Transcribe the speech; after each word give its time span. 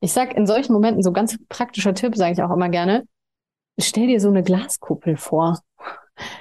Ich 0.00 0.12
sag 0.12 0.36
in 0.36 0.46
solchen 0.46 0.72
Momenten, 0.72 1.02
so 1.02 1.12
ganz 1.12 1.36
praktischer 1.48 1.94
Tipp, 1.94 2.16
sage 2.16 2.32
ich 2.32 2.42
auch 2.42 2.50
immer 2.50 2.68
gerne, 2.68 3.04
stell 3.78 4.06
dir 4.06 4.20
so 4.20 4.28
eine 4.28 4.42
Glaskuppel 4.42 5.16
vor. 5.16 5.58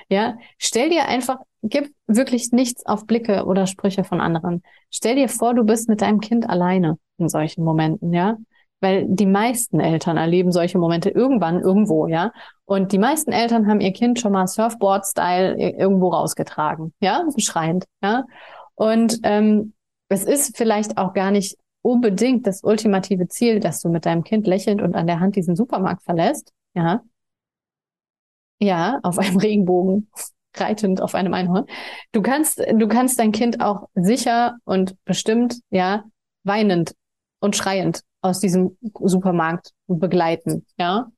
Ja, 0.10 0.40
stell 0.58 0.90
dir 0.90 1.08
einfach, 1.08 1.38
gib 1.62 1.94
wirklich 2.08 2.52
nichts 2.52 2.84
auf 2.88 3.06
Blicke 3.06 3.46
oder 3.46 3.68
Sprüche 3.68 4.04
von 4.04 4.22
anderen. 4.22 4.64
Stell 4.90 5.14
dir 5.16 5.30
vor, 5.30 5.54
du 5.54 5.64
bist 5.64 5.88
mit 5.88 6.02
deinem 6.02 6.20
Kind 6.20 6.50
alleine 6.50 6.98
in 7.20 7.30
solchen 7.30 7.64
Momenten, 7.64 8.12
ja. 8.12 8.38
Weil 8.80 9.06
die 9.08 9.28
meisten 9.28 9.80
Eltern 9.80 10.18
erleben 10.18 10.52
solche 10.52 10.80
Momente 10.80 11.12
irgendwann 11.12 11.62
irgendwo, 11.62 12.08
ja. 12.08 12.32
Und 12.66 12.92
die 12.92 12.98
meisten 12.98 13.32
Eltern 13.32 13.68
haben 13.68 13.80
ihr 13.80 13.94
Kind 13.94 14.20
schon 14.20 14.32
mal 14.32 14.48
Surfboard-Style 14.48 15.58
irgendwo 15.60 16.10
rausgetragen, 16.10 16.92
ja, 17.02 17.24
schreiend, 17.38 17.86
ja. 18.02 18.26
Und 18.74 19.20
ähm, 19.22 19.74
es 20.10 20.24
ist 20.24 20.58
vielleicht 20.58 20.98
auch 20.98 21.14
gar 21.14 21.30
nicht 21.30 21.56
unbedingt 21.88 22.46
das 22.46 22.64
ultimative 22.64 23.28
Ziel, 23.30 23.60
dass 23.60 23.80
du 23.80 23.90
mit 23.90 24.06
deinem 24.06 24.24
Kind 24.24 24.46
lächelnd 24.46 24.82
und 24.82 24.96
an 24.96 25.08
der 25.08 25.20
Hand 25.22 25.38
diesen 25.38 25.56
Supermarkt 25.56 26.04
verlässt, 26.04 26.54
ja. 26.74 27.02
Ja, 28.60 29.00
auf 29.04 29.18
einem 29.20 29.38
Regenbogen 29.38 30.10
reitend 30.56 31.02
auf 31.02 31.16
einem 31.16 31.34
Einhorn. 31.34 31.66
Du 32.12 32.22
kannst, 32.22 32.60
du 32.60 32.88
kannst 32.88 33.20
dein 33.20 33.32
Kind 33.32 33.62
auch 33.62 33.88
sicher 33.94 34.58
und 34.66 34.96
bestimmt, 35.06 35.60
ja, 35.70 36.04
weinend 36.44 36.96
und 37.40 37.56
schreiend 37.56 38.02
aus 38.22 38.40
diesem 38.40 38.78
Supermarkt 39.00 39.72
begleiten, 39.88 40.66
ja. 40.78 41.12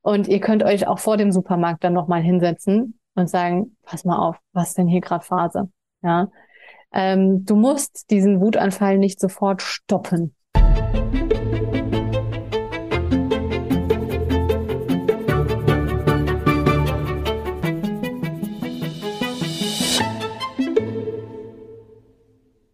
Und 0.00 0.26
ihr 0.28 0.40
könnt 0.40 0.62
euch 0.62 0.86
auch 0.88 0.98
vor 0.98 1.16
dem 1.16 1.30
Supermarkt 1.30 1.84
dann 1.84 1.92
nochmal 1.92 2.22
hinsetzen 2.22 2.98
und 3.14 3.28
sagen, 3.28 3.76
pass 3.82 4.04
mal 4.04 4.18
auf, 4.18 4.36
was 4.52 4.74
denn 4.74 4.88
hier 4.88 5.00
gerade 5.00 5.24
Phase, 5.24 5.70
ja. 6.02 6.28
Ähm, 6.92 7.44
du 7.44 7.56
musst 7.56 8.10
diesen 8.10 8.40
Wutanfall 8.40 8.98
nicht 8.98 9.20
sofort 9.20 9.62
stoppen. 9.62 10.34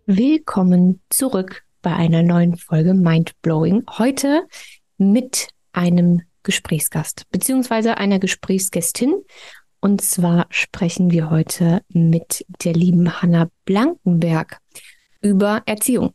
Willkommen 0.07 1.01
zurück 1.09 1.63
bei 1.81 1.95
einer 1.95 2.23
neuen 2.23 2.57
Folge 2.57 2.93
Mindblowing. 2.93 3.85
Heute 3.99 4.47
mit 4.99 5.49
einem 5.73 6.23
Gesprächsgast 6.43 7.31
beziehungsweise 7.31 7.97
einer 7.97 8.19
Gesprächsgästin. 8.19 9.23
Und 9.85 10.01
zwar 10.01 10.47
sprechen 10.51 11.11
wir 11.11 11.29
heute 11.29 11.83
mit 11.89 12.47
der 12.65 12.73
lieben 12.73 13.21
Hanna 13.21 13.51
Blankenberg 13.65 14.59
über 15.21 15.65
Erziehung. 15.67 16.15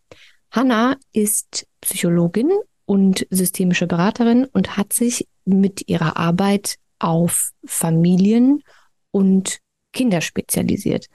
Hanna 0.52 0.96
ist 1.12 1.68
Psychologin 1.82 2.50
und 2.86 3.28
systemische 3.30 3.86
Beraterin 3.86 4.46
und 4.46 4.78
hat 4.78 4.94
sich 4.94 5.28
mit 5.44 5.90
ihrer 5.90 6.16
Arbeit 6.16 6.78
auf 7.00 7.52
Familien 7.66 8.64
und 9.12 9.60
Kinder 9.92 10.22
spezialisiert. 10.22 11.08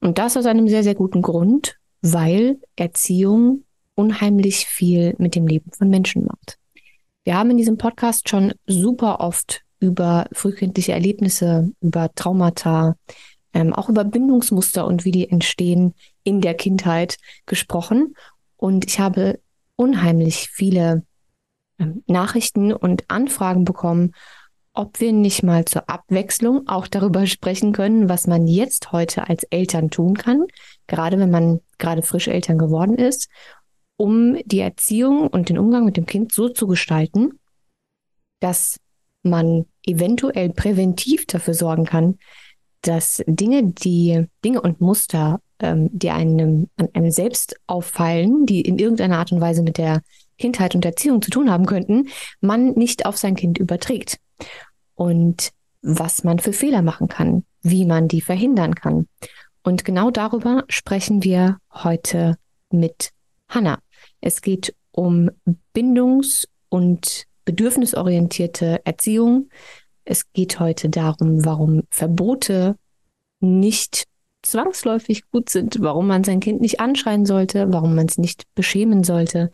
Und 0.00 0.18
das 0.18 0.36
aus 0.36 0.46
einem 0.46 0.68
sehr, 0.68 0.84
sehr 0.84 0.94
guten 0.94 1.20
Grund, 1.20 1.78
weil 2.00 2.60
Erziehung 2.76 3.64
unheimlich 3.96 4.66
viel 4.66 5.16
mit 5.18 5.34
dem 5.34 5.48
Leben 5.48 5.72
von 5.72 5.88
Menschen 5.88 6.26
macht. 6.26 6.58
Wir 7.24 7.36
haben 7.36 7.50
in 7.50 7.56
diesem 7.56 7.76
Podcast 7.76 8.28
schon 8.28 8.54
super 8.68 9.18
oft 9.18 9.64
über 9.80 10.26
frühkindliche 10.32 10.92
Erlebnisse, 10.92 11.72
über 11.80 12.10
Traumata, 12.14 12.96
ähm, 13.54 13.72
auch 13.72 13.88
über 13.88 14.04
Bindungsmuster 14.04 14.86
und 14.86 15.04
wie 15.04 15.12
die 15.12 15.28
entstehen 15.28 15.94
in 16.24 16.40
der 16.40 16.54
Kindheit 16.54 17.16
gesprochen. 17.46 18.14
Und 18.56 18.86
ich 18.86 19.00
habe 19.00 19.40
unheimlich 19.76 20.48
viele 20.50 21.04
ähm, 21.78 22.02
Nachrichten 22.06 22.72
und 22.72 23.04
Anfragen 23.08 23.64
bekommen, 23.64 24.12
ob 24.74 25.00
wir 25.00 25.12
nicht 25.12 25.42
mal 25.42 25.64
zur 25.64 25.88
Abwechslung 25.88 26.68
auch 26.68 26.86
darüber 26.86 27.26
sprechen 27.26 27.72
können, 27.72 28.08
was 28.08 28.26
man 28.26 28.46
jetzt 28.46 28.92
heute 28.92 29.28
als 29.28 29.42
Eltern 29.44 29.90
tun 29.90 30.14
kann, 30.14 30.46
gerade 30.86 31.18
wenn 31.18 31.30
man 31.30 31.60
gerade 31.78 32.02
frisch 32.02 32.28
Eltern 32.28 32.58
geworden 32.58 32.94
ist, 32.94 33.28
um 33.96 34.38
die 34.44 34.60
Erziehung 34.60 35.26
und 35.26 35.48
den 35.48 35.58
Umgang 35.58 35.84
mit 35.84 35.96
dem 35.96 36.06
Kind 36.06 36.32
so 36.32 36.48
zu 36.48 36.68
gestalten, 36.68 37.40
dass 38.38 38.78
man 39.28 39.66
eventuell 39.86 40.50
präventiv 40.50 41.26
dafür 41.26 41.54
sorgen 41.54 41.84
kann, 41.84 42.18
dass 42.82 43.22
Dinge, 43.26 43.64
die 43.64 44.26
Dinge 44.44 44.60
und 44.60 44.80
Muster, 44.80 45.40
ähm, 45.60 45.88
die 45.92 46.10
einem 46.10 46.68
an 46.76 46.88
einem 46.92 47.10
selbst 47.10 47.56
auffallen, 47.66 48.46
die 48.46 48.60
in 48.60 48.78
irgendeiner 48.78 49.18
Art 49.18 49.32
und 49.32 49.40
Weise 49.40 49.62
mit 49.62 49.78
der 49.78 50.02
Kindheit 50.38 50.74
und 50.74 50.84
Erziehung 50.84 51.20
zu 51.20 51.30
tun 51.30 51.50
haben 51.50 51.66
könnten, 51.66 52.08
man 52.40 52.72
nicht 52.72 53.06
auf 53.06 53.16
sein 53.16 53.34
Kind 53.34 53.58
überträgt 53.58 54.18
und 54.94 55.50
was 55.82 56.24
man 56.24 56.38
für 56.38 56.52
Fehler 56.52 56.82
machen 56.82 57.08
kann, 57.08 57.44
wie 57.62 57.84
man 57.84 58.08
die 58.08 58.20
verhindern 58.20 58.74
kann. 58.74 59.08
Und 59.62 59.84
genau 59.84 60.10
darüber 60.10 60.64
sprechen 60.68 61.22
wir 61.24 61.58
heute 61.72 62.36
mit 62.70 63.10
Hanna. 63.48 63.80
Es 64.20 64.42
geht 64.42 64.74
um 64.92 65.30
bindungs- 65.74 66.48
und 66.68 67.24
bedürfnisorientierte 67.48 68.82
Erziehung. 68.84 69.48
Es 70.04 70.30
geht 70.34 70.60
heute 70.60 70.90
darum, 70.90 71.46
warum 71.46 71.84
Verbote 71.88 72.76
nicht 73.40 74.04
zwangsläufig 74.42 75.30
gut 75.30 75.48
sind, 75.48 75.80
warum 75.80 76.08
man 76.08 76.24
sein 76.24 76.40
Kind 76.40 76.60
nicht 76.60 76.78
anschreien 76.78 77.24
sollte, 77.24 77.72
warum 77.72 77.94
man 77.94 78.04
es 78.04 78.18
nicht 78.18 78.44
beschämen 78.54 79.02
sollte. 79.02 79.50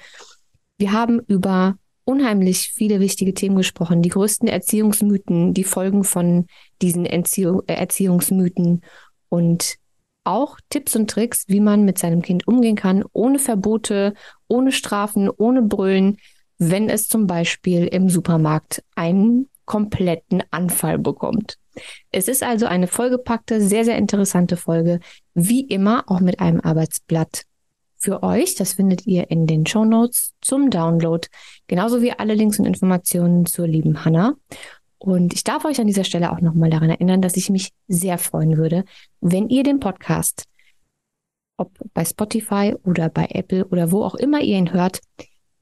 Wir 0.76 0.90
haben 0.90 1.20
über 1.28 1.76
unheimlich 2.02 2.72
viele 2.74 2.98
wichtige 2.98 3.32
Themen 3.32 3.54
gesprochen. 3.58 4.02
Die 4.02 4.08
größten 4.08 4.48
Erziehungsmythen, 4.48 5.54
die 5.54 5.62
Folgen 5.62 6.02
von 6.02 6.46
diesen 6.82 7.06
Erziehung, 7.06 7.62
äh, 7.68 7.74
Erziehungsmythen 7.74 8.80
und 9.28 9.76
auch 10.24 10.58
Tipps 10.68 10.96
und 10.96 11.08
Tricks, 11.08 11.44
wie 11.46 11.60
man 11.60 11.84
mit 11.84 11.98
seinem 11.98 12.22
Kind 12.22 12.48
umgehen 12.48 12.74
kann, 12.74 13.04
ohne 13.12 13.38
Verbote, 13.38 14.14
ohne 14.48 14.72
Strafen, 14.72 15.30
ohne 15.30 15.62
Brüllen, 15.62 16.16
wenn 16.58 16.88
es 16.88 17.08
zum 17.08 17.26
Beispiel 17.26 17.86
im 17.86 18.08
Supermarkt 18.08 18.82
einen 18.94 19.48
kompletten 19.64 20.42
Anfall 20.50 20.98
bekommt. 20.98 21.58
Es 22.12 22.28
ist 22.28 22.42
also 22.42 22.66
eine 22.66 22.86
vollgepackte, 22.86 23.60
sehr, 23.60 23.84
sehr 23.84 23.98
interessante 23.98 24.56
Folge, 24.56 25.00
wie 25.34 25.62
immer 25.62 26.04
auch 26.06 26.20
mit 26.20 26.40
einem 26.40 26.60
Arbeitsblatt 26.60 27.44
für 27.96 28.22
euch. 28.22 28.54
Das 28.54 28.74
findet 28.74 29.06
ihr 29.06 29.30
in 29.30 29.46
den 29.46 29.66
Show 29.66 29.84
Notes 29.84 30.34
zum 30.40 30.70
Download, 30.70 31.26
genauso 31.66 32.02
wie 32.02 32.12
alle 32.12 32.34
Links 32.34 32.58
und 32.58 32.66
Informationen 32.66 33.46
zur 33.46 33.66
lieben 33.66 34.04
Hanna. 34.04 34.34
Und 34.98 35.34
ich 35.34 35.44
darf 35.44 35.64
euch 35.64 35.80
an 35.80 35.86
dieser 35.86 36.04
Stelle 36.04 36.32
auch 36.32 36.40
nochmal 36.40 36.70
daran 36.70 36.90
erinnern, 36.90 37.20
dass 37.20 37.36
ich 37.36 37.50
mich 37.50 37.70
sehr 37.88 38.18
freuen 38.18 38.56
würde, 38.56 38.84
wenn 39.20 39.48
ihr 39.48 39.62
den 39.62 39.80
Podcast, 39.80 40.44
ob 41.56 41.72
bei 41.92 42.04
Spotify 42.04 42.74
oder 42.84 43.08
bei 43.08 43.26
Apple 43.30 43.66
oder 43.66 43.90
wo 43.90 44.02
auch 44.02 44.14
immer 44.14 44.40
ihr 44.40 44.56
ihn 44.56 44.72
hört, 44.72 45.00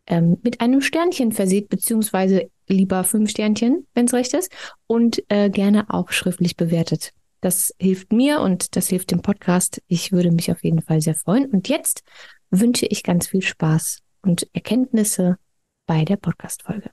ähm, 0.07 0.39
mit 0.43 0.61
einem 0.61 0.81
Sternchen 0.81 1.33
verseht, 1.33 1.69
beziehungsweise 1.69 2.51
lieber 2.69 3.05
fünf 3.05 3.31
Sternchen, 3.31 3.87
wenn 3.95 4.07
es 4.07 4.15
recht 4.15 4.35
ist, 4.35 4.53
und 4.87 5.23
äh, 5.29 5.51
gerne 5.51 5.91
auch 5.91 6.11
schriftlich 6.11 6.57
bewertet. 6.57 7.13
Das 7.41 7.75
hilft 7.79 8.13
mir 8.13 8.41
und 8.41 8.77
das 8.77 8.89
hilft 8.89 9.11
dem 9.11 9.21
Podcast. 9.21 9.83
Ich 9.89 10.13
würde 10.13 10.31
mich 10.31 10.51
auf 10.53 10.63
jeden 10.63 10.81
Fall 10.81 11.01
sehr 11.01 11.17
freuen. 11.17 11.47
Und 11.47 11.69
jetzt 11.69 12.03
wünsche 12.51 12.87
ich 12.87 13.03
ganz 13.03 13.27
viel 13.27 13.43
Spaß 13.43 13.99
und 14.23 14.49
Erkenntnisse 14.53 15.39
bei 15.87 16.05
der 16.05 16.17
Podcast-Folge. 16.17 16.91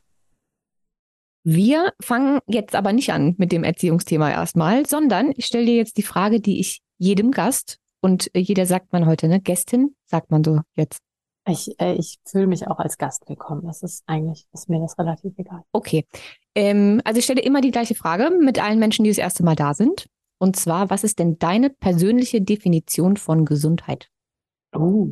Wir 1.43 1.93
fangen 2.01 2.39
jetzt 2.47 2.75
aber 2.75 2.93
nicht 2.93 3.11
an 3.11 3.35
mit 3.37 3.51
dem 3.51 3.63
Erziehungsthema 3.63 4.29
erstmal, 4.29 4.85
sondern 4.85 5.31
ich 5.35 5.45
stelle 5.45 5.65
dir 5.65 5.75
jetzt 5.75 5.97
die 5.97 6.03
Frage, 6.03 6.41
die 6.41 6.59
ich 6.59 6.81
jedem 6.97 7.31
Gast 7.31 7.77
und 8.01 8.29
jeder 8.35 8.65
sagt 8.65 8.91
man 8.91 9.05
heute, 9.05 9.27
ne? 9.27 9.39
Gästin 9.39 9.95
sagt 10.05 10.31
man 10.31 10.43
so 10.43 10.61
jetzt. 10.75 11.08
Ich, 11.49 11.79
äh, 11.79 11.93
ich 11.93 12.19
fühle 12.25 12.47
mich 12.47 12.67
auch 12.67 12.79
als 12.79 12.97
Gast 12.97 13.27
willkommen. 13.27 13.65
Das 13.65 13.83
ist 13.83 14.03
eigentlich, 14.07 14.47
ist 14.53 14.69
mir 14.69 14.79
das 14.79 14.97
relativ 14.97 15.37
egal. 15.37 15.63
Okay. 15.71 16.05
Ähm, 16.55 17.01
also 17.03 17.19
ich 17.19 17.25
stelle 17.25 17.41
immer 17.41 17.61
die 17.61 17.71
gleiche 17.71 17.95
Frage 17.95 18.29
mit 18.29 18.61
allen 18.61 18.79
Menschen, 18.79 19.03
die 19.03 19.09
das 19.09 19.17
erste 19.17 19.43
Mal 19.43 19.55
da 19.55 19.73
sind. 19.73 20.07
Und 20.37 20.55
zwar, 20.55 20.89
was 20.89 21.03
ist 21.03 21.19
denn 21.19 21.37
deine 21.39 21.69
persönliche 21.69 22.41
Definition 22.41 23.17
von 23.17 23.45
Gesundheit? 23.45 24.09
Oh, 24.73 25.07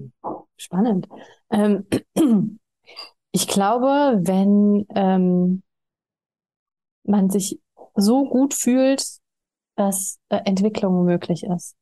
spannend. 0.56 1.08
Ähm, 1.50 1.86
ich 3.32 3.48
glaube, 3.48 4.20
wenn 4.22 4.86
ähm, 4.96 5.64
man 7.04 7.30
sich 7.30 7.60
so 7.96 8.26
gut 8.26 8.54
fühlt, 8.54 9.04
dass 9.76 10.20
äh, 10.30 10.42
Entwicklung 10.46 11.04
möglich 11.04 11.44
ist. 11.44 11.76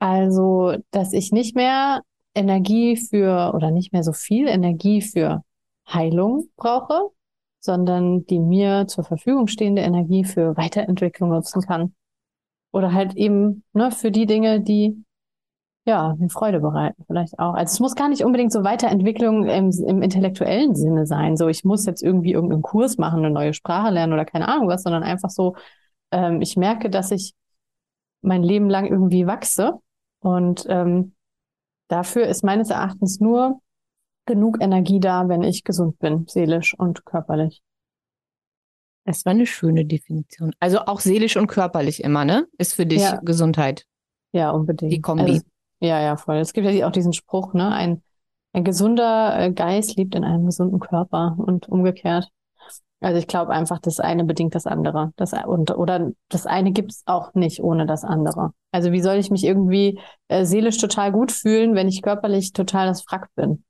Also, 0.00 0.76
dass 0.90 1.12
ich 1.12 1.32
nicht 1.32 1.56
mehr 1.56 2.02
Energie 2.34 2.96
für 2.96 3.52
oder 3.54 3.70
nicht 3.70 3.92
mehr 3.92 4.02
so 4.02 4.12
viel 4.12 4.48
Energie 4.48 5.02
für 5.02 5.42
Heilung 5.88 6.48
brauche, 6.56 7.10
sondern 7.60 8.26
die 8.26 8.38
mir 8.40 8.86
zur 8.86 9.04
Verfügung 9.04 9.46
stehende 9.46 9.82
Energie 9.82 10.24
für 10.24 10.56
Weiterentwicklung 10.56 11.30
nutzen 11.30 11.62
kann. 11.62 11.94
Oder 12.72 12.92
halt 12.92 13.14
eben 13.16 13.64
ne, 13.72 13.90
für 13.90 14.10
die 14.10 14.26
Dinge, 14.26 14.60
die 14.60 15.04
ja, 15.88 16.10
eine 16.10 16.28
Freude 16.28 16.60
bereiten, 16.60 17.02
vielleicht 17.06 17.38
auch. 17.38 17.54
Also 17.54 17.72
es 17.72 17.80
muss 17.80 17.94
gar 17.94 18.10
nicht 18.10 18.22
unbedingt 18.22 18.52
so 18.52 18.62
Weiterentwicklung 18.62 19.48
im, 19.48 19.70
im 19.70 20.02
intellektuellen 20.02 20.74
Sinne 20.74 21.06
sein. 21.06 21.38
So, 21.38 21.48
ich 21.48 21.64
muss 21.64 21.86
jetzt 21.86 22.02
irgendwie 22.02 22.32
irgendeinen 22.32 22.60
Kurs 22.60 22.98
machen, 22.98 23.24
eine 23.24 23.30
neue 23.30 23.54
Sprache 23.54 23.90
lernen 23.90 24.12
oder 24.12 24.26
keine 24.26 24.48
Ahnung 24.48 24.68
was, 24.68 24.82
sondern 24.82 25.02
einfach 25.02 25.30
so, 25.30 25.56
ähm, 26.10 26.42
ich 26.42 26.58
merke, 26.58 26.90
dass 26.90 27.10
ich 27.10 27.32
mein 28.20 28.42
Leben 28.42 28.68
lang 28.68 28.84
irgendwie 28.84 29.26
wachse. 29.26 29.78
Und 30.20 30.66
ähm, 30.68 31.14
dafür 31.88 32.26
ist 32.26 32.44
meines 32.44 32.70
Erachtens 32.70 33.20
nur 33.20 33.60
genug 34.26 34.58
Energie 34.60 35.00
da, 35.00 35.28
wenn 35.28 35.42
ich 35.42 35.64
gesund 35.64 35.98
bin, 35.98 36.26
seelisch 36.28 36.78
und 36.78 37.04
körperlich. 37.04 37.62
Das 39.04 39.24
war 39.24 39.30
eine 39.30 39.46
schöne 39.46 39.86
Definition. 39.86 40.54
Also 40.60 40.80
auch 40.80 41.00
seelisch 41.00 41.38
und 41.38 41.46
körperlich 41.46 42.04
immer, 42.04 42.26
ne? 42.26 42.46
Ist 42.58 42.74
für 42.74 42.84
dich 42.84 43.00
ja. 43.00 43.18
Gesundheit. 43.22 43.86
Ja, 44.32 44.50
unbedingt. 44.50 44.92
Die 44.92 45.00
Kombi. 45.00 45.32
Also, 45.32 45.42
ja, 45.80 46.00
ja, 46.00 46.16
voll. 46.18 46.36
Es 46.36 46.52
gibt 46.52 46.66
ja 46.66 46.86
auch 46.86 46.92
diesen 46.92 47.14
Spruch, 47.14 47.54
ne? 47.54 47.72
Ein, 47.72 48.02
ein 48.52 48.64
gesunder 48.64 49.38
äh, 49.38 49.50
Geist 49.50 49.96
lebt 49.96 50.14
in 50.14 50.24
einem 50.24 50.44
gesunden 50.44 50.78
Körper 50.78 51.36
und 51.38 51.68
umgekehrt. 51.70 52.28
Also 53.00 53.18
ich 53.18 53.28
glaube 53.28 53.52
einfach, 53.52 53.78
das 53.78 54.00
eine 54.00 54.24
bedingt 54.24 54.54
das 54.54 54.66
andere. 54.66 55.12
Das, 55.16 55.32
und, 55.32 55.70
oder 55.70 56.10
das 56.28 56.46
eine 56.46 56.72
gibt 56.72 56.92
es 56.92 57.02
auch 57.06 57.32
nicht 57.34 57.62
ohne 57.62 57.86
das 57.86 58.04
andere. 58.04 58.52
Also 58.72 58.90
wie 58.90 59.00
soll 59.00 59.16
ich 59.16 59.30
mich 59.30 59.44
irgendwie 59.44 60.00
äh, 60.26 60.44
seelisch 60.44 60.78
total 60.78 61.12
gut 61.12 61.30
fühlen, 61.30 61.74
wenn 61.74 61.88
ich 61.88 62.02
körperlich 62.02 62.52
total 62.52 62.88
das 62.88 63.02
Frack 63.02 63.28
bin? 63.36 63.64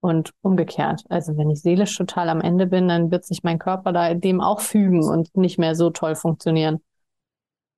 Und 0.00 0.32
umgekehrt. 0.42 1.04
Also 1.08 1.36
wenn 1.36 1.50
ich 1.50 1.62
seelisch 1.62 1.96
total 1.96 2.28
am 2.28 2.40
Ende 2.40 2.66
bin, 2.66 2.86
dann 2.86 3.10
wird 3.10 3.24
sich 3.24 3.42
mein 3.42 3.58
Körper 3.58 3.92
da 3.92 4.14
dem 4.14 4.40
auch 4.40 4.60
fügen 4.60 5.02
und 5.02 5.34
nicht 5.36 5.58
mehr 5.58 5.74
so 5.74 5.90
toll 5.90 6.14
funktionieren. 6.14 6.80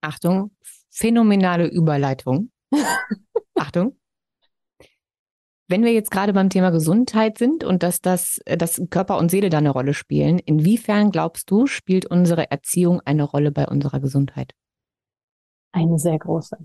Achtung, 0.01 0.51
phänomenale 0.91 1.69
Überleitung. 1.69 2.51
Achtung. 3.55 3.97
Wenn 5.71 5.85
wir 5.85 5.93
jetzt 5.93 6.11
gerade 6.11 6.33
beim 6.33 6.49
Thema 6.49 6.71
Gesundheit 6.71 7.37
sind 7.37 7.63
und 7.63 7.83
dass 7.83 8.01
das 8.01 8.41
dass 8.47 8.83
Körper 8.89 9.19
und 9.19 9.31
Seele 9.31 9.51
da 9.51 9.59
eine 9.59 9.71
Rolle 9.71 9.93
spielen, 9.93 10.39
inwiefern 10.39 11.11
glaubst 11.11 11.51
du, 11.51 11.67
spielt 11.67 12.07
unsere 12.07 12.51
Erziehung 12.51 13.03
eine 13.05 13.25
Rolle 13.25 13.53
bei 13.53 13.69
unserer 13.69 14.01
Gesundheit? 14.01 14.53
Eine 15.73 15.99
sehr 15.99 16.19
große. 16.19 16.57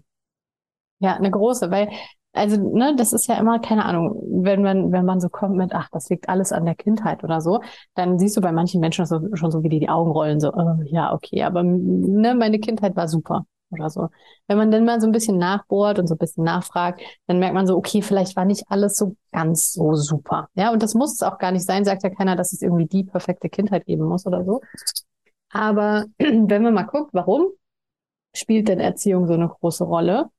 Ja, 0.99 1.17
eine 1.17 1.31
große, 1.31 1.69
weil 1.69 1.89
also, 2.35 2.57
ne, 2.57 2.95
das 2.95 3.13
ist 3.13 3.27
ja 3.27 3.35
immer, 3.35 3.59
keine 3.59 3.85
Ahnung, 3.85 4.19
wenn 4.43 4.63
man, 4.63 4.91
wenn 4.91 5.05
man 5.05 5.19
so 5.19 5.29
kommt 5.29 5.55
mit, 5.55 5.71
ach, 5.75 5.89
das 5.91 6.09
liegt 6.09 6.29
alles 6.29 6.51
an 6.51 6.65
der 6.65 6.73
Kindheit 6.73 7.23
oder 7.23 7.41
so, 7.41 7.61
dann 7.93 8.17
siehst 8.17 8.35
du 8.35 8.41
bei 8.41 8.51
manchen 8.51 8.81
Menschen 8.81 9.05
so, 9.05 9.19
schon 9.35 9.51
so, 9.51 9.61
wie 9.61 9.69
die 9.69 9.79
die 9.79 9.89
Augen 9.89 10.09
rollen, 10.09 10.39
so, 10.39 10.51
oh, 10.51 10.81
ja, 10.85 11.13
okay, 11.13 11.43
aber 11.43 11.61
ne, 11.61 12.33
meine 12.33 12.57
Kindheit 12.57 12.95
war 12.95 13.07
super 13.07 13.45
oder 13.73 13.89
so. 13.89 14.09
Wenn 14.47 14.57
man 14.57 14.71
dann 14.71 14.85
mal 14.85 15.01
so 15.01 15.07
ein 15.07 15.11
bisschen 15.11 15.37
nachbohrt 15.37 15.99
und 15.99 16.07
so 16.07 16.15
ein 16.15 16.19
bisschen 16.19 16.43
nachfragt, 16.43 17.01
dann 17.27 17.39
merkt 17.39 17.53
man 17.53 17.67
so, 17.67 17.75
okay, 17.75 18.01
vielleicht 18.01 18.35
war 18.35 18.45
nicht 18.45 18.63
alles 18.69 18.95
so 18.95 19.15
ganz 19.31 19.73
so 19.73 19.93
super. 19.95 20.47
Ja, 20.55 20.71
und 20.71 20.83
das 20.83 20.93
muss 20.93 21.13
es 21.13 21.21
auch 21.21 21.37
gar 21.37 21.51
nicht 21.51 21.65
sein, 21.65 21.85
sagt 21.85 22.03
ja 22.03 22.09
keiner, 22.09 22.35
dass 22.35 22.53
es 22.53 22.61
irgendwie 22.61 22.85
die 22.85 23.03
perfekte 23.03 23.49
Kindheit 23.49 23.85
geben 23.85 24.05
muss 24.05 24.25
oder 24.25 24.43
so. 24.45 24.61
Aber 25.49 26.05
wenn 26.17 26.63
man 26.63 26.73
mal 26.73 26.83
guckt, 26.83 27.13
warum 27.13 27.47
spielt 28.35 28.67
denn 28.67 28.79
Erziehung 28.79 29.27
so 29.27 29.33
eine 29.33 29.47
große 29.47 29.83
Rolle? 29.83 30.29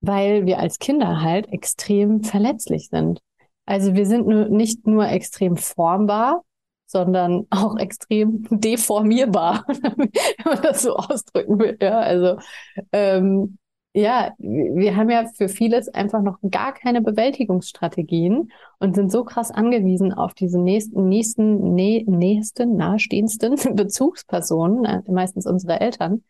Weil 0.00 0.46
wir 0.46 0.58
als 0.58 0.78
Kinder 0.78 1.22
halt 1.22 1.50
extrem 1.52 2.22
verletzlich 2.22 2.88
sind. 2.90 3.20
Also 3.66 3.94
wir 3.94 4.06
sind 4.06 4.26
nicht 4.50 4.86
nur 4.86 5.08
extrem 5.08 5.56
formbar, 5.56 6.42
sondern 6.94 7.46
auch 7.50 7.76
extrem 7.76 8.46
deformierbar, 8.50 9.64
wenn 9.68 10.10
man 10.44 10.62
das 10.62 10.82
so 10.82 10.96
ausdrücken 10.96 11.58
will. 11.58 11.76
Ja, 11.80 11.98
also 11.98 12.38
ähm, 12.92 13.58
ja, 13.96 14.32
wir 14.38 14.96
haben 14.96 15.10
ja 15.10 15.26
für 15.36 15.48
vieles 15.48 15.88
einfach 15.88 16.22
noch 16.22 16.38
gar 16.50 16.72
keine 16.72 17.00
Bewältigungsstrategien 17.02 18.50
und 18.78 18.94
sind 18.94 19.10
so 19.10 19.24
krass 19.24 19.50
angewiesen 19.50 20.12
auf 20.12 20.34
diese 20.34 20.60
nächsten, 20.60 21.08
nächsten, 21.08 21.74
nä 21.74 22.04
nächsten, 22.06 22.76
nahestehendsten 22.76 23.56
Bezugspersonen, 23.76 24.84
äh, 24.84 25.02
meistens 25.10 25.46
unsere 25.46 25.80
Eltern, 25.80 26.22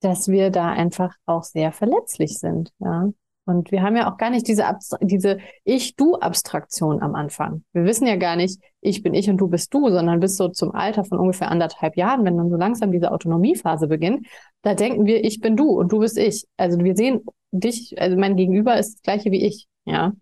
dass 0.00 0.28
wir 0.28 0.50
da 0.50 0.70
einfach 0.70 1.14
auch 1.26 1.44
sehr 1.44 1.72
verletzlich 1.72 2.38
sind. 2.38 2.72
Ja. 2.78 3.10
Und 3.46 3.70
wir 3.70 3.82
haben 3.82 3.96
ja 3.96 4.10
auch 4.10 4.16
gar 4.16 4.30
nicht 4.30 4.48
diese, 4.48 4.64
diese 5.00 5.38
Ich-Du-Abstraktion 5.64 7.02
am 7.02 7.14
Anfang. 7.14 7.64
Wir 7.72 7.84
wissen 7.84 8.06
ja 8.06 8.16
gar 8.16 8.36
nicht, 8.36 8.58
ich 8.80 9.02
bin 9.02 9.12
ich 9.12 9.28
und 9.28 9.36
du 9.36 9.48
bist 9.48 9.72
du, 9.74 9.90
sondern 9.90 10.20
bis 10.20 10.36
so 10.36 10.48
zum 10.48 10.74
Alter 10.74 11.04
von 11.04 11.18
ungefähr 11.18 11.50
anderthalb 11.50 11.96
Jahren, 11.96 12.24
wenn 12.24 12.38
dann 12.38 12.48
so 12.48 12.56
langsam 12.56 12.90
diese 12.90 13.12
Autonomiephase 13.12 13.86
beginnt, 13.86 14.26
da 14.62 14.74
denken 14.74 15.04
wir, 15.04 15.24
ich 15.24 15.40
bin 15.40 15.56
du 15.56 15.68
und 15.68 15.92
du 15.92 15.98
bist 15.98 16.16
ich. 16.16 16.46
Also 16.56 16.78
wir 16.78 16.96
sehen 16.96 17.24
dich, 17.52 18.00
also 18.00 18.16
mein 18.16 18.36
Gegenüber 18.36 18.78
ist 18.78 18.94
das 18.94 19.02
gleiche 19.02 19.30
wie 19.30 19.44
ich, 19.44 19.66
ja. 19.84 20.12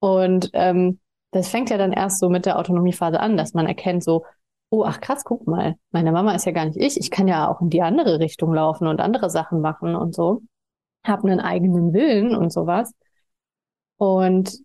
Und 0.00 0.50
ähm, 0.54 1.00
das 1.32 1.48
fängt 1.48 1.68
ja 1.68 1.76
dann 1.76 1.92
erst 1.92 2.18
so 2.18 2.30
mit 2.30 2.46
der 2.46 2.58
Autonomiephase 2.58 3.20
an, 3.20 3.36
dass 3.36 3.52
man 3.52 3.66
erkennt 3.66 4.02
so, 4.02 4.24
oh, 4.70 4.84
ach 4.86 5.00
krass, 5.00 5.24
guck 5.24 5.46
mal, 5.46 5.74
meine 5.90 6.12
Mama 6.12 6.34
ist 6.34 6.46
ja 6.46 6.52
gar 6.52 6.64
nicht 6.64 6.78
ich, 6.78 6.98
ich 6.98 7.10
kann 7.10 7.28
ja 7.28 7.50
auch 7.50 7.60
in 7.60 7.68
die 7.68 7.82
andere 7.82 8.20
Richtung 8.20 8.54
laufen 8.54 8.86
und 8.86 9.00
andere 9.00 9.28
Sachen 9.28 9.60
machen 9.60 9.94
und 9.94 10.14
so 10.14 10.42
habe 11.04 11.28
einen 11.28 11.40
eigenen 11.40 11.92
Willen 11.92 12.34
und 12.36 12.52
sowas. 12.52 12.92
Und 13.96 14.58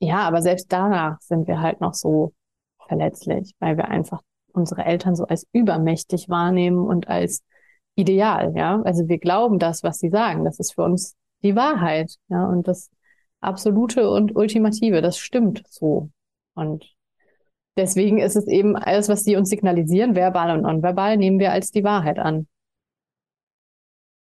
ja, 0.00 0.20
aber 0.20 0.42
selbst 0.42 0.72
danach 0.72 1.20
sind 1.20 1.46
wir 1.46 1.60
halt 1.60 1.80
noch 1.80 1.94
so 1.94 2.32
verletzlich, 2.86 3.54
weil 3.60 3.76
wir 3.76 3.88
einfach 3.88 4.22
unsere 4.52 4.84
Eltern 4.84 5.14
so 5.14 5.24
als 5.26 5.46
übermächtig 5.52 6.28
wahrnehmen 6.28 6.78
und 6.86 7.08
als 7.08 7.42
ideal, 7.94 8.52
ja. 8.56 8.80
Also 8.82 9.08
wir 9.08 9.18
glauben 9.18 9.58
das, 9.58 9.82
was 9.82 9.98
sie 9.98 10.10
sagen. 10.10 10.44
Das 10.44 10.58
ist 10.58 10.74
für 10.74 10.82
uns 10.82 11.16
die 11.42 11.54
Wahrheit, 11.56 12.16
ja. 12.28 12.46
Und 12.46 12.66
das 12.66 12.90
Absolute 13.40 14.10
und 14.10 14.34
Ultimative, 14.36 15.02
das 15.02 15.18
stimmt 15.18 15.62
so. 15.68 16.10
Und 16.54 16.94
deswegen 17.76 18.18
ist 18.18 18.36
es 18.36 18.46
eben 18.46 18.76
alles, 18.76 19.08
was 19.08 19.22
sie 19.22 19.36
uns 19.36 19.50
signalisieren, 19.50 20.14
verbal 20.14 20.56
und 20.56 20.62
nonverbal, 20.62 21.16
nehmen 21.16 21.38
wir 21.38 21.52
als 21.52 21.70
die 21.70 21.84
Wahrheit 21.84 22.18
an. 22.18 22.46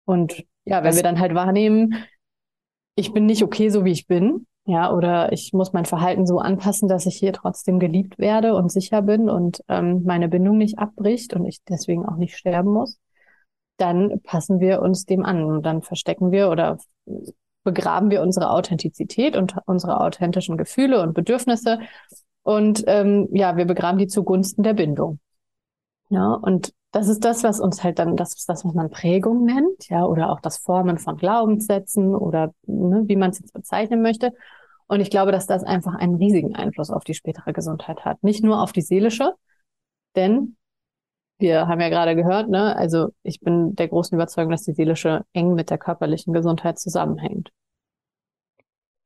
Und 0.04 0.44
ja, 0.64 0.78
wenn 0.78 0.90
das 0.90 0.96
wir 0.96 1.02
dann 1.02 1.20
halt 1.20 1.34
wahrnehmen, 1.34 1.94
ich 2.94 3.12
bin 3.12 3.26
nicht 3.26 3.42
okay, 3.42 3.68
so 3.70 3.84
wie 3.84 3.92
ich 3.92 4.06
bin, 4.06 4.46
ja, 4.64 4.92
oder 4.92 5.32
ich 5.32 5.52
muss 5.52 5.72
mein 5.72 5.86
Verhalten 5.86 6.26
so 6.26 6.38
anpassen, 6.38 6.88
dass 6.88 7.06
ich 7.06 7.16
hier 7.16 7.32
trotzdem 7.32 7.80
geliebt 7.80 8.18
werde 8.18 8.54
und 8.54 8.70
sicher 8.70 9.02
bin 9.02 9.28
und 9.28 9.62
ähm, 9.68 10.02
meine 10.04 10.28
Bindung 10.28 10.58
nicht 10.58 10.78
abbricht 10.78 11.34
und 11.34 11.46
ich 11.46 11.62
deswegen 11.68 12.06
auch 12.06 12.16
nicht 12.16 12.36
sterben 12.36 12.72
muss, 12.72 12.98
dann 13.76 14.20
passen 14.22 14.60
wir 14.60 14.82
uns 14.82 15.04
dem 15.04 15.24
an 15.24 15.44
und 15.44 15.62
dann 15.64 15.82
verstecken 15.82 16.30
wir 16.30 16.50
oder 16.50 16.78
begraben 17.64 18.10
wir 18.10 18.22
unsere 18.22 18.50
Authentizität 18.50 19.36
und 19.36 19.56
unsere 19.66 20.00
authentischen 20.00 20.56
Gefühle 20.56 21.02
und 21.02 21.14
Bedürfnisse 21.14 21.80
und 22.42 22.84
ähm, 22.86 23.28
ja, 23.32 23.56
wir 23.56 23.64
begraben 23.64 23.98
die 23.98 24.08
zugunsten 24.08 24.62
der 24.62 24.74
Bindung. 24.74 25.20
Ja, 26.08 26.34
und 26.34 26.72
das 26.92 27.08
ist 27.08 27.24
das, 27.24 27.42
was 27.42 27.58
uns 27.58 27.82
halt 27.82 27.98
dann, 27.98 28.16
das 28.16 28.34
ist 28.34 28.48
das, 28.48 28.64
was 28.64 28.74
man 28.74 28.90
Prägung 28.90 29.44
nennt, 29.44 29.88
ja, 29.88 30.04
oder 30.04 30.30
auch 30.30 30.40
das 30.40 30.58
Formen 30.58 30.98
von 30.98 31.16
Glaubenssätzen 31.16 32.14
oder 32.14 32.54
ne, 32.66 33.04
wie 33.06 33.16
man 33.16 33.30
es 33.30 33.40
jetzt 33.40 33.54
bezeichnen 33.54 34.02
möchte. 34.02 34.32
Und 34.88 35.00
ich 35.00 35.10
glaube, 35.10 35.32
dass 35.32 35.46
das 35.46 35.64
einfach 35.64 35.94
einen 35.94 36.16
riesigen 36.16 36.54
Einfluss 36.54 36.90
auf 36.90 37.02
die 37.02 37.14
spätere 37.14 37.54
Gesundheit 37.54 38.04
hat. 38.04 38.22
Nicht 38.22 38.44
nur 38.44 38.62
auf 38.62 38.72
die 38.72 38.82
seelische, 38.82 39.32
denn 40.16 40.56
wir 41.38 41.66
haben 41.66 41.80
ja 41.80 41.88
gerade 41.88 42.14
gehört, 42.14 42.50
ne, 42.50 42.76
also 42.76 43.08
ich 43.22 43.40
bin 43.40 43.74
der 43.74 43.88
großen 43.88 44.14
Überzeugung, 44.14 44.52
dass 44.52 44.64
die 44.64 44.74
seelische 44.74 45.24
eng 45.32 45.54
mit 45.54 45.70
der 45.70 45.78
körperlichen 45.78 46.34
Gesundheit 46.34 46.78
zusammenhängt. 46.78 47.50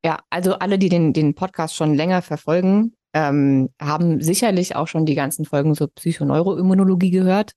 Ja, 0.05 0.19
also 0.29 0.55
alle, 0.55 0.79
die 0.79 0.89
den, 0.89 1.13
den 1.13 1.35
Podcast 1.37 1.77
schon 1.77 1.95
länger 1.95 2.21
verfolgen, 2.21 2.95
ähm, 3.13 3.71
haben 3.81 4.21
sicherlich 4.21 4.77
auch 4.77 4.89
schon 4.89 5.07
die 5.07 5.15
ganzen 5.15 5.45
Folgen 5.45 5.75
zur 5.75 5.89
Psychoneuroimmunologie 5.95 7.11
gehört. 7.11 7.53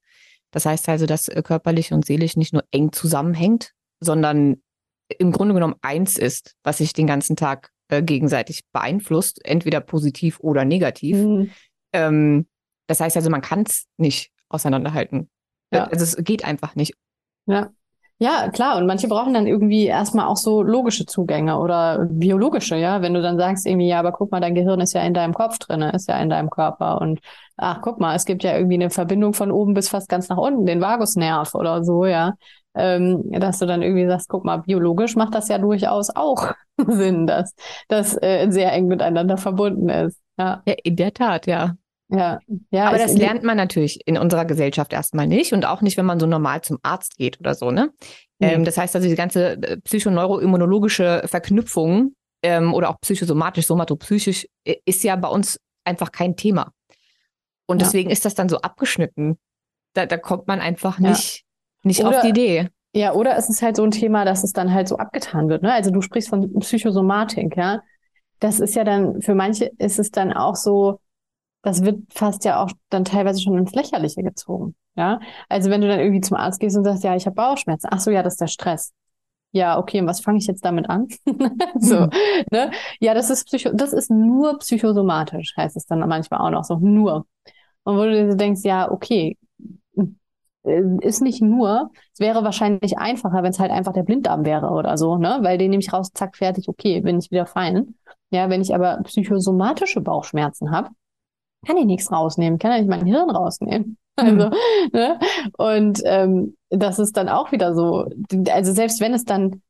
Das 0.52 0.66
heißt 0.66 0.90
also, 0.90 1.06
dass 1.06 1.28
äh, 1.28 1.42
körperlich 1.44 1.92
und 1.94 2.06
seelisch 2.06 2.36
nicht 2.36 2.54
nur 2.54 2.64
eng 2.72 2.92
zusammenhängt, 2.92 3.74
sondern 4.00 4.62
im 5.18 5.32
Grunde 5.32 5.54
genommen 5.54 5.76
eins 5.82 6.18
ist, 6.18 6.56
was 6.64 6.78
sich 6.78 6.94
den 6.94 7.08
ganzen 7.08 7.36
Tag 7.36 7.72
äh, 7.90 8.02
gegenseitig 8.04 8.62
beeinflusst, 8.72 9.44
entweder 9.46 9.82
positiv 9.82 10.40
oder 10.40 10.66
negativ. 10.66 11.18
Mhm. 11.18 11.52
Ähm, 11.94 12.48
das 12.88 13.00
heißt 13.00 13.18
also, 13.18 13.30
man 13.30 13.42
kann 13.42 13.64
es 13.68 13.86
nicht 13.98 14.32
auseinanderhalten. 14.50 15.30
Ja. 15.72 15.86
Also 15.86 16.04
es 16.04 16.24
geht 16.24 16.46
einfach 16.46 16.76
nicht. 16.76 16.94
Ja. 17.46 17.72
Ja, 18.22 18.50
klar. 18.50 18.78
Und 18.78 18.86
manche 18.86 19.08
brauchen 19.08 19.34
dann 19.34 19.48
irgendwie 19.48 19.86
erstmal 19.86 20.28
auch 20.28 20.36
so 20.36 20.62
logische 20.62 21.06
Zugänge 21.06 21.58
oder 21.58 22.06
biologische, 22.10 22.76
ja. 22.76 23.02
Wenn 23.02 23.14
du 23.14 23.22
dann 23.22 23.38
sagst 23.38 23.66
irgendwie, 23.66 23.88
ja, 23.88 24.00
aber 24.00 24.12
guck 24.12 24.30
mal, 24.32 24.42
dein 24.42 24.56
Gehirn 24.56 24.82
ist 24.82 24.94
ja 24.94 25.02
in 25.04 25.14
deinem 25.14 25.34
Kopf 25.34 25.58
drinne, 25.58 25.92
ist 25.94 26.10
ja 26.10 26.18
in 26.20 26.30
deinem 26.30 26.50
Körper 26.50 27.00
und 27.00 27.22
ach, 27.56 27.80
guck 27.82 28.00
mal, 28.02 28.16
es 28.16 28.26
gibt 28.26 28.44
ja 28.44 28.56
irgendwie 28.58 28.76
eine 28.76 28.90
Verbindung 28.90 29.34
von 29.34 29.52
oben 29.52 29.74
bis 29.74 29.88
fast 29.88 30.10
ganz 30.10 30.28
nach 30.28 30.36
unten, 30.38 30.66
den 30.66 30.82
Vagusnerv 30.82 31.56
oder 31.56 31.84
so, 31.86 32.06
ja. 32.06 32.34
Ähm, 32.76 33.24
dass 33.32 33.60
du 33.60 33.66
dann 33.66 33.82
irgendwie 33.82 34.06
sagst, 34.08 34.28
guck 34.28 34.44
mal, 34.44 34.58
biologisch 34.58 35.16
macht 35.16 35.34
das 35.34 35.48
ja 35.48 35.58
durchaus 35.58 36.10
auch 36.14 36.52
Sinn, 36.88 37.26
dass 37.26 37.56
das 37.88 38.22
äh, 38.22 38.50
sehr 38.52 38.74
eng 38.74 38.88
miteinander 38.88 39.38
verbunden 39.38 39.88
ist. 39.90 40.20
Ja. 40.38 40.62
ja, 40.68 40.76
in 40.84 40.96
der 40.98 41.14
Tat, 41.14 41.48
ja. 41.48 41.76
Ja, 42.10 42.40
ja. 42.72 42.88
Aber 42.88 42.98
das 42.98 43.16
lernt 43.16 43.44
man 43.44 43.56
natürlich 43.56 44.00
in 44.08 44.18
unserer 44.18 44.46
Gesellschaft 44.46 44.94
erstmal 44.94 45.28
nicht 45.28 45.54
und 45.54 45.66
auch 45.66 45.82
nicht, 45.82 45.96
wenn 45.98 46.06
man 46.06 46.20
so 46.20 46.26
normal 46.26 46.62
zum 46.62 46.80
Arzt 46.82 47.18
geht 47.18 47.40
oder 47.40 47.54
so, 47.54 47.70
ne? 47.72 47.92
Mhm. 48.40 48.48
Ähm, 48.48 48.66
das 48.66 48.78
heißt 48.78 48.96
also, 48.96 49.08
die 49.08 49.16
ganze 49.16 49.62
äh, 49.62 49.78
psychoneuroimmunologische 49.78 51.24
Verknüpfung 51.26 52.16
ähm, 52.42 52.74
oder 52.74 52.90
auch 52.90 53.00
psychosomatisch, 53.02 53.68
somatopsychisch, 53.68 54.48
ist 54.86 55.04
ja 55.04 55.16
bei 55.16 55.28
uns 55.28 55.60
einfach 55.84 56.12
kein 56.12 56.36
Thema. 56.36 56.72
Und 57.68 57.80
ja. 57.80 57.86
deswegen 57.86 58.10
ist 58.10 58.26
das 58.26 58.34
dann 58.34 58.50
so 58.50 58.58
abgeschnitten. 58.58 59.38
Da, 59.94 60.06
da 60.06 60.18
kommt 60.18 60.48
man 60.48 60.60
einfach 60.60 60.98
nicht, 60.98 61.38
ja. 61.38 61.44
nicht 61.84 62.04
oder, 62.04 62.18
auf 62.18 62.22
die 62.22 62.30
Idee. 62.30 62.70
Ja, 62.96 63.14
oder 63.14 63.38
es 63.38 63.50
ist 63.50 63.62
halt 63.62 63.76
so 63.76 63.84
ein 63.84 63.92
Thema, 63.92 64.26
dass 64.26 64.44
es 64.44 64.52
dann 64.52 64.74
halt 64.74 64.88
so 64.88 64.98
abgetan 64.98 65.50
wird. 65.50 65.62
Ne? 65.62 65.72
Also 65.72 65.92
du 65.92 66.02
sprichst 66.02 66.30
von 66.30 66.52
Psychosomatik, 66.60 67.56
ja. 67.56 67.82
Das 68.40 68.60
ist 68.60 68.74
ja 68.74 68.84
dann, 68.84 69.22
für 69.22 69.36
manche 69.36 69.70
ist 69.78 70.00
es 70.00 70.12
dann 70.12 70.34
auch 70.34 70.56
so, 70.56 71.00
das 71.62 71.84
wird 71.84 72.00
fast 72.14 72.46
ja 72.46 72.64
auch 72.64 72.72
dann 72.90 73.06
teilweise 73.06 73.42
schon 73.42 73.58
ins 73.58 73.74
Lächerliche 73.74 74.24
gezogen. 74.24 74.76
Ja, 74.96 75.20
also 75.48 75.70
wenn 75.70 75.82
du 75.82 75.88
dann 75.88 76.00
irgendwie 76.00 76.22
zum 76.22 76.38
Arzt 76.38 76.60
gehst 76.60 76.78
und 76.78 76.84
sagst, 76.84 77.04
ja, 77.04 77.16
ich 77.16 77.26
habe 77.26 77.36
Bauchschmerzen. 77.36 77.88
Ach 77.92 78.00
so, 78.00 78.12
ja, 78.12 78.24
das 78.24 78.34
ist 78.34 78.42
der 78.42 78.48
Stress. 78.48 78.94
Ja, 79.52 79.80
okay, 79.80 80.00
und 80.02 80.08
was 80.08 80.22
fange 80.22 80.38
ich 80.38 80.48
jetzt 80.48 80.64
damit 80.64 80.90
an? 80.90 81.08
so, 81.80 82.02
mhm. 82.02 82.10
ne? 82.52 82.72
Ja, 83.00 83.14
das 83.14 83.30
ist 83.30 83.46
psycho, 83.46 83.72
das 83.74 83.94
ist 83.94 84.12
nur 84.12 84.60
psychosomatisch, 84.60 85.56
heißt 85.58 85.76
es 85.76 85.86
dann 85.86 86.00
manchmal 86.08 86.42
auch 86.42 86.52
noch 86.52 86.64
so, 86.64 86.78
nur. 86.78 87.26
Und 87.84 87.98
wo 87.98 88.04
du 88.04 88.12
dir 88.12 88.36
denkst, 88.36 88.62
ja, 88.64 88.92
okay, 88.92 89.38
äh, 90.64 90.82
ist 91.02 91.22
nicht 91.22 91.42
nur, 91.42 91.90
es 92.14 92.20
wäre 92.20 92.44
wahrscheinlich 92.44 92.98
einfacher, 92.98 93.42
wenn 93.44 93.52
es 93.52 93.60
halt 93.60 93.72
einfach 93.72 93.94
der 93.94 94.04
Blinddarm 94.04 94.46
wäre 94.46 94.70
oder 94.70 94.98
so, 94.98 95.18
ne? 95.18 95.40
Weil 95.42 95.58
den 95.58 95.72
nehme 95.72 95.82
ich 95.82 95.94
raus, 95.94 96.12
zack, 96.14 96.36
fertig, 96.38 96.68
okay, 96.68 97.02
bin 97.02 97.20
ich 97.20 97.32
wieder 97.32 97.46
fein. 97.46 97.96
Ja, 98.32 98.50
wenn 98.50 98.62
ich 98.62 98.76
aber 98.76 99.02
psychosomatische 99.04 100.02
Bauchschmerzen 100.02 100.72
habe, 100.72 100.90
kann 101.66 101.78
ich 101.78 101.86
nichts 101.86 102.12
rausnehmen, 102.12 102.60
kann 102.60 102.72
ja 102.72 102.78
nicht 102.80 102.90
mein 102.90 103.06
Hirn 103.06 103.30
rausnehmen. 103.30 103.98
Also, 104.20 104.48
mhm. 104.48 104.52
ne? 104.92 105.20
Und 105.58 106.02
ähm, 106.04 106.58
das 106.70 107.00
ist 107.00 107.16
dann 107.16 107.30
auch 107.30 107.54
wieder 107.54 107.74
so, 107.74 108.06
also 108.52 108.74
selbst 108.74 109.00
wenn 109.00 109.14
es 109.14 109.24
dann 109.24 109.62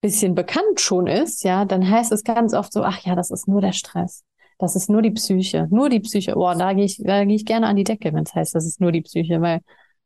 bisschen 0.00 0.34
bekannt 0.34 0.80
schon 0.80 1.06
ist, 1.06 1.44
ja, 1.44 1.64
dann 1.64 1.88
heißt 1.88 2.12
es 2.12 2.24
ganz 2.24 2.54
oft 2.54 2.72
so, 2.72 2.82
ach 2.82 3.00
ja, 3.00 3.14
das 3.14 3.30
ist 3.30 3.48
nur 3.48 3.60
der 3.60 3.72
Stress. 3.72 4.24
Das 4.58 4.76
ist 4.76 4.90
nur 4.90 5.02
die 5.02 5.10
Psyche, 5.10 5.66
nur 5.70 5.88
die 5.88 6.00
Psyche. 6.00 6.34
Boah, 6.34 6.54
da 6.54 6.72
gehe 6.74 6.84
ich, 6.84 7.00
da 7.02 7.24
gehe 7.24 7.36
ich 7.36 7.46
gerne 7.46 7.66
an 7.66 7.76
die 7.76 7.84
Decke, 7.84 8.12
wenn 8.12 8.24
es 8.24 8.34
heißt, 8.34 8.54
das 8.54 8.66
ist 8.66 8.80
nur 8.80 8.92
die 8.92 9.00
Psyche, 9.00 9.40
weil 9.40 9.60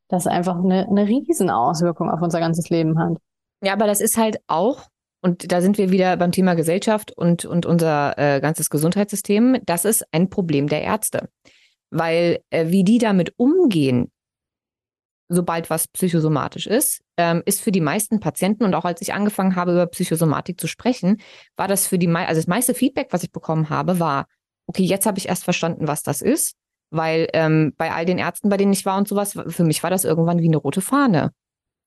das 0.08 0.26
einfach 0.26 0.56
eine, 0.56 0.86
eine 0.86 1.06
Riesenauswirkung 1.06 2.10
auf 2.10 2.22
unser 2.22 2.40
ganzes 2.40 2.70
Leben 2.70 2.98
hat. 2.98 3.16
Ja, 3.62 3.72
aber 3.72 3.86
das 3.86 4.00
ist 4.00 4.16
halt 4.16 4.38
auch, 4.46 4.86
und 5.24 5.50
da 5.50 5.62
sind 5.62 5.78
wir 5.78 5.90
wieder 5.90 6.18
beim 6.18 6.32
Thema 6.32 6.52
Gesellschaft 6.52 7.10
und, 7.10 7.46
und 7.46 7.64
unser 7.64 8.18
äh, 8.18 8.42
ganzes 8.42 8.68
Gesundheitssystem, 8.68 9.56
das 9.64 9.86
ist 9.86 10.04
ein 10.12 10.28
Problem 10.28 10.68
der 10.68 10.82
Ärzte. 10.82 11.30
Weil 11.88 12.40
äh, 12.50 12.68
wie 12.68 12.84
die 12.84 12.98
damit 12.98 13.32
umgehen, 13.38 14.12
sobald 15.30 15.70
was 15.70 15.88
psychosomatisch 15.88 16.66
ist, 16.66 17.00
ähm, 17.16 17.42
ist 17.46 17.62
für 17.62 17.72
die 17.72 17.80
meisten 17.80 18.20
Patienten 18.20 18.64
und 18.64 18.74
auch 18.74 18.84
als 18.84 19.00
ich 19.00 19.14
angefangen 19.14 19.56
habe, 19.56 19.72
über 19.72 19.86
Psychosomatik 19.86 20.60
zu 20.60 20.66
sprechen, 20.66 21.22
war 21.56 21.68
das 21.68 21.86
für 21.86 21.98
die, 21.98 22.08
also 22.08 22.38
das 22.38 22.46
meiste 22.46 22.74
Feedback, 22.74 23.08
was 23.10 23.22
ich 23.22 23.32
bekommen 23.32 23.70
habe, 23.70 23.98
war, 23.98 24.26
okay, 24.66 24.82
jetzt 24.82 25.06
habe 25.06 25.16
ich 25.16 25.28
erst 25.28 25.44
verstanden, 25.44 25.88
was 25.88 26.02
das 26.02 26.20
ist, 26.20 26.54
weil 26.90 27.28
ähm, 27.32 27.72
bei 27.78 27.92
all 27.92 28.04
den 28.04 28.18
Ärzten, 28.18 28.50
bei 28.50 28.58
denen 28.58 28.74
ich 28.74 28.84
war 28.84 28.98
und 28.98 29.08
sowas, 29.08 29.38
für 29.48 29.64
mich 29.64 29.82
war 29.82 29.88
das 29.88 30.04
irgendwann 30.04 30.40
wie 30.40 30.48
eine 30.48 30.58
rote 30.58 30.82
Fahne. 30.82 31.30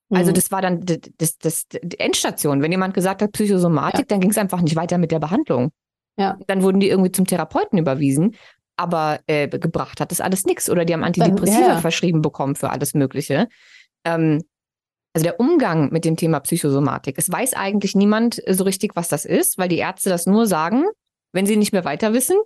Also 0.09 0.31
mhm. 0.31 0.35
das 0.35 0.51
war 0.51 0.61
dann 0.61 0.85
das, 0.85 0.99
das, 1.17 1.37
das, 1.37 1.67
die 1.69 1.99
Endstation. 1.99 2.61
Wenn 2.61 2.71
jemand 2.71 2.93
gesagt 2.93 3.21
hat 3.21 3.33
Psychosomatik, 3.33 4.01
ja. 4.01 4.05
dann 4.07 4.21
ging 4.21 4.29
es 4.29 4.37
einfach 4.37 4.61
nicht 4.61 4.75
weiter 4.75 4.97
mit 4.97 5.11
der 5.11 5.19
Behandlung. 5.19 5.71
Ja. 6.17 6.37
Dann 6.47 6.63
wurden 6.63 6.79
die 6.79 6.89
irgendwie 6.89 7.11
zum 7.11 7.25
Therapeuten 7.25 7.77
überwiesen, 7.77 8.35
aber 8.77 9.19
äh, 9.27 9.47
gebracht 9.47 9.99
hat 9.99 10.11
das 10.11 10.21
alles 10.21 10.45
nichts. 10.45 10.69
Oder 10.69 10.85
die 10.85 10.93
haben 10.93 11.03
Antidepressiva 11.03 11.59
dann, 11.59 11.69
ja. 11.75 11.81
verschrieben 11.81 12.21
bekommen 12.21 12.55
für 12.55 12.69
alles 12.69 12.93
Mögliche. 12.93 13.47
Ähm, 14.05 14.41
also 15.13 15.23
der 15.23 15.39
Umgang 15.39 15.91
mit 15.91 16.05
dem 16.05 16.15
Thema 16.15 16.39
Psychosomatik. 16.39 17.17
Es 17.17 17.31
weiß 17.31 17.53
eigentlich 17.53 17.95
niemand 17.95 18.41
so 18.47 18.63
richtig, 18.63 18.95
was 18.95 19.09
das 19.09 19.25
ist, 19.25 19.57
weil 19.57 19.67
die 19.67 19.79
Ärzte 19.79 20.09
das 20.09 20.25
nur 20.25 20.45
sagen, 20.45 20.85
wenn 21.33 21.45
sie 21.45 21.57
nicht 21.57 21.73
mehr 21.73 21.85
weiter 21.85 22.13
wissen. 22.13 22.37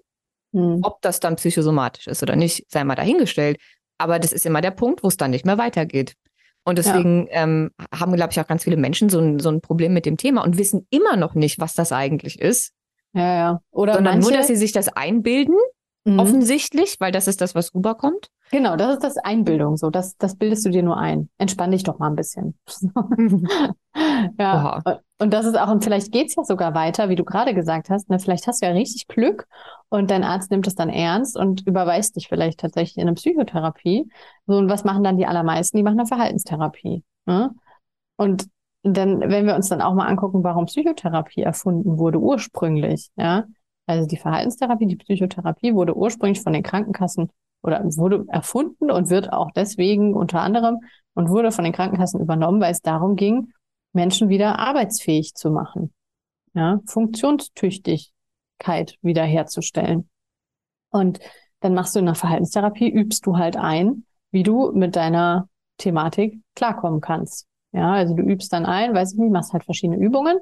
Hm. 0.53 0.79
Ob 0.81 1.01
das 1.01 1.19
dann 1.19 1.35
psychosomatisch 1.35 2.07
ist 2.07 2.23
oder 2.23 2.35
nicht, 2.35 2.65
sei 2.71 2.83
mal 2.83 2.95
dahingestellt. 2.95 3.57
Aber 3.97 4.19
das 4.19 4.31
ist 4.31 4.45
immer 4.45 4.61
der 4.61 4.71
Punkt, 4.71 5.03
wo 5.03 5.09
es 5.09 5.17
dann 5.17 5.31
nicht 5.31 5.45
mehr 5.45 5.57
weitergeht. 5.57 6.15
Und 6.63 6.77
deswegen 6.77 7.27
ja. 7.27 7.43
ähm, 7.43 7.71
haben, 7.93 8.13
glaube 8.13 8.31
ich, 8.31 8.39
auch 8.39 8.47
ganz 8.47 8.63
viele 8.63 8.77
Menschen 8.77 9.09
so 9.09 9.19
ein, 9.19 9.39
so 9.39 9.49
ein 9.49 9.61
Problem 9.61 9.93
mit 9.93 10.05
dem 10.05 10.17
Thema 10.17 10.43
und 10.43 10.57
wissen 10.57 10.85
immer 10.89 11.17
noch 11.17 11.33
nicht, 11.33 11.59
was 11.59 11.73
das 11.73 11.91
eigentlich 11.91 12.39
ist. 12.39 12.73
Ja, 13.13 13.35
ja. 13.35 13.61
Oder 13.71 13.95
sondern 13.95 14.15
manche... 14.15 14.29
nur, 14.29 14.37
dass 14.37 14.47
sie 14.47 14.55
sich 14.55 14.71
das 14.71 14.87
einbilden 14.89 15.55
Mhm. 16.05 16.19
Offensichtlich, 16.19 16.95
weil 16.99 17.11
das 17.11 17.27
ist 17.27 17.41
das, 17.41 17.55
was 17.55 17.73
rüberkommt. 17.75 18.29
Genau, 18.51 18.75
das 18.75 18.95
ist 18.95 19.03
das 19.03 19.17
Einbildung. 19.17 19.77
So, 19.77 19.89
das, 19.89 20.17
das 20.17 20.35
bildest 20.35 20.65
du 20.65 20.69
dir 20.69 20.83
nur 20.83 20.97
ein. 20.97 21.29
Entspann 21.37 21.71
dich 21.71 21.83
doch 21.83 21.99
mal 21.99 22.09
ein 22.09 22.17
bisschen. 22.17 22.59
ja. 24.37 24.81
Oha. 24.83 24.99
Und 25.19 25.33
das 25.33 25.45
ist 25.45 25.57
auch, 25.57 25.69
und 25.69 25.83
vielleicht 25.83 26.11
geht's 26.11 26.35
ja 26.35 26.43
sogar 26.43 26.75
weiter, 26.75 27.07
wie 27.07 27.15
du 27.15 27.23
gerade 27.23 27.53
gesagt 27.53 27.89
hast. 27.89 28.09
Ne? 28.09 28.19
Vielleicht 28.19 28.47
hast 28.47 28.61
du 28.61 28.65
ja 28.65 28.73
richtig 28.73 29.07
Glück 29.07 29.47
und 29.89 30.11
dein 30.11 30.25
Arzt 30.25 30.51
nimmt 30.51 30.67
es 30.67 30.75
dann 30.75 30.89
ernst 30.89 31.37
und 31.37 31.65
überweist 31.65 32.17
dich 32.17 32.27
vielleicht 32.27 32.59
tatsächlich 32.59 32.97
in 32.97 33.07
eine 33.07 33.13
Psychotherapie. 33.13 34.09
So, 34.47 34.57
und 34.57 34.69
was 34.69 34.83
machen 34.83 35.03
dann 35.03 35.17
die 35.17 35.27
allermeisten? 35.27 35.77
Die 35.77 35.83
machen 35.83 35.99
eine 35.99 36.07
Verhaltenstherapie. 36.07 37.03
Ne? 37.25 37.51
Und 38.17 38.47
dann, 38.83 39.21
wenn 39.21 39.45
wir 39.45 39.55
uns 39.55 39.69
dann 39.69 39.81
auch 39.81 39.93
mal 39.93 40.07
angucken, 40.07 40.43
warum 40.43 40.65
Psychotherapie 40.65 41.41
erfunden 41.41 41.99
wurde 41.99 42.19
ursprünglich, 42.19 43.11
ja, 43.15 43.45
also 43.85 44.07
die 44.07 44.17
Verhaltenstherapie, 44.17 44.87
die 44.87 44.95
Psychotherapie 44.95 45.73
wurde 45.73 45.95
ursprünglich 45.95 46.41
von 46.41 46.53
den 46.53 46.63
Krankenkassen 46.63 47.29
oder 47.63 47.83
wurde 47.83 48.25
erfunden 48.29 48.91
und 48.91 49.09
wird 49.09 49.31
auch 49.31 49.51
deswegen 49.51 50.13
unter 50.13 50.41
anderem 50.41 50.79
und 51.13 51.29
wurde 51.29 51.51
von 51.51 51.63
den 51.63 51.73
Krankenkassen 51.73 52.19
übernommen, 52.19 52.61
weil 52.61 52.71
es 52.71 52.81
darum 52.81 53.15
ging, 53.15 53.53
Menschen 53.93 54.29
wieder 54.29 54.59
arbeitsfähig 54.59 55.35
zu 55.35 55.51
machen, 55.51 55.93
ja, 56.53 56.79
Funktionstüchtigkeit 56.85 58.95
wiederherzustellen. 59.01 60.09
Und 60.89 61.19
dann 61.59 61.73
machst 61.73 61.95
du 61.95 61.99
in 61.99 62.05
der 62.05 62.15
Verhaltenstherapie, 62.15 62.89
übst 62.89 63.25
du 63.25 63.37
halt 63.37 63.57
ein, 63.57 64.05
wie 64.31 64.43
du 64.43 64.71
mit 64.71 64.95
deiner 64.95 65.49
Thematik 65.77 66.39
klarkommen 66.55 67.01
kannst. 67.01 67.47
Ja, 67.73 67.93
also 67.93 68.15
du 68.15 68.23
übst 68.23 68.51
dann 68.51 68.65
ein, 68.65 68.93
weiß 68.93 69.13
ich 69.13 69.19
nicht, 69.19 69.31
machst 69.31 69.53
halt 69.53 69.63
verschiedene 69.63 69.97
Übungen 69.97 70.39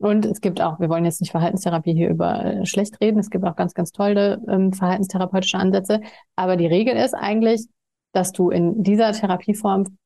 und 0.00 0.24
es 0.24 0.40
gibt 0.40 0.62
auch, 0.62 0.80
wir 0.80 0.88
wollen 0.88 1.04
jetzt 1.04 1.20
nicht 1.20 1.30
Verhaltenstherapie 1.30 1.92
hier 1.92 2.08
über 2.08 2.42
äh, 2.42 2.66
schlecht 2.66 2.98
reden, 3.02 3.18
es 3.18 3.28
gibt 3.28 3.44
auch 3.44 3.54
ganz, 3.54 3.74
ganz 3.74 3.92
tolle 3.92 4.40
ähm, 4.48 4.72
verhaltenstherapeutische 4.72 5.58
Ansätze. 5.58 6.00
Aber 6.36 6.56
die 6.56 6.66
Regel 6.66 6.96
ist 6.96 7.12
eigentlich, 7.12 7.66
dass 8.12 8.32
du 8.32 8.48
in 8.48 8.82
dieser 8.82 9.12
Therapieform 9.12 9.98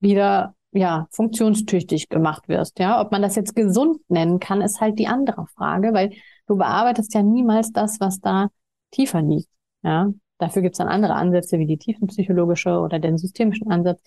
wieder 0.00 0.54
ja, 0.72 1.06
funktionstüchtig 1.10 2.08
gemacht 2.08 2.48
wirst. 2.48 2.78
Ja, 2.78 3.02
ob 3.02 3.12
man 3.12 3.20
das 3.20 3.36
jetzt 3.36 3.54
gesund 3.54 3.98
nennen 4.08 4.40
kann, 4.40 4.62
ist 4.62 4.80
halt 4.80 4.98
die 4.98 5.08
andere 5.08 5.46
Frage, 5.54 5.92
weil 5.92 6.14
du 6.46 6.56
bearbeitest 6.56 7.12
ja 7.12 7.22
niemals 7.22 7.70
das, 7.70 8.00
was 8.00 8.20
da 8.20 8.48
tiefer 8.92 9.20
liegt. 9.20 9.50
Ja, 9.82 10.10
dafür 10.38 10.62
gibt 10.62 10.74
es 10.74 10.78
dann 10.78 10.88
andere 10.88 11.16
Ansätze 11.16 11.58
wie 11.58 11.66
die 11.66 11.76
tiefenpsychologische 11.76 12.78
oder 12.78 12.98
den 12.98 13.18
systemischen 13.18 13.70
Ansatz 13.70 14.00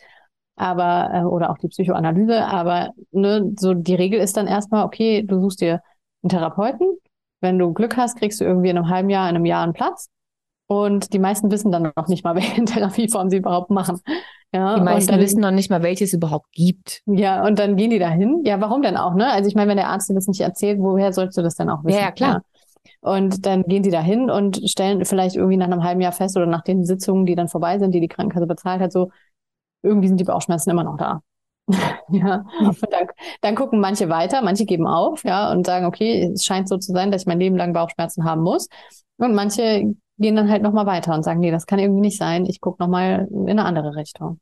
aber 0.58 1.12
äh, 1.14 1.24
oder 1.24 1.52
auch 1.52 1.58
die 1.58 1.70
Psychoanalyse, 1.70 2.46
aber 2.46 2.92
ne, 3.12 3.54
so 3.58 3.74
die 3.74 3.96
Regel 3.96 4.20
ist 4.20 4.36
dann 4.36 4.48
erstmal, 4.48 4.86
okay, 4.86 5.24
du 5.24 5.40
suchst 5.40 5.62
dir 5.62 5.82
einen 6.24 6.30
Therapeuten. 6.30 6.98
Wenn 7.40 7.60
du 7.60 7.72
Glück 7.74 7.96
hast, 7.96 8.18
kriegst 8.18 8.42
du 8.42 8.44
irgendwie 8.44 8.70
in 8.70 8.78
einem 8.78 8.90
halben 8.90 9.10
Jahr, 9.10 9.30
in 9.30 9.36
einem 9.36 9.46
Jahr 9.46 9.64
einen 9.64 9.74
Platz. 9.74 10.10
Und 10.66 11.14
die 11.14 11.20
meisten 11.20 11.50
wissen 11.52 11.72
dann 11.72 11.94
noch 11.96 12.08
nicht 12.08 12.24
mal, 12.24 12.36
welche 12.36 12.66
Therapieform 12.66 13.30
sie 13.30 13.38
überhaupt 13.38 13.70
machen. 13.70 14.02
Ja, 14.54 14.76
die 14.76 14.82
meisten 14.82 15.12
dann, 15.12 15.20
wissen 15.20 15.42
noch 15.42 15.52
nicht 15.52 15.70
mal, 15.70 15.84
welches 15.84 16.10
es 16.10 16.14
überhaupt 16.14 16.52
gibt. 16.54 17.02
Ja, 17.06 17.46
und 17.46 17.60
dann 17.60 17.76
gehen 17.76 17.92
die 17.92 18.00
dahin. 18.00 18.42
Ja, 18.46 18.60
warum 18.60 18.82
denn 18.82 18.98
auch, 18.98 19.14
ne? 19.14 19.32
Also 19.32 19.48
ich 19.48 19.56
meine, 19.56 19.70
wenn 19.70 19.78
der 19.78 19.90
Arzt 19.90 20.10
dir 20.10 20.16
das 20.16 20.28
nicht 20.28 20.42
erzählt, 20.42 20.80
woher 20.80 21.14
sollst 21.14 21.38
du 21.38 21.42
das 21.42 21.56
dann 21.56 21.70
auch 21.70 21.84
wissen? 21.84 21.98
Ja, 21.98 22.06
ja 22.06 22.12
klar. 22.12 22.34
Ja. 22.34 22.42
Und 23.02 23.46
dann 23.46 23.64
gehen 23.64 23.84
die 23.84 23.92
dahin 23.92 24.30
und 24.30 24.62
stellen 24.70 25.06
vielleicht 25.06 25.36
irgendwie 25.36 25.58
nach 25.58 25.68
einem 25.68 25.84
halben 25.84 26.02
Jahr 26.02 26.14
fest 26.14 26.36
oder 26.38 26.46
nach 26.46 26.64
den 26.64 26.86
Sitzungen, 26.86 27.26
die 27.26 27.36
dann 27.36 27.50
vorbei 27.50 27.78
sind, 27.78 27.94
die 27.94 28.00
die 28.00 28.08
Krankenkasse 28.08 28.48
bezahlt 28.48 28.82
hat, 28.82 28.92
so, 28.92 29.12
irgendwie 29.88 30.08
sind 30.08 30.20
die 30.20 30.26
Bauchschmerzen 30.26 30.70
immer 30.70 30.84
noch 30.84 30.98
da. 30.98 31.22
ja, 32.10 32.46
und 32.60 32.94
dann, 32.94 33.08
dann 33.42 33.56
gucken 33.56 33.80
manche 33.82 34.08
weiter, 34.08 34.42
manche 34.42 34.66
geben 34.66 34.88
auf, 34.88 35.24
ja, 35.26 35.52
und 35.52 35.66
sagen, 35.66 35.86
okay, 35.86 36.32
es 36.34 36.46
scheint 36.46 36.70
so 36.70 36.78
zu 36.78 36.94
sein, 36.94 37.12
dass 37.12 37.24
ich 37.24 37.28
mein 37.28 37.40
Leben 37.40 37.58
lang 37.58 37.74
Bauchschmerzen 37.74 38.24
haben 38.24 38.42
muss. 38.42 38.70
Und 39.18 39.36
manche 39.36 39.96
gehen 40.18 40.36
dann 40.36 40.50
halt 40.50 40.64
nochmal 40.64 40.86
weiter 40.86 41.14
und 41.14 41.24
sagen, 41.24 41.40
nee, 41.40 41.52
das 41.52 41.66
kann 41.66 41.80
irgendwie 41.80 42.02
nicht 42.02 42.18
sein, 42.18 42.46
ich 42.46 42.62
gucke 42.62 42.82
nochmal 42.82 43.28
in 43.32 43.50
eine 43.50 43.66
andere 43.66 43.96
Richtung. 43.96 44.40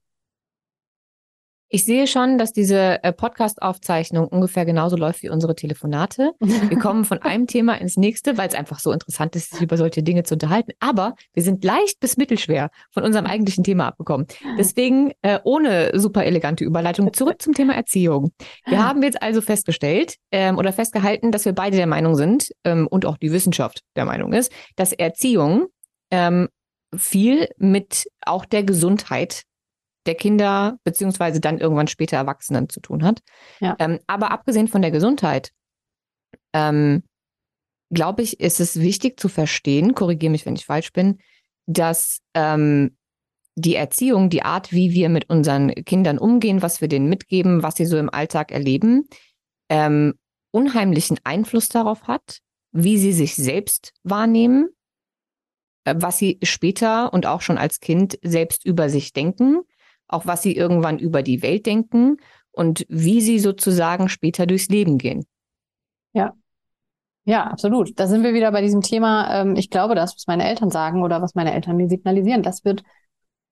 Ich 1.68 1.84
sehe 1.84 2.06
schon, 2.06 2.38
dass 2.38 2.54
diese 2.54 3.04
äh, 3.04 3.12
Podcast-Aufzeichnung 3.12 4.28
ungefähr 4.28 4.66
genauso 4.66 4.98
läuft 4.98 5.24
wie 5.24 5.30
unsere 5.30 5.56
Telefonate. 5.56 6.34
Wir 6.40 6.78
kommen 6.78 7.06
von 7.06 7.18
einem 7.22 7.48
Thema 7.48 7.74
ins 7.74 7.98
nächste, 7.98 8.38
weil 8.38 8.48
es 8.48 8.54
einfach 8.54 8.80
so 8.80 8.92
interessant 8.92 9.36
ist, 9.36 9.52
sich 9.52 9.62
über 9.62 9.76
solche 9.76 10.04
Dinge 10.04 10.24
zu 10.24 10.36
unterhalten. 10.36 10.74
Aber 10.80 11.16
wir 11.34 11.42
sind 11.42 11.64
leicht 11.64 12.00
bis 12.00 12.18
mittelschwer 12.18 12.70
von 12.92 13.04
unserem 13.04 13.26
eigentlichen 13.26 13.64
Thema 13.64 13.88
abgekommen. 13.88 14.28
Deswegen 14.58 15.12
äh, 15.24 15.40
ohne 15.44 15.92
super 16.00 16.24
elegante 16.24 16.64
Überleitung 16.64 17.12
zurück 17.14 17.42
zum 17.42 17.54
Thema 17.54 17.74
Erziehung. 17.74 18.32
Wir 18.66 18.86
haben 18.86 19.02
jetzt 19.02 19.22
also 19.22 19.42
festgestellt 19.42 20.16
ähm, 20.32 20.58
oder 20.58 20.72
festgehalten, 20.72 21.32
dass 21.32 21.46
wir 21.46 21.54
beide 21.54 21.78
der 21.78 21.88
Meinung 21.88 22.16
sind 22.16 22.52
ähm, 22.64 22.88
und 22.88 23.06
auch 23.06 23.18
die 23.18 23.32
Wissenschaft 23.32 23.82
der 23.96 24.06
Meinung 24.06 24.34
ist, 24.34 24.52
dass 24.76 24.94
Erziehung 24.94 25.66
ähm, 26.12 26.48
viel 26.96 27.50
mit 27.58 28.08
auch 28.26 28.46
der 28.46 28.64
Gesundheit 28.64 29.44
der 30.06 30.16
Kinder 30.16 30.78
beziehungsweise 30.84 31.40
dann 31.40 31.60
irgendwann 31.60 31.88
später 31.88 32.18
Erwachsenen 32.18 32.70
zu 32.70 32.80
tun 32.80 33.04
hat. 33.04 33.22
Ja. 33.60 33.76
Ähm, 33.80 34.00
aber 34.08 34.32
abgesehen 34.32 34.68
von 34.68 34.82
der 34.82 34.92
Gesundheit 34.92 35.52
ähm, 36.54 37.04
glaube 37.92 38.22
ich, 38.22 38.40
ist 38.40 38.60
es 38.60 38.80
wichtig 38.80 39.20
zu 39.20 39.30
verstehen, 39.30 39.96
korrigiere 39.96 40.32
mich, 40.32 40.46
wenn 40.46 40.56
ich 40.56 40.66
falsch 40.66 40.92
bin, 40.92 41.20
dass 41.68 42.20
ähm, 42.34 42.98
die 43.56 43.76
Erziehung, 43.76 44.30
die 44.30 44.44
Art, 44.44 44.72
wie 44.72 44.92
wir 44.92 45.10
mit 45.10 45.30
unseren 45.30 45.74
Kindern 45.86 46.18
umgehen, 46.18 46.62
was 46.62 46.82
wir 46.82 46.88
denen 46.88 47.10
mitgeben, 47.10 47.64
was 47.64 47.76
sie 47.76 47.86
so 47.86 47.98
im 47.98 48.10
Alltag 48.10 48.52
erleben, 48.52 49.08
ähm, 49.70 50.14
unheimlichen 50.52 51.20
Einfluss 51.24 51.70
darauf 51.70 52.04
hat, 52.04 52.40
wie 52.72 52.98
sie 52.98 53.14
sich 53.14 53.36
selbst 53.36 53.94
wahrnehmen, 54.04 54.70
äh, 55.86 55.96
was 55.98 56.18
sie 56.18 56.40
später 56.44 57.14
und 57.14 57.26
auch 57.26 57.42
schon 57.42 57.58
als 57.58 57.80
Kind 57.80 58.20
selbst 58.22 58.66
über 58.66 58.90
sich 58.90 59.14
denken, 59.14 59.62
auch 60.08 60.26
was 60.26 60.42
sie 60.42 60.56
irgendwann 60.56 61.00
über 61.00 61.24
die 61.24 61.42
Welt 61.42 61.66
denken 61.66 62.18
und 62.52 62.86
wie 62.90 63.22
sie 63.22 63.40
sozusagen 63.40 64.10
später 64.10 64.46
durchs 64.46 64.70
Leben 64.70 64.98
gehen. 64.98 65.26
Ja. 66.14 66.34
Ja, 67.28 67.46
absolut. 67.46 68.00
Da 68.00 68.06
sind 68.06 68.24
wir 68.24 68.34
wieder 68.36 68.52
bei 68.52 68.62
diesem 68.62 68.82
Thema, 68.82 69.42
ähm, 69.42 69.56
ich 69.56 69.72
glaube 69.72 69.96
das, 69.96 70.16
was 70.16 70.28
meine 70.28 70.48
Eltern 70.48 70.70
sagen 70.70 71.02
oder 71.02 71.22
was 71.22 71.34
meine 71.34 71.54
Eltern 71.54 71.76
mir 71.76 71.90
signalisieren, 71.90 72.44
das 72.44 72.64
wird, 72.64 72.84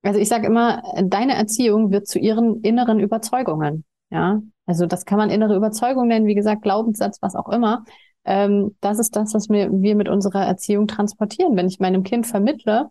also 0.04 0.20
ich 0.20 0.30
sage 0.30 0.46
immer, 0.46 0.84
deine 1.04 1.34
Erziehung 1.34 1.92
wird 1.92 2.08
zu 2.08 2.20
ihren 2.20 2.62
inneren 2.62 3.00
Überzeugungen. 3.00 3.84
Ja, 4.12 4.44
also 4.68 4.86
das 4.86 5.06
kann 5.06 5.18
man 5.18 5.32
innere 5.32 5.56
Überzeugung 5.56 6.08
nennen, 6.08 6.28
wie 6.28 6.36
gesagt, 6.36 6.62
Glaubenssatz, 6.62 7.20
was 7.22 7.36
auch 7.36 7.50
immer. 7.50 7.84
Ähm, 8.26 8.76
das 8.80 9.00
ist 9.00 9.16
das, 9.16 9.34
was 9.34 9.50
wir, 9.50 9.70
wir 9.72 9.96
mit 9.96 10.08
unserer 10.08 10.46
Erziehung 10.46 10.88
transportieren. 10.88 11.56
Wenn 11.56 11.68
ich 11.68 11.80
meinem 11.80 12.04
Kind 12.04 12.28
vermittle, 12.28 12.90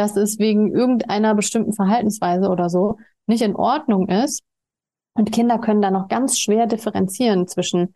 dass 0.00 0.16
es 0.16 0.38
wegen 0.38 0.72
irgendeiner 0.72 1.34
bestimmten 1.34 1.72
Verhaltensweise 1.72 2.48
oder 2.48 2.68
so 2.68 2.96
nicht 3.26 3.42
in 3.42 3.54
Ordnung 3.54 4.08
ist, 4.08 4.42
und 5.14 5.32
Kinder 5.32 5.58
können 5.58 5.82
da 5.82 5.90
noch 5.90 6.08
ganz 6.08 6.38
schwer 6.38 6.66
differenzieren 6.66 7.46
zwischen 7.46 7.94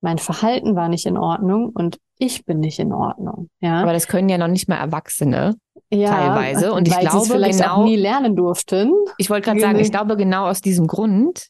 mein 0.00 0.18
Verhalten 0.18 0.76
war 0.76 0.88
nicht 0.88 1.06
in 1.06 1.16
Ordnung 1.16 1.70
und 1.70 1.98
ich 2.18 2.44
bin 2.44 2.60
nicht 2.60 2.78
in 2.78 2.92
Ordnung. 2.92 3.48
Ja. 3.60 3.80
Aber 3.80 3.92
das 3.92 4.06
können 4.06 4.28
ja 4.28 4.36
noch 4.36 4.48
nicht 4.48 4.68
mal 4.68 4.76
Erwachsene 4.76 5.56
ja, 5.90 6.10
teilweise. 6.10 6.72
Und 6.74 6.88
ich 6.88 6.98
glaube 6.98 7.24
vielleicht 7.24 7.60
genau, 7.60 7.76
auch 7.76 7.84
nie 7.84 7.96
lernen 7.96 8.36
durften. 8.36 8.92
Ich 9.16 9.30
wollte 9.30 9.46
gerade 9.46 9.60
sagen, 9.60 9.78
ich 9.78 9.90
glaube 9.90 10.16
genau 10.16 10.46
aus 10.46 10.60
diesem 10.60 10.86
Grund 10.86 11.48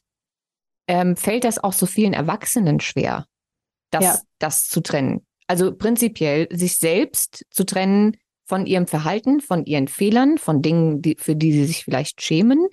ähm, 0.87 1.17
fällt 1.17 1.43
das 1.43 1.61
auch 1.61 1.73
so 1.73 1.85
vielen 1.85 2.13
Erwachsenen 2.13 2.79
schwer, 2.79 3.25
das, 3.91 4.03
ja. 4.03 4.19
das 4.39 4.69
zu 4.69 4.81
trennen. 4.81 5.25
Also 5.47 5.75
prinzipiell 5.75 6.47
sich 6.51 6.77
selbst 6.77 7.45
zu 7.49 7.65
trennen 7.65 8.15
von 8.45 8.65
ihrem 8.65 8.87
Verhalten, 8.87 9.41
von 9.41 9.65
ihren 9.65 9.87
Fehlern, 9.87 10.37
von 10.37 10.61
Dingen, 10.61 11.01
die, 11.01 11.17
für 11.19 11.35
die 11.35 11.51
sie 11.51 11.65
sich 11.65 11.83
vielleicht 11.83 12.21
schämen 12.21 12.67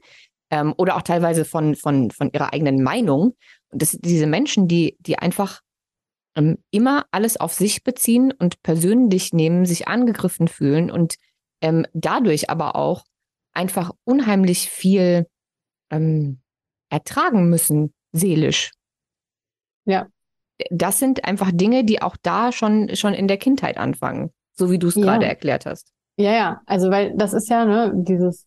ähm, 0.50 0.74
oder 0.76 0.96
auch 0.96 1.02
teilweise 1.02 1.44
von, 1.44 1.74
von, 1.74 2.10
von 2.10 2.30
ihrer 2.32 2.52
eigenen 2.52 2.82
Meinung. 2.82 3.34
Und 3.70 3.82
das, 3.82 3.98
diese 4.00 4.26
Menschen, 4.26 4.68
die, 4.68 4.96
die 5.00 5.18
einfach 5.18 5.62
ähm, 6.36 6.58
immer 6.70 7.06
alles 7.10 7.38
auf 7.38 7.54
sich 7.54 7.82
beziehen 7.82 8.32
und 8.38 8.62
persönlich 8.62 9.32
nehmen, 9.32 9.66
sich 9.66 9.88
angegriffen 9.88 10.48
fühlen 10.48 10.90
und 10.90 11.16
ähm, 11.60 11.86
dadurch 11.94 12.50
aber 12.50 12.76
auch 12.76 13.04
einfach 13.52 13.92
unheimlich 14.04 14.68
viel 14.68 15.26
ähm, 15.90 16.40
ertragen 16.90 17.48
müssen, 17.48 17.94
seelisch. 18.12 18.72
Ja. 19.84 20.08
Das 20.70 20.98
sind 20.98 21.24
einfach 21.24 21.50
Dinge, 21.52 21.84
die 21.84 22.02
auch 22.02 22.16
da 22.22 22.52
schon, 22.52 22.94
schon 22.94 23.14
in 23.14 23.26
der 23.26 23.38
Kindheit 23.38 23.78
anfangen, 23.78 24.30
so 24.54 24.70
wie 24.70 24.78
du 24.78 24.88
es 24.88 24.94
ja. 24.94 25.02
gerade 25.02 25.26
erklärt 25.26 25.66
hast. 25.66 25.92
Ja, 26.16 26.32
ja, 26.32 26.60
also 26.66 26.90
weil 26.90 27.14
das 27.16 27.32
ist 27.32 27.48
ja 27.48 27.64
ne, 27.64 27.92
dieses, 27.94 28.46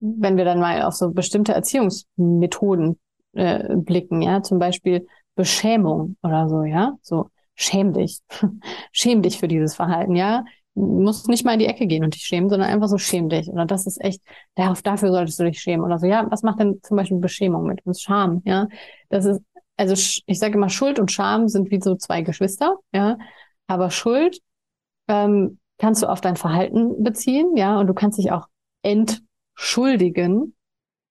wenn 0.00 0.36
wir 0.36 0.44
dann 0.44 0.60
mal 0.60 0.82
auf 0.82 0.94
so 0.94 1.10
bestimmte 1.10 1.52
Erziehungsmethoden 1.52 2.98
äh, 3.34 3.76
blicken, 3.76 4.22
ja, 4.22 4.42
zum 4.42 4.58
Beispiel 4.58 5.06
Beschämung 5.34 6.16
oder 6.22 6.48
so, 6.48 6.64
ja, 6.64 6.94
so 7.02 7.30
schäm 7.54 7.92
dich, 7.92 8.20
schäm 8.92 9.22
dich 9.22 9.38
für 9.38 9.48
dieses 9.48 9.76
Verhalten, 9.76 10.16
ja, 10.16 10.44
muss 10.78 11.26
nicht 11.26 11.44
mal 11.44 11.54
in 11.54 11.58
die 11.58 11.66
Ecke 11.66 11.86
gehen 11.86 12.04
und 12.04 12.14
dich 12.14 12.22
schämen, 12.22 12.48
sondern 12.48 12.70
einfach 12.70 12.88
so 12.88 12.98
schäm 12.98 13.28
dich. 13.28 13.48
Oder 13.48 13.66
das 13.66 13.86
ist 13.86 14.00
echt, 14.00 14.22
darauf, 14.54 14.82
dafür 14.82 15.10
solltest 15.10 15.38
du 15.40 15.44
dich 15.44 15.60
schämen. 15.60 15.84
Oder 15.84 15.98
so, 15.98 16.06
ja, 16.06 16.26
was 16.30 16.42
macht 16.42 16.60
denn 16.60 16.80
zum 16.82 16.96
Beispiel 16.96 17.18
Beschämung 17.18 17.66
mit 17.66 17.84
uns? 17.84 18.00
Scham, 18.00 18.42
ja. 18.44 18.68
Das 19.08 19.24
ist, 19.24 19.40
also 19.76 19.94
ich 20.26 20.38
sage 20.38 20.54
immer, 20.54 20.68
Schuld 20.68 20.98
und 20.98 21.10
Scham 21.10 21.48
sind 21.48 21.70
wie 21.70 21.80
so 21.80 21.96
zwei 21.96 22.22
Geschwister, 22.22 22.76
ja. 22.92 23.18
Aber 23.66 23.90
Schuld 23.90 24.38
ähm, 25.08 25.58
kannst 25.78 26.02
du 26.02 26.08
auf 26.08 26.20
dein 26.20 26.36
Verhalten 26.36 27.02
beziehen, 27.02 27.56
ja, 27.56 27.78
und 27.78 27.86
du 27.86 27.94
kannst 27.94 28.18
dich 28.18 28.32
auch 28.32 28.46
entschuldigen. 28.82 30.54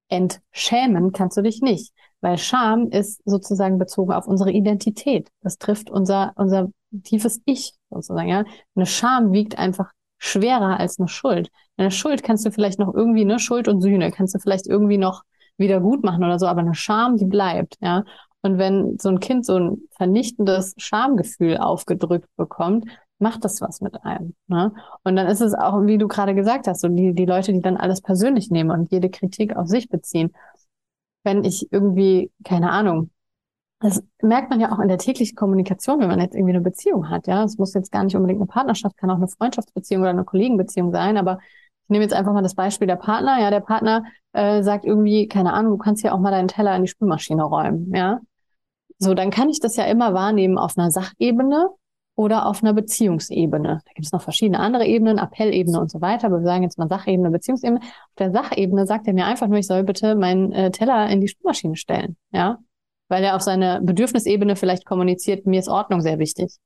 Entschämen 0.10 1.12
kannst 1.12 1.36
du 1.36 1.42
dich 1.42 1.62
nicht, 1.62 1.94
weil 2.22 2.38
Scham 2.38 2.90
ist 2.92 3.22
sozusagen 3.26 3.78
bezogen 3.78 4.14
auf 4.14 4.26
unsere 4.26 4.52
Identität. 4.52 5.30
Das 5.42 5.58
trifft 5.58 5.90
unser, 5.90 6.32
unser 6.36 6.70
tiefes 7.04 7.42
Ich 7.46 7.74
sozusagen, 7.90 8.30
ja. 8.30 8.46
Eine 8.76 8.86
Scham 8.86 9.34
wiegt 9.34 9.58
einfach 9.58 9.92
schwerer 10.18 10.80
als 10.80 10.98
eine 10.98 11.10
Schuld. 11.10 11.50
Eine 11.76 11.92
Schuld 11.92 12.24
kannst 12.24 12.46
du 12.46 12.52
vielleicht 12.52 12.80
noch 12.80 12.94
irgendwie, 12.94 13.26
ne, 13.26 13.38
Schuld 13.40 13.68
und 13.68 13.82
Sühne 13.82 14.12
kannst 14.12 14.34
du 14.34 14.40
vielleicht 14.40 14.68
irgendwie 14.68 14.98
noch 14.98 15.24
wieder 15.58 15.82
gut 15.82 16.04
machen 16.04 16.24
oder 16.24 16.40
so, 16.40 16.48
aber 16.48 16.62
eine 16.62 16.76
Scham, 16.76 17.18
die 17.18 17.26
bleibt, 17.26 17.76
ja. 17.82 18.04
Und 18.42 18.60
wenn 18.60 18.98
so 19.00 19.10
ein 19.10 19.20
Kind 19.20 19.46
so 19.46 19.58
ein 19.58 19.82
vernichtendes 19.98 20.74
Schamgefühl 20.78 21.58
aufgedrückt 21.58 22.30
bekommt, 22.38 22.86
macht 23.20 23.44
das 23.46 23.62
was 23.62 23.82
mit 23.82 24.04
einem. 24.04 24.36
Ne? 24.48 24.74
Und 25.04 25.16
dann 25.16 25.28
ist 25.28 25.42
es 25.42 25.54
auch, 25.54 25.86
wie 25.86 25.98
du 25.98 26.08
gerade 26.08 26.36
gesagt 26.36 26.68
hast, 26.68 26.82
so 26.82 26.88
die, 26.88 27.14
die 27.14 27.26
Leute, 27.26 27.54
die 27.54 27.62
dann 27.62 27.78
alles 27.78 28.02
persönlich 28.02 28.52
nehmen 28.52 28.72
und 28.72 28.92
jede 28.92 29.10
Kritik 29.10 29.56
auf 29.56 29.68
sich 29.68 29.90
beziehen. 29.90 30.34
Wenn 31.24 31.44
ich 31.44 31.72
irgendwie, 31.72 32.32
keine 32.44 32.72
Ahnung, 32.72 33.10
das 33.80 34.04
merkt 34.22 34.50
man 34.50 34.60
ja 34.60 34.72
auch 34.72 34.80
in 34.80 34.88
der 34.88 34.98
täglichen 34.98 35.36
Kommunikation, 35.36 36.00
wenn 36.00 36.08
man 36.08 36.20
jetzt 36.20 36.36
irgendwie 36.36 36.54
eine 36.54 36.64
Beziehung 36.64 37.10
hat. 37.10 37.28
Ja, 37.28 37.44
es 37.44 37.58
muss 37.58 37.74
jetzt 37.74 37.92
gar 37.92 38.04
nicht 38.04 38.16
unbedingt 38.16 38.40
eine 38.40 38.48
Partnerschaft, 38.48 38.98
kann 38.98 39.12
auch 39.12 39.18
eine 39.18 39.28
Freundschaftsbeziehung 39.28 40.02
oder 40.02 40.12
eine 40.12 40.24
Kollegenbeziehung 40.24 40.92
sein. 40.92 41.18
Aber 41.18 41.40
ich 41.84 41.90
nehme 41.90 42.04
jetzt 42.04 42.14
einfach 42.14 42.34
mal 42.34 42.42
das 42.42 42.56
Beispiel 42.56 42.88
der 42.88 42.96
Partner. 42.96 43.40
Ja, 43.40 43.52
der 43.52 43.60
Partner 43.60 44.04
äh, 44.34 44.64
sagt 44.64 44.86
irgendwie, 44.86 45.28
keine 45.28 45.54
Ahnung, 45.54 45.74
du 45.74 45.78
kannst 45.78 46.04
ja 46.04 46.14
auch 46.14 46.20
mal 46.20 46.32
deinen 46.32 46.48
Teller 46.48 46.76
in 46.76 46.84
die 46.84 46.88
Spülmaschine 46.88 47.44
räumen. 47.44 47.94
Ja, 47.94 48.20
so 49.00 49.14
dann 49.14 49.30
kann 49.30 49.50
ich 49.50 49.60
das 49.60 49.76
ja 49.76 49.86
immer 49.86 50.14
wahrnehmen 50.14 50.58
auf 50.58 50.78
einer 50.78 50.90
Sachebene 50.90 51.70
oder 52.18 52.48
auf 52.48 52.64
einer 52.64 52.74
Beziehungsebene. 52.74 53.82
Da 53.86 53.92
gibt 53.94 54.08
es 54.08 54.12
noch 54.12 54.24
verschiedene 54.24 54.60
andere 54.60 54.86
Ebenen, 54.86 55.20
Appellebene 55.20 55.80
und 55.80 55.92
so 55.92 56.02
weiter. 56.02 56.28
Aber 56.28 56.40
wir 56.40 56.46
sagen 56.46 56.64
jetzt 56.64 56.80
mal 56.80 56.90
Sachebene, 56.90 57.30
Beziehungsebene. 57.30 57.80
Auf 57.80 58.16
der 58.18 58.32
Sachebene 58.32 58.88
sagt 58.88 59.08
er 59.08 59.14
mir 59.14 59.26
einfach 59.26 59.48
nur, 59.48 59.60
ich 59.60 59.68
soll 59.68 59.84
bitte 59.84 60.16
meinen 60.16 60.52
äh, 60.52 60.72
Teller 60.72 61.08
in 61.10 61.22
die 61.22 61.28
Spülmaschine 61.28 61.76
stellen. 61.76 62.18
Ja, 62.32 62.58
weil 63.08 63.24
er 63.24 63.36
auf 63.36 63.44
seiner 63.44 63.82
Bedürfnisebene 63.82 64.56
vielleicht 64.56 64.84
kommuniziert, 64.84 65.46
mir 65.46 65.60
ist 65.60 65.70
Ordnung 65.70 66.02
sehr 66.02 66.18
wichtig. 66.18 66.58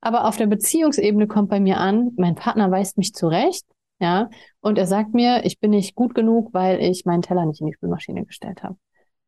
Aber 0.00 0.26
auf 0.26 0.38
der 0.38 0.46
Beziehungsebene 0.46 1.26
kommt 1.26 1.50
bei 1.50 1.60
mir 1.60 1.78
an, 1.78 2.12
mein 2.16 2.34
Partner 2.34 2.70
weist 2.70 2.96
mich 2.96 3.12
zurecht, 3.12 3.64
ja, 3.98 4.28
und 4.60 4.78
er 4.78 4.86
sagt 4.86 5.14
mir, 5.14 5.44
ich 5.44 5.58
bin 5.58 5.70
nicht 5.70 5.94
gut 5.94 6.14
genug, 6.14 6.52
weil 6.52 6.82
ich 6.82 7.04
meinen 7.04 7.22
Teller 7.22 7.46
nicht 7.46 7.60
in 7.60 7.66
die 7.66 7.72
Spülmaschine 7.74 8.24
gestellt 8.24 8.62
habe. 8.62 8.76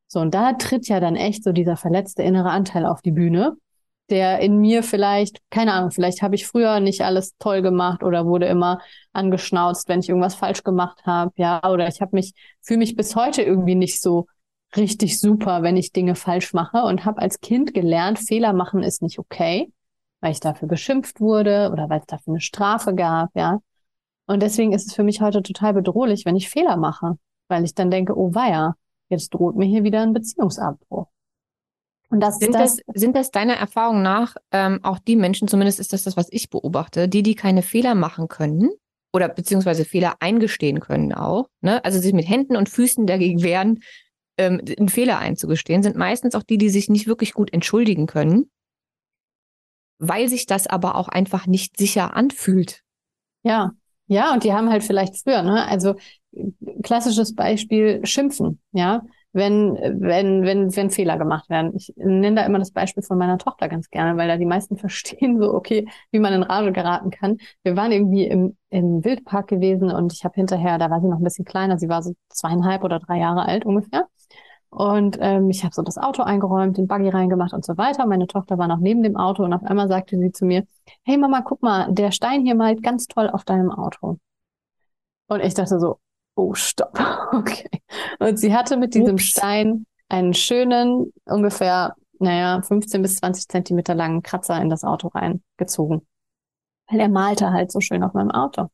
So, 0.07 0.21
und 0.21 0.35
da 0.35 0.55
tritt 0.55 0.89
ja 0.89 1.01
dann 1.01 1.17
echt 1.17 1.45
so 1.45 1.53
dieser 1.53 1.77
verletzte 1.77 2.23
innere 2.23 2.51
Anteil 2.51 2.87
auf 2.87 3.03
die 3.03 3.13
Bühne, 3.13 3.57
der 4.11 4.41
in 4.41 4.59
mir 4.59 4.83
vielleicht, 4.83 5.39
keine 5.51 5.73
Ahnung, 5.75 5.91
vielleicht 5.91 6.23
habe 6.23 6.35
ich 6.35 6.47
früher 6.47 6.81
nicht 6.81 7.03
alles 7.03 7.37
toll 7.39 7.63
gemacht 7.63 8.03
oder 8.03 8.27
wurde 8.27 8.47
immer 8.47 8.81
angeschnauzt, 9.13 9.89
wenn 9.89 10.01
ich 10.01 10.09
irgendwas 10.09 10.35
falsch 10.35 10.63
gemacht 10.63 11.03
habe, 11.05 11.33
ja, 11.37 11.63
oder 11.71 11.89
ich 11.89 12.01
habe 12.01 12.17
mich, 12.17 12.33
fühle 12.63 12.79
mich 12.79 12.97
bis 12.97 13.17
heute 13.17 13.43
irgendwie 13.43 13.75
nicht 13.75 14.01
so 14.01 14.27
richtig 14.77 15.21
super, 15.21 15.63
wenn 15.63 15.77
ich 15.77 15.93
Dinge 15.93 16.15
falsch 16.15 16.53
mache 16.53 16.83
und 16.83 17.05
habe 17.05 17.21
als 17.21 17.41
Kind 17.41 17.75
gelernt, 17.75 18.19
Fehler 18.19 18.53
machen 18.53 18.83
ist 18.83 19.03
nicht 19.03 19.19
okay, 19.19 19.73
weil 20.21 20.33
ich 20.33 20.41
dafür 20.41 20.69
beschimpft 20.69 21.21
wurde 21.21 21.71
oder 21.73 21.89
weil 21.89 22.01
es 22.01 22.07
dafür 22.07 22.35
eine 22.35 22.41
Strafe 22.41 22.95
gab, 22.95 23.31
ja. 23.35 23.61
Und 24.27 24.43
deswegen 24.43 24.73
ist 24.73 24.87
es 24.89 24.95
für 24.95 25.05
mich 25.05 25.23
heute 25.23 25.43
total 25.43 25.73
bedrohlich, 25.75 26.27
wenn 26.27 26.37
ich 26.37 26.51
Fehler 26.51 26.77
mache, 26.77 27.19
weil 27.49 27.65
ich 27.65 27.75
dann 27.75 27.91
denke, 27.91 28.17
oh 28.17 28.35
weia, 28.35 28.75
jetzt 29.09 29.33
droht 29.33 29.57
mir 29.57 29.65
hier 29.65 29.85
wieder 29.85 30.03
ein 30.03 30.13
Beziehungsabbruch. 30.13 31.09
Und 32.11 32.21
das 32.21 32.39
sind 32.39 32.55
das, 32.55 32.77
das, 32.77 33.01
sind 33.01 33.17
das 33.17 33.31
deiner 33.31 33.55
Erfahrung 33.55 34.03
nach 34.03 34.37
ähm, 34.51 34.81
auch 34.83 34.99
die 34.99 35.17
Menschen, 35.17 35.47
zumindest 35.49 35.79
ist 35.79 35.93
das 35.93 36.05
das, 36.05 36.17
was 36.17 36.29
ich 36.31 36.49
beobachte, 36.49 37.09
die, 37.09 37.23
die 37.23 37.35
keine 37.35 37.63
Fehler 37.63 37.95
machen 37.95 38.29
können 38.29 38.71
oder 39.13 39.29
beziehungsweise 39.29 39.85
Fehler 39.85 40.17
eingestehen 40.21 40.81
können 40.81 41.13
auch, 41.13 41.49
ne? 41.61 41.85
also 41.85 41.99
sich 41.99 42.13
mit 42.13 42.29
Händen 42.29 42.57
und 42.57 42.69
Füßen 42.69 43.07
dagegen 43.07 43.43
wehren, 43.43 43.81
ähm, 44.39 44.61
einen 44.79 44.89
Fehler 44.89 45.19
einzugestehen, 45.19 45.83
sind 45.83 45.97
meistens 45.97 46.35
auch 46.35 46.43
die, 46.43 46.59
die 46.59 46.71
sich 46.71 46.89
nicht 46.89 47.07
wirklich 47.07 47.35
gut 47.35 47.53
entschuldigen 47.53 48.07
können, 48.07 48.51
weil 49.99 50.29
sich 50.29 50.47
das 50.47 50.67
aber 50.67 50.95
auch 50.95 51.09
einfach 51.09 51.47
nicht 51.47 51.77
sicher 51.77 52.17
anfühlt. 52.17 52.83
Ja, 53.43 53.73
ja, 54.07 54.33
und 54.33 54.45
die 54.45 54.55
haben 54.55 54.71
halt 54.71 54.83
vielleicht 54.83 55.19
früher, 55.19 55.43
ne? 55.43 55.67
Also 55.67 55.97
klassisches 56.83 57.35
Beispiel 57.35 58.05
Schimpfen, 58.07 58.61
ja 58.73 59.03
wenn, 59.39 59.75
wenn, 59.75 60.43
wenn, 60.43 60.77
wenn 60.77 60.91
Fehler 60.91 61.17
gemacht 61.17 61.49
werden. 61.49 61.73
Ich 61.75 61.95
nenne 61.97 62.37
da 62.37 62.47
immer 62.47 62.59
das 62.59 62.73
Beispiel 62.73 63.03
von 63.03 63.17
meiner 63.17 63.39
Tochter 63.39 63.69
ganz 63.69 63.89
gerne, 63.91 64.19
weil 64.19 64.29
da 64.29 64.37
die 64.37 64.45
meisten 64.45 64.77
verstehen 64.79 65.41
so, 65.41 65.55
okay, 65.55 65.89
wie 66.11 66.19
man 66.19 66.35
in 66.35 66.43
Rage 66.43 66.73
geraten 66.73 67.11
kann. 67.11 67.39
Wir 67.63 67.77
waren 67.77 67.93
irgendwie 67.93 68.27
im, 68.27 68.57
im 68.69 69.05
Wildpark 69.05 69.49
gewesen 69.49 69.91
und 69.91 70.13
ich 70.13 70.25
habe 70.25 70.35
hinterher, 70.35 70.79
da 70.79 70.91
war 70.91 71.01
sie 71.01 71.09
noch 71.09 71.19
ein 71.19 71.25
bisschen 71.25 71.47
kleiner, 71.47 71.79
sie 71.79 71.89
war 71.89 72.03
so 72.03 72.13
zweieinhalb 72.29 72.85
oder 72.85 72.99
drei 73.01 73.19
Jahre 73.19 73.47
alt 73.47 73.65
ungefähr. 73.65 74.07
Und 74.71 75.17
ähm, 75.21 75.49
ich 75.49 75.65
habe 75.65 75.75
so 75.75 75.83
das 75.83 75.97
Auto 75.97 76.23
eingeräumt, 76.23 76.77
den 76.77 76.87
Buggy 76.87 77.09
reingemacht 77.09 77.55
und 77.55 77.65
so 77.65 77.79
weiter. 77.79 78.07
Meine 78.07 78.27
Tochter 78.27 78.59
war 78.59 78.69
noch 78.69 78.79
neben 78.79 79.03
dem 79.03 79.17
Auto 79.17 79.43
und 79.43 79.55
auf 79.55 79.65
einmal 79.65 79.89
sagte 79.89 80.19
sie 80.19 80.31
zu 80.31 80.45
mir, 80.45 80.65
hey 81.05 81.17
Mama, 81.17 81.41
guck 81.43 81.63
mal, 81.63 81.91
der 81.93 82.11
Stein 82.13 82.43
hier 82.45 82.55
malt 82.55 82.83
ganz 82.83 83.07
toll 83.07 83.31
auf 83.31 83.45
deinem 83.45 83.71
Auto. 83.71 84.19
Und 85.29 85.41
ich 85.43 85.55
dachte 85.55 85.79
so, 85.79 85.99
oh, 86.39 86.55
stopp. 86.55 86.99
Okay. 87.33 87.69
Und 88.21 88.39
sie 88.39 88.55
hatte 88.55 88.79
mit 88.79 88.95
diesem 88.95 89.15
Ups. 89.15 89.25
Stein 89.25 89.85
einen 90.09 90.33
schönen, 90.33 91.13
ungefähr, 91.27 91.95
naja, 92.19 92.63
15 92.63 93.03
bis 93.03 93.17
20 93.17 93.49
Zentimeter 93.49 93.95
langen 93.95 94.23
Kratzer 94.23 94.61
in 94.61 94.71
das 94.71 94.83
Auto 94.83 95.09
reingezogen. 95.09 96.07
Weil 96.89 97.01
er 97.01 97.11
malte 97.11 97.53
halt 97.53 97.71
so 97.71 97.81
schön 97.81 98.03
auf 98.03 98.15
meinem 98.15 98.31
Auto. 98.31 98.69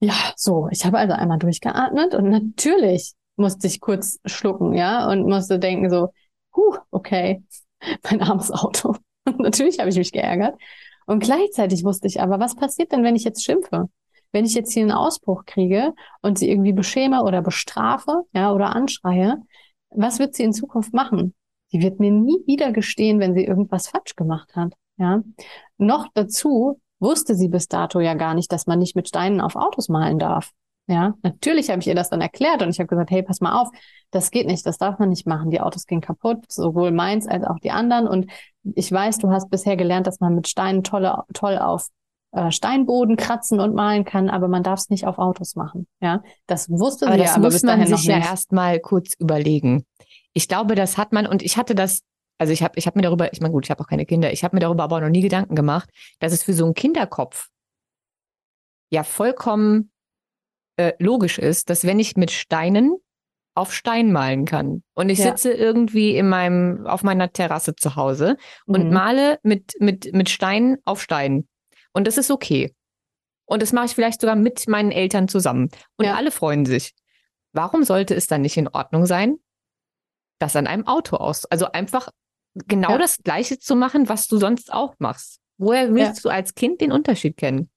Ja, 0.00 0.14
so, 0.36 0.68
ich 0.70 0.84
habe 0.84 0.98
also 0.98 1.14
einmal 1.14 1.38
durchgeatmet 1.38 2.14
und 2.14 2.28
natürlich 2.28 3.14
musste 3.36 3.66
ich 3.66 3.80
kurz 3.80 4.18
schlucken, 4.26 4.74
ja, 4.74 5.08
und 5.08 5.26
musste 5.26 5.58
denken 5.58 5.88
so, 5.88 6.12
huh, 6.54 6.76
okay, 6.90 7.42
mein 8.10 8.20
armes 8.20 8.50
Auto. 8.50 8.96
natürlich 9.38 9.78
habe 9.78 9.88
ich 9.88 9.96
mich 9.96 10.12
geärgert. 10.12 10.60
Und 11.06 11.22
gleichzeitig 11.22 11.84
wusste 11.84 12.06
ich 12.08 12.20
aber, 12.20 12.38
was 12.40 12.56
passiert 12.56 12.92
denn, 12.92 13.02
wenn 13.02 13.16
ich 13.16 13.24
jetzt 13.24 13.42
schimpfe? 13.42 13.88
Wenn 14.34 14.44
ich 14.44 14.54
jetzt 14.54 14.72
hier 14.72 14.82
einen 14.82 14.90
Ausbruch 14.90 15.44
kriege 15.46 15.94
und 16.20 16.38
sie 16.38 16.50
irgendwie 16.50 16.72
beschäme 16.72 17.22
oder 17.22 17.40
bestrafe, 17.40 18.24
ja, 18.32 18.52
oder 18.52 18.74
anschreie, 18.74 19.36
was 19.90 20.18
wird 20.18 20.34
sie 20.34 20.42
in 20.42 20.52
Zukunft 20.52 20.92
machen? 20.92 21.34
Sie 21.68 21.80
wird 21.80 22.00
mir 22.00 22.10
nie 22.10 22.42
wieder 22.44 22.72
gestehen, 22.72 23.20
wenn 23.20 23.34
sie 23.34 23.44
irgendwas 23.44 23.86
falsch 23.88 24.16
gemacht 24.16 24.56
hat, 24.56 24.72
ja. 24.96 25.22
Noch 25.78 26.08
dazu 26.14 26.80
wusste 26.98 27.36
sie 27.36 27.46
bis 27.46 27.68
dato 27.68 28.00
ja 28.00 28.14
gar 28.14 28.34
nicht, 28.34 28.50
dass 28.50 28.66
man 28.66 28.80
nicht 28.80 28.96
mit 28.96 29.06
Steinen 29.06 29.40
auf 29.40 29.54
Autos 29.54 29.88
malen 29.88 30.18
darf. 30.18 30.50
Ja, 30.88 31.14
natürlich 31.22 31.70
habe 31.70 31.80
ich 31.80 31.86
ihr 31.86 31.94
das 31.94 32.10
dann 32.10 32.20
erklärt 32.20 32.60
und 32.60 32.70
ich 32.70 32.80
habe 32.80 32.88
gesagt, 32.88 33.12
hey, 33.12 33.22
pass 33.22 33.40
mal 33.40 33.58
auf, 33.58 33.68
das 34.10 34.32
geht 34.32 34.48
nicht, 34.48 34.66
das 34.66 34.78
darf 34.78 34.98
man 34.98 35.10
nicht 35.10 35.28
machen. 35.28 35.50
Die 35.50 35.60
Autos 35.60 35.86
gehen 35.86 36.00
kaputt, 36.00 36.44
sowohl 36.50 36.90
meins 36.90 37.28
als 37.28 37.44
auch 37.44 37.60
die 37.60 37.70
anderen. 37.70 38.08
Und 38.08 38.30
ich 38.74 38.90
weiß, 38.90 39.18
du 39.18 39.30
hast 39.30 39.48
bisher 39.48 39.76
gelernt, 39.76 40.08
dass 40.08 40.18
man 40.18 40.34
mit 40.34 40.48
Steinen 40.48 40.82
tolle, 40.82 41.22
toll 41.32 41.56
auf 41.56 41.88
äh, 42.34 42.50
Steinboden 42.50 43.16
kratzen 43.16 43.60
und 43.60 43.74
malen 43.74 44.04
kann, 44.04 44.28
aber 44.28 44.48
man 44.48 44.62
darf 44.62 44.80
es 44.80 44.90
nicht 44.90 45.06
auf 45.06 45.18
Autos 45.18 45.54
machen. 45.54 45.86
Ja, 46.00 46.22
das 46.46 46.68
wusste 46.68 47.06
aber 47.06 47.14
sie 47.14 47.22
das 47.22 47.34
aber 47.34 47.44
muss 47.44 47.62
man 47.62 47.86
sich 47.86 48.04
ja 48.04 48.18
erstmal 48.18 48.80
kurz 48.80 49.14
überlegen. 49.18 49.84
Ich 50.32 50.48
glaube, 50.48 50.74
das 50.74 50.98
hat 50.98 51.12
man 51.12 51.26
und 51.26 51.42
ich 51.42 51.56
hatte 51.56 51.74
das 51.74 52.00
also 52.38 52.52
ich 52.52 52.64
habe 52.64 52.76
ich 52.76 52.86
hab 52.88 52.96
mir 52.96 53.02
darüber, 53.02 53.32
ich 53.32 53.40
meine 53.40 53.52
gut, 53.52 53.64
ich 53.64 53.70
habe 53.70 53.80
auch 53.80 53.86
keine 53.86 54.06
Kinder, 54.06 54.32
ich 54.32 54.42
habe 54.42 54.56
mir 54.56 54.60
darüber 54.60 54.82
aber 54.82 55.00
noch 55.00 55.08
nie 55.08 55.20
Gedanken 55.20 55.54
gemacht, 55.54 55.88
dass 56.18 56.32
es 56.32 56.42
für 56.42 56.52
so 56.52 56.64
einen 56.64 56.74
Kinderkopf 56.74 57.48
ja 58.90 59.04
vollkommen 59.04 59.92
äh, 60.76 60.92
logisch 60.98 61.38
ist, 61.38 61.70
dass 61.70 61.84
wenn 61.84 62.00
ich 62.00 62.16
mit 62.16 62.32
Steinen 62.32 62.96
auf 63.54 63.72
Stein 63.72 64.10
malen 64.10 64.46
kann 64.46 64.82
und 64.94 65.08
ich 65.08 65.18
ja. 65.20 65.26
sitze 65.26 65.52
irgendwie 65.52 66.16
in 66.16 66.28
meinem 66.28 66.86
auf 66.88 67.04
meiner 67.04 67.32
Terrasse 67.32 67.76
zu 67.76 67.94
Hause 67.94 68.36
und 68.66 68.86
mhm. 68.86 68.92
male 68.92 69.38
mit 69.44 69.74
mit 69.78 70.12
mit 70.12 70.28
Steinen 70.28 70.78
auf 70.84 71.00
Stein 71.00 71.46
und 71.94 72.06
das 72.06 72.18
ist 72.18 72.30
okay 72.30 72.74
und 73.46 73.62
das 73.62 73.72
mache 73.72 73.86
ich 73.86 73.94
vielleicht 73.94 74.20
sogar 74.20 74.36
mit 74.36 74.68
meinen 74.68 74.92
Eltern 74.92 75.28
zusammen 75.28 75.70
und 75.96 76.04
ja. 76.04 76.14
alle 76.14 76.30
freuen 76.30 76.66
sich. 76.66 76.92
Warum 77.52 77.84
sollte 77.84 78.14
es 78.14 78.26
dann 78.26 78.42
nicht 78.42 78.56
in 78.56 78.68
Ordnung 78.68 79.06
sein, 79.06 79.36
das 80.38 80.56
an 80.56 80.66
einem 80.66 80.86
Auto 80.86 81.16
aus, 81.16 81.44
also 81.46 81.66
einfach 81.72 82.10
genau 82.54 82.90
ja. 82.90 82.98
das 82.98 83.18
Gleiche 83.18 83.58
zu 83.58 83.76
machen, 83.76 84.08
was 84.08 84.28
du 84.28 84.38
sonst 84.38 84.72
auch 84.72 84.94
machst. 84.98 85.40
Woher 85.58 85.92
willst 85.94 86.24
ja. 86.24 86.30
du 86.30 86.34
als 86.34 86.54
Kind 86.54 86.80
den 86.80 86.92
Unterschied 86.92 87.36
kennen? 87.36 87.70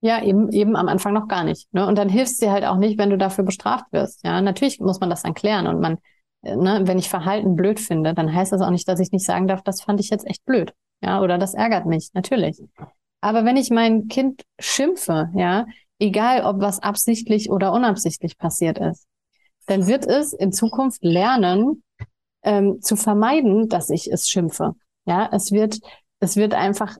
Ja, 0.00 0.22
eben, 0.22 0.50
eben 0.50 0.76
am 0.76 0.88
Anfang 0.88 1.12
noch 1.12 1.28
gar 1.28 1.44
nicht. 1.44 1.72
Ne? 1.74 1.86
Und 1.86 1.96
dann 1.98 2.08
hilfst 2.08 2.40
dir 2.40 2.50
halt 2.50 2.64
auch 2.64 2.76
nicht, 2.76 2.98
wenn 2.98 3.10
du 3.10 3.18
dafür 3.18 3.44
bestraft 3.44 3.86
wirst. 3.92 4.24
Ja, 4.24 4.40
natürlich 4.40 4.80
muss 4.80 5.00
man 5.00 5.10
das 5.10 5.22
dann 5.22 5.34
klären. 5.34 5.66
Und 5.66 5.80
man, 5.80 5.98
äh, 6.42 6.56
ne, 6.56 6.82
wenn 6.84 6.98
ich 6.98 7.10
Verhalten 7.10 7.54
blöd 7.54 7.78
finde, 7.78 8.14
dann 8.14 8.34
heißt 8.34 8.52
das 8.52 8.62
auch 8.62 8.70
nicht, 8.70 8.88
dass 8.88 8.98
ich 8.98 9.12
nicht 9.12 9.26
sagen 9.26 9.46
darf, 9.46 9.62
das 9.62 9.82
fand 9.82 10.00
ich 10.00 10.08
jetzt 10.08 10.26
echt 10.26 10.44
blöd. 10.46 10.72
Ja, 11.02 11.20
oder 11.20 11.36
das 11.36 11.54
ärgert 11.54 11.86
mich. 11.86 12.10
Natürlich. 12.14 12.62
Aber 13.20 13.44
wenn 13.44 13.56
ich 13.56 13.70
mein 13.70 14.08
Kind 14.08 14.42
schimpfe, 14.58 15.30
ja, 15.34 15.66
egal 15.98 16.44
ob 16.44 16.60
was 16.60 16.80
absichtlich 16.80 17.50
oder 17.50 17.72
unabsichtlich 17.72 18.38
passiert 18.38 18.78
ist, 18.78 19.06
dann 19.66 19.86
wird 19.86 20.06
es 20.06 20.32
in 20.32 20.52
Zukunft 20.52 21.04
lernen, 21.04 21.82
ähm, 22.42 22.80
zu 22.80 22.96
vermeiden, 22.96 23.68
dass 23.68 23.90
ich 23.90 24.10
es 24.10 24.28
schimpfe. 24.28 24.74
Ja, 25.04 25.28
es 25.32 25.52
wird, 25.52 25.78
es 26.20 26.36
wird 26.36 26.54
einfach 26.54 26.96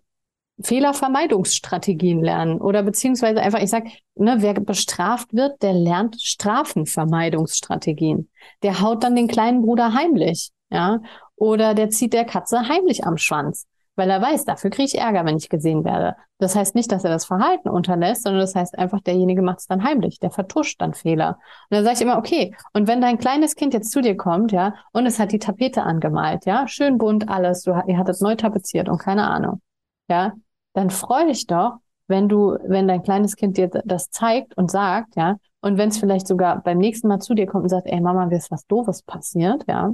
Fehlervermeidungsstrategien 0.62 2.22
lernen 2.22 2.60
oder 2.60 2.82
beziehungsweise 2.82 3.40
einfach, 3.40 3.60
ich 3.60 3.70
sag, 3.70 3.84
ne, 4.14 4.36
wer 4.40 4.52
bestraft 4.54 5.32
wird, 5.32 5.62
der 5.62 5.72
lernt 5.72 6.20
Strafenvermeidungsstrategien. 6.20 8.28
Der 8.62 8.80
haut 8.80 9.02
dann 9.02 9.16
den 9.16 9.28
kleinen 9.28 9.62
Bruder 9.62 9.94
heimlich, 9.94 10.50
ja, 10.70 11.00
oder 11.36 11.74
der 11.74 11.88
zieht 11.88 12.12
der 12.12 12.26
Katze 12.26 12.68
heimlich 12.68 13.04
am 13.04 13.16
Schwanz 13.16 13.66
weil 14.00 14.08
er 14.08 14.22
weiß, 14.22 14.46
dafür 14.46 14.70
kriege 14.70 14.86
ich 14.86 14.98
Ärger, 14.98 15.26
wenn 15.26 15.36
ich 15.36 15.50
gesehen 15.50 15.84
werde. 15.84 16.16
Das 16.38 16.56
heißt 16.56 16.74
nicht, 16.74 16.90
dass 16.90 17.04
er 17.04 17.10
das 17.10 17.26
Verhalten 17.26 17.68
unterlässt, 17.68 18.22
sondern 18.22 18.40
das 18.40 18.54
heißt 18.54 18.78
einfach, 18.78 19.02
derjenige 19.02 19.42
macht 19.42 19.58
es 19.58 19.66
dann 19.66 19.84
heimlich, 19.84 20.18
der 20.18 20.30
vertuscht 20.30 20.80
dann 20.80 20.94
Fehler. 20.94 21.38
Und 21.68 21.76
dann 21.76 21.84
sage 21.84 21.96
ich 21.96 22.00
immer, 22.00 22.16
okay, 22.16 22.56
und 22.72 22.88
wenn 22.88 23.02
dein 23.02 23.18
kleines 23.18 23.56
Kind 23.56 23.74
jetzt 23.74 23.92
zu 23.92 24.00
dir 24.00 24.16
kommt, 24.16 24.52
ja, 24.52 24.74
und 24.92 25.04
es 25.04 25.18
hat 25.18 25.32
die 25.32 25.38
Tapete 25.38 25.82
angemalt, 25.82 26.46
ja, 26.46 26.66
schön 26.66 26.96
bunt 26.96 27.28
alles, 27.28 27.64
du, 27.64 27.72
ihr 27.86 27.98
hattet 27.98 28.22
neu 28.22 28.36
tapeziert 28.36 28.88
und 28.88 28.96
keine 28.96 29.28
Ahnung, 29.28 29.60
ja, 30.08 30.32
dann 30.72 30.88
freu 30.88 31.26
dich 31.26 31.46
doch, 31.46 31.74
wenn 32.06 32.26
du, 32.26 32.56
wenn 32.66 32.88
dein 32.88 33.02
kleines 33.02 33.36
Kind 33.36 33.58
dir 33.58 33.68
das 33.68 34.08
zeigt 34.08 34.56
und 34.56 34.70
sagt, 34.70 35.14
ja, 35.16 35.36
und 35.60 35.76
wenn 35.76 35.90
es 35.90 35.98
vielleicht 35.98 36.26
sogar 36.26 36.62
beim 36.62 36.78
nächsten 36.78 37.06
Mal 37.06 37.18
zu 37.18 37.34
dir 37.34 37.44
kommt 37.44 37.64
und 37.64 37.68
sagt, 37.68 37.86
ey 37.86 38.00
Mama, 38.00 38.24
mir 38.24 38.38
ist 38.38 38.50
was 38.50 38.66
Doofes 38.66 39.02
passiert, 39.02 39.62
ja, 39.68 39.92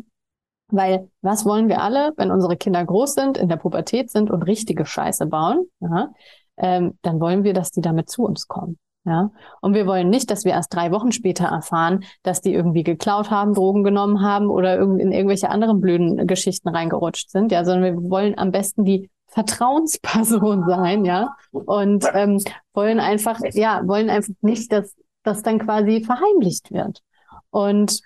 weil 0.68 1.10
was 1.22 1.44
wollen 1.44 1.68
wir 1.68 1.82
alle, 1.82 2.12
wenn 2.16 2.30
unsere 2.30 2.56
Kinder 2.56 2.84
groß 2.84 3.14
sind, 3.14 3.38
in 3.38 3.48
der 3.48 3.56
Pubertät 3.56 4.10
sind 4.10 4.30
und 4.30 4.42
richtige 4.42 4.84
Scheiße 4.84 5.26
bauen, 5.26 5.66
ja, 5.80 6.10
ähm, 6.56 6.98
dann 7.02 7.20
wollen 7.20 7.44
wir, 7.44 7.52
dass 7.52 7.70
die 7.70 7.82
damit 7.82 8.10
zu 8.10 8.24
uns 8.24 8.48
kommen. 8.48 8.78
Ja, 9.04 9.30
und 9.60 9.74
wir 9.74 9.86
wollen 9.86 10.10
nicht, 10.10 10.32
dass 10.32 10.44
wir 10.44 10.50
erst 10.50 10.74
drei 10.74 10.90
Wochen 10.90 11.12
später 11.12 11.44
erfahren, 11.44 12.04
dass 12.24 12.40
die 12.40 12.52
irgendwie 12.52 12.82
geklaut 12.82 13.30
haben, 13.30 13.54
Drogen 13.54 13.84
genommen 13.84 14.20
haben 14.20 14.50
oder 14.50 14.80
in 14.80 15.12
irgendwelche 15.12 15.48
anderen 15.48 15.80
blöden 15.80 16.26
Geschichten 16.26 16.68
reingerutscht 16.68 17.30
sind. 17.30 17.52
Ja, 17.52 17.64
sondern 17.64 18.02
wir 18.02 18.10
wollen 18.10 18.36
am 18.36 18.50
besten 18.50 18.84
die 18.84 19.08
Vertrauensperson 19.28 20.64
sein, 20.66 21.04
ja, 21.04 21.36
und 21.52 22.04
ähm, 22.14 22.42
wollen 22.74 22.98
einfach, 22.98 23.38
ja, 23.52 23.82
wollen 23.86 24.10
einfach 24.10 24.34
nicht, 24.40 24.72
dass 24.72 24.96
das 25.22 25.42
dann 25.42 25.60
quasi 25.60 26.02
verheimlicht 26.02 26.72
wird. 26.72 27.02
Und 27.50 28.00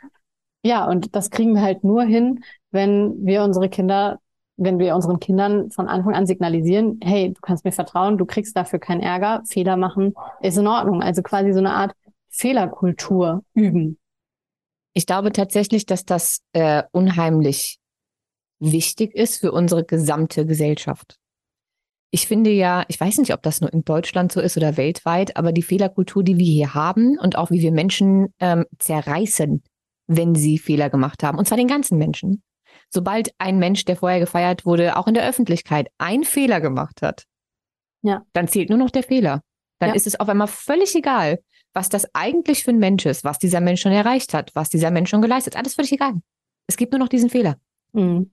ja, 0.62 0.86
und 0.86 1.14
das 1.16 1.30
kriegen 1.30 1.54
wir 1.54 1.62
halt 1.62 1.84
nur 1.84 2.02
hin, 2.02 2.44
wenn 2.70 3.24
wir 3.24 3.42
unsere 3.42 3.68
Kinder, 3.68 4.20
wenn 4.56 4.78
wir 4.78 4.94
unseren 4.94 5.20
Kindern 5.20 5.70
von 5.70 5.88
Anfang 5.88 6.14
an 6.14 6.26
signalisieren, 6.26 7.00
hey, 7.02 7.32
du 7.32 7.40
kannst 7.40 7.64
mir 7.64 7.72
vertrauen, 7.72 8.18
du 8.18 8.26
kriegst 8.26 8.56
dafür 8.56 8.78
keinen 8.78 9.00
Ärger, 9.00 9.42
Fehler 9.48 9.76
machen 9.76 10.14
ist 10.42 10.58
in 10.58 10.66
Ordnung. 10.66 11.02
Also 11.02 11.22
quasi 11.22 11.52
so 11.52 11.58
eine 11.58 11.72
Art 11.72 11.92
Fehlerkultur 12.28 13.42
üben. 13.54 13.98
Ich 14.92 15.06
glaube 15.06 15.32
tatsächlich, 15.32 15.86
dass 15.86 16.04
das 16.04 16.40
äh, 16.52 16.82
unheimlich 16.92 17.78
wichtig 18.58 19.14
ist 19.14 19.38
für 19.38 19.52
unsere 19.52 19.84
gesamte 19.84 20.44
Gesellschaft. 20.44 21.16
Ich 22.12 22.26
finde 22.26 22.50
ja, 22.50 22.84
ich 22.88 23.00
weiß 23.00 23.18
nicht, 23.18 23.32
ob 23.32 23.42
das 23.42 23.60
nur 23.60 23.72
in 23.72 23.84
Deutschland 23.84 24.32
so 24.32 24.40
ist 24.40 24.56
oder 24.56 24.76
weltweit, 24.76 25.36
aber 25.36 25.52
die 25.52 25.62
Fehlerkultur, 25.62 26.24
die 26.24 26.38
wir 26.38 26.46
hier 26.46 26.74
haben 26.74 27.18
und 27.18 27.38
auch 27.38 27.50
wie 27.50 27.60
wir 27.60 27.72
Menschen 27.72 28.34
ähm, 28.40 28.66
zerreißen, 28.78 29.62
wenn 30.10 30.34
sie 30.34 30.58
Fehler 30.58 30.90
gemacht 30.90 31.22
haben. 31.22 31.38
Und 31.38 31.46
zwar 31.46 31.56
den 31.56 31.68
ganzen 31.68 31.96
Menschen. 31.96 32.42
Sobald 32.90 33.32
ein 33.38 33.58
Mensch, 33.58 33.84
der 33.84 33.96
vorher 33.96 34.18
gefeiert 34.18 34.66
wurde, 34.66 34.96
auch 34.96 35.06
in 35.06 35.14
der 35.14 35.26
Öffentlichkeit 35.26 35.88
einen 35.98 36.24
Fehler 36.24 36.60
gemacht 36.60 37.02
hat, 37.02 37.24
ja. 38.02 38.22
dann 38.32 38.48
zählt 38.48 38.68
nur 38.68 38.78
noch 38.78 38.90
der 38.90 39.04
Fehler. 39.04 39.42
Dann 39.78 39.90
ja. 39.90 39.94
ist 39.94 40.06
es 40.06 40.18
auf 40.18 40.28
einmal 40.28 40.48
völlig 40.48 40.94
egal, 40.96 41.38
was 41.72 41.88
das 41.88 42.06
eigentlich 42.12 42.64
für 42.64 42.72
ein 42.72 42.78
Mensch 42.78 43.06
ist, 43.06 43.22
was 43.22 43.38
dieser 43.38 43.60
Mensch 43.60 43.80
schon 43.80 43.92
erreicht 43.92 44.34
hat, 44.34 44.50
was 44.54 44.68
dieser 44.68 44.90
Mensch 44.90 45.10
schon 45.10 45.22
geleistet 45.22 45.54
hat. 45.54 45.60
Alles 45.60 45.74
völlig 45.74 45.92
egal. 45.92 46.14
Es 46.66 46.76
gibt 46.76 46.92
nur 46.92 46.98
noch 46.98 47.08
diesen 47.08 47.30
Fehler. 47.30 47.56
Mhm. 47.92 48.32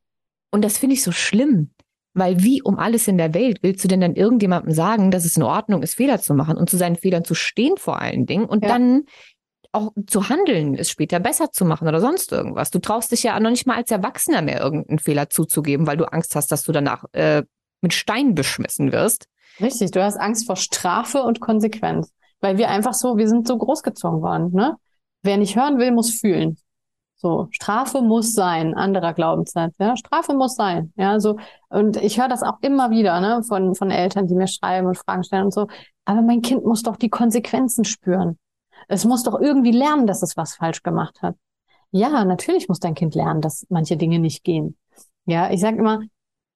Und 0.52 0.66
das 0.66 0.80
finde 0.80 0.96
ich 0.96 1.04
so 1.04 1.12
schlimm. 1.12 1.72
Weil 2.16 2.42
wie 2.42 2.64
um 2.64 2.80
alles 2.80 3.08
in 3.08 3.20
der 3.20 3.36
Welt 3.36 3.60
willst 3.62 3.84
du 3.84 3.88
denn 3.88 4.02
dann 4.02 4.16
irgendjemandem 4.16 4.74
sagen, 4.74 5.12
dass 5.12 5.24
es 5.24 5.38
in 5.38 5.44
Ordnung 5.44 5.84
ist, 5.84 5.94
Fehler 5.94 6.20
zu 6.20 6.34
machen 6.34 6.58
und 6.58 6.68
zu 6.68 6.76
seinen 6.76 6.96
Fehlern 6.96 7.24
zu 7.24 7.36
stehen 7.36 7.78
vor 7.78 8.02
allen 8.02 8.26
Dingen 8.26 8.46
und 8.46 8.64
ja. 8.64 8.70
dann 8.70 9.04
auch 9.78 9.94
zu 10.08 10.30
handeln, 10.30 10.76
es 10.76 10.90
später 10.90 11.20
besser 11.20 11.52
zu 11.52 11.66
machen 11.66 11.88
oder 11.88 12.02
sonst 12.02 12.32
irgendwas. 12.32 12.72
Du 12.72 12.80
traust 12.80 13.12
dich 13.12 13.24
ja 13.24 13.40
noch 13.40 13.52
nicht 13.52 13.68
mal 13.68 13.78
als 13.78 13.92
Erwachsener 13.92 14.42
mehr 14.42 14.60
irgendeinen 14.60 15.00
Fehler 15.00 15.30
zuzugeben, 15.30 15.88
weil 15.88 15.98
du 15.98 16.12
Angst 16.12 16.36
hast, 16.36 16.52
dass 16.52 16.64
du 16.64 16.72
danach 16.72 17.06
äh, 17.14 17.44
mit 17.82 17.94
Stein 17.94 18.36
beschmissen 18.36 18.92
wirst. 18.92 19.28
Richtig, 19.60 19.92
du 19.92 20.04
hast 20.04 20.18
Angst 20.18 20.46
vor 20.46 20.56
Strafe 20.56 21.24
und 21.24 21.40
Konsequenz. 21.40 22.12
Weil 22.40 22.58
wir 22.58 22.70
einfach 22.70 22.94
so, 22.94 23.18
wir 23.18 23.28
sind 23.28 23.48
so 23.48 23.58
großgezogen 23.58 24.22
worden, 24.22 24.52
ne? 24.54 24.76
Wer 25.24 25.38
nicht 25.38 25.56
hören 25.56 25.80
will, 25.80 25.92
muss 25.92 26.20
fühlen. 26.20 26.58
So, 27.16 27.48
Strafe 27.50 28.04
muss 28.04 28.34
sein, 28.34 28.76
anderer 28.76 29.14
Glaubenssatz, 29.14 29.74
ja. 29.80 29.98
Strafe 29.98 30.36
muss 30.36 30.56
sein, 30.56 30.94
ja, 30.98 31.20
so. 31.20 31.38
Und 31.70 31.98
ich 31.98 32.20
höre 32.20 32.28
das 32.28 32.44
auch 32.44 32.60
immer 32.62 32.92
wieder, 32.92 33.20
ne, 33.20 33.42
von, 33.48 33.74
von 33.74 33.90
Eltern, 33.90 34.28
die 34.28 34.36
mir 34.36 34.48
schreiben 34.48 34.88
und 34.88 35.00
Fragen 35.00 35.24
stellen 35.24 35.46
und 35.46 35.54
so. 35.54 35.68
Aber 36.06 36.22
mein 36.22 36.42
Kind 36.44 36.64
muss 36.64 36.84
doch 36.84 36.96
die 36.96 37.10
Konsequenzen 37.10 37.86
spüren. 37.86 38.38
Es 38.88 39.06
muss 39.06 39.24
doch 39.24 39.40
irgendwie 39.40 39.72
lernen, 39.72 40.08
dass 40.08 40.24
es 40.24 40.38
was 40.38 40.56
falsch 40.56 40.84
gemacht 40.84 41.22
hat. 41.22 41.36
Ja, 41.92 42.26
natürlich 42.26 42.68
muss 42.68 42.80
dein 42.80 42.96
Kind 42.96 43.16
lernen, 43.16 43.42
dass 43.42 43.66
manche 43.70 43.98
Dinge 43.98 44.20
nicht 44.20 44.44
gehen. 44.44 44.78
Ja, 45.26 45.52
ich 45.52 45.62
sage 45.62 45.78
immer, 45.78 46.02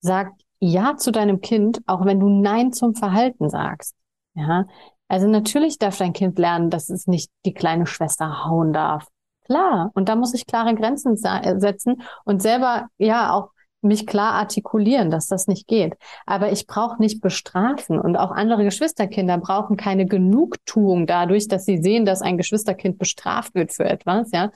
sag 0.01 0.31
Ja 0.59 0.95
zu 0.97 1.11
deinem 1.11 1.41
Kind, 1.41 1.81
auch 1.85 2.05
wenn 2.05 2.19
du 2.19 2.29
Nein 2.29 2.73
zum 2.73 2.95
Verhalten 2.95 3.49
sagst. 3.49 3.95
Ja, 4.33 4.65
also 5.07 5.27
natürlich 5.27 5.77
darf 5.77 5.97
dein 5.97 6.13
Kind 6.13 6.39
lernen, 6.39 6.69
dass 6.69 6.89
es 6.89 7.07
nicht 7.07 7.31
die 7.45 7.53
kleine 7.53 7.85
Schwester 7.85 8.45
hauen 8.45 8.71
darf. 8.71 9.07
Klar. 9.45 9.91
Und 9.93 10.07
da 10.07 10.15
muss 10.15 10.33
ich 10.33 10.45
klare 10.45 10.73
Grenzen 10.75 11.17
setzen 11.17 12.01
und 12.23 12.41
selber 12.41 12.87
ja 12.97 13.33
auch 13.33 13.49
mich 13.81 14.05
klar 14.05 14.33
artikulieren, 14.33 15.09
dass 15.09 15.27
das 15.27 15.47
nicht 15.47 15.67
geht. 15.67 15.95
Aber 16.25 16.51
ich 16.51 16.67
brauche 16.67 17.01
nicht 17.01 17.21
bestrafen 17.21 17.99
und 17.99 18.15
auch 18.15 18.31
andere 18.31 18.63
Geschwisterkinder 18.63 19.37
brauchen 19.37 19.77
keine 19.77 20.05
Genugtuung 20.05 21.07
dadurch, 21.07 21.47
dass 21.47 21.65
sie 21.65 21.81
sehen, 21.81 22.05
dass 22.05 22.21
ein 22.21 22.37
Geschwisterkind 22.37 22.97
bestraft 22.97 23.55
wird 23.55 23.71
für 23.71 23.85
etwas, 23.85 24.31
ja. 24.31 24.51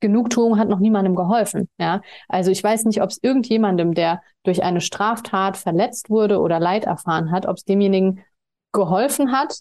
Genugtuung 0.00 0.58
hat 0.58 0.70
noch 0.70 0.78
niemandem 0.78 1.14
geholfen, 1.14 1.68
ja. 1.78 2.00
Also 2.26 2.50
ich 2.50 2.64
weiß 2.64 2.86
nicht, 2.86 3.02
ob 3.02 3.10
es 3.10 3.18
irgendjemandem, 3.22 3.92
der 3.92 4.22
durch 4.44 4.62
eine 4.62 4.80
Straftat 4.80 5.58
verletzt 5.58 6.08
wurde 6.08 6.40
oder 6.40 6.58
Leid 6.58 6.84
erfahren 6.84 7.30
hat, 7.30 7.46
ob 7.46 7.56
es 7.58 7.64
demjenigen 7.64 8.24
geholfen 8.72 9.32
hat, 9.32 9.58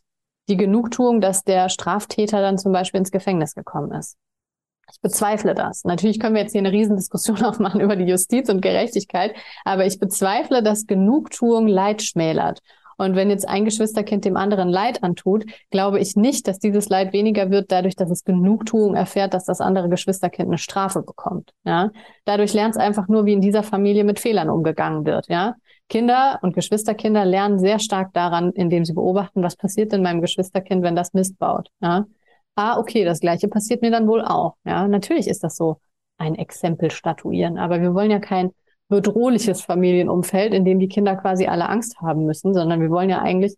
die 0.47 0.58
Genugtuung, 0.58 1.19
dass 1.19 1.43
der 1.43 1.69
Straftäter 1.69 2.41
dann 2.41 2.58
zum 2.58 2.71
Beispiel 2.71 2.99
ins 2.99 3.12
Gefängnis 3.12 3.53
gekommen 3.53 3.91
ist. 3.91 4.17
Ich 4.91 5.02
bezweifle 5.02 5.54
das. 5.54 5.84
Natürlich 5.84 6.19
können 6.19 6.36
wir 6.36 6.41
jetzt 6.41 6.52
hier 6.52 6.60
eine 6.60 6.71
Riesendiskussion 6.71 7.43
aufmachen 7.43 7.82
über 7.82 7.95
die 7.95 8.06
Justiz 8.06 8.49
und 8.49 8.62
Gerechtigkeit, 8.62 9.36
aber 9.65 9.86
ich 9.86 9.99
bezweifle, 9.99 10.63
dass 10.63 10.88
Genugtuung 10.88 11.67
Leid 11.67 12.02
schmälert. 12.02 12.60
Und 12.99 13.15
wenn 13.15 13.30
jetzt 13.30 13.47
ein 13.47 13.63
Geschwisterkind 13.63 14.25
dem 14.25 14.36
anderen 14.36 14.67
Leid 14.67 15.04
antut, 15.04 15.45
glaube 15.71 16.02
ich 16.02 16.17
nicht, 16.17 16.49
dass 16.49 16.60
dieses 16.60 16.89
Leid 16.89 17.13
weniger 17.13 17.49
wird, 17.49 17.71
dadurch, 17.71 17.95
dass 17.95 18.12
es 18.12 18.25
Genugtuung 18.25 18.93
erfährt, 18.93 19.34
dass 19.34 19.45
das 19.45 19.62
andere 19.62 19.88
Geschwisterkind 19.88 20.49
eine 20.49 20.58
Strafe 20.58 21.02
bekommt. 21.02 21.52
Ja, 21.63 21.91
dadurch 22.25 22.54
lernt 22.54 22.75
es 22.75 22.82
einfach 22.82 23.08
nur, 23.08 23.25
wie 23.25 23.32
in 23.32 23.41
dieser 23.41 23.63
Familie 23.63 24.04
mit 24.04 24.19
Fehlern 24.19 24.49
umgegangen 24.49 25.06
wird. 25.06 25.30
Ja, 25.30 25.56
Kinder 25.88 26.39
und 26.41 26.54
Geschwisterkinder 26.54 27.23
lernen 27.23 27.58
sehr 27.58 27.80
stark 27.80 28.12
daran, 28.12 28.52
indem 28.52 28.84
sie 28.84 28.93
beobachten, 28.93 29.43
was 29.43 29.56
passiert 29.56 29.93
in 29.93 30.04
meinem 30.04 30.19
Geschwisterkind, 30.19 30.84
wenn 30.84 30.97
das 30.97 31.13
Mist 31.13 31.39
baut. 31.39 31.69
Ja, 31.82 32.06
ah, 32.59 32.77
okay, 32.77 33.05
das 33.05 33.21
Gleiche 33.21 33.47
passiert 33.47 33.81
mir 33.81 33.91
dann 33.91 34.07
wohl 34.07 34.21
auch. 34.21 34.55
Ja, 34.65 34.87
natürlich 34.87 35.27
ist 35.27 35.43
das 35.43 35.55
so 35.55 35.79
ein 36.17 36.35
Exempel 36.35 36.91
statuieren, 36.91 37.57
aber 37.57 37.81
wir 37.81 37.93
wollen 37.93 38.11
ja 38.11 38.19
kein 38.19 38.51
bedrohliches 38.89 39.61
Familienumfeld, 39.61 40.53
in 40.53 40.65
dem 40.65 40.79
die 40.79 40.89
Kinder 40.89 41.15
quasi 41.15 41.45
alle 41.47 41.69
Angst 41.69 42.01
haben 42.01 42.25
müssen, 42.25 42.53
sondern 42.53 42.81
wir 42.81 42.89
wollen 42.89 43.09
ja 43.09 43.21
eigentlich, 43.21 43.55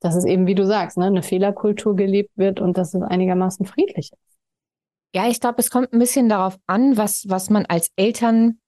dass 0.00 0.14
es 0.14 0.24
eben, 0.24 0.46
wie 0.46 0.54
du 0.54 0.66
sagst, 0.66 0.98
ne, 0.98 1.06
eine 1.06 1.22
Fehlerkultur 1.22 1.96
gelebt 1.96 2.30
wird 2.36 2.60
und 2.60 2.78
dass 2.78 2.94
es 2.94 3.02
einigermaßen 3.02 3.66
friedlich 3.66 4.12
ist. 4.12 4.38
Ja, 5.14 5.28
ich 5.28 5.40
glaube, 5.40 5.56
es 5.58 5.70
kommt 5.70 5.92
ein 5.92 5.98
bisschen 5.98 6.28
darauf 6.28 6.58
an, 6.66 6.96
was, 6.96 7.24
was 7.28 7.48
man 7.48 7.66
als 7.66 7.90
Eltern 7.96 8.58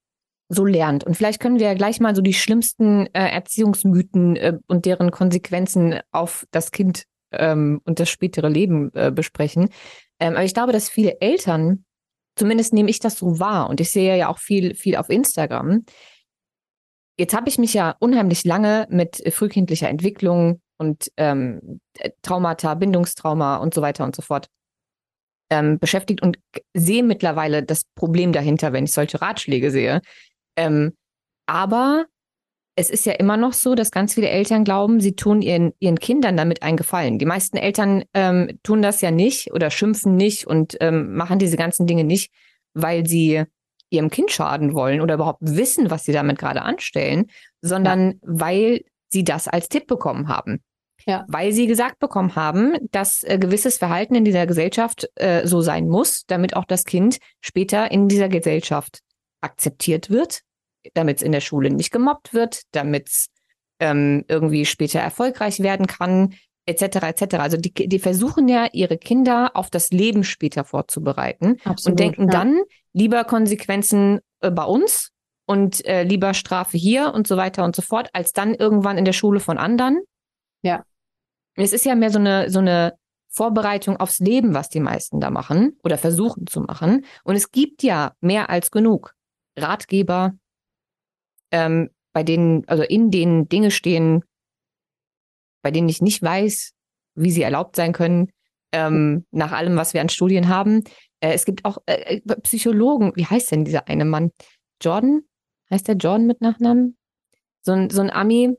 so 0.48 0.64
lernt. 0.64 1.04
Und 1.04 1.16
vielleicht 1.16 1.40
können 1.40 1.58
wir 1.58 1.66
ja 1.66 1.74
gleich 1.74 2.00
mal 2.00 2.14
so 2.14 2.22
die 2.22 2.34
schlimmsten 2.34 3.06
äh, 3.06 3.28
Erziehungsmythen 3.28 4.36
äh, 4.36 4.58
und 4.68 4.86
deren 4.86 5.10
Konsequenzen 5.10 6.00
auf 6.12 6.46
das 6.50 6.70
Kind 6.70 7.04
ähm, 7.32 7.80
und 7.84 8.00
das 8.00 8.08
spätere 8.08 8.48
Leben 8.48 8.92
äh, 8.94 9.10
besprechen. 9.10 9.68
Ähm, 10.20 10.34
aber 10.34 10.44
ich 10.44 10.54
glaube, 10.54 10.72
dass 10.72 10.88
viele 10.88 11.20
Eltern, 11.20 11.84
zumindest 12.36 12.72
nehme 12.72 12.90
ich 12.90 13.00
das 13.00 13.18
so 13.18 13.38
wahr, 13.38 13.68
und 13.68 13.80
ich 13.80 13.90
sehe 13.90 14.16
ja 14.16 14.28
auch 14.28 14.38
viel, 14.38 14.74
viel 14.74 14.96
auf 14.96 15.10
Instagram. 15.10 15.84
Jetzt 17.18 17.34
habe 17.34 17.48
ich 17.48 17.58
mich 17.58 17.72
ja 17.72 17.96
unheimlich 17.98 18.44
lange 18.44 18.86
mit 18.90 19.22
frühkindlicher 19.32 19.88
Entwicklung 19.88 20.60
und 20.78 21.10
ähm, 21.16 21.80
Traumata, 22.22 22.74
Bindungstrauma 22.74 23.56
und 23.56 23.72
so 23.72 23.80
weiter 23.80 24.04
und 24.04 24.14
so 24.14 24.22
fort 24.22 24.48
ähm, 25.50 25.78
beschäftigt 25.78 26.22
und 26.22 26.38
sehe 26.74 27.02
mittlerweile 27.02 27.62
das 27.62 27.82
Problem 27.94 28.32
dahinter, 28.32 28.72
wenn 28.72 28.84
ich 28.84 28.92
solche 28.92 29.20
Ratschläge 29.20 29.70
sehe. 29.70 30.00
Ähm, 30.56 30.94
aber 31.46 32.06
es 32.76 32.90
ist 32.90 33.06
ja 33.06 33.14
immer 33.14 33.38
noch 33.38 33.54
so, 33.54 33.74
dass 33.74 33.90
ganz 33.90 34.14
viele 34.14 34.28
Eltern 34.28 34.62
glauben, 34.62 35.00
sie 35.00 35.16
tun 35.16 35.40
ihren, 35.40 35.72
ihren 35.78 35.98
Kindern 35.98 36.36
damit 36.36 36.62
einen 36.62 36.76
Gefallen. 36.76 37.18
Die 37.18 37.24
meisten 37.24 37.56
Eltern 37.56 38.04
ähm, 38.12 38.58
tun 38.62 38.82
das 38.82 39.00
ja 39.00 39.10
nicht 39.10 39.52
oder 39.52 39.70
schimpfen 39.70 40.14
nicht 40.14 40.46
und 40.46 40.76
ähm, 40.80 41.14
machen 41.14 41.38
diese 41.38 41.56
ganzen 41.56 41.86
Dinge 41.86 42.04
nicht, 42.04 42.30
weil 42.74 43.06
sie 43.06 43.44
ihrem 43.88 44.10
Kind 44.10 44.30
schaden 44.30 44.74
wollen 44.74 45.00
oder 45.00 45.14
überhaupt 45.14 45.40
wissen, 45.40 45.90
was 45.90 46.04
sie 46.04 46.12
damit 46.12 46.38
gerade 46.38 46.62
anstellen, 46.62 47.26
sondern 47.62 48.10
ja. 48.10 48.16
weil 48.22 48.80
sie 49.08 49.24
das 49.24 49.48
als 49.48 49.70
Tipp 49.70 49.86
bekommen 49.86 50.28
haben. 50.28 50.62
Ja. 51.06 51.24
Weil 51.28 51.52
sie 51.52 51.66
gesagt 51.66 51.98
bekommen 51.98 52.36
haben, 52.36 52.74
dass 52.90 53.22
äh, 53.22 53.38
gewisses 53.38 53.78
Verhalten 53.78 54.14
in 54.16 54.24
dieser 54.24 54.46
Gesellschaft 54.46 55.08
äh, 55.14 55.46
so 55.46 55.62
sein 55.62 55.88
muss, 55.88 56.24
damit 56.26 56.56
auch 56.56 56.64
das 56.64 56.84
Kind 56.84 57.18
später 57.40 57.90
in 57.90 58.08
dieser 58.08 58.28
Gesellschaft 58.28 59.00
akzeptiert 59.40 60.10
wird 60.10 60.42
damit 60.94 61.18
es 61.18 61.22
in 61.22 61.32
der 61.32 61.40
Schule 61.40 61.70
nicht 61.70 61.90
gemobbt 61.90 62.34
wird, 62.34 62.62
damit 62.72 63.08
es 63.08 63.28
ähm, 63.80 64.24
irgendwie 64.28 64.64
später 64.64 65.00
erfolgreich 65.00 65.60
werden 65.60 65.86
kann, 65.86 66.34
etc. 66.66 66.96
etc. 67.02 67.36
Also 67.36 67.56
die, 67.56 67.72
die 67.72 67.98
versuchen 67.98 68.48
ja, 68.48 68.68
ihre 68.72 68.98
Kinder 68.98 69.52
auf 69.54 69.70
das 69.70 69.90
Leben 69.90 70.24
später 70.24 70.64
vorzubereiten 70.64 71.58
Absolut, 71.64 71.92
und 71.92 72.00
denken 72.00 72.22
ja. 72.24 72.30
dann 72.30 72.60
lieber 72.92 73.24
Konsequenzen 73.24 74.20
äh, 74.40 74.50
bei 74.50 74.64
uns 74.64 75.12
und 75.46 75.84
äh, 75.86 76.02
lieber 76.02 76.34
Strafe 76.34 76.76
hier 76.76 77.14
und 77.14 77.26
so 77.26 77.36
weiter 77.36 77.64
und 77.64 77.76
so 77.76 77.82
fort, 77.82 78.10
als 78.12 78.32
dann 78.32 78.54
irgendwann 78.54 78.98
in 78.98 79.04
der 79.04 79.12
Schule 79.12 79.40
von 79.40 79.58
anderen. 79.58 80.00
Ja. 80.62 80.84
Es 81.54 81.72
ist 81.72 81.84
ja 81.84 81.94
mehr 81.94 82.10
so 82.10 82.18
eine, 82.18 82.50
so 82.50 82.58
eine 82.58 82.94
Vorbereitung 83.28 83.96
aufs 83.98 84.18
Leben, 84.18 84.54
was 84.54 84.68
die 84.68 84.80
meisten 84.80 85.20
da 85.20 85.30
machen 85.30 85.78
oder 85.84 85.98
versuchen 85.98 86.46
zu 86.46 86.60
machen. 86.62 87.04
Und 87.22 87.36
es 87.36 87.52
gibt 87.52 87.82
ja 87.82 88.12
mehr 88.20 88.50
als 88.50 88.70
genug 88.70 89.14
Ratgeber, 89.56 90.34
ähm, 91.50 91.90
bei 92.12 92.22
denen, 92.22 92.66
also 92.68 92.82
in 92.82 93.10
denen 93.10 93.48
Dinge 93.48 93.70
stehen, 93.70 94.22
bei 95.62 95.70
denen 95.70 95.88
ich 95.88 96.00
nicht 96.00 96.22
weiß, 96.22 96.72
wie 97.14 97.30
sie 97.30 97.42
erlaubt 97.42 97.76
sein 97.76 97.92
können, 97.92 98.30
ähm, 98.72 99.26
nach 99.30 99.52
allem, 99.52 99.76
was 99.76 99.94
wir 99.94 100.00
an 100.00 100.08
Studien 100.08 100.48
haben. 100.48 100.84
Äh, 101.20 101.32
es 101.32 101.44
gibt 101.44 101.64
auch 101.64 101.78
äh, 101.86 102.16
äh 102.16 102.20
Psychologen, 102.42 103.12
wie 103.16 103.26
heißt 103.26 103.50
denn 103.50 103.64
dieser 103.64 103.88
eine 103.88 104.04
Mann? 104.04 104.30
Jordan? 104.82 105.22
Heißt 105.70 105.88
der 105.88 105.96
Jordan 105.96 106.26
mit 106.26 106.40
Nachnamen? 106.40 106.96
So 107.62 107.72
ein, 107.72 107.90
so 107.90 108.00
ein 108.00 108.10
Ami, 108.10 108.56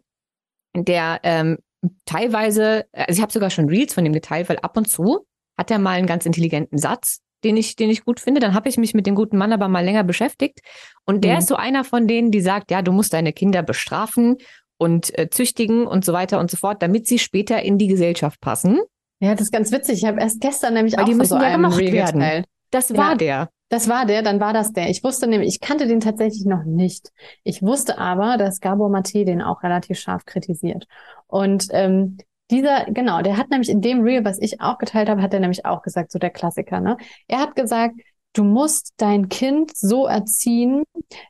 der 0.76 1.20
ähm, 1.24 1.58
teilweise, 2.06 2.86
also 2.92 3.18
ich 3.18 3.22
habe 3.22 3.32
sogar 3.32 3.50
schon 3.50 3.70
Reels 3.70 3.94
von 3.94 4.04
dem 4.04 4.14
geteilt, 4.14 4.50
weil 4.50 4.60
ab 4.60 4.76
und 4.78 4.90
zu 4.90 5.26
hat 5.58 5.72
er 5.72 5.80
mal 5.80 5.98
einen 5.98 6.08
ganz 6.08 6.26
intelligenten 6.26 6.78
Satz, 6.78 7.22
den 7.48 7.58
ich, 7.58 7.76
den 7.76 7.90
ich 7.90 8.04
gut 8.04 8.20
finde. 8.20 8.42
Dann 8.42 8.54
habe 8.54 8.70
ich 8.70 8.78
mich 8.78 8.94
mit 8.94 9.08
dem 9.08 9.16
guten 9.16 9.38
Mann 9.38 9.54
aber 9.54 9.68
mal 9.68 9.84
länger 9.84 10.04
beschäftigt. 10.04 10.60
Und 11.06 11.24
der 11.24 11.34
mhm. 11.34 11.40
ist 11.40 11.48
so 11.48 11.56
einer 11.56 11.84
von 11.84 12.08
denen, 12.08 12.32
die 12.32 12.42
sagt, 12.42 12.72
ja, 12.72 12.82
du 12.82 12.92
musst 12.92 13.14
deine 13.14 13.34
Kinder 13.34 13.64
bestrafen 13.64 14.38
und 14.78 15.18
äh, 15.18 15.30
züchtigen 15.30 15.88
und 15.88 16.06
so 16.06 16.14
weiter 16.14 16.40
und 16.40 16.52
so 16.52 16.58
fort, 16.58 16.84
damit 16.84 17.08
sie 17.08 17.20
später 17.20 17.62
in 17.62 17.78
die 17.78 17.88
Gesellschaft 17.88 18.42
passen. 18.42 18.80
Ja, 19.20 19.32
das 19.32 19.42
ist 19.44 19.52
ganz 19.52 19.72
witzig. 19.72 20.00
Ich 20.00 20.06
habe 20.06 20.20
erst 20.20 20.42
gestern 20.42 20.74
nämlich 20.74 20.96
Weil 20.96 21.04
auch 21.04 21.08
die 21.08 21.16
müssen 21.16 21.38
so 21.38 21.44
ja 21.44 21.56
gemacht 21.56 21.78
werden. 21.78 22.20
Geteilt. 22.20 22.46
Das 22.70 22.96
war 22.96 23.12
ja, 23.12 23.16
der. 23.16 23.50
Das 23.70 23.90
war 23.90 24.06
der, 24.06 24.22
dann 24.22 24.40
war 24.40 24.54
das 24.54 24.74
der. 24.74 24.90
Ich 24.90 25.04
wusste 25.04 25.28
nämlich, 25.28 25.50
ich 25.50 25.60
kannte 25.60 25.88
den 25.88 26.00
tatsächlich 26.00 26.46
noch 26.46 26.64
nicht. 26.66 27.12
Ich 27.44 27.62
wusste 27.62 27.98
aber, 27.98 28.38
dass 28.38 28.60
Gabor 28.60 28.90
Maté 28.90 29.26
den 29.26 29.42
auch 29.42 29.64
relativ 29.64 30.00
scharf 30.00 30.26
kritisiert. 30.26 30.86
Und 31.28 31.68
ähm, 31.72 32.18
dieser, 32.52 32.86
genau, 32.86 33.22
der 33.22 33.38
hat 33.38 33.50
nämlich 33.50 33.70
in 33.70 33.82
dem 33.82 34.02
Reel, 34.02 34.24
was 34.24 34.40
ich 34.40 34.62
auch 34.62 34.78
geteilt 34.78 35.10
habe, 35.10 35.22
hat 35.22 35.34
er 35.34 35.40
nämlich 35.40 35.66
auch 35.66 35.82
gesagt, 35.82 36.12
so 36.12 36.20
der 36.20 36.30
Klassiker, 36.30 36.80
ne? 36.80 36.98
Er 37.28 37.40
hat 37.40 37.56
gesagt, 37.56 37.96
du 38.34 38.44
musst 38.44 38.94
dein 38.98 39.30
Kind 39.30 39.76
so 39.76 40.06
erziehen, 40.06 40.84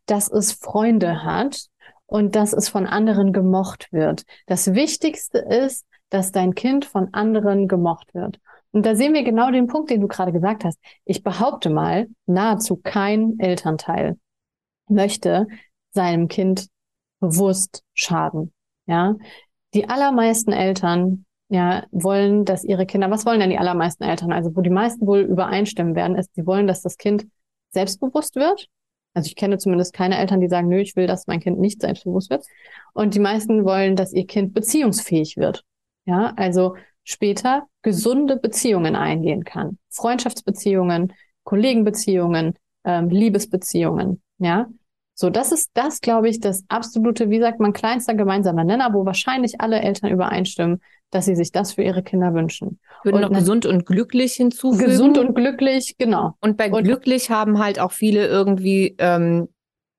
dass 0.06 0.30
es 0.30 0.51
Freunde 0.51 1.23
hat 1.23 1.67
und 2.06 2.36
dass 2.36 2.53
es 2.53 2.69
von 2.69 2.86
anderen 2.86 3.34
gemocht 3.34 3.91
wird. 3.91 4.23
Das 4.45 4.73
Wichtigste 4.73 5.39
ist, 5.39 5.86
dass 6.10 6.32
dein 6.32 6.56
Kind 6.56 6.86
von 6.86 7.13
anderen 7.13 7.67
gemocht 7.67 8.13
wird. 8.13 8.39
Und 8.71 8.86
da 8.86 8.95
sehen 8.95 9.13
wir 9.13 9.23
genau 9.23 9.51
den 9.51 9.67
Punkt, 9.67 9.89
den 9.89 10.01
du 10.01 10.08
gerade 10.08 10.32
gesagt 10.32 10.63
hast. 10.63 10.80
Ich 11.06 11.23
behaupte 11.23 11.69
mal, 11.69 12.08
nahezu 12.25 12.77
kein 12.77 13.39
Elternteil 13.39 14.17
möchte 14.88 15.47
seinem 15.91 16.27
Kind 16.27 16.67
bewusst 17.19 17.84
schaden. 17.93 18.53
Ja, 18.86 19.15
die 19.78 19.88
allermeisten 19.88 20.52
Eltern 20.52 21.26
ja, 21.50 21.86
wollen, 21.92 22.46
dass 22.46 22.63
ihre 22.63 22.86
Kinder, 22.86 23.12
was 23.12 23.26
wollen 23.26 23.40
denn 23.40 23.52
die 23.52 23.60
allermeisten 23.60 24.04
Eltern? 24.04 24.34
Also, 24.34 24.56
wo 24.56 24.62
die 24.62 24.72
meisten 24.72 25.06
wohl 25.06 25.20
übereinstimmen 25.20 25.96
werden, 25.96 26.18
ist, 26.18 26.34
sie 26.34 26.46
wollen, 26.46 26.68
dass 26.68 26.82
das 26.82 26.98
Kind 26.98 27.28
selbstbewusst 27.70 28.36
wird. 28.36 28.68
Also 29.13 29.28
ich 29.28 29.36
kenne 29.36 29.58
zumindest 29.58 29.94
keine 29.94 30.18
Eltern, 30.18 30.42
die 30.42 30.48
sagen, 30.48 30.68
nö, 30.68 30.80
ich 30.80 30.96
will, 30.96 31.08
dass 31.08 31.28
mein 31.28 31.40
Kind 31.40 31.60
nicht 31.60 31.82
selbstbewusst 31.82 32.30
wird. 32.30 32.46
Und 32.94 33.16
die 33.16 33.20
meisten 33.20 33.66
wollen, 33.66 33.96
dass 33.96 34.13
ihr 34.13 34.28
Kind 34.28 34.54
beziehungsfähig 34.54 35.38
wird. 35.38 35.63
Ja, 36.06 36.34
also 36.36 36.76
später 37.04 37.68
gesunde 37.82 38.38
Beziehungen 38.38 38.96
eingehen 38.96 39.44
kann. 39.44 39.78
Freundschaftsbeziehungen, 39.90 41.13
Kollegenbeziehungen, 41.44 42.56
ähm, 42.84 43.10
Liebesbeziehungen. 43.10 44.22
Ja, 44.38 44.68
So, 45.19 45.32
das 45.32 45.51
ist 45.51 45.71
das, 45.73 45.99
glaube 45.99 46.30
ich, 46.30 46.39
das 46.39 46.63
absolute, 46.67 47.32
wie 47.32 47.39
sagt 47.39 47.60
man, 47.60 47.73
kleinster 47.73 48.13
gemeinsamer 48.13 48.63
Nenner, 48.63 48.93
wo 48.93 49.03
wahrscheinlich 49.03 49.60
alle 49.60 49.80
Eltern 49.82 50.12
übereinstimmen, 50.12 50.80
dass 51.10 51.25
sie 51.25 51.36
sich 51.36 51.51
das 51.51 51.73
für 51.73 51.82
ihre 51.82 52.03
Kinder 52.03 52.36
wünschen. 52.36 52.80
Ich 52.99 53.06
würde 53.06 53.21
noch 53.21 53.32
gesund 53.32 53.65
und 53.65 53.88
glücklich 53.88 54.34
hinzufügen. 54.34 54.86
Gesund 54.86 55.17
und 55.17 55.34
glücklich, 55.34 55.95
genau. 55.97 56.36
Und 56.39 56.56
bei 56.56 56.71
Und- 56.71 56.84
glücklich 56.84 57.32
haben 57.32 57.58
halt 57.58 57.80
auch 57.80 57.93
viele 57.93 58.27
irgendwie 58.27 58.95
ähm, 58.99 59.47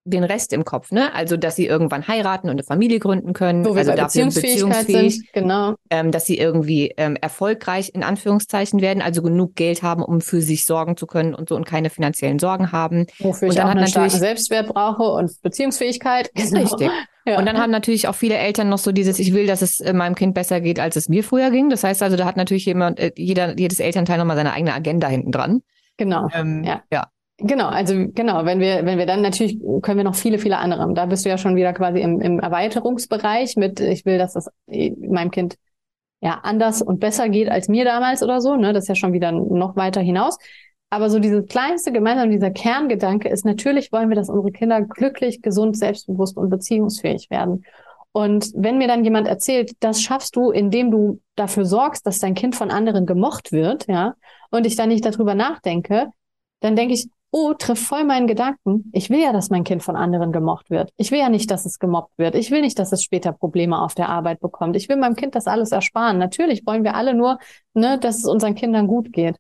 den 0.09 0.25
Rest 0.25 0.53
im 0.53 0.65
Kopf, 0.65 0.91
ne? 0.93 1.15
Also, 1.15 1.37
dass 1.37 1.57
sie 1.57 1.67
irgendwann 1.67 2.07
heiraten 2.09 2.49
und 2.49 2.53
eine 2.53 2.63
Familie 2.65 2.99
gründen 2.99 3.33
können. 3.33 3.65
Wo 3.65 3.75
also 3.75 3.91
dafür 3.91 4.05
Beziehungsfähigkeit 4.05 4.87
beziehungsfähig, 4.87 5.15
sind, 5.17 5.33
genau. 5.33 5.75
ähm, 5.91 6.11
dass 6.11 6.27
sie 6.27 6.39
irgendwie 6.39 6.93
ähm, 6.97 7.17
erfolgreich 7.21 7.91
in 7.95 8.03
Anführungszeichen 8.03 8.81
werden, 8.81 9.03
also 9.03 9.23
genug 9.23 9.55
Geld 9.55 9.83
haben, 9.83 10.03
um 10.03 10.21
für 10.21 10.41
sich 10.43 10.65
sorgen 10.65 10.97
zu 10.97 11.07
können 11.07 11.35
und 11.35 11.49
so 11.49 11.57
und 11.57 11.65
keine 11.67 11.91
finanziellen 11.91 12.39
Sorgen 12.39 12.73
haben. 12.73 13.07
Wofür 13.19 13.49
Und 13.49 13.53
ich 13.53 13.57
dann 13.57 13.67
auch 13.67 13.71
einen 13.73 13.85
natürlich- 13.85 14.13
Selbstwert 14.13 14.69
brauche 14.69 15.03
und 15.05 15.31
Beziehungsfähigkeit. 15.43 16.31
Genau. 16.35 16.61
Richtig. 16.61 16.91
Ja. 17.27 17.39
Und 17.39 17.45
dann 17.47 17.59
haben 17.59 17.71
natürlich 17.71 18.09
auch 18.09 18.15
viele 18.15 18.37
Eltern 18.37 18.71
noch 18.71 18.79
so 18.79 18.91
dieses, 18.91 19.19
ich 19.19 19.35
will, 19.35 19.47
dass 19.47 19.61
es 19.61 19.81
äh, 19.81 19.93
meinem 19.93 20.15
Kind 20.15 20.35
besser 20.35 20.63
geht, 20.63 20.81
als 20.81 20.97
es 20.97 21.11
mir 21.11 21.23
früher 21.23 21.51
ging. 21.51 21.69
Das 21.69 21.85
heißt 21.85 22.03
also, 22.03 22.17
da 22.17 22.25
hat 22.25 22.39
natürlich 22.39 22.65
jemand, 22.65 22.99
äh, 22.99 23.13
jeder, 23.17 23.59
jedes 23.59 23.81
Elternteil 23.81 24.17
nochmal 24.17 24.37
seine 24.37 24.53
eigene 24.55 24.73
Agenda 24.73 25.09
hinten 25.09 25.31
dran. 25.31 25.61
genau. 25.99 26.29
Ähm, 26.33 26.65
Ja. 26.65 26.83
ja. 26.91 27.09
Genau, 27.41 27.69
also 27.69 27.95
genau, 28.15 28.45
wenn 28.45 28.59
wir, 28.59 28.85
wenn 28.85 28.99
wir 28.99 29.07
dann 29.07 29.23
natürlich, 29.23 29.61
können 29.83 29.99
wir 29.99 30.05
noch 30.05 30.17
viele, 30.17 30.39
viele 30.39 30.59
andere. 30.59 30.93
Da 30.95 31.07
bist 31.07 31.25
du 31.25 31.29
ja 31.29 31.39
schon 31.39 31.55
wieder 31.55 31.73
quasi 31.73 32.01
im, 32.01 32.21
im 32.21 32.41
Erweiterungsbereich 32.41 33.55
mit, 33.57 33.79
ich 33.79 34.05
will, 34.05 34.19
dass 34.19 34.33
das 34.33 34.49
äh, 34.67 34.91
meinem 34.99 35.31
Kind 35.31 35.57
ja 36.21 36.41
anders 36.43 36.83
und 36.83 36.99
besser 36.99 37.29
geht 37.29 37.49
als 37.49 37.69
mir 37.69 37.85
damals 37.85 38.25
oder 38.25 38.41
so, 38.41 38.57
ne? 38.57 38.73
Das 38.73 38.85
ist 38.85 38.89
ja 38.89 38.97
schon 38.97 39.13
wieder 39.13 39.31
noch 39.31 39.77
weiter 39.77 40.01
hinaus. 40.01 40.37
Aber 40.91 41.11
so 41.11 41.21
dieses 41.21 41.47
kleinste 41.47 41.93
gemeinsam, 41.93 42.31
dieser 42.31 42.51
Kerngedanke 42.51 43.29
ist, 43.29 43.45
natürlich 43.45 43.93
wollen 43.93 44.09
wir, 44.09 44.17
dass 44.17 44.31
unsere 44.31 44.51
Kinder 44.51 44.83
glücklich, 44.83 45.41
gesund, 45.41 45.77
selbstbewusst 45.77 46.37
und 46.37 46.51
beziehungsfähig 46.51 47.31
werden. 47.31 47.65
Und 48.11 48.51
wenn 48.57 48.79
mir 48.79 48.89
dann 48.89 49.05
jemand 49.05 49.29
erzählt, 49.29 49.73
das 49.79 50.03
schaffst 50.03 50.35
du, 50.35 50.51
indem 50.51 50.91
du 50.91 51.21
dafür 51.37 51.67
sorgst, 51.67 52.05
dass 52.05 52.19
dein 52.19 52.35
Kind 52.35 52.57
von 52.57 52.71
anderen 52.73 53.07
gemocht 53.07 53.53
wird, 53.53 53.87
ja, 53.87 54.15
und 54.51 54.67
ich 54.67 54.75
dann 54.75 54.89
nicht 54.89 55.05
darüber 55.05 55.35
nachdenke, 55.37 56.09
dann 56.61 56.75
denke 56.75 56.95
ich, 56.95 57.09
oh, 57.31 57.55
triff 57.55 57.87
voll 57.87 58.05
meinen 58.05 58.27
Gedanken. 58.27 58.91
Ich 58.93 59.11
will 59.11 59.21
ja, 59.21 59.33
dass 59.33 59.51
mein 59.51 59.65
Kind 59.65 59.83
von 59.83 59.97
anderen 59.97 60.33
gemocht 60.33 60.71
wird. 60.71 60.91
Ich 60.97 61.11
will 61.11 61.19
ja 61.19 61.29
nicht, 61.29 61.51
dass 61.51 61.67
es 61.67 61.79
gemobbt 61.79 62.17
wird. 62.17 62.35
Ich 62.35 62.51
will 62.51 62.61
nicht, 62.63 62.79
dass 62.79 62.93
es 62.93 63.03
später 63.03 63.33
Probleme 63.33 63.81
auf 63.81 63.95
der 63.95 64.09
Arbeit 64.09 64.41
bekommt. 64.41 64.77
Ich 64.77 64.89
will 64.89 64.97
meinem 64.97 65.17
Kind 65.17 65.35
das 65.35 65.47
alles 65.47 65.73
ersparen. 65.73 66.19
Natürlich 66.19 66.67
wollen 66.67 66.85
wir 66.85 66.95
alle 66.95 67.15
nur, 67.15 67.39
ne, 67.75 67.99
dass 67.99 68.19
es 68.19 68.25
unseren 68.25 68.55
Kindern 68.55 68.87
gut 68.87 69.13
geht. 69.13 69.37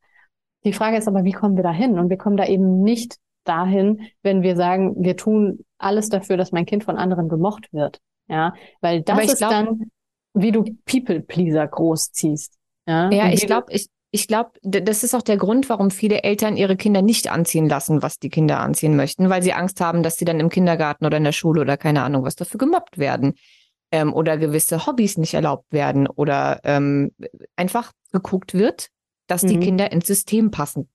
Die 0.64 0.72
Frage 0.72 0.96
ist 0.98 1.08
aber, 1.08 1.24
wie 1.24 1.32
kommen 1.32 1.56
wir 1.56 1.62
dahin? 1.62 1.98
Und 1.98 2.10
wir 2.10 2.18
kommen 2.18 2.36
da 2.36 2.46
eben 2.46 2.82
nicht 2.82 3.16
dahin, 3.44 4.02
wenn 4.22 4.42
wir 4.42 4.56
sagen, 4.56 4.94
wir 4.98 5.16
tun 5.16 5.64
alles 5.78 6.10
dafür, 6.10 6.36
dass 6.36 6.52
mein 6.52 6.66
Kind 6.66 6.84
von 6.84 6.98
anderen 6.98 7.28
gemocht 7.28 7.72
wird. 7.72 7.98
Ja, 8.28 8.52
weil 8.82 9.02
das 9.02 9.24
ist 9.24 9.38
glaub- 9.38 9.50
dann, 9.50 9.90
wie 10.34 10.52
du 10.52 10.64
People-Pleaser 10.84 11.66
großziehst. 11.66 12.54
Ja, 12.86 13.10
Ja, 13.10 13.28
ich 13.30 13.46
glaube, 13.46 13.72
ich, 13.72 13.88
ich 14.10 14.26
glaube, 14.26 14.52
das 14.62 15.04
ist 15.04 15.14
auch 15.14 15.22
der 15.22 15.36
Grund, 15.36 15.68
warum 15.68 15.90
viele 15.90 16.22
Eltern 16.22 16.56
ihre 16.56 16.76
Kinder 16.76 17.02
nicht 17.02 17.30
anziehen 17.30 17.68
lassen, 17.68 18.02
was 18.02 18.18
die 18.18 18.30
Kinder 18.30 18.60
anziehen 18.60 18.96
möchten, 18.96 19.28
weil 19.28 19.42
sie 19.42 19.52
Angst 19.52 19.80
haben, 19.80 20.02
dass 20.02 20.16
sie 20.16 20.24
dann 20.24 20.40
im 20.40 20.48
Kindergarten 20.48 21.04
oder 21.04 21.18
in 21.18 21.24
der 21.24 21.32
Schule 21.32 21.60
oder 21.60 21.76
keine 21.76 22.02
Ahnung 22.02 22.24
was 22.24 22.36
dafür 22.36 22.58
gemobbt 22.58 22.98
werden 22.98 23.34
ähm, 23.92 24.14
oder 24.14 24.38
gewisse 24.38 24.86
Hobbys 24.86 25.18
nicht 25.18 25.34
erlaubt 25.34 25.72
werden 25.72 26.06
oder 26.06 26.60
ähm, 26.64 27.12
einfach 27.56 27.92
geguckt 28.12 28.54
wird, 28.54 28.88
dass 29.26 29.42
die 29.42 29.56
Mhm. 29.56 29.60
Kinder 29.60 29.92
ins 29.92 30.06
System 30.06 30.50
passen. 30.50 30.88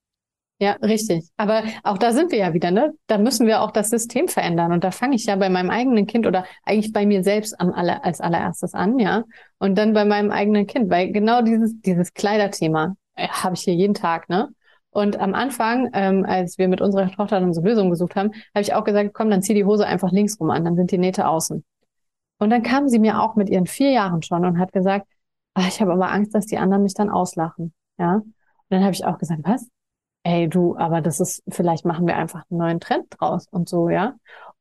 Ja, 0.59 0.73
richtig. 0.81 1.25
Aber 1.35 1.63
auch 1.83 1.97
da 1.97 2.13
sind 2.13 2.31
wir 2.31 2.37
ja 2.39 2.53
wieder, 2.53 2.71
ne? 2.71 2.93
Da 3.07 3.17
müssen 3.17 3.47
wir 3.47 3.61
auch 3.61 3.71
das 3.71 3.89
System 3.89 4.27
verändern. 4.27 4.71
Und 4.71 4.83
da 4.83 4.91
fange 4.91 5.15
ich 5.15 5.25
ja 5.25 5.35
bei 5.35 5.49
meinem 5.49 5.69
eigenen 5.69 6.07
Kind 6.07 6.25
oder 6.25 6.45
eigentlich 6.63 6.93
bei 6.93 7.05
mir 7.05 7.23
selbst 7.23 7.59
am 7.59 7.73
aller, 7.73 8.05
als 8.05 8.21
allererstes 8.21 8.73
an, 8.73 8.97
ja. 8.97 9.23
Und 9.57 9.77
dann 9.77 9.93
bei 9.93 10.05
meinem 10.05 10.31
eigenen 10.31 10.65
Kind, 10.65 10.89
weil 10.89 11.11
genau 11.11 11.41
dieses, 11.41 11.73
dieses 11.81 12.13
Kleiderthema 12.13 12.95
habe 13.17 13.55
ich 13.55 13.61
hier 13.61 13.75
jeden 13.75 13.93
Tag, 13.93 14.29
ne? 14.29 14.49
Und 14.91 15.19
am 15.19 15.33
Anfang, 15.33 15.89
ähm, 15.93 16.23
als 16.25 16.57
wir 16.59 16.67
mit 16.67 16.79
unserer 16.79 17.09
Tochter 17.09 17.39
dann 17.39 17.45
unsere 17.45 17.67
Lösung 17.67 17.89
gesucht 17.89 18.15
haben, 18.15 18.31
habe 18.53 18.61
ich 18.61 18.75
auch 18.75 18.83
gesagt, 18.83 19.11
komm, 19.13 19.31
dann 19.31 19.41
zieh 19.41 19.55
die 19.55 19.65
Hose 19.65 19.87
einfach 19.87 20.11
links 20.11 20.39
rum 20.39 20.51
an, 20.51 20.65
dann 20.65 20.75
sind 20.75 20.91
die 20.91 20.99
Nähte 20.99 21.27
außen. 21.27 21.63
Und 22.39 22.49
dann 22.49 22.61
kam 22.63 22.87
sie 22.89 22.99
mir 22.99 23.21
auch 23.21 23.35
mit 23.35 23.49
ihren 23.49 23.65
vier 23.67 23.91
Jahren 23.91 24.21
schon 24.21 24.45
und 24.45 24.59
hat 24.59 24.71
gesagt, 24.71 25.07
ah, 25.55 25.65
ich 25.67 25.81
habe 25.81 25.93
aber 25.93 26.11
Angst, 26.11 26.35
dass 26.35 26.45
die 26.45 26.57
anderen 26.57 26.83
mich 26.83 26.93
dann 26.93 27.09
auslachen, 27.09 27.73
ja. 27.97 28.15
Und 28.17 28.33
dann 28.69 28.83
habe 28.83 28.93
ich 28.93 29.05
auch 29.05 29.17
gesagt, 29.17 29.41
was? 29.43 29.67
ey, 30.23 30.47
du, 30.49 30.77
aber 30.77 31.01
das 31.01 31.19
ist, 31.19 31.43
vielleicht 31.49 31.85
machen 31.85 32.07
wir 32.07 32.15
einfach 32.15 32.43
einen 32.49 32.59
neuen 32.59 32.79
Trend 32.79 33.05
draus 33.09 33.47
und 33.51 33.69
so, 33.69 33.89
ja. 33.89 34.15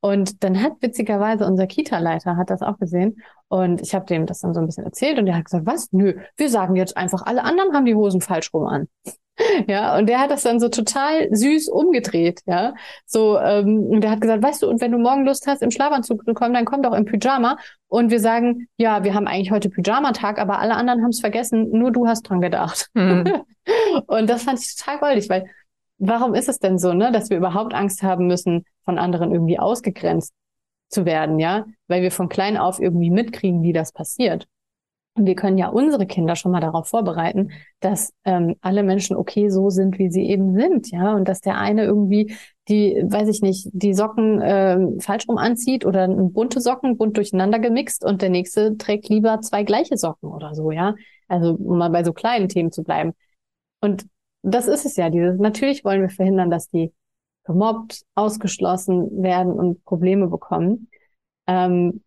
Und 0.04 0.42
dann 0.42 0.60
hat 0.60 0.72
witzigerweise 0.80 1.46
unser 1.46 1.68
Kita-Leiter 1.68 2.36
hat 2.36 2.50
das 2.50 2.60
auch 2.60 2.76
gesehen 2.76 3.22
und 3.46 3.80
ich 3.80 3.94
habe 3.94 4.04
dem 4.04 4.26
das 4.26 4.40
dann 4.40 4.52
so 4.52 4.58
ein 4.58 4.66
bisschen 4.66 4.84
erzählt 4.84 5.16
und 5.16 5.26
der 5.26 5.36
hat 5.36 5.44
gesagt, 5.44 5.64
was? 5.64 5.92
Nö, 5.92 6.14
wir 6.36 6.48
sagen 6.50 6.74
jetzt 6.74 6.96
einfach, 6.96 7.22
alle 7.24 7.44
anderen 7.44 7.72
haben 7.72 7.84
die 7.84 7.94
Hosen 7.94 8.20
falsch 8.20 8.52
rum 8.52 8.66
an. 8.66 8.88
Ja, 9.66 9.96
und 9.96 10.10
der 10.10 10.20
hat 10.20 10.30
das 10.30 10.42
dann 10.42 10.60
so 10.60 10.68
total 10.68 11.34
süß 11.34 11.68
umgedreht, 11.68 12.42
ja. 12.44 12.74
So, 13.06 13.38
ähm, 13.38 13.78
und 13.84 14.02
der 14.02 14.10
hat 14.10 14.20
gesagt, 14.20 14.42
weißt 14.42 14.62
du, 14.62 14.68
und 14.68 14.80
wenn 14.82 14.92
du 14.92 14.98
morgen 14.98 15.24
Lust 15.24 15.46
hast, 15.46 15.62
im 15.62 15.70
Schlafanzug 15.70 16.22
zu 16.26 16.34
kommen, 16.34 16.52
dann 16.52 16.66
komm 16.66 16.82
doch 16.82 16.92
im 16.92 17.06
Pyjama. 17.06 17.56
Und 17.88 18.10
wir 18.10 18.20
sagen, 18.20 18.68
ja, 18.76 19.04
wir 19.04 19.14
haben 19.14 19.26
eigentlich 19.26 19.50
heute 19.50 19.70
Pyjama-Tag, 19.70 20.38
aber 20.38 20.58
alle 20.58 20.74
anderen 20.74 21.02
haben 21.02 21.10
es 21.10 21.20
vergessen, 21.20 21.70
nur 21.70 21.90
du 21.92 22.06
hast 22.06 22.22
dran 22.22 22.42
gedacht. 22.42 22.90
Hm. 22.94 23.24
Und 24.06 24.28
das 24.28 24.42
fand 24.42 24.60
ich 24.60 24.76
total 24.76 24.98
goldig, 24.98 25.30
weil 25.30 25.46
warum 26.02 26.34
ist 26.34 26.48
es 26.48 26.58
denn 26.58 26.78
so, 26.78 26.92
ne, 26.92 27.12
dass 27.12 27.30
wir 27.30 27.36
überhaupt 27.36 27.74
Angst 27.74 28.02
haben 28.02 28.26
müssen, 28.26 28.64
von 28.84 28.98
anderen 28.98 29.32
irgendwie 29.32 29.58
ausgegrenzt 29.58 30.34
zu 30.88 31.06
werden, 31.06 31.38
ja? 31.38 31.64
Weil 31.86 32.02
wir 32.02 32.10
von 32.10 32.28
klein 32.28 32.56
auf 32.56 32.80
irgendwie 32.80 33.10
mitkriegen, 33.10 33.62
wie 33.62 33.72
das 33.72 33.92
passiert. 33.92 34.46
Und 35.14 35.26
wir 35.26 35.34
können 35.34 35.58
ja 35.58 35.68
unsere 35.68 36.06
Kinder 36.06 36.36
schon 36.36 36.52
mal 36.52 36.60
darauf 36.60 36.88
vorbereiten, 36.88 37.50
dass 37.80 38.12
ähm, 38.24 38.56
alle 38.62 38.82
Menschen 38.82 39.14
okay 39.14 39.50
so 39.50 39.68
sind, 39.68 39.98
wie 39.98 40.10
sie 40.10 40.24
eben 40.28 40.54
sind, 40.54 40.90
ja, 40.90 41.14
und 41.14 41.28
dass 41.28 41.40
der 41.40 41.58
eine 41.58 41.84
irgendwie 41.84 42.34
die, 42.68 43.02
weiß 43.04 43.28
ich 43.28 43.42
nicht, 43.42 43.68
die 43.72 43.92
Socken 43.94 44.40
ähm, 44.42 45.00
falsch 45.00 45.28
rum 45.28 45.36
anzieht 45.36 45.84
oder 45.84 46.08
bunte 46.08 46.60
Socken 46.60 46.96
bunt 46.96 47.16
durcheinander 47.16 47.58
gemixt 47.58 48.04
und 48.04 48.22
der 48.22 48.30
nächste 48.30 48.76
trägt 48.78 49.08
lieber 49.08 49.40
zwei 49.42 49.64
gleiche 49.64 49.96
Socken 49.98 50.30
oder 50.30 50.54
so, 50.54 50.70
ja. 50.70 50.94
Also 51.28 51.54
um 51.54 51.78
mal 51.78 51.90
bei 51.90 52.04
so 52.04 52.12
kleinen 52.12 52.48
Themen 52.48 52.72
zu 52.72 52.82
bleiben. 52.82 53.12
Und 53.80 54.06
das 54.42 54.66
ist 54.66 54.84
es 54.84 54.96
ja, 54.96 55.10
dieses, 55.10 55.38
natürlich 55.38 55.84
wollen 55.84 56.02
wir 56.02 56.10
verhindern, 56.10 56.50
dass 56.50 56.68
die 56.68 56.92
gemobbt, 57.44 58.02
ausgeschlossen 58.14 59.22
werden 59.22 59.52
und 59.52 59.84
Probleme 59.84 60.28
bekommen. 60.28 60.88
Ähm, 61.46 62.02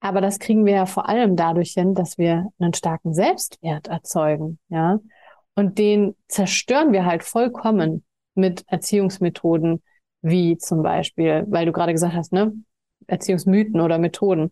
aber 0.00 0.20
das 0.20 0.38
kriegen 0.38 0.64
wir 0.66 0.74
ja 0.74 0.86
vor 0.86 1.08
allem 1.08 1.36
dadurch 1.36 1.72
hin, 1.72 1.94
dass 1.94 2.18
wir 2.18 2.46
einen 2.58 2.74
starken 2.74 3.14
Selbstwert 3.14 3.88
erzeugen, 3.88 4.58
ja. 4.68 5.00
Und 5.54 5.78
den 5.78 6.14
zerstören 6.28 6.92
wir 6.92 7.06
halt 7.06 7.24
vollkommen 7.24 8.04
mit 8.34 8.64
Erziehungsmethoden, 8.68 9.82
wie 10.20 10.58
zum 10.58 10.82
Beispiel, 10.82 11.44
weil 11.48 11.64
du 11.64 11.72
gerade 11.72 11.92
gesagt 11.92 12.14
hast, 12.14 12.32
ne, 12.32 12.52
Erziehungsmythen 13.06 13.80
oder 13.80 13.98
Methoden, 13.98 14.50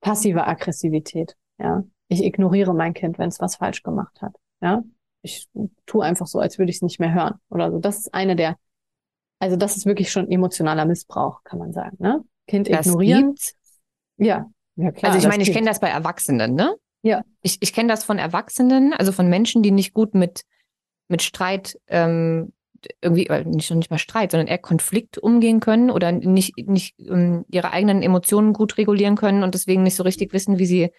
passive 0.00 0.46
Aggressivität, 0.46 1.36
ja. 1.58 1.84
Ich 2.08 2.24
ignoriere 2.24 2.74
mein 2.74 2.94
Kind, 2.94 3.18
wenn 3.18 3.28
es 3.28 3.40
was 3.40 3.56
falsch 3.56 3.82
gemacht 3.82 4.20
hat, 4.22 4.34
ja. 4.60 4.82
Ich 5.22 5.48
tue 5.86 6.04
einfach 6.04 6.26
so, 6.26 6.40
als 6.40 6.58
würde 6.58 6.70
ich 6.70 6.76
es 6.76 6.82
nicht 6.82 7.00
mehr 7.00 7.14
hören 7.14 7.34
oder 7.48 7.70
so. 7.70 7.78
Das 7.78 7.98
ist 7.98 8.14
eine 8.14 8.36
der, 8.36 8.56
also 9.38 9.56
das 9.56 9.76
ist 9.76 9.86
wirklich 9.86 10.10
schon 10.10 10.30
emotionaler 10.30 10.84
Missbrauch, 10.84 11.42
kann 11.44 11.58
man 11.58 11.72
sagen, 11.72 11.96
ne? 12.00 12.24
Kind 12.46 12.68
Das 12.68 12.86
ignorieren. 12.86 13.34
gibt 13.34 13.54
Ja, 14.16 14.50
ja 14.76 14.90
klar. 14.92 15.12
also 15.12 15.24
ich 15.24 15.30
meine, 15.30 15.42
ich 15.42 15.52
kenne 15.52 15.66
das 15.66 15.80
bei 15.80 15.88
Erwachsenen, 15.88 16.54
ne? 16.54 16.74
Ja. 17.02 17.22
Ich, 17.40 17.58
ich 17.60 17.72
kenne 17.72 17.88
das 17.88 18.04
von 18.04 18.18
Erwachsenen, 18.18 18.92
also 18.92 19.12
von 19.12 19.28
Menschen, 19.28 19.62
die 19.62 19.70
nicht 19.70 19.92
gut 19.94 20.14
mit, 20.14 20.42
mit 21.08 21.22
Streit, 21.22 21.78
ähm, 21.88 22.52
irgendwie, 23.00 23.26
äh, 23.26 23.44
nicht, 23.44 23.70
nicht 23.70 23.90
mal 23.90 23.98
Streit, 23.98 24.32
sondern 24.32 24.48
eher 24.48 24.58
Konflikt 24.58 25.18
umgehen 25.18 25.60
können 25.60 25.90
oder 25.90 26.10
nicht, 26.12 26.56
nicht 26.66 26.98
ähm, 26.98 27.44
ihre 27.48 27.72
eigenen 27.72 28.02
Emotionen 28.02 28.52
gut 28.52 28.76
regulieren 28.78 29.16
können 29.16 29.42
und 29.42 29.54
deswegen 29.54 29.82
nicht 29.82 29.94
so 29.96 30.02
richtig 30.02 30.32
wissen, 30.32 30.58
wie 30.58 30.66
sie 30.66 30.92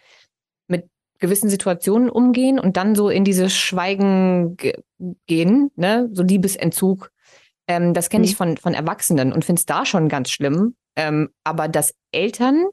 gewissen 1.24 1.50
Situationen 1.50 2.10
umgehen 2.10 2.60
und 2.60 2.76
dann 2.78 2.96
so 2.96 3.10
in 3.10 3.24
dieses 3.24 3.54
Schweigen 3.56 4.58
ge 4.58 4.76
gehen, 5.26 5.72
ne? 5.78 6.10
So 6.12 6.22
Liebesentzug. 6.22 7.12
Ähm, 7.68 7.94
das 7.94 8.10
kenne 8.10 8.26
Mhm. 8.26 8.30
ich 8.30 8.36
von, 8.36 8.58
von 8.58 8.74
Erwachsenen 8.74 9.32
und 9.32 9.46
finde 9.46 9.62
es 9.62 9.66
da 9.66 9.86
schon 9.86 10.10
ganz 10.10 10.30
schlimm. 10.30 10.76
Ähm, 10.98 11.30
aber 11.46 11.70
dass 11.70 11.94
Eltern 12.12 12.66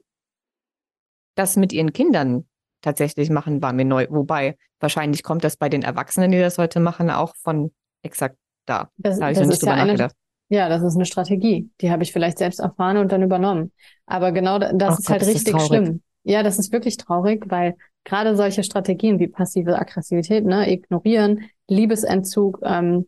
das 1.36 1.56
mit 1.56 1.72
ihren 1.72 1.92
Kindern 1.92 2.44
tatsächlich 2.83 3.31
machen, 3.31 3.62
war 3.62 3.72
mir 3.72 3.85
neu. 3.85 4.06
Wobei, 4.10 4.56
wahrscheinlich 4.81 5.22
kommt 5.22 5.44
das 5.44 5.56
bei 5.56 5.68
den 5.68 5.83
Erwachsenen, 5.83 6.33
die 6.33 6.40
das 6.40 6.58
heute 6.58 6.81
machen, 6.81 7.08
auch 7.10 7.35
von 7.37 7.72
exakt 8.02 8.37
da. 8.66 8.90
Das, 8.96 9.18
Da 9.18 9.27
habe 9.27 9.33
ich 9.33 9.38
noch 9.38 9.46
nicht 9.46 9.60
ist 9.60 9.62
ja 9.66 9.72
drüber 9.72 9.83
eine, 9.83 9.92
nachgedacht. 9.92 10.14
ja, 10.48 10.68
das 10.68 10.83
ist 10.83 10.96
eine 10.96 11.06
Strategie. 11.06 11.70
Die 11.81 11.90
habe 11.90 12.02
ich 12.02 12.12
vielleicht 12.12 12.38
selbst 12.38 12.58
erfahren 12.60 12.96
und 12.96 13.12
dann 13.12 13.22
übernommen. 13.22 13.72
Aber 14.06 14.33
genau 14.33 14.58
da- 14.58 14.72
das 14.72 14.94
Ach 14.94 14.98
ist 14.98 15.06
Gott, 15.06 15.12
halt 15.12 15.22
ist 15.22 15.29
das 15.29 15.35
richtig 15.35 15.52
traurig. 15.52 15.68
schlimm. 15.85 16.02
Ja, 16.25 16.42
das 16.42 16.58
ist 16.58 16.72
wirklich 16.72 16.96
traurig, 16.96 17.44
weil 17.48 17.77
gerade 18.05 18.37
solche 18.37 18.63
Strategien 18.63 19.19
wie 19.19 19.29
passive 19.29 19.79
Aggressivität, 19.79 20.44
ne, 20.44 20.71
ignorieren, 20.73 21.51
Liebesentzug, 21.69 22.61
ähm, 22.63 23.07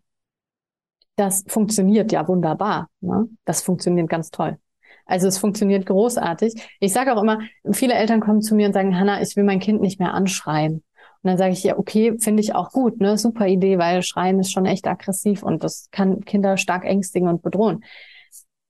das 1.16 1.44
funktioniert 1.46 2.12
ja 2.12 2.26
wunderbar. 2.26 2.88
Ne? 3.00 3.28
Das 3.44 3.62
funktioniert 3.62 4.08
ganz 4.08 4.30
toll. 4.30 4.58
Also 5.04 5.26
es 5.28 5.38
funktioniert 5.38 5.86
großartig. 5.86 6.54
Ich 6.80 6.92
sage 6.92 7.14
auch 7.14 7.22
immer, 7.22 7.40
viele 7.70 7.94
Eltern 7.94 8.20
kommen 8.20 8.40
zu 8.40 8.54
mir 8.54 8.66
und 8.66 8.72
sagen, 8.72 8.98
Hanna, 8.98 9.20
ich 9.20 9.36
will 9.36 9.44
mein 9.44 9.60
Kind 9.60 9.80
nicht 9.80 10.00
mehr 10.00 10.14
anschreien. 10.14 10.74
Und 11.22 11.28
dann 11.28 11.38
sage 11.38 11.52
ich, 11.52 11.62
ja, 11.62 11.78
okay, 11.78 12.16
finde 12.18 12.42
ich 12.42 12.54
auch 12.54 12.70
gut, 12.70 13.00
ne? 13.00 13.16
Super 13.16 13.46
Idee, 13.46 13.78
weil 13.78 14.02
Schreien 14.02 14.40
ist 14.40 14.52
schon 14.52 14.66
echt 14.66 14.88
aggressiv 14.88 15.42
und 15.42 15.62
das 15.62 15.88
kann 15.92 16.20
Kinder 16.22 16.56
stark 16.56 16.84
ängstigen 16.84 17.28
und 17.28 17.42
bedrohen. 17.42 17.84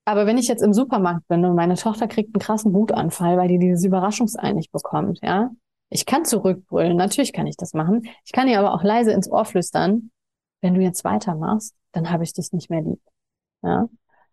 Aber 0.05 0.27
wenn 0.27 0.37
ich 0.37 0.49
jetzt 0.49 0.63
im 0.63 0.75
Supermarkt 0.75 1.29
bin 1.29 1.45
und 1.45 1.55
meine 1.55 1.77
Tochter 1.77 2.09
kriegt 2.09 2.35
einen 2.35 2.43
krassen 2.43 2.75
Wutanfall, 2.75 3.37
weil 3.39 3.49
die 3.49 3.59
dieses 3.59 3.85
Überraschungsei 3.85 4.53
nicht 4.53 4.73
bekommt, 4.73 5.21
ja, 5.23 5.51
ich 5.93 6.07
kann 6.07 6.25
zurückbrüllen, 6.25 6.97
natürlich 6.97 7.33
kann 7.33 7.47
ich 7.47 7.57
das 7.57 7.75
machen. 7.75 8.09
Ich 8.25 8.33
kann 8.33 8.49
ihr 8.49 8.59
aber 8.59 8.73
auch 8.73 8.83
leise 8.83 9.13
ins 9.13 9.31
Ohr 9.31 9.45
flüstern, 9.45 10.11
wenn 10.63 10.75
du 10.75 10.81
jetzt 10.81 11.05
weitermachst, 11.05 11.75
dann 11.93 12.11
habe 12.11 12.25
ich 12.25 12.33
dich 12.33 12.53
nicht 12.53 12.71
mehr 12.71 12.81
lieb. 12.81 13.01
Ja. 13.63 13.89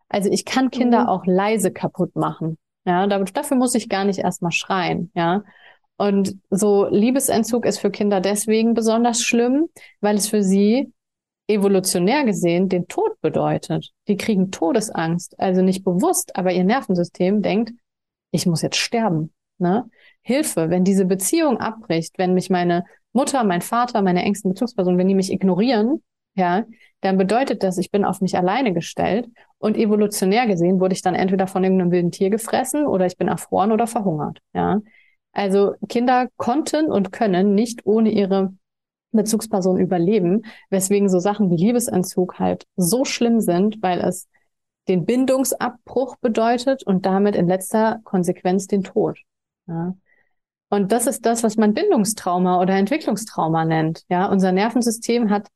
Also 0.08 0.30
ich 0.30 0.46
kann 0.46 0.72
Kinder 0.72 1.04
mhm. 1.04 1.10
auch 1.10 1.26
leise 1.26 1.72
kaputt 1.72 2.16
machen. 2.16 2.58
Ja, 2.86 3.06
dafür 3.08 3.58
muss 3.58 3.76
ich 3.76 3.90
gar 3.90 4.06
nicht 4.06 4.20
erstmal 4.20 4.52
schreien. 4.52 5.12
Ja. 5.14 5.44
Und 5.98 6.38
so 6.50 6.88
Liebesentzug 6.88 7.66
ist 7.66 7.80
für 7.80 7.92
Kinder 7.92 8.22
deswegen 8.22 8.74
besonders 8.74 9.22
schlimm, 9.22 9.68
weil 10.00 10.16
es 10.16 10.30
für 10.30 10.42
sie 10.42 10.94
evolutionär 11.48 12.24
gesehen 12.24 12.70
den 12.70 12.88
Tod 12.88 13.20
bedeutet. 13.22 13.92
Die 14.08 14.16
kriegen 14.16 14.50
Todesangst, 14.50 15.38
also 15.40 15.62
nicht 15.62 15.84
bewusst, 15.84 16.38
aber 16.38 16.54
ihr 16.54 16.64
Nervensystem 16.64 17.42
denkt, 17.42 17.74
ich 18.32 18.46
muss 18.46 18.62
jetzt 18.62 18.78
sterben. 18.78 19.34
Ne? 19.58 19.90
Hilfe, 20.30 20.70
wenn 20.70 20.84
diese 20.84 21.06
Beziehung 21.06 21.60
abbricht, 21.60 22.20
wenn 22.20 22.36
mich 22.36 22.52
meine 22.52 22.86
Mutter, 23.14 23.44
mein 23.44 23.64
Vater, 23.64 24.04
meine 24.04 24.22
engsten 24.22 24.52
Bezugspersonen, 24.52 25.00
wenn 25.00 25.08
die 25.08 25.16
mich 25.16 25.32
ignorieren, 25.32 26.04
ja, 26.36 26.66
dann 27.02 27.18
bedeutet 27.18 27.64
das, 27.64 27.80
ich 27.80 27.90
bin 27.90 28.06
auf 28.06 28.22
mich 28.22 28.38
alleine 28.38 28.72
gestellt 28.72 29.28
und 29.58 29.76
evolutionär 29.76 30.46
gesehen 30.46 30.80
wurde 30.80 30.94
ich 30.94 31.02
dann 31.02 31.16
entweder 31.16 31.48
von 31.48 31.64
irgendeinem 31.64 31.90
wilden 31.90 32.12
Tier 32.12 32.30
gefressen 32.30 32.86
oder 32.86 33.08
ich 33.08 33.18
bin 33.18 33.28
erfroren 33.28 33.72
oder 33.72 33.88
verhungert, 33.88 34.38
ja. 34.54 34.82
Also 35.32 35.74
Kinder 35.88 36.28
konnten 36.38 36.92
und 36.92 37.12
können 37.12 37.56
nicht 37.56 37.88
ohne 37.88 38.12
ihre 38.12 38.54
Bezugsperson 39.12 39.80
überleben, 39.80 40.44
weswegen 40.70 41.10
so 41.10 41.18
Sachen 41.18 41.50
wie 41.50 41.56
Liebesentzug 41.56 42.38
halt 42.38 42.68
so 42.76 43.04
schlimm 43.04 43.42
sind, 43.42 43.82
weil 43.82 44.00
es 44.00 44.28
den 44.88 45.06
Bindungsabbruch 45.06 46.18
bedeutet 46.18 46.84
und 46.84 47.08
damit 47.08 47.36
in 47.36 47.48
letzter 47.48 48.00
Konsequenz 48.04 48.68
den 48.68 48.84
Tod. 48.84 49.18
Ja. 49.66 49.96
Und 50.70 50.92
das 50.92 51.08
ist 51.08 51.26
das, 51.26 51.44
was 51.44 51.58
man 51.58 51.74
Bindungstrauma 51.74 52.62
oder 52.62 52.76
Entwicklungstrauma 52.76 53.66
nennt. 53.66 54.04
Ja, 54.10 54.28
unser 54.28 54.52
Nervensystem 54.52 55.30
hat 55.30 55.48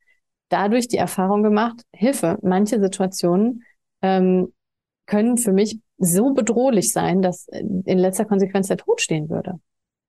dadurch 0.49 0.88
die 0.88 0.97
Erfahrung 0.97 1.43
gemacht, 1.43 1.84
Hilfe, 1.93 2.38
manche 2.41 2.80
Situationen 2.80 3.64
ähm, 4.01 4.53
können 5.05 5.38
für 5.38 5.51
mich 5.51 5.80
so 5.97 6.34
bedrohlich 6.34 6.91
sein, 6.91 7.22
dass 7.22 7.47
in 7.47 7.97
letzter 7.97 8.26
Konsequenz 8.26 8.68
der 8.68 8.78
Tod 8.78 9.01
stehen 9.01 9.30
würde. 9.30 9.59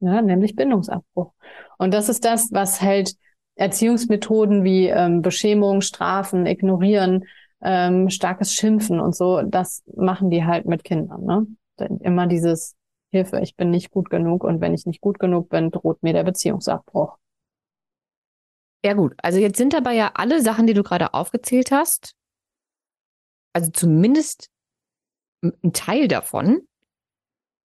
Ja, 0.00 0.22
nämlich 0.22 0.56
Bindungsabbruch. 0.56 1.32
Und 1.78 1.94
das 1.94 2.08
ist 2.08 2.24
das, 2.24 2.50
was 2.52 2.80
halt 2.82 3.14
Erziehungsmethoden 3.56 4.64
wie 4.64 4.88
ähm, 4.88 5.22
Beschämung, 5.22 5.80
Strafen, 5.80 6.46
Ignorieren, 6.46 7.24
ähm, 7.62 8.10
starkes 8.10 8.52
Schimpfen 8.52 9.00
und 9.00 9.14
so, 9.14 9.42
das 9.42 9.82
machen 9.94 10.30
die 10.30 10.44
halt 10.44 10.66
mit 10.66 10.84
Kindern. 10.84 11.24
Ne? 11.24 11.46
Immer 12.00 12.26
dieses 12.26 12.74
Hilfe, 13.14 13.40
ich 13.40 13.54
bin 13.54 13.70
nicht 13.70 13.90
gut 13.90 14.10
genug 14.10 14.42
und 14.42 14.60
wenn 14.60 14.74
ich 14.74 14.86
nicht 14.86 15.00
gut 15.00 15.18
genug 15.18 15.48
bin, 15.48 15.70
droht 15.70 16.02
mir 16.02 16.12
der 16.12 16.24
Beziehungsabbruch. 16.24 17.16
Ja 18.84 18.94
gut, 18.94 19.14
also 19.18 19.38
jetzt 19.38 19.56
sind 19.56 19.72
dabei 19.72 19.94
ja 19.94 20.10
alle 20.14 20.42
Sachen, 20.42 20.66
die 20.66 20.74
du 20.74 20.82
gerade 20.82 21.14
aufgezählt 21.14 21.70
hast, 21.70 22.14
also 23.54 23.70
zumindest 23.70 24.50
ein 25.42 25.72
Teil 25.72 26.08
davon, 26.08 26.66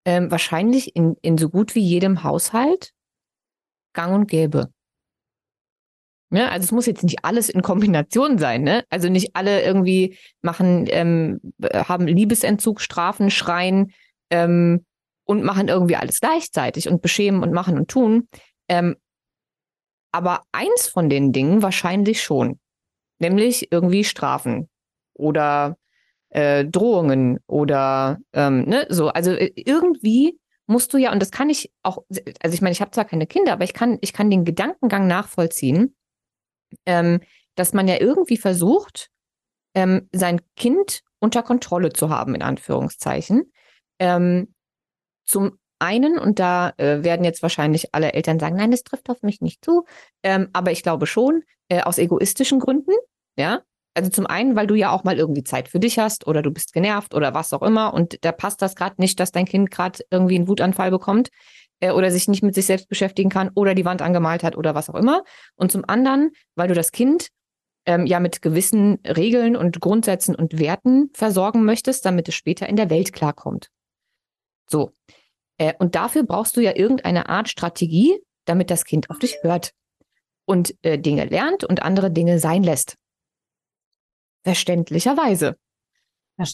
ähm, 0.05 0.31
wahrscheinlich 0.31 0.95
in, 0.95 1.15
in 1.21 1.37
so 1.37 1.49
gut 1.49 1.75
wie 1.75 1.81
jedem 1.81 2.23
Haushalt 2.23 2.91
gang 3.93 4.13
und 4.13 4.27
gäbe. 4.27 4.71
Ne? 6.31 6.51
Also 6.51 6.65
es 6.65 6.71
muss 6.71 6.85
jetzt 6.87 7.03
nicht 7.03 7.23
alles 7.23 7.49
in 7.49 7.61
Kombination 7.61 8.37
sein, 8.39 8.63
ne? 8.63 8.83
Also 8.89 9.09
nicht 9.09 9.35
alle 9.35 9.63
irgendwie 9.63 10.17
machen, 10.41 10.85
ähm, 10.89 11.39
haben 11.61 12.07
Liebesentzug, 12.07 12.81
Strafen, 12.81 13.29
Schreien 13.29 13.93
ähm, 14.31 14.85
und 15.25 15.43
machen 15.43 15.67
irgendwie 15.67 15.95
alles 15.95 16.21
gleichzeitig 16.21 16.87
und 16.87 17.01
beschämen 17.01 17.43
und 17.43 17.51
machen 17.51 17.77
und 17.77 17.89
tun. 17.89 18.29
Ähm, 18.69 18.95
aber 20.11 20.43
eins 20.51 20.87
von 20.87 21.09
den 21.09 21.33
Dingen 21.33 21.61
wahrscheinlich 21.61 22.21
schon. 22.21 22.59
Nämlich 23.19 23.71
irgendwie 23.71 24.03
Strafen 24.03 24.69
oder 25.13 25.77
äh, 26.29 26.65
Drohungen 26.65 27.39
oder 27.47 28.19
ähm, 28.33 28.63
ne, 28.63 28.85
so. 28.89 29.09
Also 29.09 29.31
äh, 29.31 29.51
irgendwie 29.55 30.39
musst 30.67 30.93
du 30.93 30.97
ja, 30.97 31.11
und 31.11 31.21
das 31.21 31.31
kann 31.31 31.49
ich 31.49 31.71
auch, 31.83 32.03
also 32.41 32.53
ich 32.53 32.61
meine, 32.61 32.71
ich 32.71 32.81
habe 32.81 32.91
zwar 32.91 33.05
keine 33.05 33.27
Kinder, 33.27 33.53
aber 33.53 33.63
ich 33.63 33.73
kann, 33.73 33.97
ich 34.01 34.13
kann 34.13 34.29
den 34.29 34.45
Gedankengang 34.45 35.07
nachvollziehen, 35.07 35.95
ähm, 36.85 37.19
dass 37.55 37.73
man 37.73 37.87
ja 37.87 37.99
irgendwie 37.99 38.37
versucht, 38.37 39.09
ähm, 39.75 40.09
sein 40.11 40.41
Kind 40.55 41.01
unter 41.19 41.43
Kontrolle 41.43 41.93
zu 41.93 42.09
haben, 42.09 42.35
in 42.35 42.41
Anführungszeichen. 42.41 43.51
Ähm, 43.99 44.54
zum 45.25 45.57
einen, 45.79 46.17
und 46.17 46.39
da 46.39 46.73
äh, 46.77 47.03
werden 47.03 47.23
jetzt 47.23 47.41
wahrscheinlich 47.41 47.93
alle 47.93 48.13
Eltern 48.13 48.39
sagen, 48.39 48.55
nein, 48.55 48.71
das 48.71 48.83
trifft 48.83 49.09
auf 49.09 49.21
mich 49.21 49.41
nicht 49.41 49.63
zu, 49.63 49.85
ähm, 50.23 50.49
aber 50.53 50.71
ich 50.71 50.83
glaube 50.83 51.05
schon, 51.07 51.43
äh, 51.69 51.81
aus 51.81 51.97
egoistischen 51.97 52.59
Gründen, 52.59 52.91
ja. 53.37 53.61
Also 53.97 54.09
zum 54.09 54.25
einen, 54.27 54.57
weil 54.57 54.67
du 54.67 54.75
ja 54.75 54.91
auch 54.91 55.05
mal 55.05 55.17
irgendwie 55.17 55.43
Zeit 55.45 55.69
für 55.69 55.79
dich 55.79 55.99
hast 55.99 56.27
oder 56.27 56.41
du 56.41 56.51
bist 56.51 56.73
genervt 56.73 57.13
oder 57.13 57.33
was 57.33 57.53
auch 57.53 57.61
immer 57.61 57.93
und 57.93 58.17
da 58.25 58.33
passt 58.33 58.61
das 58.61 58.75
gerade 58.75 58.95
nicht, 58.97 59.19
dass 59.21 59.31
dein 59.31 59.45
Kind 59.45 59.71
gerade 59.71 60.03
irgendwie 60.11 60.35
einen 60.35 60.49
Wutanfall 60.49 60.91
bekommt 60.91 61.29
äh, 61.79 61.91
oder 61.91 62.11
sich 62.11 62.27
nicht 62.27 62.43
mit 62.43 62.55
sich 62.55 62.65
selbst 62.65 62.89
beschäftigen 62.89 63.29
kann 63.29 63.51
oder 63.55 63.73
die 63.73 63.85
Wand 63.85 64.01
angemalt 64.01 64.43
hat 64.43 64.57
oder 64.57 64.75
was 64.75 64.89
auch 64.89 64.95
immer. 64.95 65.23
Und 65.55 65.71
zum 65.71 65.83
anderen, 65.87 66.31
weil 66.55 66.67
du 66.67 66.73
das 66.73 66.91
Kind 66.91 67.29
ähm, 67.85 68.05
ja 68.05 68.19
mit 68.19 68.41
gewissen 68.41 68.99
Regeln 69.05 69.55
und 69.55 69.79
Grundsätzen 69.79 70.35
und 70.35 70.59
Werten 70.59 71.09
versorgen 71.13 71.63
möchtest, 71.63 72.05
damit 72.05 72.27
es 72.27 72.35
später 72.35 72.67
in 72.67 72.75
der 72.75 72.89
Welt 72.89 73.13
klarkommt. 73.13 73.69
So. 74.69 74.91
Äh, 75.57 75.73
und 75.79 75.95
dafür 75.95 76.23
brauchst 76.23 76.57
du 76.57 76.61
ja 76.61 76.75
irgendeine 76.75 77.29
Art 77.29 77.49
Strategie, 77.49 78.19
damit 78.45 78.69
das 78.69 78.85
Kind 78.85 79.09
auf 79.09 79.19
dich 79.19 79.37
hört 79.41 79.71
und 80.45 80.75
äh, 80.83 80.99
Dinge 80.99 81.25
lernt 81.25 81.63
und 81.63 81.81
andere 81.81 82.11
Dinge 82.11 82.39
sein 82.39 82.63
lässt. 82.63 82.95
Verständlicherweise. 84.43 85.57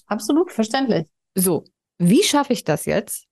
Absolut 0.05 0.51
verständlich. 0.51 1.07
So, 1.35 1.65
wie 1.97 2.23
schaffe 2.23 2.53
ich 2.53 2.63
das 2.63 2.85
jetzt, 2.85 3.27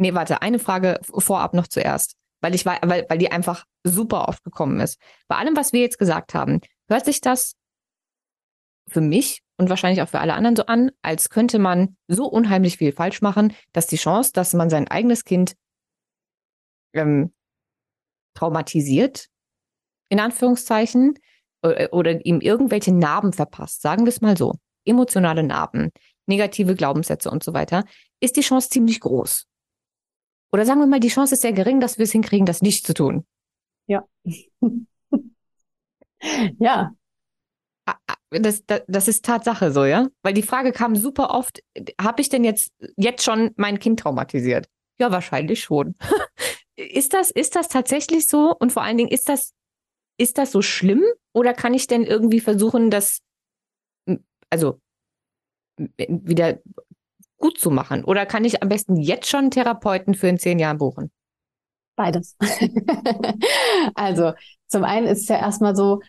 Nee, 0.00 0.14
warte, 0.14 0.40
eine 0.40 0.58
Frage 0.58 0.98
vorab 1.02 1.52
noch 1.52 1.66
zuerst, 1.66 2.16
weil 2.40 2.54
ich 2.54 2.64
weil, 2.64 2.80
weil 2.80 3.18
die 3.18 3.30
einfach 3.30 3.66
super 3.84 4.28
oft 4.28 4.42
gekommen 4.42 4.80
ist. 4.80 4.98
Bei 5.28 5.36
allem, 5.36 5.54
was 5.56 5.74
wir 5.74 5.82
jetzt 5.82 5.98
gesagt 5.98 6.32
haben, 6.32 6.62
hört 6.88 7.04
sich 7.04 7.20
das 7.20 7.54
für 8.88 9.02
mich 9.02 9.42
und 9.60 9.68
wahrscheinlich 9.68 10.00
auch 10.00 10.08
für 10.08 10.20
alle 10.20 10.32
anderen 10.32 10.56
so 10.56 10.64
an, 10.64 10.90
als 11.02 11.28
könnte 11.28 11.58
man 11.58 11.98
so 12.08 12.24
unheimlich 12.24 12.78
viel 12.78 12.92
falsch 12.92 13.20
machen, 13.20 13.52
dass 13.74 13.86
die 13.86 13.98
Chance, 13.98 14.32
dass 14.32 14.54
man 14.54 14.70
sein 14.70 14.88
eigenes 14.88 15.24
Kind 15.24 15.54
ähm, 16.94 17.34
traumatisiert, 18.32 19.26
in 20.08 20.18
Anführungszeichen, 20.18 21.18
oder, 21.62 21.92
oder 21.92 22.24
ihm 22.24 22.40
irgendwelche 22.40 22.90
Narben 22.90 23.34
verpasst, 23.34 23.82
sagen 23.82 24.06
wir 24.06 24.08
es 24.08 24.22
mal 24.22 24.34
so, 24.34 24.54
emotionale 24.86 25.42
Narben, 25.42 25.90
negative 26.24 26.74
Glaubenssätze 26.74 27.30
und 27.30 27.44
so 27.44 27.52
weiter, 27.52 27.84
ist 28.18 28.36
die 28.36 28.40
Chance 28.40 28.70
ziemlich 28.70 28.98
groß. 29.00 29.46
Oder 30.52 30.64
sagen 30.64 30.80
wir 30.80 30.86
mal, 30.86 31.00
die 31.00 31.08
Chance 31.08 31.34
ist 31.34 31.42
sehr 31.42 31.52
gering, 31.52 31.80
dass 31.80 31.98
wir 31.98 32.04
es 32.04 32.12
hinkriegen, 32.12 32.46
das 32.46 32.62
nicht 32.62 32.86
zu 32.86 32.94
tun. 32.94 33.26
Ja. 33.86 34.08
ja. 36.58 36.94
Das, 38.30 38.64
das, 38.64 38.82
das 38.86 39.08
ist 39.08 39.24
Tatsache 39.24 39.72
so, 39.72 39.84
ja? 39.84 40.08
Weil 40.22 40.34
die 40.34 40.42
Frage 40.42 40.72
kam 40.72 40.94
super 40.94 41.30
oft, 41.30 41.62
habe 42.00 42.20
ich 42.20 42.28
denn 42.28 42.44
jetzt, 42.44 42.72
jetzt 42.96 43.24
schon 43.24 43.50
mein 43.56 43.78
Kind 43.78 44.00
traumatisiert? 44.00 44.68
Ja, 44.98 45.10
wahrscheinlich 45.10 45.60
schon. 45.60 45.96
ist 46.76 47.12
das, 47.12 47.30
ist 47.30 47.56
das 47.56 47.68
tatsächlich 47.68 48.28
so? 48.28 48.54
Und 48.56 48.72
vor 48.72 48.82
allen 48.82 48.98
Dingen, 48.98 49.10
ist 49.10 49.28
das, 49.28 49.52
ist 50.16 50.38
das 50.38 50.52
so 50.52 50.62
schlimm? 50.62 51.02
Oder 51.32 51.54
kann 51.54 51.74
ich 51.74 51.86
denn 51.86 52.04
irgendwie 52.04 52.40
versuchen, 52.40 52.90
das, 52.90 53.20
also, 54.48 54.80
wieder 55.96 56.58
gut 57.38 57.58
zu 57.58 57.70
machen? 57.70 58.04
Oder 58.04 58.26
kann 58.26 58.44
ich 58.44 58.62
am 58.62 58.68
besten 58.68 58.96
jetzt 58.96 59.28
schon 59.28 59.50
Therapeuten 59.50 60.14
für 60.14 60.28
in 60.28 60.38
zehn 60.38 60.58
Jahren 60.58 60.78
buchen? 60.78 61.10
Beides. 61.96 62.36
also, 63.94 64.34
zum 64.68 64.84
einen 64.84 65.06
ist 65.06 65.22
es 65.22 65.28
ja 65.28 65.38
erstmal 65.38 65.74
so, 65.74 66.00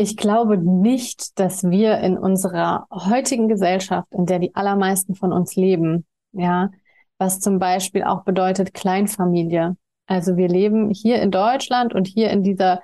ich 0.00 0.16
glaube 0.16 0.56
nicht, 0.56 1.38
dass 1.38 1.68
wir 1.68 1.98
in 1.98 2.16
unserer 2.16 2.86
heutigen 2.90 3.48
Gesellschaft, 3.48 4.08
in 4.12 4.24
der 4.24 4.38
die 4.38 4.54
allermeisten 4.54 5.14
von 5.14 5.32
uns 5.32 5.56
leben, 5.56 6.06
ja, 6.32 6.70
was 7.18 7.40
zum 7.40 7.58
Beispiel 7.58 8.04
auch 8.04 8.24
bedeutet 8.24 8.72
Kleinfamilie. 8.72 9.76
Also 10.06 10.36
wir 10.36 10.48
leben 10.48 10.90
hier 10.90 11.20
in 11.20 11.30
Deutschland 11.30 11.94
und 11.94 12.06
hier 12.06 12.30
in 12.30 12.42
dieser 12.42 12.80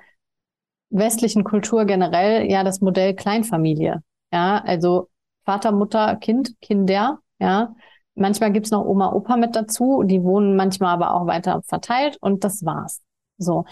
westlichen 0.89 1.43
Kultur 1.43 1.85
generell 1.85 2.49
ja 2.49 2.63
das 2.63 2.81
Modell 2.81 3.15
Kleinfamilie. 3.15 4.03
Ja, 4.31 4.61
also 4.63 5.09
Vater, 5.43 5.71
Mutter, 5.71 6.17
Kind, 6.17 6.53
Kinder, 6.61 7.19
ja, 7.39 7.73
Manchmal 8.17 8.51
gibt's 8.51 8.71
noch 8.71 8.83
Oma, 8.83 9.13
Opa 9.13 9.37
mit 9.37 9.55
dazu. 9.55 10.01
Die 10.03 10.23
wohnen 10.23 10.55
manchmal 10.55 10.93
aber 10.93 11.13
auch 11.13 11.27
weiter 11.27 11.61
verteilt 11.67 12.17
und 12.19 12.43
das 12.43 12.65
war's. 12.65 13.01
So. 13.37 13.65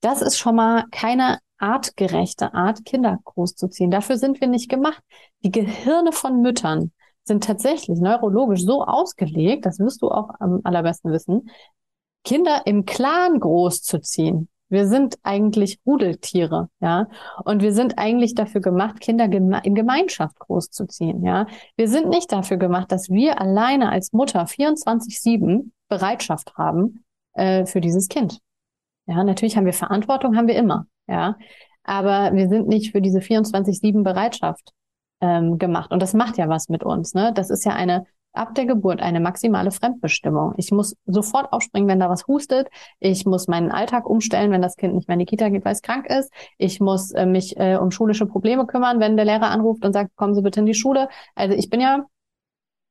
Das 0.00 0.22
ist 0.22 0.38
schon 0.38 0.56
mal 0.56 0.86
keine 0.90 1.38
artgerechte 1.62 2.54
Art, 2.54 2.84
Kinder 2.84 3.18
großzuziehen. 3.24 3.90
Dafür 3.90 4.18
sind 4.18 4.40
wir 4.40 4.48
nicht 4.48 4.68
gemacht. 4.68 5.02
Die 5.44 5.50
Gehirne 5.50 6.12
von 6.12 6.42
Müttern 6.42 6.92
sind 7.24 7.44
tatsächlich 7.44 8.00
neurologisch 8.00 8.62
so 8.64 8.84
ausgelegt, 8.84 9.64
das 9.64 9.78
wirst 9.78 10.02
du 10.02 10.10
auch 10.10 10.30
am 10.40 10.60
allerbesten 10.64 11.12
wissen, 11.12 11.50
Kinder 12.24 12.62
im 12.66 12.84
Clan 12.84 13.38
großzuziehen. 13.38 14.48
Wir 14.68 14.88
sind 14.88 15.18
eigentlich 15.22 15.80
Rudeltiere, 15.86 16.70
ja. 16.80 17.06
Und 17.44 17.60
wir 17.60 17.74
sind 17.74 17.98
eigentlich 17.98 18.34
dafür 18.34 18.62
gemacht, 18.62 19.00
Kinder 19.00 19.28
geme 19.28 19.60
in 19.64 19.74
Gemeinschaft 19.74 20.38
großzuziehen, 20.38 21.22
ja. 21.24 21.46
Wir 21.76 21.88
sind 21.88 22.08
nicht 22.08 22.32
dafür 22.32 22.56
gemacht, 22.56 22.90
dass 22.90 23.10
wir 23.10 23.40
alleine 23.40 23.90
als 23.90 24.12
Mutter 24.12 24.44
24-7 24.44 25.70
Bereitschaft 25.88 26.54
haben 26.56 27.04
äh, 27.34 27.66
für 27.66 27.82
dieses 27.82 28.08
Kind. 28.08 28.38
Ja, 29.06 29.24
natürlich 29.24 29.56
haben 29.56 29.66
wir 29.66 29.72
Verantwortung, 29.72 30.36
haben 30.36 30.48
wir 30.48 30.56
immer, 30.56 30.86
ja. 31.06 31.36
Aber 31.84 32.34
wir 32.34 32.48
sind 32.48 32.68
nicht 32.68 32.92
für 32.92 33.00
diese 33.00 33.18
24-7 33.18 34.04
Bereitschaft 34.04 34.72
ähm, 35.20 35.58
gemacht. 35.58 35.90
Und 35.90 36.00
das 36.00 36.14
macht 36.14 36.38
ja 36.38 36.48
was 36.48 36.68
mit 36.68 36.84
uns, 36.84 37.14
ne? 37.14 37.32
Das 37.34 37.50
ist 37.50 37.64
ja 37.64 37.72
eine 37.72 38.06
ab 38.32 38.54
der 38.54 38.66
Geburt 38.66 39.00
eine 39.00 39.20
maximale 39.20 39.70
Fremdbestimmung. 39.70 40.54
Ich 40.56 40.70
muss 40.70 40.96
sofort 41.06 41.52
aufspringen, 41.52 41.88
wenn 41.88 42.00
da 42.00 42.08
was 42.08 42.26
hustet. 42.26 42.68
Ich 42.98 43.26
muss 43.26 43.46
meinen 43.48 43.70
Alltag 43.70 44.08
umstellen, 44.08 44.50
wenn 44.50 44.62
das 44.62 44.76
Kind 44.76 44.94
nicht 44.94 45.08
mehr 45.08 45.14
in 45.14 45.20
die 45.20 45.26
Kita 45.26 45.48
geht, 45.48 45.64
weil 45.64 45.72
es 45.72 45.82
krank 45.82 46.06
ist. 46.06 46.32
Ich 46.58 46.80
muss 46.80 47.12
äh, 47.12 47.26
mich 47.26 47.56
äh, 47.58 47.76
um 47.76 47.90
schulische 47.90 48.26
Probleme 48.26 48.66
kümmern, 48.66 49.00
wenn 49.00 49.16
der 49.16 49.26
Lehrer 49.26 49.50
anruft 49.50 49.84
und 49.84 49.92
sagt, 49.92 50.16
kommen 50.16 50.34
Sie 50.34 50.42
bitte 50.42 50.60
in 50.60 50.66
die 50.66 50.74
Schule. 50.74 51.08
Also 51.34 51.54
ich 51.54 51.68
bin 51.68 51.80
ja 51.80 52.04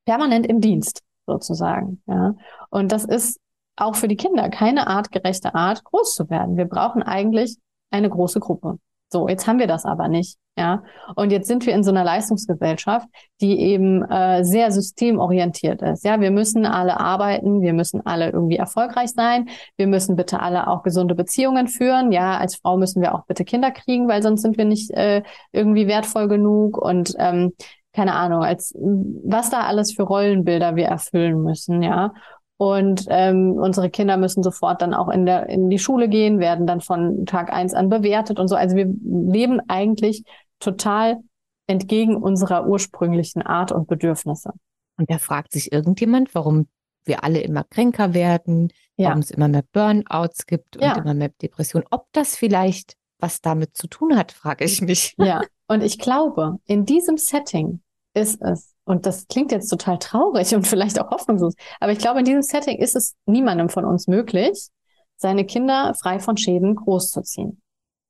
permanent 0.05 0.45
im 0.45 0.61
Dienst 0.61 1.01
sozusagen. 1.25 2.01
Ja. 2.07 2.35
Und 2.69 2.91
das 2.91 3.05
ist 3.05 3.39
auch 3.75 3.95
für 3.95 4.07
die 4.07 4.17
Kinder 4.17 4.49
keine 4.49 4.87
artgerechte 4.87 5.55
Art, 5.55 5.83
groß 5.83 6.15
zu 6.15 6.29
werden. 6.29 6.57
Wir 6.57 6.65
brauchen 6.65 7.03
eigentlich 7.03 7.57
eine 7.89 8.09
große 8.09 8.39
Gruppe. 8.39 8.77
So, 9.09 9.27
jetzt 9.27 9.47
haben 9.47 9.59
wir 9.59 9.67
das 9.67 9.85
aber 9.85 10.07
nicht. 10.07 10.37
Ja, 10.57 10.83
und 11.15 11.31
jetzt 11.31 11.47
sind 11.47 11.65
wir 11.65 11.73
in 11.73 11.83
so 11.83 11.91
einer 11.91 12.03
Leistungsgesellschaft, 12.03 13.07
die 13.39 13.57
eben 13.59 14.03
äh, 14.03 14.43
sehr 14.43 14.69
systemorientiert 14.71 15.81
ist. 15.81 16.03
Ja, 16.03 16.19
wir 16.19 16.29
müssen 16.29 16.65
alle 16.65 16.99
arbeiten, 16.99 17.61
wir 17.61 17.71
müssen 17.71 18.05
alle 18.05 18.29
irgendwie 18.29 18.57
erfolgreich 18.57 19.11
sein, 19.11 19.49
wir 19.77 19.87
müssen 19.87 20.17
bitte 20.17 20.41
alle 20.41 20.67
auch 20.67 20.83
gesunde 20.83 21.15
Beziehungen 21.15 21.67
führen. 21.67 22.11
Ja, 22.11 22.37
als 22.37 22.57
Frau 22.57 22.75
müssen 22.77 23.01
wir 23.01 23.15
auch 23.15 23.25
bitte 23.27 23.45
Kinder 23.45 23.71
kriegen, 23.71 24.09
weil 24.09 24.21
sonst 24.21 24.41
sind 24.41 24.57
wir 24.57 24.65
nicht 24.65 24.91
äh, 24.91 25.23
irgendwie 25.53 25.87
wertvoll 25.87 26.27
genug 26.27 26.77
und 26.77 27.13
ähm, 27.17 27.53
keine 27.93 28.13
Ahnung, 28.13 28.43
als 28.43 28.73
was 28.75 29.49
da 29.49 29.61
alles 29.61 29.93
für 29.93 30.03
Rollenbilder 30.03 30.75
wir 30.75 30.85
erfüllen 30.85 31.41
müssen. 31.43 31.81
Ja, 31.81 32.13
und 32.61 33.07
ähm, 33.09 33.53
unsere 33.53 33.89
Kinder 33.89 34.17
müssen 34.17 34.43
sofort 34.43 34.83
dann 34.83 34.93
auch 34.93 35.09
in, 35.09 35.25
der, 35.25 35.49
in 35.49 35.71
die 35.71 35.79
Schule 35.79 36.07
gehen, 36.07 36.37
werden 36.37 36.67
dann 36.67 36.79
von 36.79 37.25
Tag 37.25 37.51
eins 37.51 37.73
an 37.73 37.89
bewertet 37.89 38.37
und 38.37 38.47
so. 38.49 38.55
Also 38.55 38.75
wir 38.75 38.85
leben 38.85 39.61
eigentlich 39.67 40.23
total 40.59 41.17
entgegen 41.65 42.15
unserer 42.15 42.67
ursprünglichen 42.67 43.41
Art 43.41 43.71
und 43.71 43.87
Bedürfnisse. 43.87 44.51
Und 44.99 45.09
da 45.09 45.17
fragt 45.17 45.53
sich 45.53 45.71
irgendjemand, 45.71 46.35
warum 46.35 46.67
wir 47.03 47.23
alle 47.23 47.41
immer 47.41 47.63
kränker 47.63 48.13
werden, 48.13 48.71
ja. 48.95 49.07
warum 49.07 49.21
es 49.21 49.31
immer 49.31 49.47
mehr 49.47 49.63
Burnouts 49.71 50.45
gibt 50.45 50.77
und 50.77 50.83
ja. 50.83 50.95
immer 50.97 51.15
mehr 51.15 51.29
Depressionen. 51.41 51.87
Ob 51.89 52.09
das 52.11 52.35
vielleicht 52.35 52.93
was 53.17 53.41
damit 53.41 53.75
zu 53.75 53.87
tun 53.87 54.15
hat, 54.15 54.31
frage 54.33 54.65
ich 54.65 54.83
mich. 54.83 55.15
Ja, 55.17 55.41
und 55.67 55.81
ich 55.81 55.97
glaube, 55.97 56.57
in 56.65 56.85
diesem 56.85 57.17
Setting 57.17 57.81
ist 58.13 58.39
es 58.43 58.70
und 58.83 59.05
das 59.05 59.27
klingt 59.27 59.51
jetzt 59.51 59.69
total 59.69 59.99
traurig 59.99 60.53
und 60.55 60.67
vielleicht 60.67 60.99
auch 60.99 61.11
hoffnungslos, 61.11 61.55
aber 61.79 61.91
ich 61.91 61.99
glaube, 61.99 62.19
in 62.19 62.25
diesem 62.25 62.41
Setting 62.41 62.77
ist 62.77 62.95
es 62.95 63.15
niemandem 63.25 63.69
von 63.69 63.85
uns 63.85 64.07
möglich, 64.07 64.69
seine 65.17 65.45
Kinder 65.45 65.93
frei 65.93 66.19
von 66.19 66.35
Schäden 66.37 66.75
großzuziehen. 66.75 67.61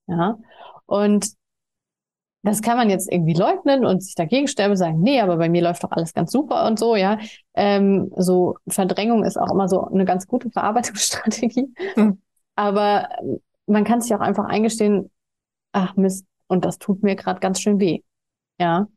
Ja. 0.07 0.37
Und 0.85 1.33
das 2.43 2.61
kann 2.61 2.77
man 2.77 2.89
jetzt 2.89 3.11
irgendwie 3.11 3.33
leugnen 3.33 3.85
und 3.85 4.01
sich 4.01 4.15
dagegen 4.15 4.47
stellen 4.47 4.71
und 4.71 4.77
sagen, 4.77 4.99
nee, 5.01 5.21
aber 5.21 5.37
bei 5.37 5.47
mir 5.47 5.61
läuft 5.61 5.83
doch 5.83 5.91
alles 5.91 6.13
ganz 6.13 6.31
super 6.31 6.65
und 6.65 6.79
so, 6.79 6.95
ja. 6.95 7.19
Ähm, 7.53 8.11
so 8.17 8.57
Verdrängung 8.67 9.23
ist 9.23 9.37
auch 9.37 9.51
immer 9.51 9.67
so 9.67 9.85
eine 9.85 10.05
ganz 10.05 10.27
gute 10.27 10.49
Verarbeitungsstrategie. 10.49 11.73
Hm. 11.93 12.21
Aber 12.55 13.09
man 13.67 13.83
kann 13.83 14.01
sich 14.01 14.13
auch 14.15 14.19
einfach 14.19 14.45
eingestehen, 14.45 15.11
ach 15.71 15.95
Mist, 15.95 16.25
und 16.47 16.65
das 16.65 16.79
tut 16.79 17.03
mir 17.03 17.15
gerade 17.15 17.39
ganz 17.39 17.61
schön 17.61 17.79
weh. 17.79 18.01
Ja. 18.59 18.87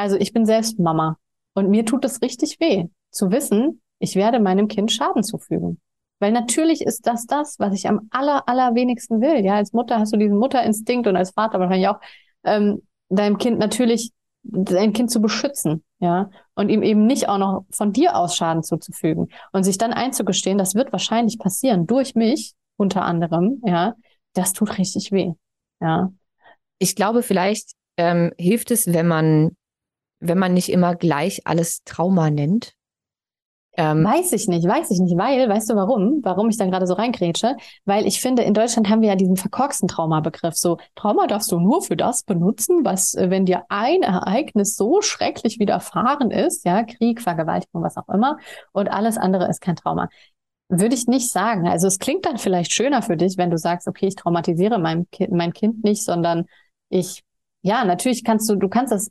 Also 0.00 0.16
ich 0.16 0.32
bin 0.32 0.46
selbst 0.46 0.78
Mama 0.78 1.18
und 1.52 1.68
mir 1.68 1.84
tut 1.84 2.06
es 2.06 2.22
richtig 2.22 2.58
weh, 2.58 2.86
zu 3.10 3.30
wissen, 3.30 3.82
ich 3.98 4.16
werde 4.16 4.40
meinem 4.40 4.66
Kind 4.66 4.90
Schaden 4.90 5.22
zufügen. 5.22 5.78
Weil 6.20 6.32
natürlich 6.32 6.80
ist 6.80 7.06
das 7.06 7.26
das, 7.26 7.58
was 7.58 7.74
ich 7.74 7.86
am 7.86 8.08
aller, 8.10 8.48
allerwenigsten 8.48 9.20
will. 9.20 9.44
Ja, 9.44 9.56
als 9.56 9.74
Mutter 9.74 9.98
hast 9.98 10.14
du 10.14 10.16
diesen 10.16 10.38
Mutterinstinkt 10.38 11.06
und 11.06 11.16
als 11.16 11.32
Vater 11.32 11.60
wahrscheinlich 11.60 11.88
auch, 11.88 12.00
ähm, 12.44 12.80
deinem 13.10 13.36
Kind 13.36 13.58
natürlich, 13.58 14.12
dein 14.42 14.94
Kind 14.94 15.10
zu 15.10 15.20
beschützen, 15.20 15.84
ja, 15.98 16.30
und 16.54 16.70
ihm 16.70 16.82
eben 16.82 17.06
nicht 17.06 17.28
auch 17.28 17.36
noch 17.36 17.66
von 17.70 17.92
dir 17.92 18.16
aus 18.16 18.34
Schaden 18.34 18.62
zuzufügen 18.62 19.28
und 19.52 19.64
sich 19.64 19.76
dann 19.76 19.92
einzugestehen, 19.92 20.56
das 20.56 20.74
wird 20.74 20.92
wahrscheinlich 20.92 21.38
passieren 21.38 21.86
durch 21.86 22.14
mich, 22.14 22.54
unter 22.78 23.02
anderem, 23.02 23.60
ja, 23.66 23.96
das 24.32 24.54
tut 24.54 24.78
richtig 24.78 25.12
weh, 25.12 25.32
ja. 25.82 26.10
Ich 26.78 26.96
glaube, 26.96 27.22
vielleicht 27.22 27.72
ähm, 27.98 28.32
hilft 28.38 28.70
es, 28.70 28.86
wenn 28.86 29.06
man 29.06 29.56
wenn 30.20 30.38
man 30.38 30.54
nicht 30.54 30.70
immer 30.70 30.94
gleich 30.94 31.46
alles 31.46 31.82
Trauma 31.84 32.30
nennt? 32.30 32.74
Ähm, 33.76 34.04
weiß 34.04 34.32
ich 34.32 34.48
nicht, 34.48 34.66
weiß 34.66 34.90
ich 34.90 34.98
nicht, 34.98 35.16
weil, 35.16 35.48
weißt 35.48 35.70
du 35.70 35.74
warum? 35.76 36.20
Warum 36.22 36.48
ich 36.48 36.56
dann 36.56 36.70
gerade 36.70 36.86
so 36.86 36.94
reingrätsche? 36.94 37.56
Weil 37.84 38.04
ich 38.04 38.20
finde, 38.20 38.42
in 38.42 38.52
Deutschland 38.52 38.90
haben 38.90 39.00
wir 39.00 39.10
ja 39.10 39.14
diesen 39.14 39.36
verkorksten 39.36 39.88
Traumabegriff. 39.88 40.56
So, 40.56 40.78
Trauma 40.96 41.26
darfst 41.28 41.52
du 41.52 41.60
nur 41.60 41.80
für 41.80 41.96
das 41.96 42.24
benutzen, 42.24 42.84
was, 42.84 43.14
äh, 43.14 43.30
wenn 43.30 43.46
dir 43.46 43.64
ein 43.68 44.02
Ereignis 44.02 44.74
so 44.74 45.00
schrecklich 45.02 45.60
widerfahren 45.60 46.30
ist, 46.30 46.64
ja, 46.64 46.82
Krieg, 46.82 47.22
Vergewaltigung, 47.22 47.82
was 47.82 47.96
auch 47.96 48.08
immer, 48.08 48.38
und 48.72 48.88
alles 48.88 49.16
andere 49.16 49.48
ist 49.48 49.60
kein 49.60 49.76
Trauma. 49.76 50.08
Würde 50.68 50.94
ich 50.94 51.06
nicht 51.06 51.30
sagen. 51.30 51.68
Also 51.68 51.86
es 51.86 51.98
klingt 51.98 52.26
dann 52.26 52.38
vielleicht 52.38 52.72
schöner 52.74 53.02
für 53.02 53.16
dich, 53.16 53.38
wenn 53.38 53.50
du 53.50 53.58
sagst, 53.58 53.88
okay, 53.88 54.08
ich 54.08 54.16
traumatisiere 54.16 54.78
mein 54.78 55.06
mein 55.30 55.52
Kind 55.52 55.84
nicht, 55.84 56.04
sondern 56.04 56.46
ich, 56.88 57.22
ja, 57.62 57.84
natürlich 57.84 58.24
kannst 58.24 58.48
du, 58.50 58.56
du 58.56 58.68
kannst 58.68 58.92
das 58.92 59.10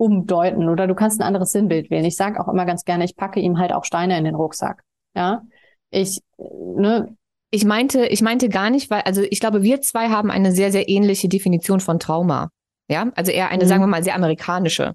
umdeuten 0.00 0.68
oder 0.70 0.86
du 0.86 0.94
kannst 0.94 1.20
ein 1.20 1.26
anderes 1.26 1.52
Sinnbild 1.52 1.90
wählen. 1.90 2.06
Ich 2.06 2.16
sage 2.16 2.40
auch 2.40 2.48
immer 2.48 2.64
ganz 2.64 2.84
gerne, 2.84 3.04
ich 3.04 3.16
packe 3.16 3.38
ihm 3.38 3.58
halt 3.58 3.72
auch 3.72 3.84
Steine 3.84 4.16
in 4.16 4.24
den 4.24 4.34
Rucksack. 4.34 4.82
Ja, 5.14 5.42
ich, 5.90 6.20
ne, 6.38 7.14
ich 7.50 7.64
meinte, 7.64 8.06
ich 8.06 8.22
meinte 8.22 8.48
gar 8.48 8.70
nicht, 8.70 8.90
weil, 8.90 9.02
also 9.02 9.22
ich 9.22 9.40
glaube, 9.40 9.62
wir 9.62 9.82
zwei 9.82 10.08
haben 10.08 10.30
eine 10.30 10.52
sehr, 10.52 10.72
sehr 10.72 10.88
ähnliche 10.88 11.28
Definition 11.28 11.80
von 11.80 11.98
Trauma. 11.98 12.50
Ja, 12.88 13.12
also 13.14 13.30
eher 13.30 13.50
eine, 13.50 13.64
mhm. 13.64 13.68
sagen 13.68 13.82
wir 13.82 13.88
mal, 13.88 14.02
sehr 14.02 14.14
amerikanische. 14.14 14.94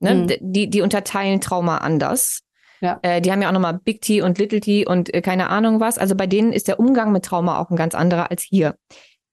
Ne? 0.00 0.14
Mhm. 0.14 0.52
Die, 0.52 0.70
die 0.70 0.80
unterteilen 0.80 1.42
Trauma 1.42 1.78
anders. 1.78 2.40
Ja. 2.80 2.98
Äh, 3.02 3.20
die 3.20 3.30
haben 3.30 3.42
ja 3.42 3.48
auch 3.48 3.52
nochmal 3.52 3.78
Big 3.84 4.00
T 4.00 4.22
und 4.22 4.38
Little 4.38 4.60
T 4.60 4.86
und 4.86 5.12
äh, 5.12 5.20
keine 5.20 5.50
Ahnung 5.50 5.80
was. 5.80 5.98
Also 5.98 6.14
bei 6.14 6.26
denen 6.26 6.52
ist 6.52 6.66
der 6.66 6.80
Umgang 6.80 7.12
mit 7.12 7.26
Trauma 7.26 7.60
auch 7.60 7.70
ein 7.70 7.76
ganz 7.76 7.94
anderer 7.94 8.30
als 8.30 8.42
hier. 8.42 8.76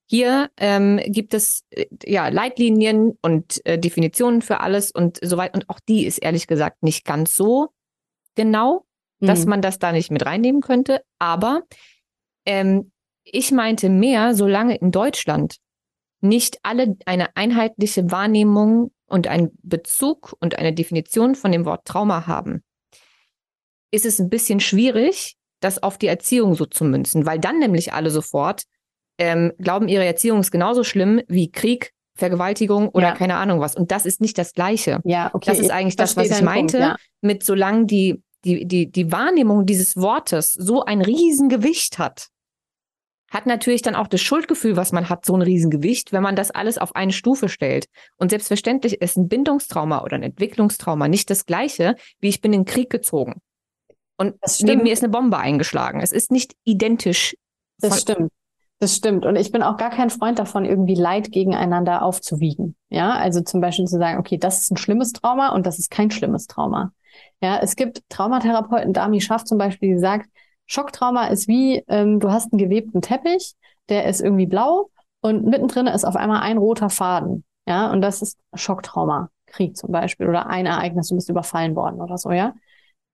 Hier 0.09 0.49
ähm, 0.55 1.01
gibt 1.05 1.33
es 1.33 1.65
äh, 1.69 1.85
ja 2.05 2.29
Leitlinien 2.29 3.17
und 3.21 3.63
äh, 3.65 3.77
Definitionen 3.77 4.41
für 4.41 4.61
alles 4.61 4.91
und 4.91 5.19
so 5.21 5.35
weiter. 5.37 5.55
Und 5.55 5.69
auch 5.69 5.79
die 5.81 6.05
ist 6.05 6.19
ehrlich 6.19 6.47
gesagt 6.47 6.81
nicht 6.81 7.05
ganz 7.05 7.35
so 7.35 7.69
genau, 8.35 8.85
mhm. 9.19 9.27
dass 9.27 9.45
man 9.45 9.61
das 9.61 9.79
da 9.79 9.91
nicht 9.91 10.09
mit 10.09 10.25
reinnehmen 10.25 10.61
könnte. 10.61 11.01
Aber 11.19 11.63
ähm, 12.45 12.91
ich 13.23 13.51
meinte 13.51 13.89
mehr, 13.89 14.33
solange 14.33 14.77
in 14.77 14.91
Deutschland 14.91 15.57
nicht 16.21 16.59
alle 16.63 16.97
eine 17.05 17.35
einheitliche 17.35 18.09
Wahrnehmung 18.09 18.91
und 19.07 19.27
einen 19.27 19.51
Bezug 19.61 20.35
und 20.39 20.57
eine 20.57 20.73
Definition 20.73 21.35
von 21.35 21.51
dem 21.51 21.65
Wort 21.65 21.85
Trauma 21.85 22.27
haben, 22.27 22.63
ist 23.91 24.05
es 24.05 24.19
ein 24.19 24.29
bisschen 24.29 24.61
schwierig, 24.61 25.35
das 25.59 25.83
auf 25.83 25.97
die 25.97 26.07
Erziehung 26.07 26.55
so 26.55 26.65
zu 26.65 26.85
münzen, 26.85 27.25
weil 27.25 27.39
dann 27.39 27.59
nämlich 27.59 27.91
alle 27.93 28.09
sofort 28.09 28.63
ähm, 29.17 29.53
glauben, 29.59 29.87
ihre 29.87 30.05
Erziehung 30.05 30.39
ist 30.39 30.51
genauso 30.51 30.83
schlimm 30.83 31.21
wie 31.27 31.51
Krieg, 31.51 31.93
Vergewaltigung 32.15 32.89
oder 32.89 33.09
ja. 33.09 33.15
keine 33.15 33.35
Ahnung 33.35 33.59
was. 33.59 33.75
Und 33.75 33.91
das 33.91 34.05
ist 34.05 34.21
nicht 34.21 34.37
das 34.37 34.53
Gleiche. 34.53 34.99
Ja, 35.03 35.29
okay. 35.33 35.51
Das 35.51 35.59
ist 35.59 35.71
eigentlich 35.71 35.95
das, 35.95 36.17
was 36.17 36.31
ich 36.31 36.41
meinte, 36.41 36.77
Punkt, 36.77 36.89
ja. 36.89 36.95
mit 37.21 37.43
solange 37.43 37.85
die, 37.85 38.21
die, 38.43 38.65
die, 38.65 38.91
die 38.91 39.11
Wahrnehmung 39.11 39.65
dieses 39.65 39.95
Wortes 39.95 40.53
so 40.53 40.83
ein 40.83 41.01
Riesengewicht 41.01 41.99
hat, 41.99 42.29
hat 43.29 43.45
natürlich 43.45 43.81
dann 43.81 43.95
auch 43.95 44.07
das 44.07 44.21
Schuldgefühl, 44.21 44.77
was 44.77 44.91
man 44.91 45.09
hat, 45.09 45.25
so 45.25 45.35
ein 45.35 45.41
Riesengewicht, 45.41 46.13
wenn 46.13 46.23
man 46.23 46.35
das 46.35 46.49
alles 46.51 46.77
auf 46.77 46.95
eine 46.95 47.11
Stufe 47.11 47.49
stellt. 47.49 47.87
Und 48.15 48.29
selbstverständlich 48.29 49.01
ist 49.01 49.17
ein 49.17 49.27
Bindungstrauma 49.27 50.03
oder 50.03 50.15
ein 50.15 50.23
Entwicklungstrauma 50.23 51.07
nicht 51.07 51.29
das 51.29 51.45
gleiche, 51.45 51.95
wie 52.19 52.29
ich 52.29 52.41
bin 52.41 52.53
in 52.53 52.61
den 52.61 52.65
Krieg 52.65 52.89
gezogen. 52.89 53.41
Und 54.17 54.35
neben 54.61 54.83
mir 54.83 54.93
ist 54.93 55.03
eine 55.03 55.11
Bombe 55.11 55.37
eingeschlagen. 55.37 55.99
Es 56.01 56.11
ist 56.11 56.31
nicht 56.31 56.55
identisch. 56.63 57.35
Das 57.79 58.01
stimmt. 58.01 58.31
Das 58.79 58.95
stimmt. 58.95 59.25
Und 59.25 59.35
ich 59.35 59.51
bin 59.51 59.63
auch 59.63 59.77
gar 59.77 59.89
kein 59.89 60.11
Freund 60.11 60.37
davon, 60.37 60.63
irgendwie 60.63 60.93
Leid 60.93 61.31
gegeneinander 61.31 62.03
aufzuwiegen. 62.03 62.75
Ja, 62.89 63.13
also 63.15 63.41
zum 63.41 63.59
Beispiel 63.59 63.85
zu 63.85 63.97
sagen, 63.97 64.19
okay, 64.19 64.37
das 64.37 64.59
ist 64.59 64.71
ein 64.71 64.77
schlimmes 64.77 65.13
Trauma 65.13 65.49
und 65.49 65.65
das 65.65 65.79
ist 65.79 65.89
kein 65.89 66.11
schlimmes 66.11 66.45
Trauma. 66.45 66.91
Ja, 67.41 67.57
es 67.57 67.75
gibt 67.75 68.03
Traumatherapeuten, 68.09 68.93
Dami 68.93 69.19
Schaff 69.19 69.43
zum 69.45 69.57
Beispiel, 69.57 69.95
die 69.95 69.99
sagt, 69.99 70.29
Schocktrauma 70.67 71.27
ist 71.27 71.47
wie, 71.47 71.83
ähm, 71.87 72.19
du 72.19 72.29
hast 72.31 72.51
einen 72.53 72.59
gewebten 72.59 73.01
Teppich, 73.01 73.55
der 73.89 74.05
ist 74.05 74.21
irgendwie 74.21 74.45
blau 74.45 74.91
und 75.21 75.45
mittendrin 75.45 75.87
ist 75.87 76.05
auf 76.05 76.15
einmal 76.15 76.41
ein 76.41 76.57
roter 76.57 76.89
Faden. 76.89 77.45
Ja, 77.67 77.91
und 77.91 78.01
das 78.01 78.21
ist 78.21 78.37
Schocktrauma, 78.53 79.29
Krieg 79.47 79.75
zum 79.75 79.91
Beispiel 79.91 80.27
oder 80.27 80.47
ein 80.47 80.65
Ereignis, 80.65 81.07
du 81.07 81.15
bist 81.15 81.29
überfallen 81.29 81.75
worden 81.75 82.01
oder 82.01 82.17
so, 82.17 82.31
ja. 82.31 82.53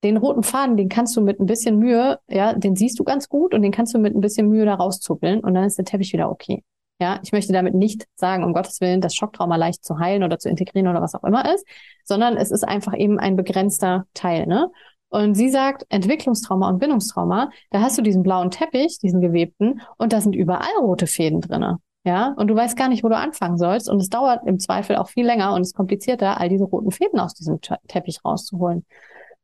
Den 0.03 0.17
roten 0.17 0.43
Faden, 0.43 0.77
den 0.77 0.89
kannst 0.89 1.15
du 1.15 1.21
mit 1.21 1.39
ein 1.39 1.45
bisschen 1.45 1.79
Mühe, 1.79 2.19
ja, 2.27 2.53
den 2.53 2.75
siehst 2.75 2.99
du 2.99 3.03
ganz 3.03 3.29
gut 3.29 3.53
und 3.53 3.61
den 3.61 3.71
kannst 3.71 3.93
du 3.93 3.99
mit 3.99 4.15
ein 4.15 4.21
bisschen 4.21 4.49
Mühe 4.49 4.65
da 4.65 4.75
rauszuppeln 4.75 5.39
und 5.39 5.53
dann 5.53 5.63
ist 5.63 5.77
der 5.77 5.85
Teppich 5.85 6.11
wieder 6.13 6.29
okay. 6.29 6.63
Ja, 6.99 7.19
ich 7.23 7.31
möchte 7.31 7.53
damit 7.53 7.73
nicht 7.73 8.05
sagen, 8.15 8.43
um 8.43 8.53
Gottes 8.53 8.79
Willen, 8.79 9.01
das 9.01 9.15
Schocktrauma 9.15 9.55
leicht 9.55 9.83
zu 9.83 9.97
heilen 9.99 10.23
oder 10.23 10.39
zu 10.39 10.49
integrieren 10.49 10.87
oder 10.87 11.01
was 11.01 11.15
auch 11.15 11.23
immer 11.23 11.53
ist, 11.53 11.65
sondern 12.03 12.37
es 12.37 12.51
ist 12.51 12.63
einfach 12.63 12.95
eben 12.95 13.19
ein 13.19 13.35
begrenzter 13.35 14.05
Teil, 14.13 14.45
ne? 14.45 14.69
Und 15.09 15.35
sie 15.35 15.49
sagt, 15.49 15.85
Entwicklungstrauma 15.89 16.69
und 16.69 16.79
Bindungstrauma, 16.79 17.51
da 17.69 17.81
hast 17.81 17.97
du 17.97 18.01
diesen 18.01 18.23
blauen 18.23 18.49
Teppich, 18.49 18.97
diesen 18.97 19.21
gewebten, 19.21 19.81
und 19.97 20.11
da 20.11 20.21
sind 20.21 20.35
überall 20.35 20.75
rote 20.81 21.05
Fäden 21.05 21.39
drinne. 21.39 21.77
Ja, 22.03 22.33
und 22.35 22.47
du 22.47 22.55
weißt 22.55 22.75
gar 22.75 22.89
nicht, 22.89 23.03
wo 23.03 23.09
du 23.09 23.15
anfangen 23.15 23.57
sollst. 23.57 23.89
Und 23.89 24.01
es 24.01 24.09
dauert 24.09 24.45
im 24.45 24.59
Zweifel 24.59 24.95
auch 24.97 25.07
viel 25.07 25.25
länger 25.25 25.53
und 25.53 25.61
es 25.61 25.69
ist 25.69 25.75
komplizierter, 25.75 26.39
all 26.39 26.49
diese 26.49 26.65
roten 26.65 26.91
Fäden 26.91 27.19
aus 27.19 27.33
diesem 27.33 27.59
Teppich 27.61 28.25
rauszuholen. 28.25 28.85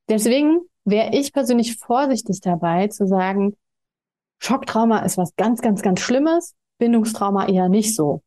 Deswegen 0.10 0.62
wäre 0.86 1.16
ich 1.16 1.34
persönlich 1.34 1.78
vorsichtig 1.78 2.42
dabei 2.42 2.88
zu 2.88 3.08
sagen, 3.08 3.56
Schocktrauma 4.40 5.00
ist 5.00 5.18
was 5.18 5.36
ganz, 5.36 5.62
ganz, 5.62 5.82
ganz 5.82 6.00
Schlimmes, 6.00 6.56
Bindungstrauma 6.78 7.48
eher 7.48 7.70
nicht 7.70 7.96
so. 7.96 8.24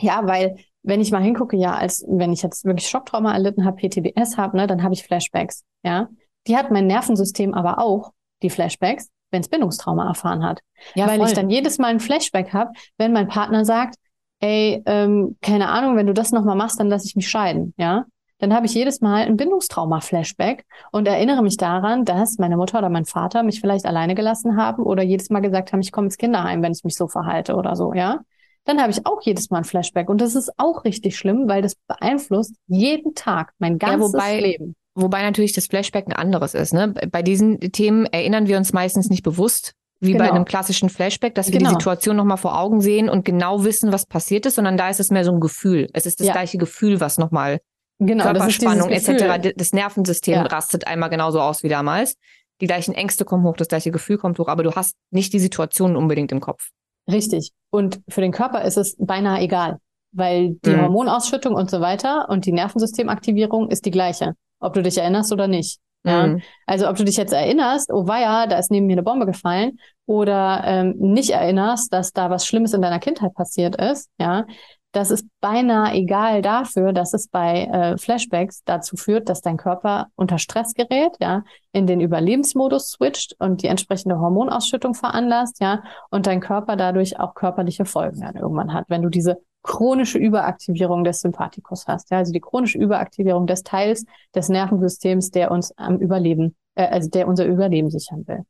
Ja, 0.00 0.26
weil 0.26 0.56
wenn 0.82 1.00
ich 1.00 1.10
mal 1.10 1.22
hingucke, 1.22 1.56
ja, 1.56 1.74
als 1.74 2.04
wenn 2.08 2.32
ich 2.32 2.42
jetzt 2.42 2.64
wirklich 2.64 2.88
Schocktrauma 2.88 3.32
erlitten 3.32 3.64
habe, 3.64 3.76
PTBS 3.76 4.36
habe, 4.36 4.56
ne, 4.56 4.66
dann 4.66 4.82
habe 4.82 4.94
ich 4.94 5.02
Flashbacks. 5.02 5.64
Ja, 5.82 6.08
die 6.46 6.56
hat 6.56 6.70
mein 6.70 6.86
Nervensystem 6.86 7.54
aber 7.54 7.78
auch, 7.78 8.12
die 8.42 8.50
Flashbacks, 8.50 9.08
wenn 9.30 9.40
es 9.40 9.48
Bindungstrauma 9.48 10.06
erfahren 10.06 10.44
hat. 10.44 10.60
Ja, 10.94 11.06
Weil 11.06 11.18
voll. 11.18 11.28
ich 11.28 11.34
dann 11.34 11.50
jedes 11.50 11.78
Mal 11.78 11.88
ein 11.88 12.00
Flashback 12.00 12.52
habe, 12.52 12.70
wenn 12.96 13.12
mein 13.12 13.28
Partner 13.28 13.64
sagt, 13.64 13.96
ey, 14.40 14.82
ähm, 14.86 15.36
keine 15.42 15.68
Ahnung, 15.68 15.96
wenn 15.96 16.06
du 16.06 16.14
das 16.14 16.30
nochmal 16.30 16.56
machst, 16.56 16.78
dann 16.78 16.88
lass 16.88 17.04
ich 17.04 17.16
mich 17.16 17.28
scheiden, 17.28 17.74
ja. 17.76 18.06
Dann 18.38 18.54
habe 18.54 18.66
ich 18.66 18.74
jedes 18.74 19.00
Mal 19.00 19.24
ein 19.24 19.36
Bindungstrauma-Flashback 19.36 20.64
und 20.92 21.08
erinnere 21.08 21.42
mich 21.42 21.56
daran, 21.56 22.04
dass 22.04 22.38
meine 22.38 22.56
Mutter 22.56 22.78
oder 22.78 22.88
mein 22.88 23.04
Vater 23.04 23.42
mich 23.42 23.60
vielleicht 23.60 23.84
alleine 23.84 24.14
gelassen 24.14 24.56
haben 24.56 24.82
oder 24.82 25.02
jedes 25.02 25.28
Mal 25.30 25.40
gesagt 25.40 25.72
haben, 25.72 25.80
ich 25.80 25.90
komme 25.90 26.06
ins 26.06 26.16
Kinderheim, 26.16 26.62
wenn 26.62 26.72
ich 26.72 26.84
mich 26.84 26.94
so 26.94 27.08
verhalte 27.08 27.56
oder 27.56 27.74
so, 27.74 27.92
ja. 27.92 28.20
Dann 28.64 28.80
habe 28.80 28.90
ich 28.90 29.06
auch 29.06 29.22
jedes 29.22 29.50
Mal 29.50 29.58
ein 29.58 29.64
Flashback 29.64 30.08
und 30.10 30.20
das 30.20 30.34
ist 30.34 30.52
auch 30.58 30.84
richtig 30.84 31.16
schlimm, 31.16 31.48
weil 31.48 31.62
das 31.62 31.74
beeinflusst 31.86 32.54
jeden 32.66 33.14
Tag 33.14 33.52
mein 33.58 33.78
ganzes 33.78 34.12
ja, 34.12 34.18
wobei, 34.18 34.40
Leben. 34.40 34.76
Wobei 34.94 35.22
natürlich 35.22 35.52
das 35.52 35.66
Flashback 35.66 36.06
ein 36.06 36.12
anderes 36.12 36.54
ist. 36.54 36.74
Ne? 36.74 36.92
Bei 37.10 37.22
diesen 37.22 37.60
Themen 37.60 38.04
erinnern 38.06 38.46
wir 38.46 38.58
uns 38.58 38.72
meistens 38.72 39.08
nicht 39.08 39.22
bewusst, 39.22 39.72
wie 40.00 40.12
genau. 40.12 40.24
bei 40.24 40.30
einem 40.32 40.44
klassischen 40.44 40.90
Flashback, 40.90 41.34
dass 41.34 41.50
wir 41.50 41.58
genau. 41.58 41.70
die 41.70 41.74
Situation 41.76 42.16
nochmal 42.16 42.36
vor 42.36 42.58
Augen 42.58 42.80
sehen 42.80 43.08
und 43.08 43.24
genau 43.24 43.64
wissen, 43.64 43.92
was 43.92 44.06
passiert 44.06 44.46
ist, 44.46 44.56
sondern 44.56 44.76
da 44.76 44.90
ist 44.90 45.00
es 45.00 45.10
mehr 45.10 45.24
so 45.24 45.32
ein 45.32 45.40
Gefühl. 45.40 45.88
Es 45.92 46.06
ist 46.06 46.20
das 46.20 46.28
ja. 46.28 46.32
gleiche 46.32 46.58
Gefühl, 46.58 47.00
was 47.00 47.18
nochmal 47.18 47.60
genau, 47.98 48.24
Körperspannung 48.24 48.90
etc. 48.90 49.52
Das 49.56 49.72
Nervensystem 49.72 50.34
ja. 50.34 50.42
rastet 50.42 50.86
einmal 50.86 51.10
genauso 51.10 51.40
aus 51.40 51.62
wie 51.62 51.68
damals. 51.68 52.14
Die 52.60 52.66
gleichen 52.66 52.94
Ängste 52.94 53.24
kommen 53.24 53.44
hoch, 53.44 53.56
das 53.56 53.68
gleiche 53.68 53.90
Gefühl 53.90 54.18
kommt 54.18 54.38
hoch, 54.38 54.48
aber 54.48 54.62
du 54.62 54.74
hast 54.74 54.96
nicht 55.10 55.32
die 55.32 55.38
Situation 55.38 55.96
unbedingt 55.96 56.32
im 56.32 56.40
Kopf. 56.40 56.70
Richtig. 57.10 57.52
Und 57.70 58.00
für 58.08 58.20
den 58.20 58.32
Körper 58.32 58.62
ist 58.62 58.76
es 58.76 58.96
beinahe 58.98 59.40
egal, 59.40 59.78
weil 60.12 60.56
die 60.64 60.70
mhm. 60.70 60.82
Hormonausschüttung 60.82 61.54
und 61.54 61.70
so 61.70 61.80
weiter 61.80 62.28
und 62.28 62.46
die 62.46 62.52
Nervensystemaktivierung 62.52 63.70
ist 63.70 63.86
die 63.86 63.90
gleiche 63.90 64.34
ob 64.60 64.74
du 64.74 64.82
dich 64.82 64.98
erinnerst 64.98 65.32
oder 65.32 65.48
nicht. 65.48 65.80
Ja? 66.04 66.26
Mhm. 66.26 66.42
Also 66.66 66.88
ob 66.88 66.96
du 66.96 67.04
dich 67.04 67.16
jetzt 67.16 67.32
erinnerst, 67.32 67.90
oh 67.92 68.06
weia, 68.06 68.46
da 68.46 68.58
ist 68.58 68.70
neben 68.70 68.86
mir 68.86 68.94
eine 68.94 69.02
Bombe 69.02 69.26
gefallen, 69.26 69.78
oder 70.06 70.62
ähm, 70.64 70.94
nicht 70.98 71.30
erinnerst, 71.30 71.92
dass 71.92 72.12
da 72.12 72.30
was 72.30 72.46
Schlimmes 72.46 72.72
in 72.72 72.80
deiner 72.80 72.98
Kindheit 72.98 73.34
passiert 73.34 73.76
ist, 73.76 74.08
ja, 74.18 74.46
das 74.92 75.10
ist 75.10 75.26
beinahe 75.40 75.92
egal 75.94 76.40
dafür, 76.40 76.92
dass 76.92 77.12
es 77.12 77.28
bei 77.28 77.64
äh, 77.64 77.98
Flashbacks 77.98 78.62
dazu 78.64 78.96
führt, 78.96 79.28
dass 79.28 79.42
dein 79.42 79.58
Körper 79.58 80.06
unter 80.16 80.38
Stress 80.38 80.72
gerät, 80.74 81.12
ja, 81.20 81.42
in 81.72 81.86
den 81.86 82.00
Überlebensmodus 82.00 82.92
switcht 82.92 83.36
und 83.38 83.62
die 83.62 83.66
entsprechende 83.66 84.18
Hormonausschüttung 84.18 84.94
veranlasst, 84.94 85.60
ja, 85.60 85.82
und 86.10 86.26
dein 86.26 86.40
Körper 86.40 86.76
dadurch 86.76 87.20
auch 87.20 87.34
körperliche 87.34 87.84
Folgen 87.84 88.20
dann 88.22 88.36
irgendwann 88.36 88.72
hat, 88.72 88.86
wenn 88.88 89.02
du 89.02 89.10
diese 89.10 89.38
chronische 89.62 90.18
Überaktivierung 90.18 91.04
des 91.04 91.20
Sympathikus 91.20 91.86
hast. 91.86 92.10
Ja, 92.10 92.18
also 92.18 92.32
die 92.32 92.40
chronische 92.40 92.78
Überaktivierung 92.78 93.46
des 93.46 93.62
Teils 93.64 94.06
des 94.34 94.48
Nervensystems, 94.48 95.30
der 95.30 95.50
uns 95.50 95.76
am 95.76 95.98
Überleben, 95.98 96.56
äh, 96.76 96.86
also 96.86 97.10
der 97.10 97.28
unser 97.28 97.44
Überleben 97.44 97.90
sichern 97.90 98.26
will. 98.26 98.44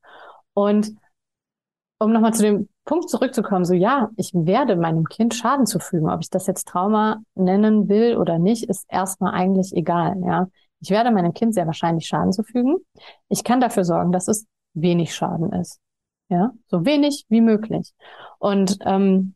Und 0.54 0.92
um 1.98 2.12
nochmal 2.12 2.34
zu 2.34 2.42
dem 2.42 2.68
Punkt 2.88 3.10
zurückzukommen, 3.10 3.66
so 3.66 3.74
ja, 3.74 4.08
ich 4.16 4.32
werde 4.32 4.74
meinem 4.74 5.04
Kind 5.04 5.34
Schaden 5.34 5.66
zufügen. 5.66 6.08
Ob 6.08 6.20
ich 6.22 6.30
das 6.30 6.46
jetzt 6.46 6.66
Trauma 6.68 7.18
nennen 7.34 7.90
will 7.90 8.16
oder 8.16 8.38
nicht, 8.38 8.64
ist 8.64 8.86
erstmal 8.88 9.34
eigentlich 9.34 9.76
egal. 9.76 10.16
Ja, 10.24 10.48
ich 10.80 10.88
werde 10.88 11.10
meinem 11.10 11.34
Kind 11.34 11.52
sehr 11.52 11.66
wahrscheinlich 11.66 12.06
Schaden 12.06 12.32
zufügen. 12.32 12.76
Ich 13.28 13.44
kann 13.44 13.60
dafür 13.60 13.84
sorgen, 13.84 14.10
dass 14.10 14.26
es 14.26 14.46
wenig 14.72 15.14
Schaden 15.14 15.52
ist. 15.52 15.80
Ja, 16.30 16.52
so 16.68 16.86
wenig 16.86 17.26
wie 17.28 17.42
möglich. 17.42 17.92
Und 18.38 18.78
ähm, 18.86 19.34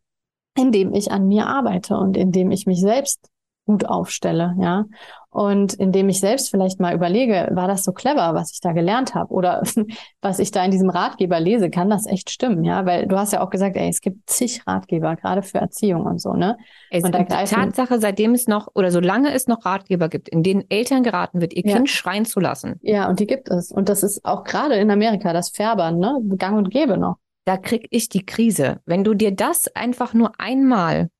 indem 0.56 0.94
ich 0.94 1.12
an 1.12 1.28
mir 1.28 1.46
arbeite 1.46 1.98
und 1.98 2.16
indem 2.16 2.52
ich 2.52 2.64
mich 2.64 2.80
selbst 2.80 3.28
gut 3.66 3.84
aufstelle, 3.84 4.56
ja. 4.58 4.86
Und 5.32 5.72
indem 5.74 6.10
ich 6.10 6.20
selbst 6.20 6.50
vielleicht 6.50 6.78
mal 6.78 6.94
überlege, 6.94 7.48
war 7.52 7.66
das 7.66 7.84
so 7.84 7.92
clever, 7.92 8.34
was 8.34 8.52
ich 8.52 8.60
da 8.60 8.72
gelernt 8.72 9.14
habe 9.14 9.32
oder 9.32 9.62
was 10.20 10.38
ich 10.38 10.50
da 10.50 10.64
in 10.64 10.70
diesem 10.70 10.90
Ratgeber 10.90 11.40
lese, 11.40 11.70
kann 11.70 11.88
das 11.88 12.06
echt 12.06 12.30
stimmen, 12.30 12.64
ja? 12.64 12.84
Weil 12.86 13.06
du 13.06 13.16
hast 13.16 13.32
ja 13.32 13.40
auch 13.40 13.50
gesagt, 13.50 13.76
ey, 13.76 13.88
es 13.88 14.00
gibt 14.00 14.28
zig 14.28 14.66
Ratgeber, 14.66 15.16
gerade 15.16 15.42
für 15.42 15.58
Erziehung 15.58 16.02
und 16.02 16.20
so, 16.20 16.34
ne? 16.34 16.58
Es 16.90 17.02
und 17.02 17.14
die 17.14 17.24
Tatsache, 17.24 17.98
seitdem 17.98 18.34
es 18.34 18.46
noch 18.46 18.68
oder 18.74 18.90
solange 18.90 19.32
es 19.32 19.46
noch 19.46 19.64
Ratgeber 19.64 20.08
gibt, 20.08 20.28
in 20.28 20.42
denen 20.42 20.64
Eltern 20.70 21.02
geraten 21.02 21.40
wird, 21.40 21.54
ihr 21.54 21.64
ja. 21.64 21.76
Kind 21.76 21.88
schreien 21.88 22.26
zu 22.26 22.38
lassen. 22.38 22.78
Ja, 22.82 23.08
und 23.08 23.18
die 23.18 23.26
gibt 23.26 23.48
es. 23.48 23.72
Und 23.72 23.88
das 23.88 24.02
ist 24.02 24.24
auch 24.24 24.44
gerade 24.44 24.74
in 24.74 24.90
Amerika, 24.90 25.32
das 25.32 25.48
Färbern, 25.48 25.98
ne? 25.98 26.20
Gang 26.36 26.58
und 26.58 26.70
gäbe 26.70 26.98
noch 26.98 27.16
da 27.44 27.56
krieg 27.56 27.86
ich 27.90 28.08
die 28.08 28.24
Krise. 28.24 28.80
Wenn 28.86 29.04
du 29.04 29.14
dir 29.14 29.34
das 29.34 29.68
einfach 29.74 30.14
nur 30.14 30.38
einmal 30.38 31.10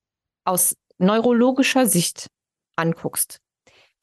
aus 0.45 0.75
neurologischer 0.97 1.85
Sicht 1.85 2.27
anguckst, 2.75 3.39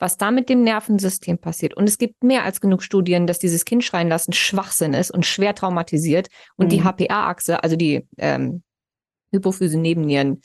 was 0.00 0.16
da 0.16 0.30
mit 0.30 0.48
dem 0.48 0.64
Nervensystem 0.64 1.38
passiert. 1.38 1.74
Und 1.74 1.88
es 1.88 1.98
gibt 1.98 2.24
mehr 2.24 2.44
als 2.44 2.60
genug 2.60 2.82
Studien, 2.82 3.26
dass 3.26 3.38
dieses 3.38 3.64
Kind 3.64 3.84
schreien 3.84 4.08
lassen 4.08 4.32
Schwachsinn 4.32 4.94
ist 4.94 5.10
und 5.10 5.26
schwer 5.26 5.54
traumatisiert 5.54 6.28
und 6.56 6.66
mhm. 6.66 6.70
die 6.70 6.82
HPA-Achse, 6.82 7.62
also 7.62 7.76
die 7.76 8.08
ähm, 8.18 8.62
Hypophyse-Nebennieren, 9.32 10.40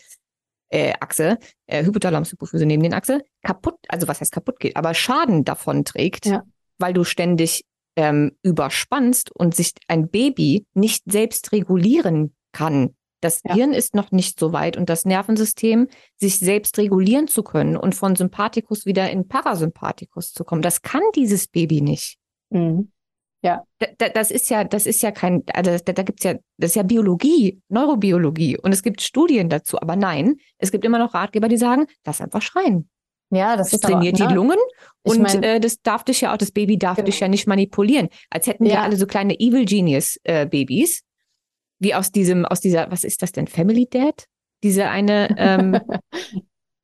äh, 0.69 0.93
Achse, 0.99 1.39
äh, 1.67 1.83
Hypothalamus-Hypophyse 1.83 2.65
neben 2.65 2.83
den 2.83 2.93
Achse, 2.93 3.21
kaputt, 3.43 3.77
also 3.87 4.07
was 4.07 4.19
heißt 4.19 4.31
kaputt 4.31 4.59
geht, 4.59 4.75
aber 4.75 4.93
Schaden 4.93 5.45
davon 5.45 5.85
trägt, 5.85 6.25
ja. 6.25 6.43
weil 6.77 6.93
du 6.93 7.03
ständig 7.03 7.63
ähm, 7.95 8.33
überspannst 8.41 9.31
und 9.31 9.55
sich 9.55 9.73
ein 9.87 10.09
Baby 10.09 10.65
nicht 10.73 11.03
selbst 11.09 11.53
regulieren 11.53 12.35
kann. 12.51 12.95
Das 13.25 13.41
ja. 13.43 13.55
Hirn 13.55 13.73
ist 13.73 13.95
noch 13.95 14.11
nicht 14.11 14.39
so 14.39 14.53
weit 14.53 14.77
und 14.77 14.87
das 14.87 15.03
Nervensystem, 15.03 15.87
sich 16.15 16.37
selbst 16.37 16.77
regulieren 16.77 17.27
zu 17.27 17.41
können 17.41 17.75
und 17.75 17.95
von 17.95 18.15
Sympathikus 18.15 18.85
wieder 18.85 19.09
in 19.09 19.27
Parasympathikus 19.27 20.31
zu 20.31 20.43
kommen. 20.43 20.61
Das 20.61 20.83
kann 20.83 21.01
dieses 21.15 21.47
Baby 21.47 21.81
nicht. 21.81 22.19
Mhm. 22.51 22.91
Ja. 23.41 23.63
Da, 23.97 24.09
das 24.09 24.29
ist 24.29 24.51
ja, 24.51 24.63
das 24.63 24.85
ist 24.85 25.01
ja 25.01 25.09
kein, 25.11 25.43
also 25.53 25.71
da, 25.83 25.93
da 25.93 26.03
gibt's 26.03 26.23
ja, 26.23 26.35
das 26.57 26.71
ist 26.71 26.75
ja 26.75 26.83
Biologie, 26.83 27.59
Neurobiologie 27.69 28.59
und 28.59 28.71
es 28.71 28.83
gibt 28.83 29.01
Studien 29.01 29.49
dazu, 29.49 29.81
aber 29.81 29.95
nein, 29.95 30.35
es 30.59 30.71
gibt 30.71 30.85
immer 30.85 30.99
noch 30.99 31.15
Ratgeber, 31.15 31.47
die 31.47 31.57
sagen, 31.57 31.87
lass 32.05 32.21
einfach 32.21 32.43
schreien. 32.43 32.89
Ja, 33.31 33.57
das, 33.57 33.71
das 33.71 33.81
trainiert 33.81 34.21
aber, 34.21 34.27
die 34.27 34.33
ne? 34.33 34.35
Lungen 34.35 34.59
und 35.03 35.19
mein, 35.19 35.41
äh, 35.41 35.59
das 35.59 35.81
darf 35.81 36.03
dich 36.03 36.21
ja 36.21 36.33
auch, 36.33 36.37
das 36.37 36.51
Baby 36.51 36.77
darf 36.77 36.97
genau. 36.97 37.07
dich 37.07 37.19
ja 37.19 37.27
nicht 37.27 37.47
manipulieren. 37.47 38.09
Als 38.29 38.45
hätten 38.45 38.65
ja. 38.65 38.73
wir 38.73 38.81
alle 38.83 38.97
so 38.97 39.07
kleine 39.07 39.39
Evil 39.39 39.65
Genius 39.65 40.19
äh, 40.23 40.45
Babys, 40.45 41.01
wie 41.79 41.93
aus 41.93 42.11
diesem, 42.11 42.45
aus 42.45 42.61
dieser, 42.61 42.91
was 42.91 43.03
ist 43.03 43.21
das 43.21 43.31
denn, 43.31 43.47
Family 43.47 43.87
Dad? 43.89 44.27
Diese 44.63 44.89
eine 44.89 45.35
ähm, 45.37 45.79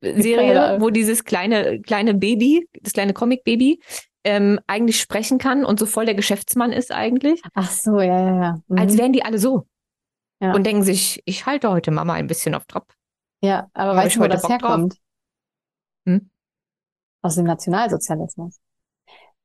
Serie, 0.00 0.54
ja. 0.54 0.80
wo 0.80 0.90
dieses 0.90 1.24
kleine, 1.24 1.80
kleine 1.80 2.14
Baby, 2.14 2.68
das 2.80 2.92
kleine 2.92 3.12
Comic-Baby, 3.12 3.80
ähm, 4.24 4.60
eigentlich 4.66 5.00
sprechen 5.00 5.38
kann 5.38 5.64
und 5.64 5.78
so 5.78 5.86
voll 5.86 6.04
der 6.04 6.14
Geschäftsmann 6.14 6.72
ist 6.72 6.92
eigentlich. 6.92 7.42
Ach 7.54 7.70
so, 7.70 8.00
ja, 8.00 8.20
ja, 8.20 8.42
ja. 8.42 8.62
Mhm. 8.68 8.78
Als 8.78 8.96
wären 8.96 9.12
die 9.12 9.24
alle 9.24 9.38
so. 9.38 9.66
Ja. 10.40 10.54
Und 10.54 10.64
denken 10.66 10.82
sich, 10.82 11.22
ich 11.24 11.46
halte 11.46 11.70
heute 11.70 11.90
Mama 11.90 12.14
ein 12.14 12.26
bisschen 12.26 12.54
auf 12.54 12.64
Trab. 12.66 12.92
Ja, 13.42 13.68
aber 13.74 13.96
weißt 13.96 14.16
du, 14.16 14.20
wo 14.20 14.28
das 14.28 14.42
Bock 14.42 14.50
herkommt? 14.50 14.96
Hm? 16.06 16.30
aus 17.22 17.36
dem 17.36 17.46
Nationalsozialismus. 17.46 18.60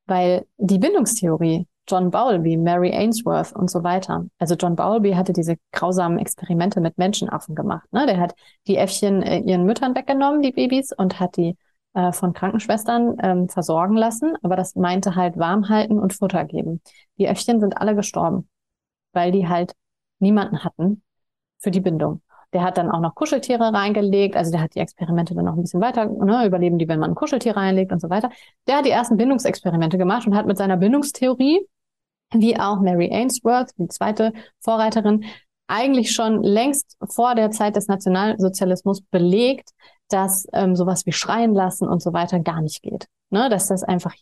Weil 0.06 0.46
die 0.58 0.80
Bindungstheorie, 0.80 1.68
John 1.88 2.12
Bowlby, 2.12 2.58
Mary 2.58 2.92
Ainsworth 2.92 3.54
und 3.54 3.70
so 3.70 3.84
weiter. 3.84 4.26
Also 4.40 4.56
John 4.56 4.76
Bowlby 4.76 5.14
hatte 5.14 5.34
diese 5.34 5.56
grausamen 5.72 6.20
Experimente 6.20 6.82
mit 6.82 6.98
Menschenaffen 6.98 7.56
gemacht. 7.56 7.92
Ne? 7.92 8.06
Der 8.06 8.20
hat 8.20 8.36
die 8.68 8.78
Äffchen 8.78 9.22
äh, 9.24 9.40
ihren 9.40 9.66
Müttern 9.66 9.96
weggenommen, 9.96 10.42
die 10.42 10.52
Babys, 10.52 10.92
und 10.92 11.20
hat 11.20 11.38
die 11.38 11.56
äh, 11.98 12.12
von 12.12 12.34
Krankenschwestern 12.34 13.18
ähm, 13.24 13.50
versorgen 13.50 13.96
lassen, 13.98 14.36
aber 14.44 14.56
das 14.56 14.76
meinte 14.76 15.16
halt 15.16 15.38
warm 15.38 15.68
halten 15.68 15.98
und 15.98 16.14
Futter 16.14 16.46
geben. 16.46 16.80
Die 17.18 17.26
Äffchen 17.26 17.60
sind 17.60 17.78
alle 17.78 17.96
gestorben, 17.96 18.48
weil 19.14 19.32
die 19.32 19.48
halt 19.48 19.74
niemanden 20.20 20.64
hatten 20.64 21.02
für 21.58 21.72
die 21.72 21.80
Bindung. 21.80 22.22
Der 22.54 22.62
hat 22.64 22.78
dann 22.78 22.92
auch 22.92 23.00
noch 23.00 23.16
Kuscheltiere 23.16 23.74
reingelegt, 23.74 24.36
also 24.36 24.52
der 24.52 24.62
hat 24.62 24.76
die 24.76 24.80
Experimente 24.80 25.34
dann 25.34 25.46
noch 25.46 25.56
ein 25.56 25.62
bisschen 25.62 25.82
weiter, 25.82 26.06
ne, 26.06 26.46
überleben 26.46 26.78
die, 26.78 26.88
wenn 26.88 27.00
man 27.00 27.12
ein 27.12 27.16
Kuscheltier 27.16 27.58
reinlegt 27.58 27.92
und 27.92 28.00
so 28.00 28.10
weiter. 28.12 28.30
Der 28.68 28.78
hat 28.78 28.86
die 28.86 28.92
ersten 28.92 29.18
Bindungsexperimente 29.18 29.98
gemacht 29.98 30.28
und 30.28 30.36
hat 30.36 30.46
mit 30.46 30.58
seiner 30.58 30.78
Bindungstheorie, 30.78 31.68
wie 32.34 32.60
auch 32.60 32.80
Mary 32.82 33.10
Ainsworth, 33.12 33.72
die 33.78 33.88
zweite 33.88 34.34
Vorreiterin, 34.60 35.26
eigentlich 35.68 36.12
schon 36.12 36.44
längst 36.44 36.98
vor 37.10 37.36
der 37.36 37.52
Zeit 37.52 37.76
des 37.76 37.88
Nationalsozialismus 37.88 39.02
belegt, 39.02 39.72
dass 40.10 40.48
ähm, 40.54 40.76
sowas 40.76 41.06
wie 41.06 41.12
schreien 41.12 41.54
lassen 41.54 41.88
und 41.88 42.02
so 42.02 42.14
weiter 42.14 42.40
gar 42.40 42.62
nicht 42.62 42.82
geht. 42.82 43.08
Ne? 43.30 43.50
Dass 43.50 43.68
das 43.68 43.84
einfach 43.84 44.14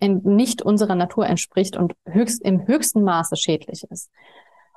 nicht 0.00 0.62
unserer 0.62 0.94
Natur 0.94 1.26
entspricht 1.26 1.76
und 1.76 1.94
höchst, 2.06 2.42
im 2.42 2.66
höchsten 2.66 3.02
Maße 3.02 3.36
schädlich 3.36 3.84
ist. 3.90 4.10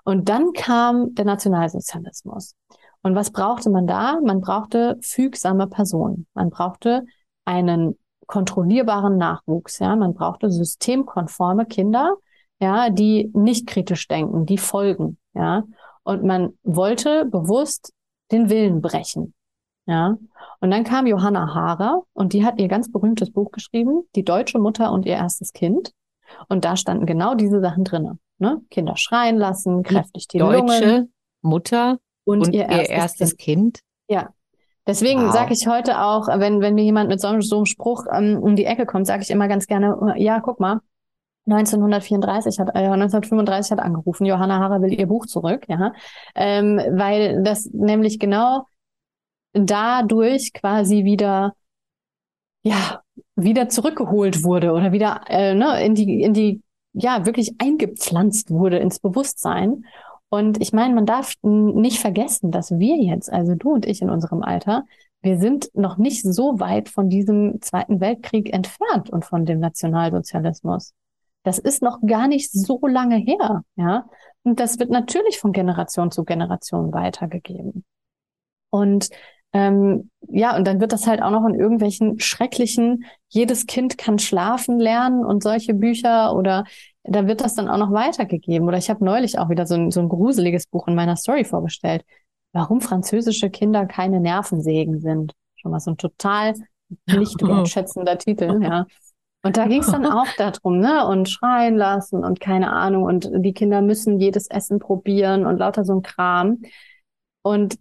Und 0.06 0.30
dann 0.30 0.54
kam 0.54 1.14
der 1.16 1.26
Nationalsozialismus. 1.26 2.56
Und 3.02 3.16
was 3.16 3.32
brauchte 3.32 3.70
man 3.70 3.86
da? 3.86 4.20
Man 4.22 4.40
brauchte 4.40 4.98
fügsame 5.02 5.68
Personen. 5.68 6.26
Man 6.34 6.50
brauchte 6.50 7.04
einen 7.44 8.00
kontrollierbaren 8.28 9.18
Nachwuchs. 9.18 9.80
Ja, 9.80 9.96
man 9.98 10.14
brauchte 10.14 10.50
systemkonforme 10.50 11.66
Kinder, 11.66 12.16
ja, 12.64 12.90
die 12.90 13.30
nicht 13.34 13.68
kritisch 13.68 14.08
denken, 14.08 14.46
die 14.46 14.58
folgen. 14.58 15.18
Ja, 15.34 15.64
und 16.04 16.24
man 16.24 16.54
wollte 16.64 17.26
bewusst 17.26 17.94
den 18.32 18.50
Willen 18.50 18.82
brechen. 18.82 19.34
Ja. 19.86 20.18
Und 20.62 20.72
dann 20.72 20.86
kam 20.86 21.08
Johanna 21.08 21.54
Haarer 21.54 22.04
und 22.14 22.32
die 22.32 22.46
hat 22.46 22.60
ihr 22.60 22.70
ganz 22.70 22.90
berühmtes 22.90 23.32
Buch 23.32 23.52
geschrieben, 23.52 24.04
Die 24.16 24.24
deutsche 24.24 24.60
Mutter 24.60 24.94
und 24.94 25.06
ihr 25.06 25.16
erstes 25.16 25.52
Kind. 25.52 25.92
Und 26.48 26.64
da 26.64 26.78
standen 26.78 27.06
genau 27.06 27.36
diese 27.36 27.60
Sachen 27.60 27.84
drinne. 27.84 28.18
Ne? 28.38 28.62
Kinder 28.70 28.96
schreien 28.96 29.38
lassen, 29.38 29.84
kräftig 29.84 30.30
die, 30.30 30.38
die 30.38 30.40
deutsche 30.40 30.86
Lungen. 30.86 31.14
Mutter 31.42 32.00
und, 32.24 32.48
und 32.48 32.56
ihr, 32.56 32.64
erstes, 32.64 32.90
ihr 32.90 32.96
erstes 32.96 33.38
kind. 33.38 33.76
kind. 33.76 33.80
Ja. 34.08 34.30
Deswegen 34.88 35.26
wow. 35.26 35.34
sage 35.34 35.54
ich 35.54 35.68
heute 35.68 36.02
auch, 36.02 36.28
wenn, 36.28 36.62
wenn 36.62 36.76
mir 36.76 36.84
jemand 36.84 37.10
mit 37.10 37.20
so, 37.20 37.40
so 37.42 37.58
einem 37.58 37.66
Spruch 37.66 38.06
ähm, 38.12 38.40
um 38.42 38.56
die 38.56 38.66
Ecke 38.66 38.86
kommt, 38.86 39.06
sage 39.06 39.22
ich 39.22 39.32
immer 39.32 39.50
ganz 39.50 39.68
gerne, 39.68 40.16
ja, 40.18 40.40
guck 40.40 40.62
mal, 40.62 40.80
1934 41.46 42.60
hat, 42.60 42.70
äh, 42.70 42.88
1935 42.88 43.72
hat 43.72 43.80
angerufen, 43.80 44.26
Johanna 44.26 44.60
Harrer 44.60 44.82
will 44.82 44.94
ihr 44.94 45.08
Buch 45.08 45.26
zurück, 45.26 45.66
ja, 45.68 45.94
ähm, 46.36 46.78
weil 46.78 47.44
das 47.44 47.70
nämlich 47.74 48.20
genau 48.20 48.66
dadurch 49.54 50.54
quasi 50.54 51.04
wieder, 51.04 51.54
ja, 52.64 53.02
wieder 53.36 53.70
zurückgeholt 53.70 54.44
wurde 54.44 54.72
oder 54.72 54.92
wieder 54.92 55.22
äh, 55.28 55.54
ne, 55.54 55.84
in 55.86 55.96
die, 55.96 56.22
in 56.22 56.34
die, 56.34 56.62
ja, 56.94 57.26
wirklich 57.26 57.56
eingepflanzt 57.60 58.50
wurde 58.52 58.78
ins 58.78 59.00
Bewusstsein. 59.00 59.86
Und 60.30 60.62
ich 60.62 60.74
meine, 60.74 60.96
man 60.96 61.06
darf 61.06 61.34
nicht 61.44 62.00
vergessen, 62.00 62.52
dass 62.52 62.72
wir 62.72 62.98
jetzt, 62.98 63.32
also 63.32 63.54
du 63.56 63.74
und 63.74 63.86
ich 63.86 64.02
in 64.02 64.10
unserem 64.10 64.42
Alter, 64.42 64.86
wir 65.22 65.38
sind 65.38 65.70
noch 65.74 65.98
nicht 65.98 66.24
so 66.24 66.60
weit 66.60 66.90
von 66.90 67.10
diesem 67.10 67.62
Zweiten 67.62 68.02
Weltkrieg 68.02 68.52
entfernt 68.52 69.10
und 69.10 69.26
von 69.26 69.46
dem 69.46 69.60
Nationalsozialismus. 69.60 70.94
Das 71.44 71.60
ist 71.60 71.82
noch 71.82 72.00
gar 72.06 72.28
nicht 72.28 72.52
so 72.52 72.80
lange 72.88 73.18
her, 73.18 73.64
ja. 73.76 74.06
Und 74.44 74.60
das 74.60 74.80
wird 74.80 74.90
natürlich 74.90 75.40
von 75.40 75.52
Generation 75.52 76.12
zu 76.12 76.24
Generation 76.24 76.94
weitergegeben. 76.94 77.86
Und 78.70 79.10
ähm, 79.54 80.10
ja, 80.30 80.56
und 80.56 80.66
dann 80.66 80.82
wird 80.82 80.94
das 80.94 81.06
halt 81.06 81.22
auch 81.22 81.30
noch 81.30 81.46
in 81.46 81.54
irgendwelchen 81.54 82.20
schrecklichen, 82.20 83.06
jedes 83.30 83.68
Kind 83.68 84.00
kann 84.00 84.18
schlafen 84.18 84.80
lernen 84.80 85.24
und 85.24 85.44
solche 85.44 85.76
Bücher 85.76 86.36
oder 86.36 86.64
da 87.04 87.28
wird 87.28 87.42
das 87.42 87.54
dann 87.54 87.70
auch 87.70 87.78
noch 87.78 87.92
weitergegeben. 87.92 88.68
Oder 88.68 88.78
ich 88.78 88.90
habe 88.90 89.06
neulich 89.06 89.38
auch 89.38 89.50
wieder 89.50 89.68
so 89.68 89.76
ein, 89.76 89.92
so 89.92 90.00
ein 90.00 90.10
gruseliges 90.10 90.66
Buch 90.68 90.88
in 90.88 90.96
meiner 90.96 91.18
Story 91.18 91.44
vorgestellt. 91.44 92.04
Warum 92.52 92.82
französische 92.82 93.50
Kinder 93.50 93.86
keine 93.86 94.20
Nervensägen 94.20 95.00
sind. 95.00 95.34
Schon 95.56 95.72
mal 95.72 95.80
so 95.80 95.92
ein 95.92 95.98
total 95.98 96.54
nicht 97.08 97.42
wertschätzender 97.42 98.18
Titel, 98.18 98.60
ja. 98.64 98.88
Und 99.46 99.58
da 99.58 99.68
ging 99.68 99.82
es 99.82 99.92
dann 99.92 100.06
auch 100.06 100.28
darum, 100.38 100.80
ne? 100.80 101.06
Und 101.06 101.30
schreien 101.30 101.76
lassen 101.76 102.24
und 102.24 102.40
keine 102.40 102.72
Ahnung. 102.72 103.04
Und 103.04 103.30
die 103.34 103.54
Kinder 103.54 103.82
müssen 103.82 104.20
jedes 104.20 104.48
Essen 104.48 104.80
probieren 104.80 105.46
und 105.46 105.58
lauter 105.58 105.84
so 105.84 105.94
ein 105.94 106.02
Kram. 106.02 106.62
Und 107.44 107.78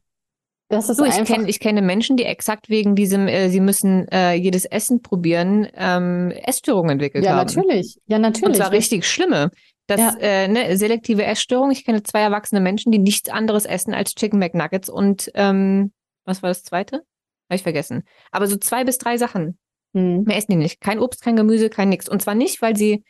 das 0.69 0.89
ist 0.89 0.99
du, 0.99 1.05
ich. 1.05 1.25
Kenn, 1.25 1.47
ich 1.47 1.61
kenne 1.61 1.83
Menschen, 1.83 2.17
die 2.17 2.25
exakt 2.25 2.69
wegen 2.69 2.95
diesem, 2.95 3.29
äh, 3.29 3.49
sie 3.49 3.61
müssen 3.61 4.09
äh, 4.09 4.35
jedes 4.35 4.65
Essen 4.65 5.03
probieren, 5.03 5.69
ähm, 5.75 6.31
Essstörungen 6.31 6.93
entwickelt 6.93 7.25
ja, 7.25 7.37
haben. 7.37 7.49
Ja, 7.49 7.57
natürlich. 7.57 7.99
Ja, 8.07 8.19
natürlich. 8.19 8.49
Und 8.49 8.57
zwar 8.57 8.73
richtig 8.73 9.07
schlimme. 9.07 9.51
Das 9.87 10.01
ja. 10.01 10.17
äh, 10.21 10.49
ne, 10.49 10.77
selektive 10.77 11.25
Essstörung. 11.25 11.71
Ich 11.71 11.85
kenne 11.85 12.03
zwei 12.03 12.21
erwachsene 12.21 12.61
Menschen, 12.61 12.91
die 12.91 12.99
nichts 12.99 13.29
anderes 13.29 13.67
essen 13.67 13.95
als 13.95 14.15
Chicken 14.15 14.39
McNuggets 14.39 14.89
und 14.89 15.31
ähm, 15.35 15.93
was 16.25 16.43
war 16.43 16.51
das 16.51 16.63
zweite? 16.63 16.97
Habe 16.97 17.57
ich 17.57 17.63
vergessen. 17.63 18.05
Aber 18.31 18.47
so 18.47 18.57
zwei 18.57 18.85
bis 18.85 18.99
drei 18.99 19.19
Sachen. 19.19 19.59
Hm. 19.95 20.25
Mehr 20.25 20.37
essen 20.37 20.53
die 20.53 20.57
nicht. 20.57 20.81
Kein 20.81 20.99
Obst, 20.99 21.23
kein 21.23 21.37
Gemüse, 21.37 21.71
kein 21.71 21.89
nix. 21.89 22.09
Und 22.09 22.23
zwar 22.23 22.35
nicht, 22.35 22.63
weil 22.63 22.77
sie, 22.77 23.05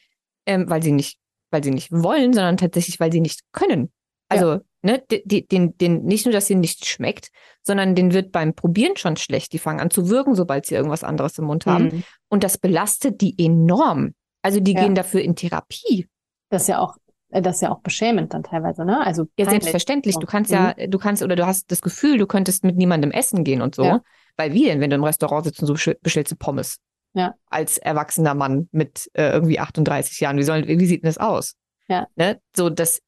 ähm, 0.47 0.69
weil 0.69 0.83
sie 0.83 0.93
nicht, 0.93 1.19
weil 1.51 1.63
sie 1.63 1.71
nicht 1.71 1.93
wollen, 1.93 2.33
sondern 2.33 2.57
tatsächlich, 2.57 2.99
weil 3.01 3.13
sie 3.13 3.21
nicht 3.21 3.41
können. 3.53 3.93
Also, 4.29 4.53
ja. 4.53 4.61
ne, 4.83 5.03
die, 5.11 5.47
den, 5.47 5.77
den, 5.77 6.05
nicht 6.05 6.25
nur, 6.25 6.33
dass 6.33 6.47
sie 6.47 6.55
nicht 6.55 6.87
schmeckt, 6.87 7.29
sondern 7.63 7.95
den 7.95 8.13
wird 8.13 8.33
beim 8.33 8.55
Probieren 8.55 8.97
schon 8.97 9.17
schlecht. 9.17 9.53
Die 9.53 9.59
fangen 9.59 9.81
an 9.81 9.91
zu 9.91 10.09
wirken, 10.09 10.35
sobald 10.35 10.67
sie 10.67 10.75
irgendwas 10.75 11.05
anderes 11.05 11.39
im 11.39 11.45
Mund 11.45 11.67
haben. 11.67 11.85
Mhm. 11.85 12.03
Und 12.29 12.45
das 12.45 12.59
belastet 12.59 13.21
die 13.21 13.35
enorm. 13.39 14.15
Also 14.43 14.59
die 14.59 14.73
ja. 14.73 14.83
gehen 14.83 14.95
dafür 14.95 15.21
in 15.21 15.37
Therapie. 15.37 16.09
Das 16.49 16.63
ist 16.63 16.69
ja 16.69 16.81
auch 16.81 16.97
äh, 17.33 17.43
das 17.43 17.57
ist 17.57 17.63
ja 17.63 17.71
auch 17.71 17.81
beschämend 17.81 18.35
dann 18.35 18.43
teilweise, 18.43 18.85
ne? 18.85 19.05
Also 19.05 19.27
ja, 19.37 19.49
selbstverständlich. 19.49 20.17
Du 20.17 20.27
kannst 20.27 20.51
ja, 20.51 20.75
mhm. 20.77 20.91
du 20.91 20.99
kannst 20.99 21.23
oder 21.23 21.37
du 21.37 21.47
hast 21.47 21.71
das 21.71 21.83
Gefühl, 21.83 22.19
du 22.19 22.27
könntest 22.27 22.65
mit 22.65 22.77
niemandem 22.77 23.11
essen 23.11 23.43
gehen 23.45 23.63
und 23.63 23.75
so. 23.75 23.85
Ja. 23.85 24.01
Weil 24.37 24.53
wie 24.53 24.65
denn, 24.65 24.81
wenn 24.81 24.91
du 24.91 24.97
im 24.97 25.05
Restaurant 25.05 25.45
sitzt 25.45 25.61
und 25.61 25.67
so 25.67 25.93
bestellst 26.03 26.33
du 26.33 26.37
Pommes? 26.37 26.79
Ja. 27.15 27.35
Als 27.51 27.79
erwachsener 27.79 28.35
Mann 28.35 28.69
mit 28.73 29.11
äh, 29.15 29.31
irgendwie 29.33 29.59
38 29.59 30.19
Jahren. 30.21 30.39
Wie, 30.39 30.43
soll, 30.43 30.67
wie 30.67 30.87
sieht 30.87 31.03
denn 31.03 31.09
das 31.09 31.19
aus? 31.19 31.55
Ja. 31.89 32.07
Ne? 32.17 32.41
So, 32.57 32.71
das, 32.71 33.01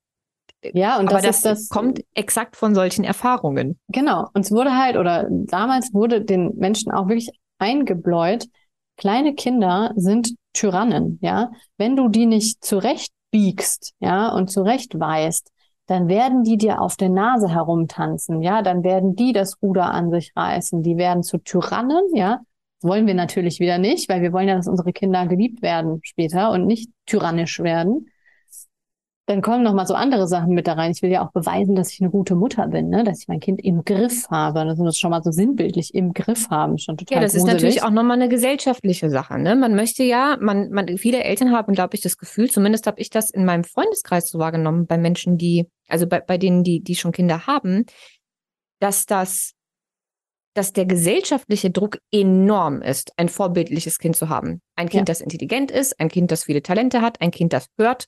ja, 0.72 0.98
und 0.98 1.10
das, 1.10 1.22
das, 1.22 1.42
das, 1.42 1.68
kommt 1.68 2.00
exakt 2.14 2.56
von 2.56 2.74
solchen 2.74 3.04
Erfahrungen. 3.04 3.78
Genau. 3.88 4.28
Und 4.34 4.44
es 4.44 4.50
wurde 4.50 4.76
halt, 4.76 4.96
oder 4.96 5.26
damals 5.30 5.92
wurde 5.92 6.22
den 6.22 6.54
Menschen 6.56 6.92
auch 6.92 7.08
wirklich 7.08 7.30
eingebläut, 7.58 8.46
kleine 8.96 9.34
Kinder 9.34 9.92
sind 9.96 10.34
Tyrannen, 10.52 11.18
ja. 11.20 11.50
Wenn 11.76 11.96
du 11.96 12.08
die 12.08 12.26
nicht 12.26 12.64
zurechtbiegst, 12.64 13.94
ja, 13.98 14.28
und 14.28 14.50
zurechtweist, 14.50 15.50
dann 15.86 16.08
werden 16.08 16.42
die 16.44 16.56
dir 16.56 16.80
auf 16.80 16.96
der 16.96 17.10
Nase 17.10 17.48
herumtanzen, 17.48 18.42
ja, 18.42 18.62
dann 18.62 18.84
werden 18.84 19.16
die 19.16 19.32
das 19.32 19.60
Ruder 19.62 19.90
an 19.92 20.10
sich 20.10 20.32
reißen, 20.34 20.82
die 20.82 20.96
werden 20.96 21.22
zu 21.22 21.38
Tyrannen, 21.38 22.04
ja. 22.14 22.40
Wollen 22.82 23.06
wir 23.06 23.14
natürlich 23.14 23.60
wieder 23.60 23.78
nicht, 23.78 24.10
weil 24.10 24.20
wir 24.20 24.32
wollen 24.34 24.48
ja, 24.48 24.56
dass 24.56 24.68
unsere 24.68 24.92
Kinder 24.92 25.26
geliebt 25.26 25.62
werden 25.62 26.00
später 26.02 26.50
und 26.50 26.66
nicht 26.66 26.90
tyrannisch 27.06 27.60
werden 27.60 28.08
dann 29.26 29.40
kommen 29.40 29.62
noch 29.62 29.72
mal 29.72 29.86
so 29.86 29.94
andere 29.94 30.28
Sachen 30.28 30.54
mit 30.54 30.66
da 30.66 30.74
rein. 30.74 30.90
Ich 30.90 31.00
will 31.00 31.10
ja 31.10 31.26
auch 31.26 31.32
beweisen, 31.32 31.74
dass 31.74 31.90
ich 31.90 32.00
eine 32.00 32.10
gute 32.10 32.34
Mutter 32.34 32.68
bin, 32.68 32.90
ne? 32.90 33.04
dass 33.04 33.22
ich 33.22 33.28
mein 33.28 33.40
Kind 33.40 33.64
im 33.64 33.82
Griff 33.84 34.28
habe. 34.28 34.66
Das 34.66 34.76
muss 34.76 34.98
schon 34.98 35.10
mal 35.10 35.22
so 35.22 35.30
sinnbildlich 35.30 35.94
im 35.94 36.12
Griff 36.12 36.50
haben, 36.50 36.76
schon 36.76 36.98
total 36.98 37.16
Ja, 37.16 37.22
das 37.22 37.32
gruselig. 37.32 37.48
ist 37.48 37.54
natürlich 37.54 37.82
auch 37.82 37.90
nochmal 37.90 38.18
eine 38.18 38.28
gesellschaftliche 38.28 39.08
Sache. 39.08 39.38
Ne? 39.38 39.56
Man 39.56 39.74
möchte 39.74 40.02
ja, 40.02 40.36
man, 40.40 40.70
man, 40.70 40.98
viele 40.98 41.24
Eltern 41.24 41.52
haben, 41.52 41.72
glaube 41.72 41.96
ich, 41.96 42.02
das 42.02 42.18
Gefühl, 42.18 42.50
zumindest 42.50 42.86
habe 42.86 43.00
ich 43.00 43.08
das 43.08 43.30
in 43.30 43.46
meinem 43.46 43.64
Freundeskreis 43.64 44.28
so 44.28 44.38
wahrgenommen, 44.38 44.86
bei 44.86 44.98
Menschen, 44.98 45.38
die, 45.38 45.68
also 45.88 46.06
bei, 46.06 46.20
bei 46.20 46.36
denen, 46.36 46.62
die, 46.62 46.80
die 46.80 46.94
schon 46.94 47.12
Kinder 47.12 47.46
haben, 47.46 47.86
dass 48.80 49.06
das 49.06 49.54
dass 50.56 50.72
der 50.72 50.86
gesellschaftliche 50.86 51.72
Druck 51.72 51.98
enorm 52.12 52.80
ist, 52.80 53.12
ein 53.16 53.28
vorbildliches 53.28 53.98
Kind 53.98 54.14
zu 54.14 54.28
haben. 54.28 54.62
Ein 54.76 54.88
Kind, 54.88 55.08
ja. 55.08 55.12
das 55.12 55.20
intelligent 55.20 55.72
ist, 55.72 55.98
ein 55.98 56.08
Kind, 56.08 56.30
das 56.30 56.44
viele 56.44 56.62
Talente 56.62 57.00
hat, 57.00 57.20
ein 57.20 57.32
Kind, 57.32 57.52
das 57.52 57.66
hört, 57.76 58.06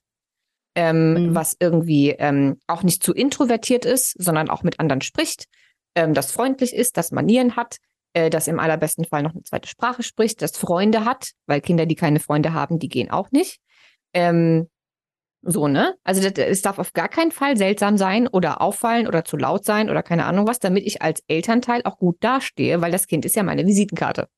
ähm, 0.77 1.15
mhm. 1.15 1.35
was 1.35 1.57
irgendwie 1.59 2.11
ähm, 2.11 2.61
auch 2.69 2.85
nicht 2.85 3.03
zu 3.03 3.13
introvertiert 3.13 3.85
ist, 3.85 4.15
sondern 4.23 4.51
auch 4.51 4.63
mit 4.63 4.79
anderen 4.79 5.01
spricht, 5.01 5.47
ähm, 5.97 6.15
das 6.15 6.31
freundlich 6.31 6.75
ist, 6.75 6.97
das 6.97 7.11
Manieren 7.11 7.57
hat, 7.57 7.79
äh, 8.13 8.31
das 8.31 8.47
im 8.47 8.61
allerbesten 8.61 9.07
Fall 9.07 9.23
noch 9.23 9.33
eine 9.33 9.43
zweite 9.43 9.69
Sprache 9.69 10.03
spricht, 10.03 10.43
das 10.43 10.57
Freunde 10.57 11.05
hat, 11.05 11.31
weil 11.47 11.61
Kinder, 11.61 11.87
die 11.87 11.97
keine 11.97 12.21
Freunde 12.21 12.53
haben, 12.53 12.79
die 12.79 12.89
gehen 12.89 13.11
auch 13.11 13.33
nicht. 13.33 13.59
Ähm, 14.13 14.69
so, 15.43 15.69
ne? 15.69 15.95
Also 16.05 16.27
es 16.27 16.63
darf 16.63 16.79
auf 16.79 16.93
gar 16.93 17.09
keinen 17.09 17.31
Fall 17.31 17.57
seltsam 17.57 17.97
sein 17.97 18.27
oder 18.27 18.61
auffallen 18.61 19.07
oder 19.07 19.25
zu 19.25 19.37
laut 19.37 19.65
sein 19.65 19.89
oder 19.91 20.03
keine 20.03 20.27
Ahnung 20.27 20.47
was, 20.47 20.59
damit 20.59 20.85
ich 20.85 21.03
als 21.03 21.23
Elternteil 21.29 21.83
auch 21.85 21.99
gut 21.99 22.17
dastehe, 22.21 22.81
weil 22.81 22.91
das 22.91 23.07
Kind 23.07 23.25
ist 23.25 23.37
ja 23.37 23.43
meine 23.43 23.65
Visitenkarte. 23.65 24.29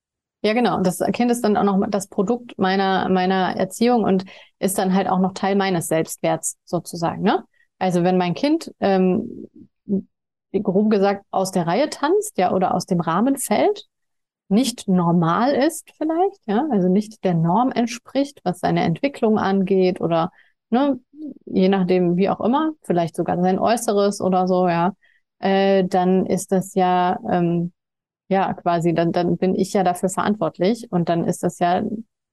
Ja, 0.43 0.53
genau. 0.53 0.80
Das 0.80 1.01
Kind 1.12 1.30
ist 1.30 1.43
dann 1.43 1.57
auch 1.57 1.64
noch 1.64 1.84
das 1.89 2.07
Produkt 2.09 2.57
meiner, 2.59 3.09
meiner 3.09 3.57
Erziehung 3.57 4.05
und 4.05 4.24
ist 4.61 4.78
dann 4.78 4.95
halt 4.95 5.09
auch 5.09 5.18
noch 5.18 5.32
Teil 5.32 5.57
meines 5.57 5.89
Selbstwerts 5.89 6.57
sozusagen. 6.64 7.22
Ne? 7.22 7.45
Also 7.78 8.05
wenn 8.05 8.16
mein 8.16 8.34
Kind, 8.34 8.72
ähm, 8.80 9.49
grob 10.53 10.91
gesagt, 10.91 11.24
aus 11.30 11.51
der 11.53 11.66
Reihe 11.66 11.91
tanzt, 11.91 12.39
ja, 12.39 12.53
oder 12.53 12.74
aus 12.74 12.86
dem 12.86 13.01
Rahmen 13.01 13.36
fällt, 13.36 13.86
nicht 14.49 14.89
normal 14.89 15.53
ist 15.55 15.91
vielleicht, 15.97 16.41
ja, 16.47 16.66
also 16.70 16.89
nicht 16.89 17.24
der 17.24 17.34
Norm 17.34 17.70
entspricht, 17.72 18.41
was 18.45 18.61
seine 18.61 18.82
Entwicklung 18.82 19.39
angeht 19.39 20.01
oder 20.01 20.30
ne, 20.70 21.01
je 21.47 21.68
nachdem, 21.68 22.16
wie 22.16 22.30
auch 22.30 22.41
immer, 22.41 22.72
vielleicht 22.82 23.16
sogar 23.16 23.41
sein 23.43 23.59
Äußeres 23.59 24.20
oder 24.20 24.49
so, 24.49 24.68
ja, 24.68 24.95
äh, 25.41 25.84
dann 25.84 26.26
ist 26.26 26.53
das 26.53 26.74
ja 26.74 27.18
ähm, 27.30 27.72
ja 28.28 28.52
quasi, 28.54 28.94
dann, 28.94 29.12
dann 29.12 29.36
bin 29.36 29.54
ich 29.54 29.72
ja 29.72 29.84
dafür 29.84 30.08
verantwortlich 30.08 30.88
und 30.90 31.08
dann 31.08 31.24
ist 31.24 31.42
das 31.42 31.58
ja 31.58 31.82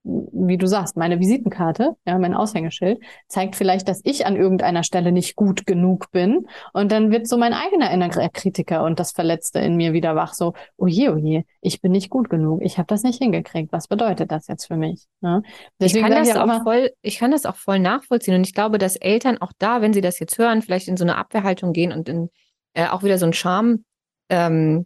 wie 0.05 0.57
du 0.57 0.67
sagst, 0.67 0.97
meine 0.97 1.19
Visitenkarte, 1.19 1.95
ja, 2.05 2.17
mein 2.19 2.35
Aushängeschild, 2.35 2.99
zeigt 3.27 3.55
vielleicht, 3.55 3.87
dass 3.87 4.01
ich 4.03 4.27
an 4.27 4.35
irgendeiner 4.35 4.83
Stelle 4.83 5.11
nicht 5.11 5.35
gut 5.35 5.65
genug 5.65 6.11
bin. 6.11 6.45
Und 6.73 6.91
dann 6.91 7.11
wird 7.11 7.27
so 7.27 7.37
mein 7.37 7.53
eigener 7.53 7.89
innerer 7.91 8.29
Kritiker 8.29 8.83
und 8.83 8.99
das 8.99 9.11
Verletzte 9.13 9.59
in 9.59 9.75
mir 9.75 9.93
wieder 9.93 10.15
wach. 10.15 10.35
So, 10.35 10.53
oh 10.77 10.85
je, 10.85 11.09
oh 11.09 11.17
je, 11.17 11.43
ich 11.61 11.81
bin 11.81 11.91
nicht 11.91 12.11
gut 12.11 12.29
genug. 12.29 12.61
Ich 12.63 12.77
habe 12.77 12.85
das 12.85 13.01
nicht 13.01 13.17
hingekriegt. 13.17 13.71
Was 13.71 13.87
bedeutet 13.87 14.31
das 14.31 14.47
jetzt 14.47 14.67
für 14.67 14.77
mich? 14.77 15.05
Ja? 15.21 15.41
ich, 15.79 15.93
kann 15.95 16.11
das 16.11 16.29
ich, 16.29 16.35
auch 16.35 16.43
immer, 16.43 16.61
voll, 16.61 16.91
ich 17.01 17.17
kann 17.17 17.31
das 17.31 17.47
auch 17.47 17.55
voll 17.55 17.79
nachvollziehen. 17.79 18.35
Und 18.35 18.45
ich 18.45 18.53
glaube, 18.53 18.77
dass 18.77 18.97
Eltern 18.97 19.39
auch 19.39 19.53
da, 19.57 19.81
wenn 19.81 19.93
sie 19.93 20.01
das 20.01 20.19
jetzt 20.19 20.37
hören, 20.37 20.61
vielleicht 20.61 20.87
in 20.87 20.97
so 20.97 21.03
eine 21.03 21.17
Abwehrhaltung 21.17 21.73
gehen 21.73 21.91
und 21.91 22.07
in 22.09 22.29
äh, 22.73 22.87
auch 22.87 23.01
wieder 23.01 23.17
so 23.17 23.25
ein 23.25 23.33
Scham, 23.33 23.85
ähm, 24.29 24.85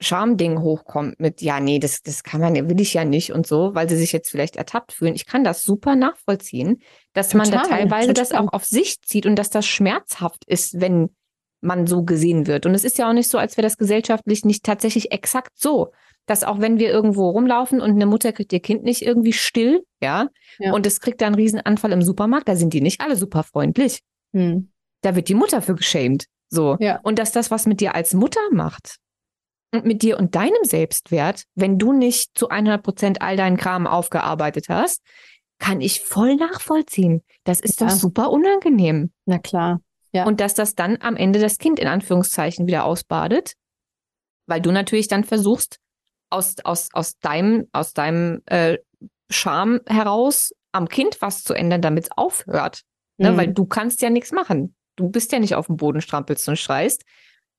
Schamding 0.00 0.62
hochkommt 0.62 1.20
mit, 1.20 1.42
ja, 1.42 1.60
nee, 1.60 1.78
das, 1.78 2.02
das 2.02 2.22
kann 2.22 2.40
man, 2.40 2.54
will 2.54 2.80
ich 2.80 2.94
ja 2.94 3.04
nicht 3.04 3.32
und 3.32 3.46
so, 3.46 3.74
weil 3.74 3.88
sie 3.88 3.96
sich 3.96 4.12
jetzt 4.12 4.30
vielleicht 4.30 4.56
ertappt 4.56 4.92
fühlen. 4.92 5.14
Ich 5.14 5.26
kann 5.26 5.44
das 5.44 5.62
super 5.62 5.94
nachvollziehen, 5.94 6.80
dass 7.12 7.28
total, 7.28 7.50
man 7.50 7.58
da 7.58 7.68
teilweise 7.68 8.08
total. 8.08 8.24
das 8.24 8.32
auch 8.32 8.52
auf 8.52 8.64
sich 8.64 9.00
zieht 9.02 9.26
und 9.26 9.36
dass 9.36 9.50
das 9.50 9.66
schmerzhaft 9.66 10.44
ist, 10.46 10.80
wenn 10.80 11.10
man 11.60 11.86
so 11.86 12.02
gesehen 12.02 12.46
wird. 12.46 12.64
Und 12.64 12.74
es 12.74 12.84
ist 12.84 12.96
ja 12.96 13.08
auch 13.08 13.12
nicht 13.12 13.30
so, 13.30 13.36
als 13.36 13.58
wäre 13.58 13.66
das 13.66 13.76
gesellschaftlich 13.76 14.44
nicht 14.46 14.64
tatsächlich 14.64 15.12
exakt 15.12 15.52
so, 15.58 15.92
dass 16.24 16.44
auch 16.44 16.60
wenn 16.60 16.78
wir 16.78 16.88
irgendwo 16.88 17.28
rumlaufen 17.30 17.80
und 17.80 17.90
eine 17.90 18.06
Mutter 18.06 18.32
kriegt 18.32 18.52
ihr 18.52 18.60
Kind 18.60 18.82
nicht 18.84 19.02
irgendwie 19.02 19.34
still, 19.34 19.84
ja, 20.00 20.28
ja. 20.58 20.72
und 20.72 20.86
es 20.86 21.00
kriegt 21.00 21.20
da 21.20 21.26
einen 21.26 21.34
Riesenanfall 21.34 21.92
im 21.92 22.02
Supermarkt, 22.02 22.48
da 22.48 22.56
sind 22.56 22.72
die 22.72 22.80
nicht 22.80 23.00
alle 23.00 23.16
super 23.16 23.42
freundlich. 23.42 24.00
Hm. 24.32 24.70
Da 25.02 25.14
wird 25.14 25.28
die 25.28 25.34
Mutter 25.34 25.60
für 25.60 25.74
geschämt. 25.74 26.26
So. 26.48 26.76
Ja. 26.80 27.00
Und 27.02 27.18
dass 27.18 27.32
das 27.32 27.50
was 27.50 27.66
mit 27.66 27.80
dir 27.80 27.94
als 27.94 28.14
Mutter 28.14 28.40
macht, 28.52 28.96
mit 29.72 30.02
dir 30.02 30.18
und 30.18 30.34
deinem 30.34 30.64
Selbstwert, 30.64 31.44
wenn 31.54 31.78
du 31.78 31.92
nicht 31.92 32.36
zu 32.36 32.48
100 32.48 32.82
Prozent 32.82 33.22
all 33.22 33.36
deinen 33.36 33.56
Kram 33.56 33.86
aufgearbeitet 33.86 34.68
hast, 34.68 35.02
kann 35.58 35.80
ich 35.80 36.00
voll 36.00 36.36
nachvollziehen. 36.36 37.22
Das 37.44 37.60
ist 37.60 37.80
ja. 37.80 37.86
doch 37.86 37.94
super 37.94 38.30
unangenehm. 38.30 39.12
Na 39.26 39.38
klar. 39.38 39.80
Ja. 40.12 40.24
Und 40.24 40.40
dass 40.40 40.54
das 40.54 40.74
dann 40.74 40.98
am 41.00 41.16
Ende 41.16 41.38
das 41.38 41.58
Kind 41.58 41.78
in 41.78 41.86
Anführungszeichen 41.86 42.66
wieder 42.66 42.84
ausbadet, 42.84 43.54
weil 44.46 44.60
du 44.60 44.72
natürlich 44.72 45.06
dann 45.06 45.22
versuchst, 45.22 45.78
aus, 46.30 46.56
aus, 46.64 46.88
aus 46.92 47.18
deinem, 47.18 47.68
aus 47.72 47.92
deinem 47.92 48.42
äh, 48.46 48.78
Charme 49.30 49.80
heraus 49.86 50.52
am 50.72 50.88
Kind 50.88 51.20
was 51.20 51.42
zu 51.42 51.54
ändern, 51.54 51.82
damit 51.82 52.04
es 52.04 52.10
aufhört. 52.16 52.82
Ne? 53.18 53.32
Mhm. 53.32 53.36
Weil 53.36 53.48
du 53.48 53.66
kannst 53.66 54.02
ja 54.02 54.10
nichts 54.10 54.32
machen. 54.32 54.74
Du 54.96 55.08
bist 55.08 55.32
ja 55.32 55.38
nicht 55.38 55.54
auf 55.54 55.66
dem 55.66 55.76
Boden 55.76 56.00
strampelst 56.00 56.48
und 56.48 56.56
schreist. 56.56 57.04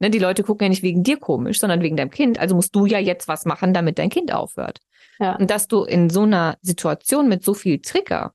Ne, 0.02 0.10
die 0.10 0.18
Leute 0.18 0.42
gucken 0.42 0.66
ja 0.66 0.70
nicht 0.70 0.82
wegen 0.82 1.04
dir 1.04 1.20
komisch, 1.20 1.60
sondern 1.60 1.82
wegen 1.82 1.96
deinem 1.96 2.10
Kind. 2.10 2.40
Also 2.40 2.56
musst 2.56 2.76
du 2.76 2.88
ja 2.88 2.98
jetzt 2.98 3.28
was 3.28 3.46
machen, 3.46 3.72
damit 3.72 4.00
dein 4.00 4.10
Kind 4.10 4.34
aufhört. 4.34 4.80
Ja. 5.20 5.36
Und 5.36 5.52
dass 5.52 5.68
du 5.68 5.84
in 5.84 6.10
so 6.10 6.24
einer 6.24 6.58
Situation 6.64 7.30
mit 7.30 7.44
so 7.44 7.54
viel 7.54 7.80
Trigger 7.82 8.34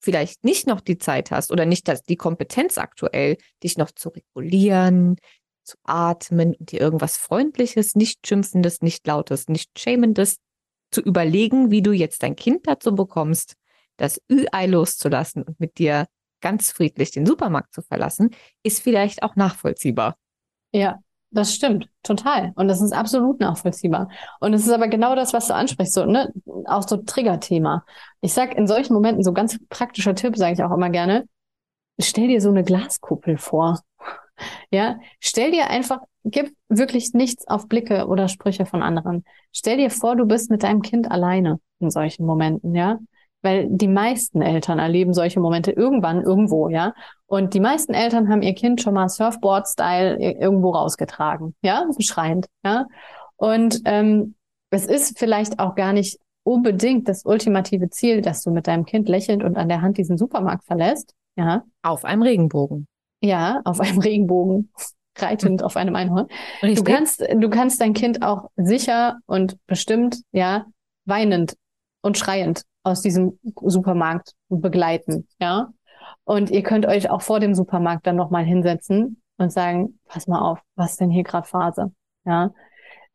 vielleicht 0.00 0.44
nicht 0.44 0.66
noch 0.66 0.82
die 0.82 0.98
Zeit 0.98 1.30
hast 1.30 1.50
oder 1.50 1.64
nicht 1.64 1.88
das, 1.88 2.02
die 2.02 2.16
Kompetenz 2.16 2.76
aktuell, 2.76 3.38
dich 3.64 3.78
noch 3.78 3.90
zu 3.90 4.10
regulieren, 4.10 5.16
zu 5.64 5.78
atmen 5.82 6.54
und 6.54 6.72
dir 6.72 6.82
irgendwas 6.82 7.16
Freundliches, 7.16 7.94
nicht 7.94 8.26
Schimpfendes, 8.26 8.82
nicht 8.82 9.06
Lautes, 9.06 9.48
nicht 9.48 9.78
Schämendes 9.78 10.36
zu 10.90 11.00
überlegen, 11.00 11.70
wie 11.70 11.80
du 11.80 11.92
jetzt 11.92 12.22
dein 12.22 12.36
Kind 12.36 12.68
dazu 12.68 12.94
bekommst, 12.94 13.54
das 13.96 14.20
Ü-Ei 14.30 14.66
loszulassen 14.66 15.42
und 15.42 15.58
mit 15.58 15.78
dir 15.78 16.06
ganz 16.42 16.70
friedlich 16.70 17.12
den 17.12 17.24
Supermarkt 17.24 17.72
zu 17.72 17.80
verlassen, 17.80 18.28
ist 18.62 18.82
vielleicht 18.82 19.22
auch 19.22 19.36
nachvollziehbar. 19.36 20.18
Ja, 20.76 20.98
das 21.30 21.54
stimmt, 21.54 21.88
total. 22.02 22.52
Und 22.54 22.68
das 22.68 22.82
ist 22.82 22.92
absolut 22.92 23.40
nachvollziehbar. 23.40 24.10
Und 24.40 24.52
es 24.52 24.66
ist 24.66 24.72
aber 24.72 24.88
genau 24.88 25.14
das, 25.14 25.32
was 25.32 25.46
du 25.48 25.54
ansprichst, 25.54 25.94
so, 25.94 26.04
ne, 26.04 26.32
auch 26.66 26.86
so 26.86 26.98
Triggerthema. 26.98 27.84
Ich 28.20 28.34
sag 28.34 28.54
in 28.54 28.66
solchen 28.66 28.92
Momenten, 28.92 29.24
so 29.24 29.32
ganz 29.32 29.58
praktischer 29.70 30.14
Tipp, 30.14 30.36
sage 30.36 30.52
ich 30.52 30.62
auch 30.62 30.72
immer 30.72 30.90
gerne, 30.90 31.26
stell 32.00 32.28
dir 32.28 32.40
so 32.42 32.50
eine 32.50 32.64
Glaskuppel 32.64 33.38
vor. 33.38 33.80
Ja, 34.70 34.98
stell 35.18 35.50
dir 35.50 35.70
einfach, 35.70 36.00
gib 36.24 36.54
wirklich 36.68 37.14
nichts 37.14 37.48
auf 37.48 37.68
Blicke 37.68 38.06
oder 38.06 38.28
Sprüche 38.28 38.66
von 38.66 38.82
anderen. 38.82 39.24
Stell 39.52 39.78
dir 39.78 39.90
vor, 39.90 40.14
du 40.14 40.26
bist 40.26 40.50
mit 40.50 40.62
deinem 40.62 40.82
Kind 40.82 41.10
alleine 41.10 41.58
in 41.80 41.90
solchen 41.90 42.26
Momenten, 42.26 42.74
ja. 42.74 42.98
Weil 43.46 43.68
die 43.70 43.86
meisten 43.86 44.42
Eltern 44.42 44.80
erleben 44.80 45.14
solche 45.14 45.38
Momente 45.38 45.70
irgendwann 45.70 46.20
irgendwo, 46.20 46.68
ja. 46.68 46.94
Und 47.26 47.54
die 47.54 47.60
meisten 47.60 47.94
Eltern 47.94 48.28
haben 48.28 48.42
ihr 48.42 48.54
Kind 48.54 48.82
schon 48.82 48.94
mal 48.94 49.08
Surfboard-Style 49.08 50.16
irgendwo 50.20 50.70
rausgetragen, 50.70 51.54
ja, 51.62 51.86
schreiend, 52.00 52.46
ja. 52.64 52.86
Und 53.36 53.82
ähm, 53.84 54.34
es 54.70 54.86
ist 54.86 55.20
vielleicht 55.20 55.60
auch 55.60 55.76
gar 55.76 55.92
nicht 55.92 56.18
unbedingt 56.42 57.06
das 57.06 57.24
ultimative 57.24 57.88
Ziel, 57.88 58.20
dass 58.20 58.42
du 58.42 58.50
mit 58.50 58.66
deinem 58.66 58.84
Kind 58.84 59.08
lächelnd 59.08 59.44
und 59.44 59.56
an 59.56 59.68
der 59.68 59.80
Hand 59.80 59.96
diesen 59.96 60.18
Supermarkt 60.18 60.64
verlässt, 60.64 61.14
ja. 61.36 61.62
Auf 61.82 62.04
einem 62.04 62.22
Regenbogen. 62.22 62.88
Ja, 63.22 63.60
auf 63.64 63.78
einem 63.78 64.00
Regenbogen, 64.00 64.72
reitend 65.18 65.62
auf 65.62 65.76
einem 65.76 65.94
Einhorn. 65.94 66.26
Richtig. 66.64 66.82
Du 66.82 66.92
kannst, 66.92 67.20
du 67.20 67.48
kannst 67.48 67.80
dein 67.80 67.94
Kind 67.94 68.22
auch 68.22 68.50
sicher 68.56 69.18
und 69.26 69.56
bestimmt, 69.68 70.22
ja, 70.32 70.66
weinend 71.04 71.54
und 72.02 72.18
schreiend 72.18 72.64
aus 72.86 73.02
diesem 73.02 73.38
Supermarkt 73.62 74.34
begleiten, 74.48 75.26
ja. 75.40 75.72
Und 76.24 76.50
ihr 76.50 76.62
könnt 76.62 76.86
euch 76.86 77.10
auch 77.10 77.20
vor 77.20 77.40
dem 77.40 77.54
Supermarkt 77.54 78.06
dann 78.06 78.16
nochmal 78.16 78.44
hinsetzen 78.44 79.20
und 79.38 79.52
sagen, 79.52 79.98
pass 80.06 80.28
mal 80.28 80.40
auf, 80.40 80.60
was 80.76 80.92
ist 80.92 81.00
denn 81.00 81.10
hier 81.10 81.24
gerade 81.24 81.48
Phase? 81.48 81.92
Ja. 82.24 82.52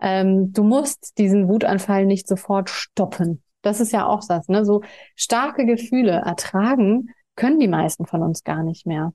Ähm, 0.01 0.51
du 0.51 0.63
musst 0.63 1.17
diesen 1.17 1.47
Wutanfall 1.47 2.05
nicht 2.05 2.28
sofort 2.28 2.69
stoppen. 2.69 3.43
Das 3.61 3.80
ist 3.80 3.93
ja 3.93 4.05
auch 4.07 4.22
das, 4.28 4.47
ne? 4.49 4.65
So 4.65 4.82
starke 5.15 5.65
Gefühle 5.65 6.11
ertragen 6.11 7.09
können 7.36 7.59
die 7.59 7.67
meisten 7.67 8.05
von 8.05 8.24
uns 8.24 8.43
gar 8.43 8.63
nicht 8.63 8.86
mehr. 8.86 9.13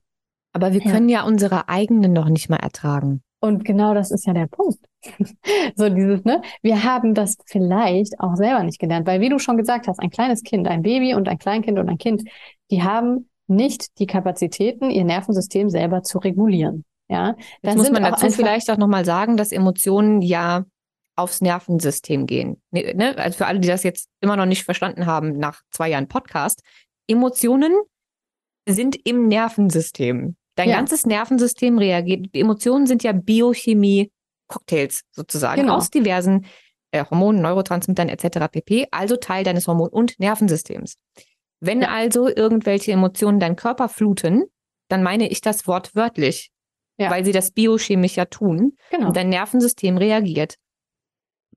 Aber 0.53 0.73
wir 0.73 0.81
können 0.81 1.09
ja, 1.09 1.19
ja 1.19 1.25
unsere 1.25 1.69
eigenen 1.69 2.13
noch 2.13 2.29
nicht 2.29 2.49
mal 2.49 2.57
ertragen. 2.57 3.21
Und 3.39 3.63
genau 3.63 3.93
das 3.93 4.09
ist 4.09 4.25
ja 4.25 4.33
der 4.33 4.47
Punkt. 4.47 4.79
So 5.75 5.89
dieses, 5.89 6.23
ne? 6.23 6.41
Wir 6.61 6.83
haben 6.83 7.13
das 7.13 7.37
vielleicht 7.45 8.19
auch 8.19 8.35
selber 8.35 8.63
nicht 8.63 8.79
gelernt, 8.79 9.07
weil 9.07 9.21
wie 9.21 9.29
du 9.29 9.39
schon 9.39 9.57
gesagt 9.57 9.87
hast, 9.87 9.99
ein 9.99 10.09
kleines 10.09 10.43
Kind, 10.43 10.67
ein 10.67 10.81
Baby 10.81 11.13
und 11.13 11.27
ein 11.27 11.37
Kleinkind 11.37 11.79
und 11.79 11.89
ein 11.89 11.97
Kind, 11.97 12.23
die 12.71 12.83
haben 12.83 13.29
nicht 13.47 13.99
die 13.99 14.07
Kapazitäten, 14.07 14.89
ihr 14.89 15.05
Nervensystem 15.05 15.69
selber 15.69 16.03
zu 16.03 16.19
regulieren. 16.19 16.83
Ja, 17.09 17.35
dann 17.61 17.77
muss 17.77 17.89
man 17.89 18.03
dazu 18.03 18.29
vielleicht 18.29 18.69
auch 18.69 18.77
nochmal 18.77 19.05
sagen, 19.05 19.37
dass 19.37 19.53
Emotionen 19.53 20.21
ja 20.21 20.65
aufs 21.15 21.41
Nervensystem 21.41 22.25
gehen. 22.25 22.61
Ne, 22.71 22.93
ne? 22.93 23.17
Also 23.17 23.37
für 23.37 23.45
alle, 23.47 23.59
die 23.59 23.67
das 23.67 23.83
jetzt 23.83 24.09
immer 24.21 24.35
noch 24.35 24.45
nicht 24.45 24.63
verstanden 24.63 25.05
haben 25.05 25.37
nach 25.37 25.61
zwei 25.71 25.89
Jahren 25.89 26.07
Podcast, 26.07 26.61
Emotionen 27.07 27.73
sind 28.67 28.97
im 29.05 29.27
Nervensystem. 29.27 30.35
Dein 30.55 30.69
ja. 30.69 30.75
ganzes 30.75 31.05
Nervensystem 31.05 31.77
reagiert. 31.77 32.27
Die 32.35 32.41
Emotionen 32.41 32.87
sind 32.87 33.03
ja 33.03 33.13
Biochemie-Cocktails 34.47 35.03
sozusagen 35.11 35.61
genau. 35.61 35.75
aus 35.75 35.89
diversen 35.89 36.45
äh, 36.91 37.03
Hormonen, 37.09 37.41
Neurotransmittern 37.41 38.09
etc. 38.09 38.47
pp. 38.51 38.87
Also 38.91 39.17
Teil 39.17 39.43
deines 39.43 39.67
Hormon- 39.67 39.89
und 39.89 40.19
Nervensystems. 40.19 40.97
Wenn 41.59 41.81
ja. 41.81 41.89
also 41.89 42.27
irgendwelche 42.27 42.91
Emotionen 42.91 43.39
deinen 43.39 43.55
Körper 43.55 43.89
fluten, 43.89 44.45
dann 44.89 45.03
meine 45.03 45.29
ich 45.29 45.41
das 45.41 45.67
wortwörtlich, 45.67 46.51
ja. 46.97 47.09
weil 47.09 47.25
sie 47.25 47.31
das 47.31 47.51
biochemisch 47.51 48.15
ja 48.15 48.25
tun. 48.25 48.77
Genau. 48.91 49.07
Und 49.07 49.17
dein 49.17 49.29
Nervensystem 49.29 49.97
reagiert. 49.97 50.55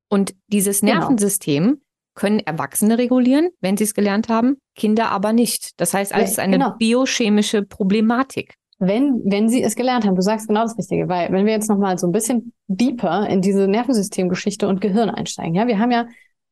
Und 0.09 0.35
dieses 0.49 0.81
genau. 0.81 0.95
Nervensystem 0.95 1.65
genau. 1.65 1.81
können 2.15 2.41
Erwachsene 2.41 2.99
regulieren, 2.99 3.51
wenn 3.61 3.77
sie 3.77 3.85
es 3.85 3.95
gelernt 3.95 4.29
haben, 4.29 4.57
Kinder 4.75 5.11
aber 5.11 5.33
nicht. 5.33 5.79
Das 5.79 5.95
heißt, 5.95 6.13
also 6.13 6.25
es 6.25 6.31
ist 6.33 6.39
eine 6.41 6.59
genau. 6.59 6.75
biochemische 6.77 7.63
Problematik. 7.63 8.55
Wenn, 8.81 9.23
wenn 9.25 9.49
sie 9.49 9.63
es 9.63 9.77
gelernt 9.77 10.07
haben, 10.07 10.17
du 10.17 10.23
sagst 10.23 10.49
genau 10.49 10.63
das 10.63 10.77
Richtige, 10.79 11.07
weil 11.09 11.31
wenn 11.31 11.45
wir 11.45 11.53
jetzt 11.53 11.69
nochmal 11.69 11.99
so 11.99 12.09
ein 12.09 12.13
bisschen 12.13 12.55
deeper 12.67 13.29
in 13.29 13.43
diese 13.43 13.69
Nervensystemgeschichte 13.69 14.67
und 14.67 14.81
Gehirn 14.81 15.11
einsteigen, 15.11 15.55
ja, 15.55 15.67
wir 15.67 15.79
haben 15.79 15.91
ja 15.91 16.07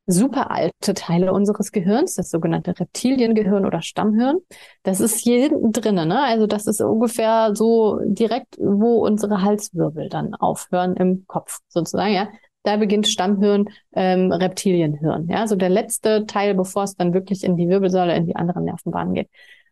super 0.08 0.50
alte 0.50 0.94
Teile 0.94 1.32
unseres 1.32 1.70
Gehirns, 1.70 2.14
das 2.14 2.30
sogenannte 2.30 2.78
Reptiliengehirn 2.78 3.66
oder 3.66 3.82
Stammhirn. 3.82 4.38
Das 4.82 5.00
ist 5.00 5.18
hier 5.18 5.50
drinnen, 5.70 6.08
ne? 6.08 6.22
Also 6.22 6.46
das 6.46 6.66
ist 6.66 6.80
ungefähr 6.80 7.54
so 7.54 8.00
direkt, 8.04 8.56
wo 8.58 9.06
unsere 9.06 9.42
Halswirbel 9.42 10.08
dann 10.08 10.34
aufhören 10.34 10.96
im 10.96 11.26
Kopf 11.26 11.58
sozusagen, 11.68 12.14
ja. 12.14 12.28
Da 12.62 12.76
beginnt 12.76 13.06
Stammhirn, 13.06 13.68
ähm, 13.94 14.32
Reptilienhirn, 14.32 15.28
ja. 15.28 15.46
So 15.46 15.56
der 15.56 15.68
letzte 15.68 16.24
Teil, 16.26 16.54
bevor 16.54 16.84
es 16.84 16.96
dann 16.96 17.12
wirklich 17.12 17.44
in 17.44 17.56
die 17.56 17.68
Wirbelsäule, 17.68 18.16
in 18.16 18.26
die 18.26 18.36
anderen 18.36 18.64
Nervenbahnen 18.64 19.14
geht. 19.14 19.28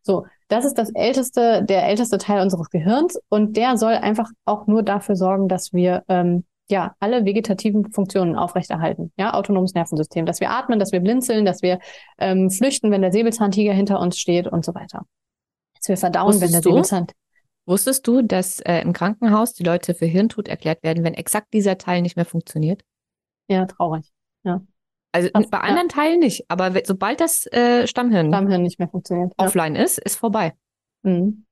So, 0.07 0.25
das 0.49 0.65
ist 0.65 0.75
das 0.75 0.91
älteste, 0.95 1.65
der 1.65 1.87
älteste 1.89 2.19
Teil 2.19 2.41
unseres 2.41 2.71
Gehirns 2.71 3.19
und 3.29 3.57
der 3.57 3.77
soll 3.77 3.95
einfach 3.95 4.31
auch 4.45 4.69
nur 4.69 4.85
dafür 4.85 5.17
sorgen, 5.17 5.49
dass 5.49 5.73
wir 5.73 6.05
ähm, 6.09 6.45
ja, 6.69 6.95
alle 7.01 7.25
vegetativen 7.25 7.91
Funktionen 7.93 8.37
aufrechterhalten. 8.37 9.13
Ja, 9.17 9.35
autonomes 9.35 9.75
Nervensystem, 9.75 10.25
dass 10.25 10.41
wir 10.41 10.51
atmen, 10.51 10.79
dass 10.79 10.93
wir 10.93 11.01
blinzeln, 11.01 11.45
dass 11.45 11.61
wir 11.63 11.81
ähm, 12.19 12.51
flüchten, 12.51 12.93
wenn 12.93 13.03
der 13.03 13.13
Säbelzahntiger 13.13 13.73
hinter 13.73 13.99
uns 14.01 14.17
steht 14.19 14.47
und 14.47 14.65
so 14.65 14.75
weiter. 14.75 15.05
Dass 15.75 15.89
wir 15.89 15.97
verdauen, 15.97 16.29
Wusstest 16.29 16.43
wenn 16.43 16.53
der 16.53 16.63
Säbelzahn. 16.63 17.07
Wusstest 17.67 18.07
du, 18.07 18.23
dass 18.23 18.61
äh, 18.61 18.81
im 18.81 18.93
Krankenhaus 18.93 19.55
die 19.55 19.65
Leute 19.65 19.95
für 19.95 20.07
Hirntod 20.07 20.47
erklärt 20.47 20.85
werden, 20.85 21.03
wenn 21.03 21.15
exakt 21.15 21.53
dieser 21.53 21.79
Teil 21.79 22.01
nicht 22.03 22.15
mehr 22.15 22.25
funktioniert? 22.25 22.83
Ja, 23.49 23.67
traurig. 23.67 24.13
Ja. 24.45 24.61
Also 25.17 25.31
Fast, 25.33 25.51
bei 25.51 25.61
anderen 25.61 25.89
ja. 25.89 25.95
Teilen 25.95 26.21
nicht, 26.21 26.45
aber 26.49 26.73
sobald 26.85 27.21
das 27.21 27.47
äh, 27.47 27.87
Stammhirn, 27.87 28.29
Stammhirn 28.29 28.62
nicht 28.62 28.79
mehr 28.79 28.89
funktioniert, 28.89 29.33
offline 29.39 29.75
ja. 29.75 29.83
ist, 29.83 29.99
ist 29.99 30.17
vorbei. 30.17 30.53
Mhm. 31.03 31.47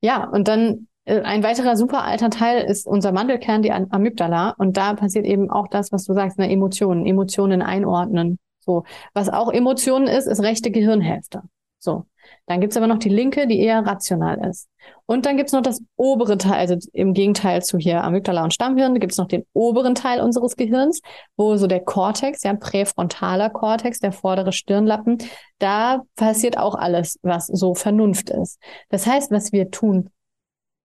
Ja, 0.00 0.28
und 0.28 0.48
dann 0.48 0.88
äh, 1.04 1.20
ein 1.20 1.44
weiterer 1.44 1.76
super 1.76 2.04
alter 2.04 2.30
Teil 2.30 2.64
ist 2.64 2.86
unser 2.86 3.12
Mandelkern, 3.12 3.62
die 3.62 3.70
Amygdala. 3.72 4.54
Und 4.58 4.76
da 4.76 4.94
passiert 4.94 5.26
eben 5.26 5.48
auch 5.48 5.68
das, 5.68 5.92
was 5.92 6.04
du 6.04 6.12
sagst, 6.12 6.38
eine 6.38 6.50
Emotionen, 6.50 7.06
Emotionen 7.06 7.62
einordnen. 7.62 8.38
So. 8.60 8.84
Was 9.12 9.28
auch 9.28 9.52
Emotionen 9.52 10.08
ist, 10.08 10.26
ist 10.26 10.42
rechte 10.42 10.70
Gehirnhälfte. 10.70 11.42
So. 11.78 12.06
Dann 12.46 12.60
gibt's 12.60 12.76
aber 12.76 12.86
noch 12.86 12.98
die 12.98 13.08
linke, 13.08 13.46
die 13.46 13.60
eher 13.60 13.86
rational 13.86 14.46
ist. 14.48 14.68
Und 15.06 15.26
dann 15.26 15.36
gibt's 15.36 15.52
noch 15.52 15.62
das 15.62 15.82
obere 15.96 16.38
Teil, 16.38 16.54
also 16.54 16.76
im 16.92 17.14
Gegenteil 17.14 17.62
zu 17.62 17.78
hier 17.78 18.02
Amygdala 18.04 18.44
und 18.44 18.54
Stammhirn, 18.54 18.98
gibt's 18.98 19.18
noch 19.18 19.28
den 19.28 19.44
oberen 19.52 19.94
Teil 19.94 20.20
unseres 20.20 20.56
Gehirns, 20.56 21.00
wo 21.36 21.56
so 21.56 21.66
der 21.66 21.80
Kortex, 21.80 22.42
ja, 22.42 22.54
präfrontaler 22.54 23.50
Kortex, 23.50 24.00
der 24.00 24.12
vordere 24.12 24.52
Stirnlappen, 24.52 25.18
da 25.58 26.02
passiert 26.16 26.58
auch 26.58 26.74
alles, 26.74 27.18
was 27.22 27.46
so 27.46 27.74
Vernunft 27.74 28.30
ist. 28.30 28.60
Das 28.88 29.06
heißt, 29.06 29.30
was 29.30 29.52
wir 29.52 29.70
tun 29.70 30.10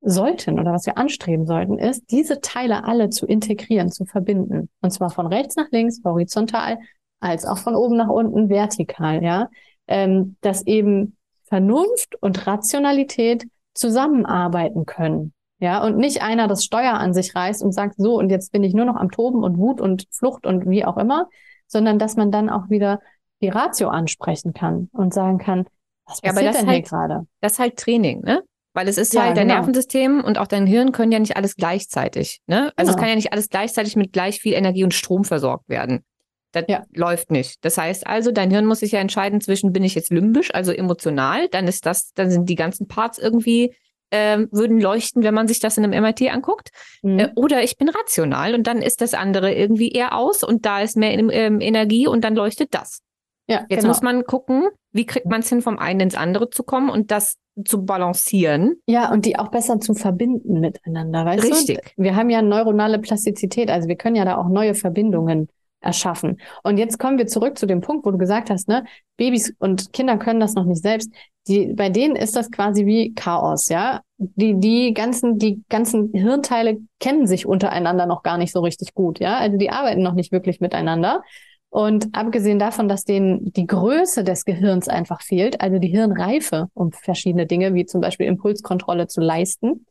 sollten 0.02 0.60
oder 0.60 0.72
was 0.72 0.86
wir 0.86 0.98
anstreben 0.98 1.46
sollten, 1.46 1.78
ist, 1.78 2.10
diese 2.12 2.40
Teile 2.40 2.86
alle 2.86 3.10
zu 3.10 3.26
integrieren, 3.26 3.92
zu 3.92 4.06
verbinden. 4.06 4.70
Und 4.82 4.92
zwar 4.92 5.10
von 5.10 5.28
rechts 5.28 5.56
nach 5.56 5.70
links, 5.72 6.02
horizontal, 6.04 6.80
als 7.20 7.46
auch 7.46 7.58
von 7.58 7.76
oben 7.76 7.98
nach 7.98 8.08
unten, 8.08 8.50
vertikal, 8.50 9.24
ja. 9.24 9.50
Ähm, 9.88 10.38
dass 10.42 10.66
eben 10.66 11.18
Vernunft 11.50 12.16
und 12.22 12.47
Rationalität 12.47 13.45
zusammenarbeiten 13.74 14.86
können. 14.86 15.34
Ja, 15.60 15.84
und 15.84 15.97
nicht 15.97 16.22
einer 16.22 16.47
das 16.47 16.64
Steuer 16.64 16.93
an 16.93 17.14
sich 17.14 17.36
reißt 17.36 17.62
und 17.64 17.74
sagt, 17.74 17.95
so, 17.97 18.18
und 18.18 18.30
jetzt 18.30 18.54
bin 18.54 18.64
ich 18.64 18.74
nur 18.74 18.86
noch 18.86 18.95
am 18.95 19.12
Toben 19.12 19.43
und 19.43 19.58
Wut 19.58 19.82
und 19.82 20.06
Flucht 20.10 20.45
und 20.45 20.70
wie 20.70 20.86
auch 20.86 20.95
immer, 20.95 21.28
sondern 21.68 22.00
dass 22.00 22.16
man 22.16 22.32
dann 22.32 22.50
auch 22.50 22.70
wieder 22.70 23.02
die 23.41 23.50
Ratio 23.50 23.89
ansprechen 23.89 24.54
kann 24.54 24.89
und 24.93 25.14
sagen 25.14 25.38
kann, 25.38 25.66
was 26.06 26.22
passiert 26.22 26.45
ja, 26.45 26.52
denn 26.52 26.68
halt, 26.68 26.88
hier 26.88 26.97
gerade? 26.97 27.28
Das 27.41 27.54
ist 27.54 27.60
halt 27.60 27.78
Training, 27.78 28.22
ne? 28.22 28.41
Weil 28.74 28.88
es 28.88 28.97
ist 28.97 29.14
ja, 29.14 29.24
halt, 29.24 29.38
dein 29.38 29.47
genau. 29.47 29.60
Nervensystem 29.60 30.24
und 30.24 30.38
auch 30.38 30.47
dein 30.47 30.66
Hirn 30.66 30.91
können 30.91 31.12
ja 31.12 31.20
nicht 31.20 31.36
alles 31.36 31.56
gleichzeitig, 31.56 32.41
ne? 32.47 32.72
Also 32.76 32.91
genau. 32.91 32.91
es 32.91 32.95
kann 32.97 33.10
ja 33.10 33.16
nicht 33.16 33.34
alles 33.34 33.50
gleichzeitig 33.50 33.95
mit 33.95 34.14
gleich 34.14 34.39
viel 34.39 34.54
Energie 34.54 34.84
und 34.84 34.93
Strom 34.93 35.24
versorgt 35.24 35.68
werden. 35.68 36.06
Das 36.52 36.66
ja. 36.68 36.84
läuft 36.93 37.32
nicht. 37.32 37.64
Das 37.64 37.78
heißt 37.78 38.08
also, 38.08 38.32
dein 38.32 38.50
Hirn 38.50 38.66
muss 38.66 38.80
sich 38.80 38.91
ja 38.91 39.00
entscheiden 39.00 39.39
zwischen, 39.39 39.72
bin 39.72 39.84
ich 39.84 39.95
jetzt 39.95 40.12
limbisch, 40.12 40.54
also 40.54 40.72
emotional, 40.72 41.47
dann 41.50 41.68
ist 41.68 41.86
das, 41.86 42.12
dann 42.14 42.32
sind 42.32 42.50
die 42.50 42.56
ganzen 42.56 42.88
Parts 42.88 43.20
irgendwie 43.20 43.76
ähm, 44.12 44.47
würden 44.52 44.80
leuchten, 44.80 45.24
wenn 45.24 45.34
man 45.34 45.47
sich 45.47 45.60
das 45.60 45.78
in 45.78 45.84
einem 45.84 46.02
MRT 46.02 46.34
anguckt. 46.34 46.70
Mhm. 47.04 47.20
Äh, 47.20 47.30
oder 47.36 47.64
ich 47.64 47.78
bin 47.78 47.89
rational 47.89 48.56
und 48.56 48.66
dann 48.68 48.82
ist 48.82 49.02
das 49.02 49.14
andere 49.14 49.54
irgendwie 49.54 49.91
eher 49.91 50.16
aus 50.16 50.43
und 50.43 50.66
da 50.66 50.82
ist 50.82 50.97
mehr 50.97 51.12
ähm, 51.14 51.62
Energie 51.62 52.08
und 52.08 52.24
dann 52.24 52.36
leuchtet 52.36 52.74
das. 52.74 53.02
Ja, 53.47 53.66
Jetzt 53.70 53.82
genau. 53.82 53.89
muss 53.89 54.02
man 54.02 54.24
gucken, 54.26 54.70
wie 54.91 55.06
kriegt 55.06 55.26
man 55.26 55.41
es 55.41 55.50
hin, 55.50 55.62
vom 55.62 55.80
einen 55.80 56.02
ins 56.02 56.16
andere 56.16 56.50
zu 56.50 56.64
kommen 56.64 56.89
und 56.89 57.10
das 57.10 57.38
zu 57.66 57.84
balancieren. 57.84 58.76
Ja, 58.86 59.12
und 59.12 59.26
die 59.26 59.38
auch 59.38 59.50
besser 59.50 59.80
zu 59.80 59.93
verbinden 59.93 60.60
miteinander, 60.60 61.26
weißt 61.26 61.43
Richtig. 61.43 61.66
du? 61.66 61.74
Richtig. 61.74 61.93
Wir 61.97 62.16
haben 62.16 62.30
ja 62.30 62.41
neuronale 62.41 63.00
Plastizität, 63.00 63.70
also 63.70 63.88
wir 63.88 63.95
können 63.95 64.16
ja 64.16 64.26
da 64.26 64.38
auch 64.38 64.50
neue 64.50 64.76
Verbindungen 64.76 65.50
erschaffen. 65.82 66.40
Und 66.64 66.78
jetzt 66.78 67.00
kommen 67.00 67.18
wir 67.18 67.28
zurück 67.28 67.58
zu 67.58 67.66
dem 67.66 67.82
Punkt, 67.82 68.06
wo 68.06 68.12
du 68.12 68.18
gesagt 68.18 68.50
hast, 68.50 68.68
ne, 68.68 68.86
Babys 69.18 69.54
und 69.60 69.94
Kinder 69.94 70.18
können 70.18 70.40
das 70.40 70.54
noch 70.54 70.66
nicht 70.66 70.82
selbst. 70.82 71.12
Die, 71.48 71.74
bei 71.74 71.90
denen 71.90 72.16
ist 72.16 72.36
das 72.36 72.52
quasi 72.52 72.86
wie 72.86 73.14
Chaos, 73.14 73.70
ja. 73.70 74.02
Die, 74.18 74.60
die 74.60 74.94
ganzen, 74.94 75.40
die 75.40 75.64
ganzen 75.70 76.12
Hirnteile 76.14 76.80
kennen 77.00 77.26
sich 77.28 77.46
untereinander 77.46 78.06
noch 78.06 78.24
gar 78.24 78.38
nicht 78.38 78.52
so 78.52 78.60
richtig 78.60 78.94
gut, 78.94 79.20
ja. 79.20 79.38
Also 79.38 79.58
die 79.58 79.70
arbeiten 79.70 80.02
noch 80.02 80.14
nicht 80.14 80.32
wirklich 80.32 80.60
miteinander. 80.60 81.24
Und 81.70 82.10
abgesehen 82.14 82.60
davon, 82.60 82.88
dass 82.88 83.06
denen 83.06 83.54
die 83.54 83.68
Größe 83.68 84.24
des 84.24 84.44
Gehirns 84.44 84.88
einfach 84.88 85.22
fehlt, 85.22 85.62
also 85.62 85.78
die 85.78 85.88
Hirnreife, 85.88 86.68
um 86.74 86.92
verschiedene 86.92 87.46
Dinge 87.46 87.74
wie 87.76 87.86
zum 87.86 88.02
Beispiel 88.02 88.26
Impulskontrolle 88.26 89.08
zu 89.08 89.22
leisten, 89.22 89.86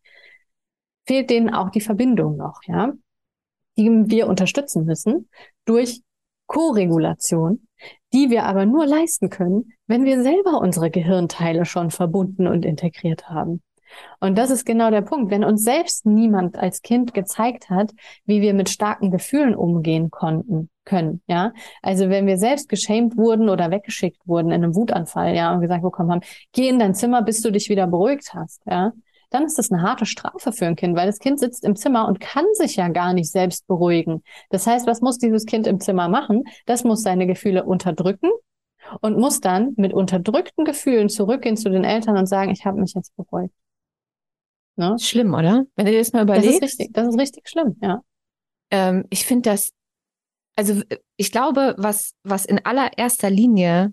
fehlt 1.07 1.31
denen 1.31 1.55
auch 1.55 1.71
die 1.71 1.81
Verbindung 1.81 2.37
noch, 2.37 2.61
ja 2.67 2.93
die 3.79 3.91
wir 4.11 4.27
unterstützen 4.27 4.85
müssen 4.85 5.29
durch 5.65 6.03
Co-Regulation, 6.47 7.67
die 8.13 8.31
wir 8.31 8.45
aber 8.45 8.67
nur 8.67 8.87
leisten 8.87 9.31
können, 9.31 9.73
wenn 9.87 10.05
wir 10.05 10.23
selber 10.23 10.61
unsere 10.61 10.91
Gehirnteile 10.91 11.65
schon 11.65 11.91
verbunden 11.91 12.47
und 12.47 12.65
integriert 12.65 13.29
haben. 13.29 13.63
Und 14.21 14.37
das 14.37 14.51
ist 14.51 14.67
genau 14.67 14.91
der 14.91 15.01
Punkt. 15.01 15.31
Wenn 15.31 15.45
uns 15.45 15.63
selbst 15.63 16.05
niemand 16.05 16.59
als 16.59 16.83
Kind 16.83 17.15
gezeigt 17.15 17.71
hat, 17.71 17.93
wie 18.27 18.43
wir 18.43 18.53
mit 18.53 18.69
starken 18.69 19.11
Gefühlen 19.11 19.55
umgehen 19.55 20.11
konnten, 20.11 20.69
können, 20.85 21.23
ja. 21.27 21.53
Also 21.83 22.09
wenn 22.09 22.27
wir 22.27 22.39
selbst 22.39 22.69
geschämt 22.69 23.17
wurden 23.17 23.49
oder 23.49 23.71
weggeschickt 23.71 24.27
wurden 24.27 24.49
in 24.49 24.65
einem 24.65 24.75
Wutanfall, 24.75 25.35
ja, 25.35 25.53
und 25.55 25.61
gesagt 25.61 25.83
bekommen 25.83 26.11
haben, 26.11 26.23
geh 26.53 26.69
in 26.69 26.79
dein 26.79 26.95
Zimmer, 26.95 27.23
bis 27.23 27.41
du 27.41 27.51
dich 27.51 27.69
wieder 27.69 27.87
beruhigt 27.87 28.35
hast, 28.35 28.63
ja 28.67 28.93
dann 29.31 29.45
ist 29.45 29.59
das 29.59 29.71
eine 29.71 29.83
harte 29.83 30.07
Strafe 30.07 30.53
für 30.53 30.67
ein 30.67 30.77
Kind, 30.77 30.97
weil 30.97 31.07
das 31.07 31.19
Kind 31.19 31.39
sitzt 31.39 31.65
im 31.65 31.77
Zimmer 31.77 32.09
und 32.09 32.21
kann 32.21 32.47
sich 32.55 32.77
ja 32.77 32.89
gar 32.89 33.13
nicht 33.13 33.31
selbst 33.31 33.67
beruhigen. 33.67 34.23
Das 34.51 34.67
heißt, 34.67 34.87
was 34.87 35.01
muss 35.01 35.19
dieses 35.19 35.45
Kind 35.45 35.67
im 35.67 35.81
Zimmer 35.81 36.09
machen? 36.09 36.45
Das 36.67 36.85
muss 36.85 37.03
seine 37.03 37.27
Gefühle 37.27 37.65
unterdrücken 37.65 38.31
und 39.01 39.19
muss 39.19 39.41
dann 39.41 39.75
mit 39.77 39.93
unterdrückten 39.93 40.65
Gefühlen 40.65 41.09
zurückgehen 41.09 41.57
zu 41.57 41.71
den 41.71 41.85
Eltern 41.85 42.17
und 42.17 42.27
sagen, 42.27 42.51
ich 42.51 42.65
habe 42.65 42.81
mich 42.81 42.95
jetzt 42.95 43.15
beruhigt. 43.17 43.55
Ne? 44.77 44.97
Schlimm, 44.99 45.35
oder? 45.35 45.67
Wenn 45.77 45.87
du 45.87 45.93
dir 45.93 45.99
das 45.99 46.13
mal 46.13 46.23
überlegst. 46.23 46.49
Das 46.49 46.55
ist 46.55 46.63
richtig, 46.63 46.93
das 46.93 47.09
ist 47.09 47.19
richtig 47.19 47.49
schlimm, 47.49 47.77
ja. 47.83 48.01
Ähm, 48.71 49.05
ich 49.11 49.27
finde 49.27 49.51
das, 49.51 49.73
also 50.57 50.83
ich 51.17 51.33
glaube, 51.33 51.75
was, 51.79 52.15
was 52.23 52.47
in 52.47 52.65
allererster 52.65 53.31
Linie 53.31 53.93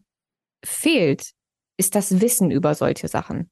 fehlt, 0.63 1.31
ist 1.77 1.95
das 1.95 2.21
Wissen 2.21 2.51
über 2.51 2.75
solche 2.75 3.07
Sachen. 3.07 3.49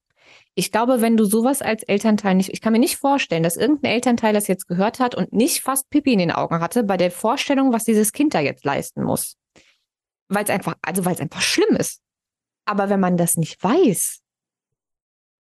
Ich 0.56 0.72
glaube, 0.72 1.02
wenn 1.02 1.18
du 1.18 1.26
sowas 1.26 1.62
als 1.62 1.84
Elternteil 1.84 2.36
nicht, 2.36 2.50
ich 2.54 2.62
kann 2.62 2.74
mir 2.74 2.80
nicht 2.80 2.98
vorstellen, 2.98 3.42
dass 3.42 3.58
irgendein 3.58 3.94
Elternteil 3.94 4.34
das 4.34 4.48
jetzt 4.48 4.68
gehört 4.68 5.00
hat 5.00 5.16
und 5.16 5.34
nicht 5.34 5.62
fast 5.62 5.90
Pipi 5.90 6.14
in 6.14 6.20
den 6.20 6.32
Augen 6.32 6.60
hatte 6.60 6.84
bei 6.84 6.98
der 6.98 7.10
Vorstellung, 7.10 7.74
was 7.74 7.86
dieses 7.86 8.12
Kind 8.12 8.36
da 8.36 8.40
jetzt 8.40 8.64
leisten 8.64 9.04
muss. 9.04 9.36
Weil 10.28 10.44
es 10.44 10.50
einfach, 10.50 10.76
also 10.82 11.06
weil 11.06 11.16
es 11.16 11.22
einfach 11.22 11.42
schlimm 11.42 11.76
ist. 11.76 12.02
Aber 12.66 12.90
wenn 12.90 13.00
man 13.00 13.18
das 13.18 13.36
nicht 13.36 13.64
weiß, 13.64 14.22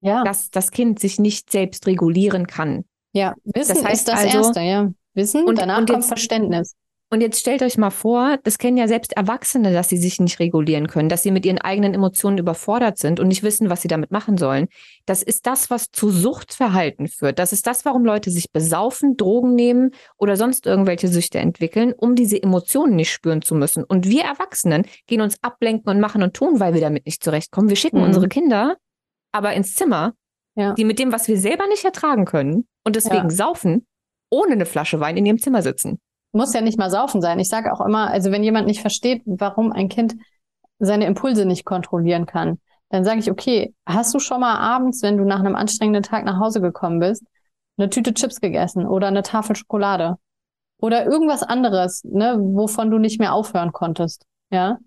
ja. 0.01 0.23
dass 0.23 0.49
das 0.49 0.71
Kind 0.71 0.99
sich 0.99 1.19
nicht 1.19 1.51
selbst 1.51 1.87
regulieren 1.87 2.47
kann. 2.47 2.83
Ja, 3.13 3.35
Wissen 3.43 3.75
das 3.75 3.83
heißt 3.83 3.93
ist 3.93 4.07
das 4.07 4.19
also, 4.19 4.37
Erste, 4.39 4.61
ja. 4.61 4.91
Wissen 5.13 5.45
und 5.45 5.59
danach 5.59 5.79
und 5.79 5.89
kommt 5.89 6.05
Verständnis. 6.05 6.75
Und 7.13 7.21
jetzt 7.21 7.39
stellt 7.39 7.61
euch 7.61 7.77
mal 7.77 7.91
vor, 7.91 8.39
das 8.41 8.57
kennen 8.57 8.75
ja 8.75 8.87
selbst 8.87 9.13
Erwachsene, 9.15 9.71
dass 9.71 9.87
sie 9.87 9.99
sich 9.99 10.19
nicht 10.19 10.39
regulieren 10.39 10.87
können, 10.87 11.09
dass 11.09 11.21
sie 11.21 11.29
mit 11.29 11.45
ihren 11.45 11.59
eigenen 11.59 11.93
Emotionen 11.93 12.39
überfordert 12.39 12.97
sind 12.97 13.19
und 13.19 13.27
nicht 13.27 13.43
wissen, 13.43 13.69
was 13.69 13.83
sie 13.83 13.87
damit 13.87 14.09
machen 14.09 14.35
sollen. 14.39 14.65
Das 15.05 15.21
ist 15.21 15.45
das, 15.45 15.69
was 15.69 15.91
zu 15.91 16.09
Suchtverhalten 16.09 17.07
führt. 17.07 17.37
Das 17.37 17.53
ist 17.53 17.67
das, 17.67 17.85
warum 17.85 18.03
Leute 18.03 18.31
sich 18.31 18.51
besaufen, 18.51 19.15
Drogen 19.15 19.53
nehmen 19.53 19.91
oder 20.17 20.37
sonst 20.37 20.65
irgendwelche 20.65 21.07
Süchte 21.07 21.37
entwickeln, 21.37 21.93
um 21.95 22.15
diese 22.15 22.41
Emotionen 22.41 22.95
nicht 22.95 23.11
spüren 23.11 23.43
zu 23.43 23.53
müssen. 23.53 23.83
Und 23.83 24.09
wir 24.09 24.23
Erwachsenen 24.23 24.87
gehen 25.05 25.21
uns 25.21 25.37
ablenken 25.43 25.91
und 25.91 25.99
machen 25.99 26.23
und 26.23 26.33
tun, 26.33 26.59
weil 26.59 26.73
wir 26.73 26.81
damit 26.81 27.05
nicht 27.05 27.23
zurechtkommen. 27.23 27.69
Wir 27.69 27.75
schicken 27.75 27.99
mhm. 27.99 28.05
unsere 28.05 28.27
Kinder 28.27 28.77
aber 29.31 29.53
ins 29.53 29.75
Zimmer, 29.75 30.15
ja. 30.55 30.73
die 30.73 30.83
mit 30.83 30.97
dem, 30.97 31.11
was 31.11 31.27
wir 31.27 31.37
selber 31.37 31.67
nicht 31.67 31.85
ertragen 31.85 32.25
können 32.25 32.67
und 32.83 32.95
deswegen 32.95 33.29
ja. 33.29 33.35
saufen, 33.35 33.85
ohne 34.31 34.53
eine 34.53 34.65
Flasche 34.65 34.99
Wein 34.99 35.15
in 35.15 35.27
ihrem 35.27 35.37
Zimmer 35.37 35.61
sitzen 35.61 35.99
muss 36.33 36.53
ja 36.53 36.61
nicht 36.61 36.77
mal 36.77 36.89
saufen 36.89 37.21
sein. 37.21 37.39
Ich 37.39 37.49
sage 37.49 37.71
auch 37.71 37.81
immer, 37.81 38.09
also 38.09 38.31
wenn 38.31 38.43
jemand 38.43 38.67
nicht 38.67 38.81
versteht, 38.81 39.21
warum 39.25 39.71
ein 39.71 39.89
Kind 39.89 40.15
seine 40.79 41.05
Impulse 41.05 41.45
nicht 41.45 41.65
kontrollieren 41.65 42.25
kann, 42.25 42.59
dann 42.89 43.05
sage 43.05 43.19
ich, 43.19 43.31
okay, 43.31 43.73
hast 43.85 44.13
du 44.13 44.19
schon 44.19 44.41
mal 44.41 44.57
abends, 44.57 45.01
wenn 45.01 45.17
du 45.17 45.23
nach 45.23 45.39
einem 45.39 45.55
anstrengenden 45.55 46.03
Tag 46.03 46.25
nach 46.25 46.39
Hause 46.39 46.61
gekommen 46.61 46.99
bist, 46.99 47.23
eine 47.77 47.89
Tüte 47.89 48.13
Chips 48.13 48.41
gegessen 48.41 48.85
oder 48.85 49.07
eine 49.07 49.23
Tafel 49.23 49.55
Schokolade 49.55 50.17
oder 50.77 51.05
irgendwas 51.05 51.43
anderes, 51.43 52.03
ne, 52.03 52.37
wovon 52.39 52.91
du 52.91 52.97
nicht 52.97 53.19
mehr 53.19 53.33
aufhören 53.33 53.71
konntest, 53.71 54.25
ja? 54.51 54.77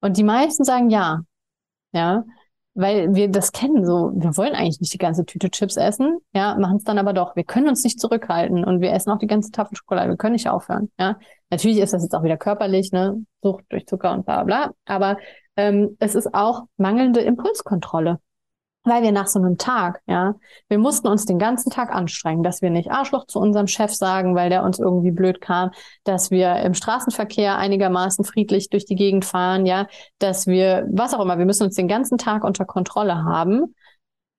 Und 0.00 0.16
die 0.16 0.22
meisten 0.22 0.64
sagen 0.64 0.90
ja, 0.90 1.20
ja 1.92 2.24
weil 2.74 3.14
wir 3.14 3.28
das 3.28 3.52
kennen, 3.52 3.84
so, 3.84 4.12
wir 4.14 4.36
wollen 4.36 4.54
eigentlich 4.54 4.80
nicht 4.80 4.92
die 4.92 4.98
ganze 4.98 5.24
Tüte 5.24 5.50
Chips 5.50 5.76
essen, 5.76 6.18
ja, 6.32 6.56
machen 6.56 6.76
es 6.76 6.84
dann 6.84 6.98
aber 6.98 7.12
doch. 7.12 7.36
Wir 7.36 7.44
können 7.44 7.68
uns 7.68 7.82
nicht 7.84 8.00
zurückhalten 8.00 8.64
und 8.64 8.80
wir 8.80 8.92
essen 8.92 9.10
auch 9.10 9.18
die 9.18 9.26
ganze 9.26 9.50
Tafel 9.50 9.76
Schokolade, 9.76 10.10
wir 10.10 10.16
können 10.16 10.34
nicht 10.34 10.48
aufhören, 10.48 10.90
ja. 10.98 11.18
Natürlich 11.50 11.78
ist 11.78 11.92
das 11.92 12.02
jetzt 12.02 12.14
auch 12.14 12.22
wieder 12.22 12.36
körperlich, 12.36 12.92
ne, 12.92 13.24
Sucht 13.42 13.64
durch 13.70 13.86
Zucker 13.86 14.12
und 14.12 14.24
bla 14.24 14.44
bla, 14.44 14.70
aber 14.86 15.18
ähm, 15.56 15.96
es 15.98 16.14
ist 16.14 16.32
auch 16.32 16.64
mangelnde 16.76 17.20
Impulskontrolle. 17.20 18.18
Weil 18.84 19.02
wir 19.02 19.12
nach 19.12 19.26
so 19.26 19.38
einem 19.38 19.58
Tag, 19.58 20.00
ja, 20.06 20.34
wir 20.68 20.78
mussten 20.78 21.08
uns 21.08 21.26
den 21.26 21.38
ganzen 21.38 21.70
Tag 21.70 21.94
anstrengen, 21.94 22.42
dass 22.42 22.62
wir 22.62 22.70
nicht 22.70 22.90
Arschloch 22.90 23.26
zu 23.26 23.38
unserem 23.38 23.66
Chef 23.66 23.92
sagen, 23.92 24.34
weil 24.34 24.48
der 24.48 24.64
uns 24.64 24.78
irgendwie 24.78 25.10
blöd 25.10 25.40
kam, 25.40 25.70
dass 26.04 26.30
wir 26.30 26.56
im 26.56 26.74
Straßenverkehr 26.74 27.58
einigermaßen 27.58 28.24
friedlich 28.24 28.70
durch 28.70 28.86
die 28.86 28.94
Gegend 28.94 29.24
fahren, 29.24 29.66
ja, 29.66 29.86
dass 30.18 30.46
wir, 30.46 30.86
was 30.90 31.14
auch 31.14 31.20
immer, 31.20 31.38
wir 31.38 31.46
müssen 31.46 31.64
uns 31.64 31.74
den 31.74 31.88
ganzen 31.88 32.18
Tag 32.18 32.44
unter 32.44 32.64
Kontrolle 32.64 33.24
haben. 33.24 33.74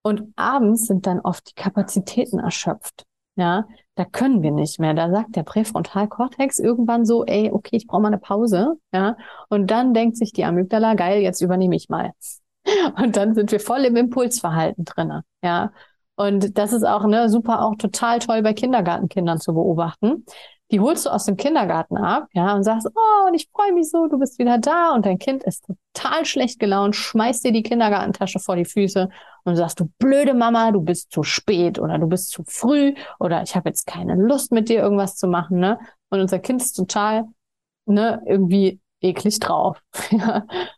Und 0.04 0.34
abends 0.36 0.88
sind 0.88 1.06
dann 1.06 1.20
oft 1.20 1.52
die 1.52 1.62
Kapazitäten 1.62 2.40
erschöpft. 2.40 3.04
Ja, 3.36 3.66
da 3.96 4.06
können 4.06 4.42
wir 4.42 4.52
nicht 4.52 4.80
mehr. 4.80 4.94
Da 4.94 5.12
sagt 5.12 5.36
der 5.36 5.44
Präfrontalkortex 5.44 6.60
irgendwann 6.60 7.06
so, 7.06 7.24
ey, 7.26 7.52
okay, 7.52 7.78
ich 7.78 7.88
brauche 7.88 8.02
mal 8.02 8.08
eine 8.08 8.18
Pause. 8.18 8.74
Ja, 8.94 9.16
und 9.50 9.70
dann 9.70 9.94
denkt 9.94 10.18
sich 10.18 10.34
die 10.34 10.44
Amygdala, 10.44 10.96
geil, 10.96 11.22
jetzt 11.22 11.42
übernehme 11.42 11.76
ich 11.76 11.88
mal. 11.90 12.12
Und 12.98 13.18
dann 13.18 13.34
sind 13.34 13.52
wir 13.52 13.60
voll 13.60 13.86
im 13.86 13.96
Impulsverhalten 13.96 14.86
drinne, 14.86 15.24
ja. 15.44 15.72
Und 16.16 16.58
das 16.58 16.74
ist 16.74 16.84
auch 16.84 17.06
ne, 17.06 17.30
super, 17.30 17.64
auch 17.64 17.76
total 17.78 18.20
toll 18.20 18.44
bei 18.44 18.54
Kindergartenkindern 18.54 19.40
zu 19.40 19.54
beobachten. 19.54 20.26
Die 20.70 20.80
holst 20.80 21.06
du 21.06 21.10
aus 21.10 21.26
dem 21.26 21.36
Kindergarten 21.36 21.98
ab, 21.98 22.28
ja, 22.34 22.56
und 22.56 22.64
sagst, 22.64 22.88
oh, 22.94 23.28
und 23.28 23.34
ich 23.34 23.50
freue 23.52 23.74
mich 23.74 23.90
so, 23.90 24.08
du 24.08 24.20
bist 24.20 24.40
wieder 24.40 24.58
da. 24.58 24.94
Und 24.94 25.06
dein 25.06 25.18
Kind 25.18 25.44
ist 25.44 25.66
total 25.94 26.26
schlecht 26.26 26.60
gelaunt, 26.60 26.96
schmeißt 26.96 27.44
dir 27.44 27.52
die 27.52 27.64
Kindergartentasche 27.64 28.40
vor 28.40 28.56
die 28.56 28.66
Füße 28.66 29.10
und 29.44 29.56
sagst, 29.56 29.80
du 29.80 29.90
blöde 29.98 30.34
Mama, 30.34 30.72
du 30.72 30.82
bist 30.82 31.12
zu 31.12 31.24
spät 31.24 31.80
oder 31.80 31.98
du 31.98 32.08
bist 32.08 32.30
zu 32.30 32.44
früh 32.46 32.94
oder 33.20 33.42
ich 33.42 33.56
habe 33.56 33.70
jetzt 33.70 33.86
keine 33.88 34.16
Lust 34.16 34.52
mit 34.52 34.70
dir 34.70 34.82
irgendwas 34.82 35.16
zu 35.18 35.28
machen, 35.28 35.60
ne? 35.60 35.80
Und 36.10 36.22
unser 36.22 36.40
Kind 36.40 36.62
ist 36.62 36.74
total, 36.74 37.26
ne, 37.86 38.22
irgendwie 38.26 38.80
eklig 39.02 39.40
drauf. 39.40 39.82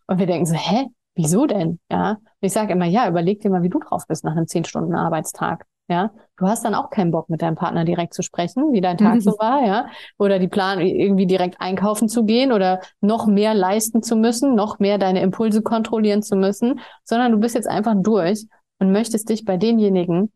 Und 0.08 0.20
wir 0.20 0.26
denken 0.26 0.46
so, 0.46 0.56
hä, 0.56 0.88
wieso 1.16 1.46
denn? 1.46 1.80
Ja. 1.92 2.12
Und 2.12 2.20
ich 2.42 2.54
sage 2.54 2.74
immer, 2.74 2.86
ja, 2.86 3.08
überleg 3.08 3.42
dir 3.42 3.50
mal, 3.50 3.64
wie 3.64 3.70
du 3.70 3.80
drauf 3.80 4.06
bist 4.08 4.24
nach 4.24 4.34
einem 4.34 4.48
zehn 4.48 4.66
Stunden 4.66 4.96
Arbeitstag. 4.96 5.66
Ja, 5.90 6.12
du 6.38 6.48
hast 6.48 6.64
dann 6.64 6.76
auch 6.76 6.90
keinen 6.90 7.12
Bock, 7.12 7.30
mit 7.30 7.42
deinem 7.42 7.56
Partner 7.56 7.84
direkt 7.84 8.14
zu 8.14 8.24
sprechen, 8.24 8.72
wie 8.72 8.80
dein 8.80 8.98
Tag 8.98 9.22
so 9.22 9.32
war, 9.32 9.66
ja, 9.66 9.88
oder 10.18 10.40
die 10.40 10.48
Plan, 10.48 10.80
irgendwie 10.80 11.28
direkt 11.28 11.60
einkaufen 11.60 12.08
zu 12.08 12.24
gehen 12.24 12.54
oder 12.54 12.80
noch 13.02 13.28
mehr 13.28 13.54
leisten 13.54 14.02
zu 14.02 14.16
müssen, 14.16 14.56
noch 14.56 14.80
mehr 14.80 14.98
deine 14.98 15.22
Impulse 15.22 15.62
kontrollieren 15.62 16.24
zu 16.24 16.38
müssen, 16.38 16.80
sondern 17.04 17.34
du 17.34 17.38
bist 17.38 17.54
jetzt 17.54 17.68
einfach 17.68 17.96
durch 17.98 18.48
und 18.80 18.94
möchtest 18.94 19.28
dich 19.28 19.44
bei 19.44 19.58
denjenigen, 19.58 20.32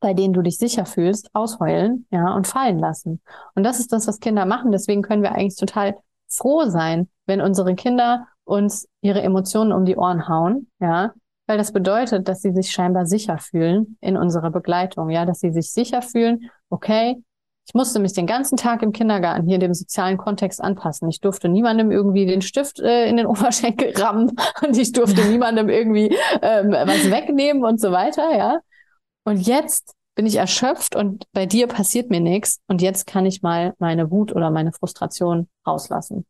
bei 0.00 0.12
denen 0.12 0.34
du 0.34 0.42
dich 0.42 0.58
sicher 0.58 0.86
fühlst, 0.86 1.30
ausheulen, 1.34 2.06
ja, 2.10 2.34
und 2.34 2.48
fallen 2.48 2.80
lassen. 2.80 3.20
Und 3.54 3.62
das 3.62 3.78
ist 3.78 3.92
das, 3.92 4.08
was 4.08 4.18
Kinder 4.18 4.44
machen. 4.44 4.72
Deswegen 4.72 5.02
können 5.02 5.22
wir 5.22 5.32
eigentlich 5.32 5.56
total 5.56 5.98
froh 6.26 6.64
sein, 6.64 7.08
wenn 7.26 7.40
unsere 7.40 7.76
Kinder 7.76 8.26
uns 8.50 8.88
ihre 9.00 9.22
Emotionen 9.22 9.72
um 9.72 9.84
die 9.84 9.96
Ohren 9.96 10.28
hauen, 10.28 10.68
ja, 10.80 11.12
weil 11.46 11.58
das 11.58 11.72
bedeutet, 11.72 12.28
dass 12.28 12.42
sie 12.42 12.52
sich 12.52 12.70
scheinbar 12.70 13.06
sicher 13.06 13.38
fühlen 13.38 13.96
in 14.00 14.16
unserer 14.16 14.50
Begleitung, 14.50 15.10
ja, 15.10 15.24
dass 15.24 15.40
sie 15.40 15.52
sich 15.52 15.72
sicher 15.72 16.02
fühlen, 16.02 16.50
okay, 16.68 17.22
ich 17.66 17.74
musste 17.74 18.00
mich 18.00 18.12
den 18.14 18.26
ganzen 18.26 18.56
Tag 18.56 18.82
im 18.82 18.90
Kindergarten 18.90 19.46
hier 19.46 19.58
dem 19.58 19.74
sozialen 19.74 20.16
Kontext 20.16 20.60
anpassen. 20.60 21.08
Ich 21.08 21.20
durfte 21.20 21.48
niemandem 21.48 21.92
irgendwie 21.92 22.26
den 22.26 22.42
Stift 22.42 22.80
äh, 22.80 23.08
in 23.08 23.16
den 23.16 23.26
Oberschenkel 23.26 23.92
rammen 23.96 24.32
und 24.66 24.76
ich 24.76 24.90
durfte 24.90 25.24
niemandem 25.24 25.68
irgendwie 25.68 26.16
ähm, 26.42 26.72
was 26.72 27.10
wegnehmen 27.10 27.64
und 27.64 27.80
so 27.80 27.92
weiter, 27.92 28.36
ja. 28.36 28.58
Und 29.24 29.46
jetzt 29.46 29.94
bin 30.16 30.26
ich 30.26 30.36
erschöpft 30.36 30.96
und 30.96 31.24
bei 31.32 31.46
dir 31.46 31.68
passiert 31.68 32.10
mir 32.10 32.20
nichts 32.20 32.58
und 32.66 32.82
jetzt 32.82 33.06
kann 33.06 33.24
ich 33.24 33.42
mal 33.42 33.74
meine 33.78 34.10
Wut 34.10 34.34
oder 34.34 34.50
meine 34.50 34.72
Frustration 34.72 35.48
rauslassen, 35.66 36.26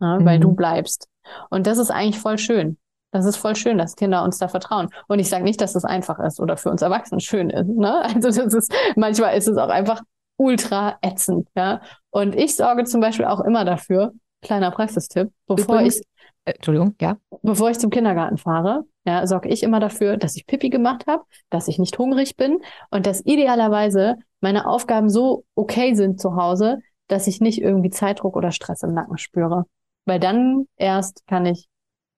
ja, 0.00 0.18
mhm. 0.18 0.24
weil 0.24 0.40
du 0.40 0.52
bleibst. 0.52 1.08
Und 1.50 1.66
das 1.66 1.78
ist 1.78 1.90
eigentlich 1.90 2.18
voll 2.18 2.38
schön. 2.38 2.78
Das 3.10 3.24
ist 3.24 3.36
voll 3.36 3.56
schön, 3.56 3.78
dass 3.78 3.96
Kinder 3.96 4.22
uns 4.22 4.38
da 4.38 4.48
vertrauen. 4.48 4.88
Und 5.06 5.18
ich 5.18 5.28
sage 5.28 5.44
nicht, 5.44 5.60
dass 5.60 5.72
das 5.72 5.84
einfach 5.84 6.18
ist 6.18 6.40
oder 6.40 6.56
für 6.56 6.70
uns 6.70 6.82
Erwachsene 6.82 7.20
schön 7.20 7.50
ist. 7.50 7.68
Ne? 7.68 8.02
Also 8.14 8.28
das 8.28 8.54
ist 8.54 8.72
manchmal 8.96 9.36
ist 9.36 9.48
es 9.48 9.56
auch 9.56 9.70
einfach 9.70 10.02
ultra 10.36 10.98
ätzend. 11.02 11.48
Ja. 11.56 11.80
Und 12.10 12.34
ich 12.34 12.54
sorge 12.54 12.84
zum 12.84 13.00
Beispiel 13.00 13.24
auch 13.24 13.40
immer 13.40 13.64
dafür. 13.64 14.12
Kleiner 14.40 14.70
Praxistipp, 14.70 15.30
bevor 15.48 15.76
Übrigens, 15.76 15.96
ich 15.96 16.06
äh, 16.44 16.52
Entschuldigung, 16.52 16.94
ja, 17.00 17.16
bevor 17.42 17.70
ich 17.70 17.78
zum 17.78 17.90
Kindergarten 17.90 18.38
fahre, 18.38 18.84
ja, 19.04 19.26
sorge 19.26 19.48
ich 19.48 19.62
immer 19.62 19.80
dafür, 19.80 20.16
dass 20.16 20.36
ich 20.36 20.46
Pipi 20.46 20.70
gemacht 20.70 21.06
habe, 21.06 21.24
dass 21.50 21.66
ich 21.66 21.78
nicht 21.78 21.98
hungrig 21.98 22.36
bin 22.36 22.60
und 22.90 23.06
dass 23.06 23.24
idealerweise 23.24 24.16
meine 24.40 24.68
Aufgaben 24.68 25.08
so 25.08 25.44
okay 25.56 25.94
sind 25.94 26.20
zu 26.20 26.36
Hause, 26.36 26.78
dass 27.08 27.26
ich 27.26 27.40
nicht 27.40 27.60
irgendwie 27.60 27.90
Zeitdruck 27.90 28.36
oder 28.36 28.52
Stress 28.52 28.82
im 28.82 28.94
Nacken 28.94 29.18
spüre. 29.18 29.64
Weil 30.06 30.20
dann 30.20 30.66
erst 30.76 31.26
kann 31.26 31.46
ich 31.46 31.68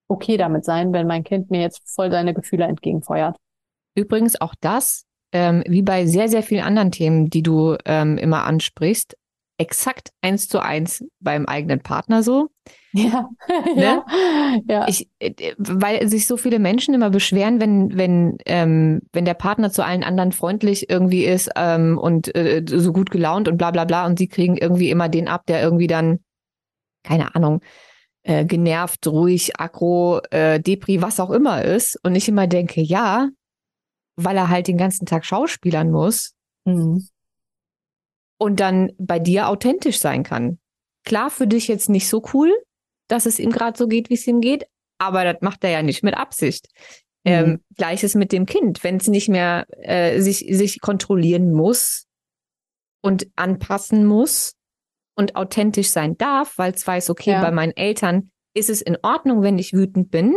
okay 0.08 0.36
damit 0.36 0.64
sein, 0.64 0.92
wenn 0.92 1.06
mein 1.06 1.24
Kind 1.24 1.50
mir 1.50 1.60
jetzt 1.60 1.82
voll 1.86 2.10
seine 2.10 2.34
Gefühle 2.34 2.64
entgegenfeuert. 2.64 3.36
Übrigens 3.94 4.40
auch 4.40 4.54
das, 4.60 5.04
ähm, 5.32 5.62
wie 5.66 5.82
bei 5.82 6.06
sehr, 6.06 6.28
sehr 6.28 6.42
vielen 6.42 6.64
anderen 6.64 6.90
Themen, 6.90 7.30
die 7.30 7.42
du 7.42 7.76
ähm, 7.84 8.18
immer 8.18 8.44
ansprichst, 8.44 9.16
exakt 9.60 10.10
eins 10.22 10.48
zu 10.48 10.60
eins 10.60 11.04
beim 11.20 11.44
eigenen 11.44 11.80
Partner 11.80 12.22
so. 12.22 12.48
Ja, 12.92 13.28
ne? 13.76 13.82
ja, 13.82 14.04
ja. 14.68 14.88
Ich, 14.88 15.08
äh, 15.18 15.54
weil 15.58 16.08
sich 16.08 16.26
so 16.26 16.36
viele 16.36 16.58
Menschen 16.58 16.94
immer 16.94 17.10
beschweren, 17.10 17.60
wenn 17.60 17.96
wenn 17.96 18.38
ähm, 18.46 19.02
wenn 19.12 19.26
der 19.26 19.34
Partner 19.34 19.70
zu 19.70 19.84
allen 19.84 20.02
anderen 20.02 20.32
freundlich 20.32 20.88
irgendwie 20.88 21.24
ist 21.24 21.50
ähm, 21.56 21.98
und 21.98 22.34
äh, 22.34 22.64
so 22.66 22.92
gut 22.92 23.10
gelaunt 23.10 23.48
und 23.48 23.58
bla 23.58 23.70
bla 23.70 23.84
bla 23.84 24.06
und 24.06 24.18
sie 24.18 24.28
kriegen 24.28 24.56
irgendwie 24.56 24.90
immer 24.90 25.08
den 25.08 25.28
ab, 25.28 25.44
der 25.46 25.62
irgendwie 25.62 25.86
dann 25.86 26.20
keine 27.02 27.34
Ahnung, 27.34 27.60
äh, 28.22 28.44
genervt, 28.44 29.06
ruhig, 29.06 29.58
aggro, 29.58 30.20
äh, 30.30 30.60
Depri, 30.60 31.02
was 31.02 31.20
auch 31.20 31.30
immer 31.30 31.64
ist. 31.64 31.98
Und 32.02 32.14
ich 32.14 32.28
immer 32.28 32.46
denke, 32.46 32.80
ja, 32.80 33.28
weil 34.16 34.36
er 34.36 34.48
halt 34.48 34.68
den 34.68 34.76
ganzen 34.76 35.06
Tag 35.06 35.24
schauspielern 35.24 35.90
muss 35.90 36.34
mhm. 36.64 37.08
und 38.38 38.60
dann 38.60 38.92
bei 38.98 39.18
dir 39.18 39.48
authentisch 39.48 39.98
sein 39.98 40.22
kann. 40.22 40.58
Klar, 41.04 41.30
für 41.30 41.46
dich 41.46 41.68
jetzt 41.68 41.88
nicht 41.88 42.08
so 42.08 42.22
cool, 42.34 42.52
dass 43.08 43.26
es 43.26 43.38
ihm 43.38 43.50
gerade 43.50 43.78
so 43.78 43.88
geht, 43.88 44.10
wie 44.10 44.14
es 44.14 44.26
ihm 44.26 44.40
geht, 44.40 44.66
aber 44.98 45.24
das 45.24 45.40
macht 45.40 45.64
er 45.64 45.70
ja 45.70 45.82
nicht 45.82 46.02
mit 46.02 46.14
Absicht. 46.14 46.68
Mhm. 47.24 47.32
Ähm, 47.32 47.60
Gleiches 47.76 48.14
mit 48.14 48.32
dem 48.32 48.46
Kind, 48.46 48.84
wenn 48.84 48.96
es 48.96 49.08
nicht 49.08 49.28
mehr 49.28 49.66
äh, 49.70 50.20
sich, 50.20 50.46
sich 50.50 50.80
kontrollieren 50.80 51.52
muss 51.52 52.06
und 53.02 53.28
anpassen 53.36 54.04
muss, 54.06 54.54
und 55.20 55.36
authentisch 55.36 55.90
sein 55.90 56.16
darf, 56.16 56.56
weil 56.56 56.72
es 56.72 56.86
weiß, 56.86 57.10
okay, 57.10 57.32
ja. 57.32 57.42
bei 57.42 57.50
meinen 57.50 57.76
Eltern 57.76 58.30
ist 58.54 58.70
es 58.70 58.80
in 58.80 58.96
Ordnung, 59.02 59.42
wenn 59.42 59.58
ich 59.58 59.74
wütend 59.74 60.10
bin 60.10 60.34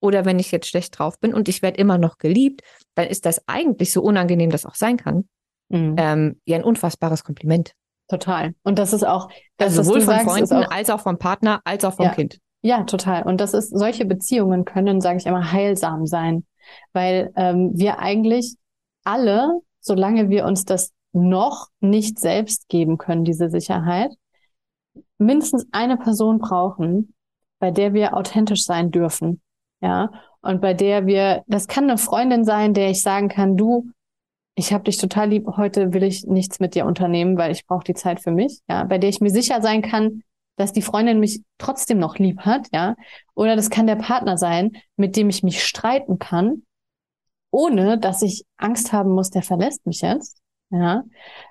oder 0.00 0.26
wenn 0.26 0.38
ich 0.38 0.52
jetzt 0.52 0.68
schlecht 0.68 0.98
drauf 0.98 1.18
bin 1.18 1.32
und 1.32 1.48
ich 1.48 1.62
werde 1.62 1.80
immer 1.80 1.96
noch 1.96 2.18
geliebt, 2.18 2.60
dann 2.94 3.06
ist 3.06 3.24
das 3.24 3.42
eigentlich 3.48 3.92
so 3.92 4.02
unangenehm, 4.02 4.50
das 4.50 4.66
auch 4.66 4.74
sein 4.74 4.98
kann, 4.98 5.26
mhm. 5.70 5.96
ähm, 5.96 6.40
ja 6.44 6.56
ein 6.56 6.64
unfassbares 6.64 7.24
Kompliment. 7.24 7.72
Total. 8.08 8.54
Und 8.62 8.78
das 8.78 8.92
ist 8.92 9.06
auch, 9.06 9.30
das, 9.56 9.78
also 9.78 9.84
sowohl 9.84 10.02
von 10.02 10.14
sagst, 10.14 10.28
Freunden 10.28 10.64
auch, 10.64 10.70
als 10.70 10.90
auch 10.90 11.00
vom 11.00 11.18
Partner, 11.18 11.62
als 11.64 11.86
auch 11.86 11.94
vom 11.94 12.04
ja. 12.04 12.12
Kind. 12.12 12.38
Ja, 12.60 12.84
total. 12.84 13.22
Und 13.22 13.40
das 13.40 13.54
ist, 13.54 13.70
solche 13.70 14.04
Beziehungen 14.04 14.66
können, 14.66 15.00
sage 15.00 15.16
ich 15.16 15.24
immer, 15.24 15.50
heilsam 15.50 16.04
sein, 16.04 16.44
weil 16.92 17.32
ähm, 17.36 17.72
wir 17.74 18.00
eigentlich 18.00 18.56
alle, 19.02 19.60
solange 19.80 20.28
wir 20.28 20.44
uns 20.44 20.66
das 20.66 20.92
noch 21.12 21.68
nicht 21.80 22.18
selbst 22.18 22.68
geben 22.68 22.98
können, 22.98 23.24
diese 23.24 23.48
Sicherheit, 23.48 24.12
mindestens 25.18 25.66
eine 25.72 25.96
Person 25.96 26.38
brauchen, 26.38 27.14
bei 27.58 27.70
der 27.70 27.94
wir 27.94 28.16
authentisch 28.16 28.64
sein 28.64 28.90
dürfen. 28.90 29.40
Ja, 29.80 30.10
und 30.40 30.60
bei 30.60 30.74
der 30.74 31.06
wir, 31.06 31.42
das 31.46 31.68
kann 31.68 31.84
eine 31.84 31.98
Freundin 31.98 32.44
sein, 32.44 32.72
der 32.72 32.90
ich 32.90 33.02
sagen 33.02 33.28
kann, 33.28 33.56
du, 33.56 33.90
ich 34.54 34.72
habe 34.72 34.84
dich 34.84 34.96
total 34.96 35.30
lieb, 35.30 35.46
heute 35.56 35.92
will 35.92 36.02
ich 36.02 36.24
nichts 36.24 36.60
mit 36.60 36.74
dir 36.74 36.86
unternehmen, 36.86 37.36
weil 37.36 37.52
ich 37.52 37.66
brauche 37.66 37.84
die 37.84 37.94
Zeit 37.94 38.20
für 38.20 38.30
mich. 38.30 38.60
Ja, 38.68 38.84
bei 38.84 38.98
der 38.98 39.10
ich 39.10 39.20
mir 39.20 39.30
sicher 39.30 39.60
sein 39.60 39.82
kann, 39.82 40.22
dass 40.56 40.72
die 40.72 40.82
Freundin 40.82 41.20
mich 41.20 41.42
trotzdem 41.58 41.98
noch 41.98 42.18
lieb 42.18 42.40
hat, 42.40 42.68
ja. 42.72 42.96
Oder 43.34 43.56
das 43.56 43.68
kann 43.68 43.86
der 43.86 43.96
Partner 43.96 44.38
sein, 44.38 44.72
mit 44.96 45.16
dem 45.16 45.28
ich 45.28 45.42
mich 45.42 45.62
streiten 45.62 46.18
kann, 46.18 46.62
ohne 47.50 47.98
dass 47.98 48.22
ich 48.22 48.44
Angst 48.56 48.92
haben 48.92 49.10
muss, 49.10 49.30
der 49.30 49.42
verlässt 49.42 49.86
mich 49.86 50.00
jetzt. 50.00 50.40
Ja. 50.70 51.04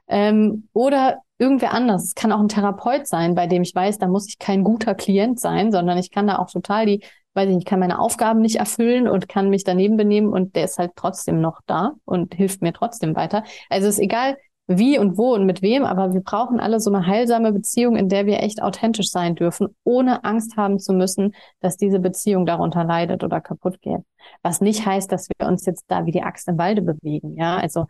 Ähm, 0.07 0.67
oder 0.73 1.19
irgendwer 1.37 1.73
anders. 1.73 2.05
Es 2.05 2.15
kann 2.15 2.31
auch 2.31 2.39
ein 2.39 2.47
Therapeut 2.47 3.07
sein, 3.07 3.35
bei 3.35 3.47
dem 3.47 3.61
ich 3.61 3.75
weiß, 3.75 3.97
da 3.97 4.07
muss 4.07 4.27
ich 4.27 4.39
kein 4.39 4.63
guter 4.63 4.95
Klient 4.95 5.39
sein, 5.39 5.71
sondern 5.71 5.97
ich 5.97 6.11
kann 6.11 6.27
da 6.27 6.37
auch 6.37 6.49
total 6.49 6.85
die, 6.85 7.03
weiß 7.33 7.49
ich 7.49 7.55
nicht, 7.55 7.67
kann 7.67 7.79
meine 7.79 7.99
Aufgaben 7.99 8.41
nicht 8.41 8.57
erfüllen 8.57 9.07
und 9.07 9.27
kann 9.27 9.49
mich 9.49 9.63
daneben 9.63 9.97
benehmen 9.97 10.31
und 10.31 10.55
der 10.55 10.65
ist 10.65 10.77
halt 10.77 10.91
trotzdem 10.95 11.41
noch 11.41 11.59
da 11.65 11.93
und 12.05 12.33
hilft 12.33 12.61
mir 12.61 12.73
trotzdem 12.73 13.15
weiter. 13.15 13.43
Also 13.69 13.87
es 13.87 13.95
ist 13.95 14.01
egal, 14.01 14.37
wie 14.67 14.97
und 14.97 15.17
wo 15.17 15.33
und 15.33 15.45
mit 15.45 15.61
wem, 15.61 15.83
aber 15.83 16.13
wir 16.13 16.21
brauchen 16.21 16.59
alle 16.59 16.79
so 16.79 16.91
eine 16.91 17.05
heilsame 17.05 17.51
Beziehung, 17.51 17.95
in 17.95 18.09
der 18.09 18.25
wir 18.25 18.41
echt 18.41 18.63
authentisch 18.63 19.09
sein 19.11 19.35
dürfen, 19.35 19.75
ohne 19.83 20.23
Angst 20.23 20.57
haben 20.57 20.79
zu 20.79 20.93
müssen, 20.93 21.35
dass 21.59 21.77
diese 21.77 21.99
Beziehung 21.99 22.45
darunter 22.45 22.83
leidet 22.83 23.23
oder 23.23 23.41
kaputt 23.41 23.81
geht. 23.81 24.01
Was 24.41 24.61
nicht 24.61 24.85
heißt, 24.85 25.11
dass 25.11 25.29
wir 25.37 25.47
uns 25.47 25.65
jetzt 25.65 25.85
da 25.87 26.05
wie 26.07 26.11
die 26.11 26.23
Axt 26.23 26.47
im 26.47 26.57
Walde 26.57 26.81
bewegen. 26.81 27.35
Ja, 27.37 27.57
also 27.57 27.85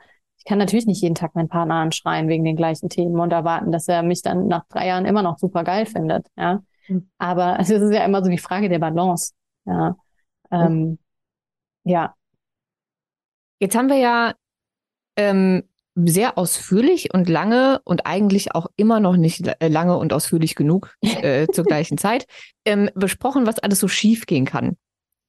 ich 0.46 0.50
kann 0.50 0.60
natürlich 0.60 0.86
nicht 0.86 1.02
jeden 1.02 1.16
Tag 1.16 1.34
meinen 1.34 1.50
Partner 1.50 1.74
anschreien 1.74 2.28
wegen 2.28 2.44
den 2.44 2.56
gleichen 2.56 2.88
Themen 2.88 3.20
und 3.20 3.32
erwarten, 3.32 3.72
dass 3.72 3.88
er 3.88 4.04
mich 4.04 4.22
dann 4.22 4.48
nach 4.48 4.64
drei 4.68 4.86
Jahren 4.86 5.06
immer 5.06 5.24
noch 5.24 5.40
super 5.40 5.64
geil 5.64 5.88
findet. 5.88 6.28
Ja. 6.38 6.62
Mhm. 6.88 7.10
Aber 7.18 7.58
es 7.60 7.72
ist 7.72 7.92
ja 7.92 8.06
immer 8.06 8.24
so 8.24 8.30
die 8.30 8.38
Frage 8.38 8.70
der 8.70 8.78
Balance. 8.78 9.34
Ja. 9.66 9.96
Ähm, 10.52 11.00
ja. 11.84 12.14
Jetzt 13.60 13.76
haben 13.76 13.90
wir 13.90 13.98
ja 13.98 14.36
ähm, 15.18 15.64
sehr 15.96 16.38
ausführlich 16.38 17.12
und 17.12 17.28
lange 17.28 17.82
und 17.84 18.06
eigentlich 18.06 18.54
auch 18.54 18.68
immer 18.76 19.00
noch 19.00 19.18
nicht 19.18 19.48
äh, 19.48 19.68
lange 19.68 19.98
und 19.98 20.14
ausführlich 20.14 20.54
genug 20.54 20.96
äh, 21.02 21.48
zur 21.48 21.64
gleichen 21.64 21.98
Zeit 21.98 22.28
ähm, 22.66 22.92
besprochen, 22.94 23.48
was 23.48 23.58
alles 23.58 23.80
so 23.80 23.88
schief 23.88 24.28
gehen 24.28 24.46
kann 24.46 24.78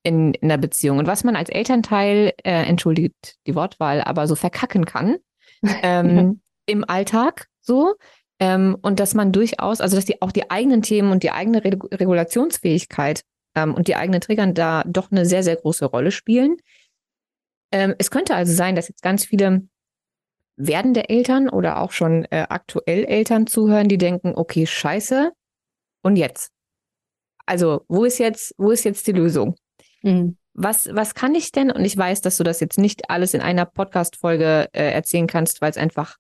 in, 0.07 0.35
in 0.35 0.49
der 0.49 0.57
Beziehung 0.57 0.99
und 0.99 1.09
was 1.09 1.25
man 1.25 1.35
als 1.35 1.51
Elternteil, 1.51 2.33
äh, 2.45 2.63
entschuldigt 2.65 3.37
die 3.47 3.57
Wortwahl, 3.57 4.01
aber 4.03 4.29
so 4.29 4.37
verkacken 4.37 4.85
kann 4.85 5.17
ähm, 5.83 6.41
im 6.67 6.89
Alltag 6.89 7.49
so. 7.61 7.97
Ähm, 8.39 8.77
und 8.83 9.01
dass 9.01 9.15
man 9.15 9.33
durchaus, 9.33 9.81
also 9.81 9.97
dass 9.97 10.05
die 10.05 10.23
auch 10.23 10.31
die 10.31 10.51
eigenen 10.51 10.83
Themen 10.83 11.11
und 11.11 11.23
die 11.23 11.31
eigene 11.31 11.65
Re 11.65 11.79
Regulationsfähigkeit 11.91 13.23
ähm, 13.57 13.75
und 13.75 13.89
die 13.89 13.97
eigenen 13.97 14.21
Triggern 14.21 14.55
da 14.55 14.85
doch 14.87 15.11
eine 15.11 15.27
sehr, 15.27 15.43
sehr 15.43 15.57
große 15.57 15.87
Rolle 15.87 16.13
spielen. 16.13 16.59
Ähm, 17.73 17.95
es 17.99 18.11
könnte 18.11 18.35
also 18.35 18.53
sein, 18.53 18.77
dass 18.77 18.89
jetzt 18.89 19.03
ganz 19.03 19.25
viele 19.25 19.67
werdende 20.57 21.09
Eltern 21.09 21.49
oder 21.49 21.81
auch 21.81 21.93
schon 21.93 22.27
äh, 22.27 22.47
aktuell 22.49 23.05
Eltern 23.05 23.47
zuhören, 23.47 23.89
die 23.89 23.99
denken, 23.99 24.35
okay, 24.37 24.67
scheiße, 24.67 25.33
und 26.03 26.15
jetzt? 26.15 26.53
Also, 27.47 27.85
wo 27.89 28.05
ist 28.05 28.19
jetzt, 28.19 28.55
wo 28.59 28.71
ist 28.71 28.85
jetzt 28.85 29.07
die 29.09 29.13
Lösung? 29.13 29.57
Mhm. 30.03 30.37
Was, 30.55 30.89
was 30.93 31.15
kann 31.15 31.35
ich 31.35 31.53
denn? 31.53 31.71
Und 31.71 31.85
ich 31.85 31.97
weiß, 31.97 32.23
dass 32.23 32.39
du 32.39 32.45
das 32.45 32.61
jetzt 32.61 32.79
nicht 32.79 33.11
alles 33.11 33.35
in 33.35 33.43
einer 33.43 33.67
Podcast-Folge 33.67 34.69
äh, 34.73 34.91
erzählen 34.91 35.27
kannst, 35.27 35.61
weil 35.61 35.71
es 35.71 35.77
einfach 35.77 36.17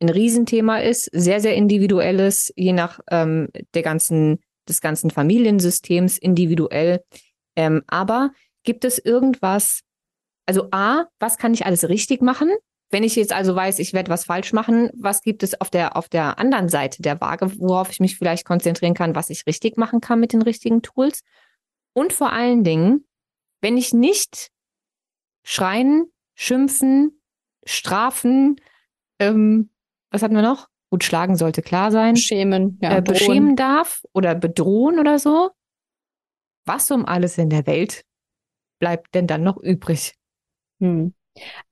ein 0.00 0.08
Riesenthema 0.08 0.78
ist, 0.78 1.08
sehr, 1.12 1.40
sehr 1.40 1.54
individuelles, 1.54 2.52
je 2.56 2.72
nach 2.72 3.00
ähm, 3.10 3.48
der 3.74 3.82
ganzen, 3.82 4.40
des 4.68 4.80
ganzen 4.80 5.10
Familiensystems 5.10 6.18
individuell. 6.18 7.02
Ähm, 7.56 7.82
aber 7.86 8.32
gibt 8.64 8.84
es 8.84 8.98
irgendwas, 8.98 9.80
also 10.46 10.68
A, 10.72 11.04
was 11.18 11.38
kann 11.38 11.54
ich 11.54 11.66
alles 11.66 11.88
richtig 11.88 12.22
machen? 12.22 12.50
Wenn 12.90 13.04
ich 13.04 13.14
jetzt 13.14 13.32
also 13.32 13.54
weiß, 13.54 13.78
ich 13.78 13.92
werde 13.92 14.10
was 14.10 14.24
falsch 14.24 14.52
machen, 14.52 14.90
was 14.94 15.22
gibt 15.22 15.42
es 15.42 15.60
auf 15.60 15.70
der, 15.70 15.96
auf 15.96 16.08
der 16.08 16.38
anderen 16.38 16.68
Seite 16.68 17.02
der 17.02 17.20
Waage, 17.20 17.50
worauf 17.60 17.90
ich 17.90 18.00
mich 18.00 18.16
vielleicht 18.16 18.44
konzentrieren 18.44 18.94
kann, 18.94 19.14
was 19.14 19.30
ich 19.30 19.46
richtig 19.46 19.76
machen 19.76 20.00
kann 20.00 20.18
mit 20.18 20.32
den 20.32 20.42
richtigen 20.42 20.82
Tools? 20.82 21.22
Und 21.92 22.12
vor 22.12 22.32
allen 22.32 22.64
Dingen, 22.64 23.04
wenn 23.60 23.76
ich 23.76 23.92
nicht 23.92 24.50
schreien, 25.42 26.10
schimpfen, 26.34 27.20
strafen, 27.64 28.56
ähm, 29.18 29.70
was 30.10 30.22
hatten 30.22 30.34
wir 30.34 30.42
noch? 30.42 30.68
Gut, 30.90 31.04
schlagen 31.04 31.36
sollte 31.36 31.62
klar 31.62 31.92
sein. 31.92 32.16
Schämen, 32.16 32.78
ja. 32.82 32.96
Äh, 32.96 33.02
beschämen 33.02 33.54
darf 33.54 34.02
oder 34.12 34.34
bedrohen 34.34 34.98
oder 34.98 35.18
so. 35.18 35.50
Was 36.66 36.90
um 36.90 37.06
alles 37.06 37.38
in 37.38 37.48
der 37.48 37.66
Welt 37.66 38.04
bleibt 38.80 39.14
denn 39.14 39.26
dann 39.26 39.42
noch 39.42 39.56
übrig? 39.56 40.14
Hm. 40.80 41.14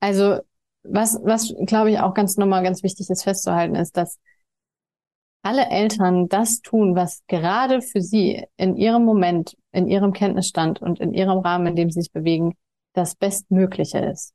Also 0.00 0.40
was, 0.84 1.18
was 1.22 1.52
glaube 1.66 1.90
ich 1.90 1.98
auch 1.98 2.14
ganz 2.14 2.36
normal 2.36 2.62
ganz 2.62 2.82
wichtig 2.82 3.10
ist 3.10 3.24
festzuhalten, 3.24 3.74
ist, 3.74 3.96
dass 3.96 4.18
alle 5.42 5.68
Eltern 5.68 6.28
das 6.28 6.60
tun, 6.60 6.94
was 6.94 7.22
gerade 7.26 7.80
für 7.80 8.00
sie 8.00 8.44
in 8.56 8.76
ihrem 8.76 9.04
Moment, 9.04 9.56
in 9.78 9.88
ihrem 9.88 10.12
Kenntnisstand 10.12 10.82
und 10.82 11.00
in 11.00 11.14
ihrem 11.14 11.38
Rahmen, 11.38 11.68
in 11.68 11.76
dem 11.76 11.90
sie 11.90 12.02
sich 12.02 12.12
bewegen, 12.12 12.54
das 12.92 13.14
Bestmögliche 13.14 13.98
ist. 13.98 14.34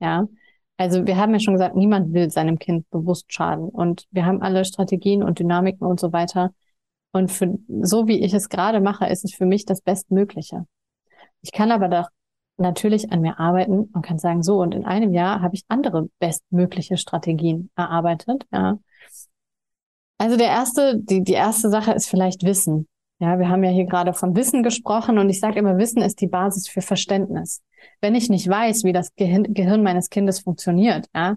Ja. 0.00 0.28
Also 0.76 1.06
wir 1.06 1.16
haben 1.16 1.32
ja 1.32 1.40
schon 1.40 1.54
gesagt, 1.54 1.76
niemand 1.76 2.12
will 2.12 2.30
seinem 2.30 2.58
Kind 2.58 2.88
bewusst 2.90 3.32
schaden 3.32 3.68
und 3.68 4.06
wir 4.10 4.26
haben 4.26 4.42
alle 4.42 4.64
Strategien 4.64 5.22
und 5.22 5.38
Dynamiken 5.38 5.86
und 5.86 5.98
so 6.00 6.12
weiter. 6.12 6.52
Und 7.12 7.30
für, 7.30 7.58
so 7.82 8.08
wie 8.08 8.20
ich 8.20 8.34
es 8.34 8.48
gerade 8.48 8.80
mache, 8.80 9.06
ist 9.06 9.24
es 9.24 9.34
für 9.34 9.46
mich 9.46 9.64
das 9.64 9.80
Bestmögliche. 9.80 10.66
Ich 11.42 11.52
kann 11.52 11.70
aber 11.70 11.88
doch 11.88 12.08
natürlich 12.56 13.12
an 13.12 13.20
mir 13.20 13.38
arbeiten 13.38 13.84
und 13.92 14.02
kann 14.02 14.18
sagen, 14.18 14.42
so, 14.42 14.60
und 14.60 14.74
in 14.74 14.84
einem 14.84 15.14
Jahr 15.14 15.40
habe 15.40 15.54
ich 15.54 15.64
andere 15.68 16.08
bestmögliche 16.18 16.96
Strategien 16.96 17.70
erarbeitet, 17.76 18.44
ja. 18.52 18.78
Also 20.18 20.36
der 20.36 20.46
erste, 20.46 20.96
die, 20.96 21.22
die 21.22 21.32
erste 21.32 21.68
Sache 21.70 21.92
ist 21.92 22.08
vielleicht 22.08 22.44
Wissen. 22.44 22.88
Ja, 23.24 23.38
wir 23.38 23.48
haben 23.48 23.64
ja 23.64 23.70
hier 23.70 23.86
gerade 23.86 24.12
von 24.12 24.36
Wissen 24.36 24.62
gesprochen 24.62 25.16
und 25.16 25.30
ich 25.30 25.40
sage 25.40 25.58
immer, 25.58 25.78
Wissen 25.78 26.02
ist 26.02 26.20
die 26.20 26.26
Basis 26.26 26.68
für 26.68 26.82
Verständnis. 26.82 27.62
Wenn 28.02 28.14
ich 28.14 28.28
nicht 28.28 28.46
weiß, 28.46 28.84
wie 28.84 28.92
das 28.92 29.14
Gehirn, 29.14 29.54
Gehirn 29.54 29.82
meines 29.82 30.10
Kindes 30.10 30.40
funktioniert, 30.40 31.06
ja, 31.14 31.36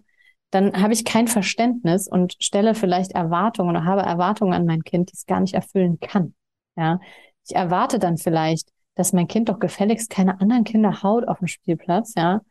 dann 0.50 0.82
habe 0.82 0.92
ich 0.92 1.06
kein 1.06 1.30
Verständnis 1.30 2.10
und 2.10 2.36
stelle 2.42 2.76
vielleicht 2.76 3.14
Erwartungen 3.14 3.70
oder 3.70 3.86
habe 3.86 4.02
Erwartungen 4.02 4.52
an 4.52 4.66
mein 4.66 4.84
Kind, 4.84 5.12
die 5.12 5.14
es 5.14 5.26
gar 5.26 5.40
nicht 5.40 5.54
erfüllen 5.54 5.98
kann. 6.02 6.36
Ja, 6.76 7.00
ich 7.48 7.56
erwarte 7.56 8.00
dann 8.00 8.18
vielleicht, 8.18 8.68
dass 8.96 9.14
mein 9.14 9.30
Kind 9.30 9.48
doch 9.48 9.60
gefälligst 9.60 10.10
keine 10.10 10.42
anderen 10.42 10.66
Kinder 10.66 11.04
haut 11.04 11.26
auf 11.26 11.38
dem 11.40 11.48
Spielplatz, 11.48 12.16
ja, 12.18 12.42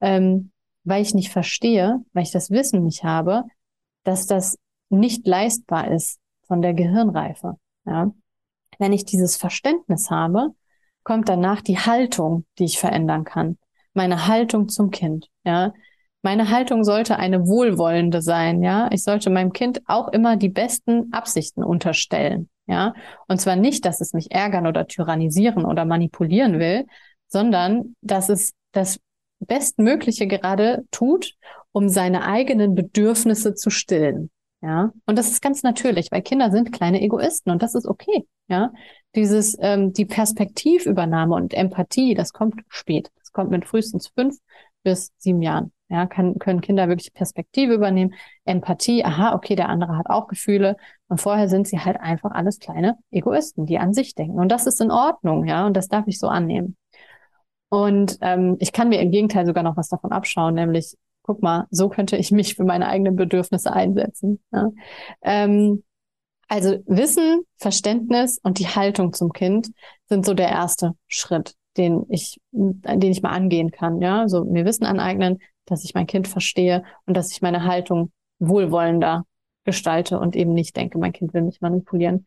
ähm, 0.00 0.50
weil 0.82 1.02
ich 1.02 1.14
nicht 1.14 1.30
verstehe, 1.30 2.00
weil 2.12 2.24
ich 2.24 2.32
das 2.32 2.50
Wissen 2.50 2.82
nicht 2.82 3.04
habe, 3.04 3.44
dass 4.02 4.26
das 4.26 4.58
nicht 4.88 5.28
leistbar 5.28 5.92
ist 5.92 6.18
von 6.42 6.60
der 6.60 6.74
Gehirnreife. 6.74 7.54
Ja. 7.86 8.10
Wenn 8.80 8.92
ich 8.92 9.04
dieses 9.04 9.36
Verständnis 9.36 10.10
habe, 10.10 10.48
kommt 11.04 11.28
danach 11.28 11.60
die 11.60 11.78
Haltung, 11.78 12.46
die 12.58 12.64
ich 12.64 12.78
verändern 12.78 13.24
kann. 13.24 13.58
Meine 13.92 14.26
Haltung 14.26 14.68
zum 14.68 14.90
Kind. 14.90 15.28
Ja. 15.44 15.72
Meine 16.22 16.50
Haltung 16.50 16.82
sollte 16.82 17.16
eine 17.16 17.46
wohlwollende 17.46 18.22
sein. 18.22 18.62
Ja. 18.62 18.88
Ich 18.90 19.04
sollte 19.04 19.30
meinem 19.30 19.52
Kind 19.52 19.82
auch 19.86 20.08
immer 20.08 20.36
die 20.36 20.48
besten 20.48 21.12
Absichten 21.12 21.62
unterstellen. 21.62 22.48
Ja, 22.66 22.94
und 23.26 23.40
zwar 23.40 23.56
nicht, 23.56 23.84
dass 23.84 24.00
es 24.00 24.12
mich 24.12 24.30
ärgern 24.30 24.66
oder 24.66 24.86
tyrannisieren 24.86 25.64
oder 25.64 25.84
manipulieren 25.84 26.60
will, 26.60 26.86
sondern 27.26 27.96
dass 28.00 28.28
es 28.28 28.52
das 28.70 29.00
Bestmögliche 29.40 30.28
gerade 30.28 30.84
tut, 30.92 31.34
um 31.72 31.88
seine 31.88 32.24
eigenen 32.24 32.76
Bedürfnisse 32.76 33.54
zu 33.54 33.70
stillen. 33.70 34.30
Ja, 34.62 34.92
und 35.06 35.18
das 35.18 35.30
ist 35.30 35.40
ganz 35.40 35.62
natürlich, 35.62 36.12
weil 36.12 36.20
Kinder 36.20 36.50
sind 36.50 36.70
kleine 36.70 37.00
Egoisten 37.00 37.50
und 37.50 37.62
das 37.62 37.74
ist 37.74 37.86
okay. 37.86 38.26
Ja, 38.48 38.72
dieses 39.14 39.56
ähm, 39.60 39.92
die 39.92 40.04
Perspektivübernahme 40.04 41.34
und 41.34 41.54
Empathie, 41.54 42.14
das 42.14 42.32
kommt 42.32 42.60
spät. 42.68 43.10
Das 43.18 43.32
kommt 43.32 43.50
mit 43.50 43.64
frühestens 43.64 44.08
fünf 44.08 44.36
bis 44.82 45.12
sieben 45.18 45.40
Jahren. 45.42 45.72
Ja, 45.88 46.06
kann, 46.06 46.38
können 46.38 46.60
Kinder 46.60 46.88
wirklich 46.88 47.12
Perspektive 47.14 47.74
übernehmen, 47.74 48.14
Empathie, 48.44 49.04
aha, 49.04 49.34
okay, 49.34 49.56
der 49.56 49.68
andere 49.68 49.96
hat 49.96 50.08
auch 50.08 50.28
Gefühle. 50.28 50.76
Und 51.08 51.20
vorher 51.20 51.48
sind 51.48 51.66
sie 51.66 51.80
halt 51.80 51.98
einfach 51.98 52.30
alles 52.30 52.60
kleine 52.60 52.96
Egoisten, 53.10 53.66
die 53.66 53.78
an 53.78 53.92
sich 53.92 54.14
denken. 54.14 54.38
Und 54.38 54.50
das 54.50 54.66
ist 54.66 54.80
in 54.80 54.90
Ordnung, 54.92 55.46
ja, 55.46 55.66
und 55.66 55.76
das 55.76 55.88
darf 55.88 56.06
ich 56.06 56.18
so 56.20 56.28
annehmen. 56.28 56.76
Und 57.70 58.18
ähm, 58.20 58.56
ich 58.60 58.72
kann 58.72 58.88
mir 58.88 59.00
im 59.00 59.10
Gegenteil 59.10 59.46
sogar 59.46 59.62
noch 59.62 59.76
was 59.76 59.88
davon 59.88 60.12
abschauen, 60.12 60.54
nämlich, 60.54 60.96
guck 61.30 61.42
mal, 61.42 61.68
so 61.70 61.88
könnte 61.88 62.16
ich 62.16 62.32
mich 62.32 62.56
für 62.56 62.64
meine 62.64 62.88
eigenen 62.88 63.14
Bedürfnisse 63.14 63.72
einsetzen. 63.72 64.40
Ja. 64.52 64.70
Ähm, 65.22 65.84
also 66.48 66.78
Wissen, 66.86 67.42
Verständnis 67.56 68.40
und 68.42 68.58
die 68.58 68.66
Haltung 68.66 69.12
zum 69.12 69.32
Kind 69.32 69.70
sind 70.08 70.26
so 70.26 70.34
der 70.34 70.48
erste 70.48 70.94
Schritt, 71.06 71.54
den 71.76 72.04
ich, 72.08 72.40
den 72.50 73.12
ich 73.12 73.22
mal 73.22 73.30
angehen 73.30 73.70
kann. 73.70 74.02
Ja, 74.02 74.26
so 74.26 74.44
mir 74.44 74.64
Wissen 74.64 74.84
aneignen, 74.84 75.38
dass 75.66 75.84
ich 75.84 75.94
mein 75.94 76.08
Kind 76.08 76.26
verstehe 76.26 76.82
und 77.06 77.16
dass 77.16 77.30
ich 77.30 77.42
meine 77.42 77.64
Haltung 77.64 78.10
wohlwollender 78.40 79.24
gestalte 79.64 80.18
und 80.18 80.34
eben 80.34 80.52
nicht 80.52 80.76
denke, 80.76 80.98
mein 80.98 81.12
Kind 81.12 81.32
will 81.32 81.42
mich 81.42 81.60
manipulieren. 81.60 82.26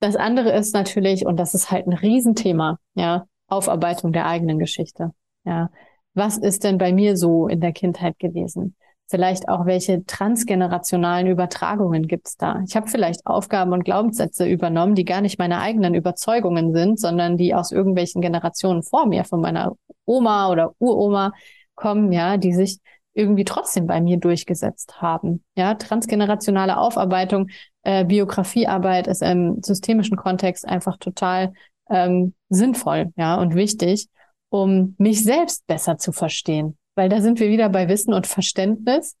Das 0.00 0.16
andere 0.16 0.50
ist 0.50 0.74
natürlich, 0.74 1.24
und 1.24 1.36
das 1.36 1.54
ist 1.54 1.70
halt 1.70 1.86
ein 1.86 1.92
Riesenthema, 1.92 2.80
ja, 2.94 3.26
Aufarbeitung 3.46 4.12
der 4.12 4.26
eigenen 4.26 4.58
Geschichte. 4.58 5.12
Ja, 5.44 5.70
was 6.14 6.36
ist 6.38 6.64
denn 6.64 6.78
bei 6.78 6.92
mir 6.92 7.16
so 7.16 7.48
in 7.48 7.60
der 7.60 7.72
Kindheit 7.72 8.18
gewesen? 8.18 8.76
Vielleicht 9.06 9.48
auch, 9.48 9.66
welche 9.66 10.04
transgenerationalen 10.06 11.26
Übertragungen 11.26 12.06
gibt's 12.06 12.36
da? 12.36 12.62
Ich 12.66 12.74
habe 12.74 12.88
vielleicht 12.88 13.26
Aufgaben 13.26 13.72
und 13.72 13.84
Glaubenssätze 13.84 14.46
übernommen, 14.46 14.94
die 14.94 15.04
gar 15.04 15.20
nicht 15.20 15.38
meine 15.38 15.60
eigenen 15.60 15.94
Überzeugungen 15.94 16.72
sind, 16.72 16.98
sondern 16.98 17.36
die 17.36 17.54
aus 17.54 17.70
irgendwelchen 17.70 18.22
Generationen 18.22 18.82
vor 18.82 19.06
mir, 19.06 19.24
von 19.24 19.42
meiner 19.42 19.76
Oma 20.06 20.50
oder 20.50 20.72
Uroma, 20.78 21.32
kommen, 21.74 22.12
ja, 22.12 22.38
die 22.38 22.54
sich 22.54 22.78
irgendwie 23.12 23.44
trotzdem 23.44 23.86
bei 23.86 24.00
mir 24.00 24.18
durchgesetzt 24.18 25.00
haben. 25.02 25.44
Ja, 25.56 25.74
transgenerationale 25.74 26.78
Aufarbeitung, 26.78 27.48
äh, 27.82 28.04
Biografiearbeit 28.04 29.06
ist 29.06 29.22
im 29.22 29.62
systemischen 29.62 30.16
Kontext 30.16 30.66
einfach 30.66 30.96
total 30.96 31.52
ähm, 31.90 32.34
sinnvoll, 32.48 33.12
ja, 33.16 33.36
und 33.36 33.54
wichtig, 33.54 34.08
um 34.54 34.94
mich 34.98 35.24
selbst 35.24 35.66
besser 35.66 35.98
zu 35.98 36.12
verstehen. 36.12 36.78
Weil 36.94 37.08
da 37.08 37.20
sind 37.20 37.40
wir 37.40 37.48
wieder 37.48 37.68
bei 37.70 37.88
Wissen 37.88 38.14
und 38.14 38.28
Verständnis. 38.28 39.16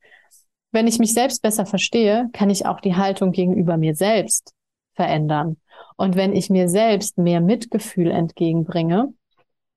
Wenn 0.70 0.86
ich 0.86 1.00
mich 1.00 1.12
selbst 1.12 1.42
besser 1.42 1.66
verstehe, 1.66 2.28
kann 2.32 2.50
ich 2.50 2.66
auch 2.66 2.78
die 2.78 2.94
Haltung 2.94 3.32
gegenüber 3.32 3.76
mir 3.76 3.96
selbst 3.96 4.52
verändern. 4.94 5.56
Und 5.96 6.14
wenn 6.14 6.36
ich 6.36 6.50
mir 6.50 6.68
selbst 6.68 7.18
mehr 7.18 7.40
Mitgefühl 7.40 8.12
entgegenbringe, 8.12 9.12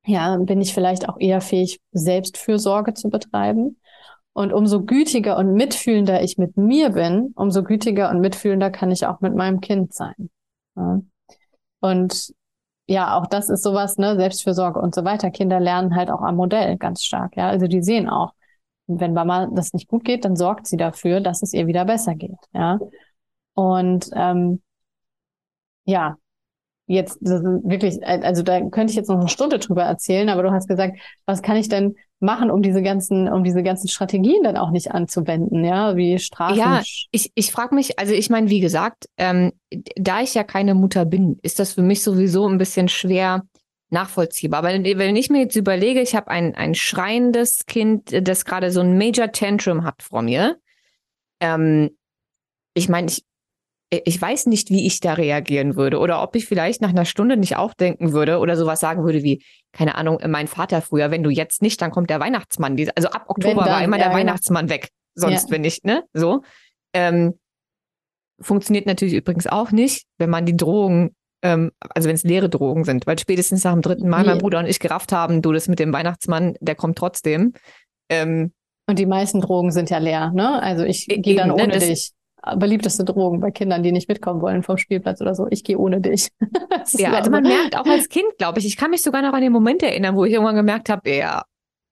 ja, 0.05 0.37
bin 0.37 0.61
ich 0.61 0.75
vielleicht 0.75 1.09
auch 1.09 1.19
eher 1.19 1.41
fähig, 1.41 1.79
Selbstfürsorge 1.91 2.93
zu 2.93 3.09
betreiben. 3.09 3.79
Und 4.33 4.53
umso 4.53 4.83
gütiger 4.83 5.39
und 5.39 5.55
mitfühlender 5.55 6.21
ich 6.21 6.37
mit 6.37 6.55
mir 6.55 6.91
bin, 6.91 7.33
umso 7.35 7.63
gütiger 7.63 8.11
und 8.11 8.21
mitfühlender 8.21 8.69
kann 8.69 8.91
ich 8.91 9.07
auch 9.07 9.21
mit 9.21 9.33
meinem 9.33 9.59
Kind 9.59 9.91
sein. 9.91 10.29
Ja. 10.75 11.01
Und 11.79 12.35
ja, 12.87 13.17
auch 13.17 13.27
das 13.27 13.49
ist 13.49 13.63
sowas, 13.63 13.97
ne, 13.97 14.15
Selbstfürsorge 14.15 14.79
und 14.79 14.95
so 14.95 15.03
weiter. 15.03 15.29
Kinder 15.29 15.59
lernen 15.59 15.95
halt 15.95 16.09
auch 16.09 16.21
am 16.21 16.35
Modell 16.37 16.77
ganz 16.77 17.03
stark, 17.03 17.35
ja. 17.35 17.49
Also 17.49 17.67
die 17.67 17.83
sehen 17.83 18.09
auch, 18.09 18.33
wenn 18.87 19.13
Mama 19.13 19.47
das 19.51 19.73
nicht 19.73 19.87
gut 19.89 20.05
geht, 20.05 20.25
dann 20.25 20.35
sorgt 20.35 20.67
sie 20.67 20.77
dafür, 20.77 21.19
dass 21.19 21.41
es 21.43 21.53
ihr 21.53 21.67
wieder 21.67 21.85
besser 21.85 22.15
geht, 22.15 22.37
ja. 22.53 22.79
Und 23.53 24.09
ähm, 24.13 24.61
ja, 25.85 26.17
jetzt 26.87 27.19
wirklich, 27.21 28.05
also 28.05 28.43
da 28.43 28.61
könnte 28.69 28.91
ich 28.91 28.95
jetzt 28.95 29.09
noch 29.09 29.19
eine 29.19 29.27
Stunde 29.27 29.59
drüber 29.59 29.83
erzählen, 29.83 30.29
aber 30.29 30.43
du 30.43 30.51
hast 30.51 30.67
gesagt, 30.67 30.97
was 31.25 31.41
kann 31.41 31.57
ich 31.57 31.67
denn 31.67 31.95
machen, 32.19 32.49
um 32.49 32.61
diese 32.61 32.81
ganzen, 32.81 33.27
um 33.27 33.43
diese 33.43 33.61
ganzen 33.61 33.89
Strategien 33.89 34.41
dann 34.43 34.57
auch 34.57 34.71
nicht 34.71 34.91
anzuwenden, 34.91 35.63
ja, 35.63 35.95
wie 35.95 36.17
Strafen. 36.17 36.57
Ja, 36.57 36.81
ich, 37.11 37.31
ich 37.35 37.51
frage 37.51 37.75
mich, 37.75 37.99
also 37.99 38.13
ich 38.13 38.29
meine, 38.29 38.49
wie 38.49 38.61
gesagt, 38.61 39.07
ähm, 39.17 39.51
da 39.95 40.21
ich 40.21 40.33
ja 40.33 40.43
keine 40.43 40.73
Mutter 40.73 41.05
bin, 41.05 41.37
ist 41.43 41.59
das 41.59 41.73
für 41.73 41.83
mich 41.83 42.01
sowieso 42.01 42.47
ein 42.47 42.57
bisschen 42.57 42.87
schwer 42.87 43.43
nachvollziehbar. 43.89 44.59
Aber 44.59 44.69
wenn 44.69 45.15
ich 45.15 45.29
mir 45.29 45.41
jetzt 45.41 45.55
überlege, 45.55 46.01
ich 46.01 46.15
habe 46.15 46.29
ein, 46.29 46.55
ein 46.55 46.73
schreiendes 46.73 47.65
Kind, 47.65 48.11
das 48.27 48.45
gerade 48.45 48.71
so 48.71 48.79
ein 48.79 48.97
Major 48.97 49.31
Tantrum 49.31 49.83
hat 49.83 50.01
vor 50.01 50.21
mir, 50.21 50.57
ähm, 51.39 51.91
ich 52.73 52.89
meine, 52.89 53.07
ich, 53.07 53.23
ich 53.89 54.21
weiß 54.21 54.47
nicht, 54.47 54.69
wie 54.69 54.85
ich 54.85 54.99
da 54.99 55.13
reagieren 55.13 55.77
würde 55.77 55.99
oder 55.99 56.21
ob 56.21 56.35
ich 56.35 56.45
vielleicht 56.45 56.81
nach 56.81 56.89
einer 56.89 57.05
Stunde 57.05 57.37
nicht 57.37 57.55
auch 57.55 57.73
denken 57.73 58.11
würde 58.11 58.39
oder 58.39 58.57
sowas 58.57 58.81
sagen 58.81 59.03
würde 59.03 59.23
wie, 59.23 59.43
keine 59.71 59.95
Ahnung, 59.95 60.19
mein 60.27 60.47
Vater 60.47 60.81
früher, 60.81 61.09
wenn 61.09 61.23
du 61.23 61.29
jetzt 61.29 61.61
nicht, 61.61 61.81
dann 61.81 61.91
kommt 61.91 62.09
der 62.09 62.19
Weihnachtsmann. 62.19 62.77
Also 62.95 63.09
ab 63.09 63.25
Oktober 63.27 63.63
dann, 63.63 63.73
war 63.73 63.83
immer 63.83 63.97
ja, 63.97 64.03
der 64.03 64.11
ja. 64.11 64.17
Weihnachtsmann 64.17 64.69
weg. 64.69 64.89
Sonst, 65.15 65.45
ja. 65.45 65.51
wenn 65.51 65.61
nicht, 65.61 65.85
ne? 65.85 66.03
So. 66.13 66.43
Ähm, 66.93 67.39
funktioniert 68.39 68.85
natürlich 68.85 69.15
übrigens 69.15 69.47
auch 69.47 69.71
nicht, 69.71 70.05
wenn 70.17 70.29
man 70.29 70.45
die 70.45 70.57
Drohungen, 70.57 71.15
ähm, 71.41 71.71
also 71.79 72.09
wenn 72.09 72.15
es 72.15 72.23
leere 72.23 72.49
Drogen 72.49 72.83
sind, 72.83 73.07
weil 73.07 73.17
spätestens 73.17 73.63
nach 73.63 73.73
dem 73.73 73.81
dritten 73.81 74.09
Mal 74.09 74.21
nee. 74.21 74.29
mein 74.29 74.37
Bruder 74.39 74.59
und 74.59 74.67
ich 74.67 74.79
gerafft 74.79 75.11
haben, 75.13 75.41
du 75.41 75.53
das 75.53 75.69
mit 75.69 75.79
dem 75.79 75.93
Weihnachtsmann, 75.93 76.55
der 76.59 76.75
kommt 76.75 76.97
trotzdem. 76.97 77.53
Ähm, 78.09 78.51
und 78.89 78.99
die 78.99 79.05
meisten 79.05 79.41
Drogen 79.41 79.71
sind 79.71 79.89
ja 79.89 79.97
leer, 79.97 80.31
ne? 80.33 80.61
Also 80.61 80.83
ich 80.83 81.09
e- 81.09 81.19
gehe 81.19 81.35
dann 81.35 81.49
ne, 81.49 81.55
ohne 81.55 81.67
ne, 81.67 81.79
dich 81.79 82.11
beliebteste 82.57 83.03
Drogen 83.03 83.39
bei 83.39 83.51
Kindern, 83.51 83.83
die 83.83 83.91
nicht 83.91 84.07
mitkommen 84.07 84.41
wollen 84.41 84.63
vom 84.63 84.77
Spielplatz 84.77 85.21
oder 85.21 85.35
so. 85.35 85.47
Ich 85.49 85.63
gehe 85.63 85.77
ohne 85.77 86.01
dich. 86.01 86.29
ja, 86.93 87.13
also 87.13 87.31
man 87.31 87.43
merkt 87.43 87.77
auch 87.77 87.85
als 87.85 88.09
Kind, 88.09 88.37
glaube 88.37 88.59
ich, 88.59 88.65
ich 88.65 88.77
kann 88.77 88.91
mich 88.91 89.01
sogar 89.01 89.21
noch 89.21 89.33
an 89.33 89.41
den 89.41 89.51
Moment 89.51 89.83
erinnern, 89.83 90.15
wo 90.15 90.25
ich 90.25 90.33
irgendwann 90.33 90.55
gemerkt 90.55 90.89
habe, 90.89 91.09
ja, 91.09 91.43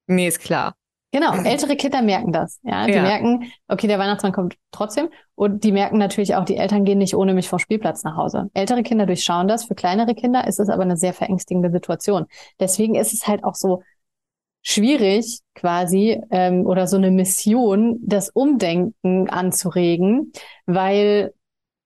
nee, 0.08 0.28
ist 0.28 0.40
klar. 0.40 0.76
Genau, 1.16 1.34
ältere 1.34 1.78
Kinder 1.78 2.02
merken 2.02 2.34
das. 2.34 2.60
Ja, 2.64 2.86
die 2.88 2.92
ja. 2.92 3.02
merken, 3.02 3.50
okay, 3.70 3.88
der 3.88 4.00
Weihnachtsmann 4.00 4.34
kommt 4.34 4.58
trotzdem. 4.72 5.08
Und 5.34 5.64
die 5.64 5.72
merken 5.72 5.98
natürlich 5.98 6.36
auch, 6.36 6.44
die 6.44 6.58
Eltern 6.58 6.84
gehen 6.84 6.98
nicht 6.98 7.16
ohne 7.16 7.34
mich 7.34 7.48
vom 7.48 7.58
Spielplatz 7.58 8.04
nach 8.04 8.18
Hause. 8.18 8.50
Ältere 8.54 8.84
Kinder 8.84 9.06
durchschauen 9.06 9.48
das. 9.48 9.64
Für 9.64 9.76
kleinere 9.76 10.14
Kinder 10.14 10.46
ist 10.46 10.60
es 10.60 10.68
aber 10.68 10.84
eine 10.84 10.98
sehr 10.98 11.14
verängstigende 11.14 11.72
Situation. 11.72 12.26
Deswegen 12.60 12.96
ist 12.96 13.14
es 13.14 13.28
halt 13.28 13.46
auch 13.46 13.56
so 13.56 13.82
schwierig 14.66 15.42
quasi 15.54 16.20
ähm, 16.32 16.66
oder 16.66 16.88
so 16.88 16.98
eine 16.98 17.12
Mission, 17.12 18.00
das 18.02 18.30
Umdenken 18.30 19.30
anzuregen, 19.30 20.34
weil 20.66 21.34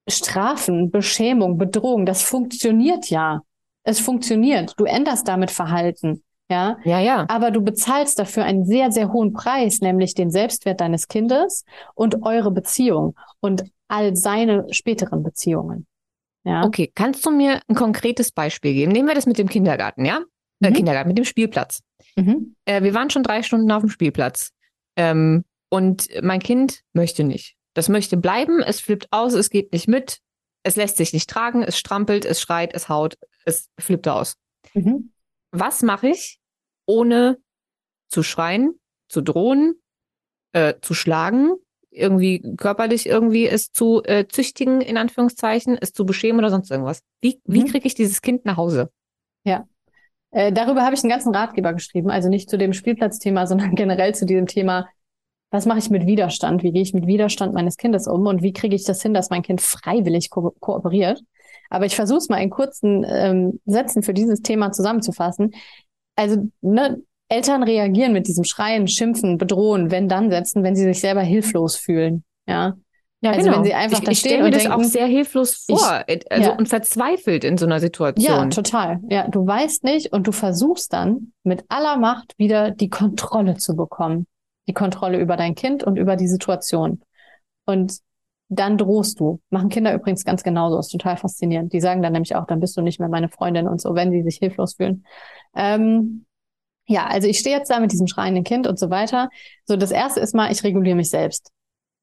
Strafen, 0.07 0.89
Beschämung, 0.89 1.57
Bedrohung, 1.57 2.05
das 2.05 2.23
funktioniert 2.23 3.09
ja. 3.09 3.41
Es 3.83 3.99
funktioniert. 3.99 4.73
Du 4.77 4.85
änderst 4.85 5.27
damit 5.27 5.51
Verhalten. 5.51 6.23
Ja, 6.49 6.77
ja, 6.83 6.99
ja. 6.99 7.25
Aber 7.27 7.51
du 7.51 7.61
bezahlst 7.61 8.17
dafür 8.17 8.43
einen 8.43 8.65
sehr, 8.65 8.91
sehr 8.91 9.11
hohen 9.11 9.33
Preis, 9.33 9.81
nämlich 9.81 10.15
den 10.15 10.31
Selbstwert 10.31 10.81
deines 10.81 11.07
Kindes 11.07 11.63
und 11.95 12.23
eure 12.23 12.49
Beziehung 12.49 13.15
und 13.39 13.65
all 13.87 14.15
seine 14.15 14.65
späteren 14.71 15.21
Beziehungen. 15.21 15.85
Ja. 16.43 16.63
Okay, 16.63 16.91
kannst 16.95 17.25
du 17.25 17.31
mir 17.31 17.59
ein 17.67 17.75
konkretes 17.75 18.31
Beispiel 18.31 18.73
geben? 18.73 18.91
Nehmen 18.91 19.07
wir 19.07 19.15
das 19.15 19.25
mit 19.25 19.37
dem 19.37 19.49
Kindergarten, 19.49 20.05
ja? 20.05 20.21
Äh, 20.61 20.69
mhm. 20.69 20.73
Kindergarten, 20.73 21.07
mit 21.07 21.17
dem 21.17 21.25
Spielplatz. 21.25 21.81
Mhm. 22.15 22.55
Äh, 22.65 22.83
wir 22.83 22.93
waren 22.93 23.09
schon 23.09 23.23
drei 23.23 23.43
Stunden 23.43 23.71
auf 23.71 23.81
dem 23.81 23.89
Spielplatz. 23.89 24.51
Ähm, 24.95 25.45
und 25.69 26.09
mein 26.21 26.39
Kind 26.39 26.81
möchte 26.93 27.23
nicht. 27.23 27.55
Das 27.73 27.89
möchte 27.89 28.17
bleiben, 28.17 28.61
es 28.61 28.81
flippt 28.81 29.07
aus, 29.11 29.33
es 29.33 29.49
geht 29.49 29.71
nicht 29.71 29.87
mit, 29.87 30.19
es 30.63 30.75
lässt 30.75 30.97
sich 30.97 31.13
nicht 31.13 31.29
tragen, 31.29 31.63
es 31.63 31.77
strampelt, 31.77 32.25
es 32.25 32.41
schreit, 32.41 32.73
es 32.73 32.89
haut, 32.89 33.17
es 33.45 33.69
flippt 33.79 34.07
aus. 34.07 34.35
Mhm. 34.73 35.13
Was 35.51 35.81
mache 35.81 36.09
ich, 36.09 36.39
ohne 36.85 37.37
zu 38.09 38.23
schreien, 38.23 38.79
zu 39.07 39.21
drohen, 39.21 39.75
äh, 40.53 40.73
zu 40.81 40.93
schlagen, 40.93 41.53
irgendwie 41.91 42.41
körperlich 42.57 43.05
irgendwie 43.05 43.47
es 43.47 43.71
zu 43.71 44.03
äh, 44.03 44.27
züchtigen, 44.27 44.81
in 44.81 44.97
Anführungszeichen, 44.97 45.77
es 45.79 45.93
zu 45.93 46.05
beschämen 46.05 46.39
oder 46.39 46.49
sonst 46.49 46.69
irgendwas? 46.69 47.01
Wie, 47.21 47.39
wie 47.45 47.61
mhm. 47.61 47.67
kriege 47.67 47.87
ich 47.87 47.95
dieses 47.95 48.21
Kind 48.21 48.45
nach 48.45 48.57
Hause? 48.57 48.91
Ja, 49.45 49.67
äh, 50.31 50.51
darüber 50.51 50.83
habe 50.83 50.95
ich 50.95 51.03
einen 51.03 51.11
ganzen 51.11 51.33
Ratgeber 51.33 51.73
geschrieben, 51.73 52.09
also 52.09 52.29
nicht 52.29 52.49
zu 52.49 52.57
dem 52.57 52.73
Spielplatzthema, 52.73 53.47
sondern 53.47 53.75
generell 53.75 54.15
zu 54.15 54.25
diesem 54.25 54.47
Thema, 54.47 54.87
was 55.51 55.65
mache 55.65 55.79
ich 55.79 55.89
mit 55.89 56.05
Widerstand? 56.05 56.61
Wie 56.61 56.71
gehe 56.71 56.83
ich 56.83 56.93
mit 56.93 57.07
Widerstand 57.07 57.53
meines 57.53 57.77
Kindes 57.77 58.07
um 58.07 58.27
und 58.27 58.43
wie 58.43 58.53
kriege 58.53 58.75
ich 58.75 58.83
das 58.83 59.01
hin, 59.01 59.15
dass 59.15 59.31
mein 59.31 59.41
Kind 59.41 59.61
freiwillig 59.61 60.29
ko 60.29 60.53
kooperiert? 60.59 61.21
Aber 61.71 61.85
ich 61.85 61.95
versuche 61.95 62.19
es 62.19 62.29
mal 62.29 62.37
in 62.37 62.51
kurzen 62.51 63.03
ähm, 63.07 63.59
Sätzen 63.65 64.03
für 64.03 64.13
dieses 64.13 64.41
Thema 64.41 64.71
zusammenzufassen. 64.71 65.55
Also 66.15 66.49
ne, 66.61 67.01
Eltern 67.29 67.63
reagieren 67.63 68.13
mit 68.13 68.27
diesem 68.27 68.43
Schreien, 68.43 68.87
Schimpfen, 68.87 69.37
Bedrohen, 69.37 69.89
wenn 69.89 70.07
dann 70.07 70.29
setzen, 70.29 70.63
wenn 70.63 70.75
sie 70.75 70.83
sich 70.83 70.99
selber 70.99 71.21
hilflos 71.21 71.75
fühlen. 71.75 72.23
Ja, 72.47 72.75
ja, 73.21 73.31
also 73.31 73.43
genau. 73.43 73.57
wenn 73.57 73.63
sie 73.65 73.73
einfach 73.73 73.99
ich, 73.99 74.05
da 74.05 74.11
ich 74.11 74.19
stehen 74.19 74.43
mir 74.43 74.51
das 74.51 74.63
denken, 74.63 74.79
auch 74.79 74.83
sehr 74.83 75.05
hilflos 75.05 75.65
vor 75.65 76.03
ich, 76.07 76.31
also, 76.31 76.49
ja. 76.51 76.55
und 76.55 76.69
verzweifelt 76.69 77.43
in 77.43 77.57
so 77.57 77.65
einer 77.65 77.81
Situation. 77.81 78.25
Ja, 78.25 78.47
total. 78.47 78.99
Ja, 79.09 79.27
du 79.27 79.45
weißt 79.45 79.83
nicht 79.83 80.13
und 80.13 80.25
du 80.27 80.31
versuchst 80.31 80.93
dann 80.93 81.33
mit 81.43 81.65
aller 81.67 81.97
Macht 81.97 82.33
wieder 82.37 82.71
die 82.71 82.89
Kontrolle 82.89 83.57
zu 83.57 83.75
bekommen. 83.75 84.25
Die 84.67 84.73
Kontrolle 84.73 85.19
über 85.19 85.35
dein 85.35 85.55
Kind 85.55 85.83
und 85.83 85.97
über 85.97 86.15
die 86.15 86.27
Situation. 86.27 87.01
Und 87.65 87.99
dann 88.47 88.77
drohst 88.77 89.19
du. 89.19 89.41
Machen 89.49 89.69
Kinder 89.69 89.93
übrigens 89.93 90.23
ganz 90.23 90.41
genauso. 90.41 90.79
ist 90.79 90.89
total 90.89 91.17
faszinierend. 91.17 91.73
Die 91.73 91.81
sagen 91.81 92.01
dann 92.01 92.13
nämlich 92.13 92.35
auch, 92.35 92.45
dann 92.45 92.59
bist 92.59 92.77
du 92.77 92.81
nicht 92.81 92.99
mehr 92.99 93.09
meine 93.09 93.29
Freundin 93.29 93.67
und 93.67 93.81
so, 93.81 93.95
wenn 93.95 94.11
sie 94.11 94.23
sich 94.23 94.37
hilflos 94.37 94.75
fühlen. 94.75 95.05
Ähm, 95.55 96.25
ja, 96.87 97.05
also 97.05 97.27
ich 97.27 97.37
stehe 97.39 97.55
jetzt 97.55 97.69
da 97.69 97.79
mit 97.79 97.91
diesem 97.91 98.07
schreienden 98.07 98.43
Kind 98.43 98.65
und 98.65 98.79
so 98.79 98.89
weiter. 98.89 99.29
So, 99.65 99.75
das 99.75 99.91
erste 99.91 100.21
ist 100.21 100.33
mal, 100.33 100.51
ich 100.51 100.63
reguliere 100.63 100.95
mich 100.95 101.09
selbst. 101.09 101.51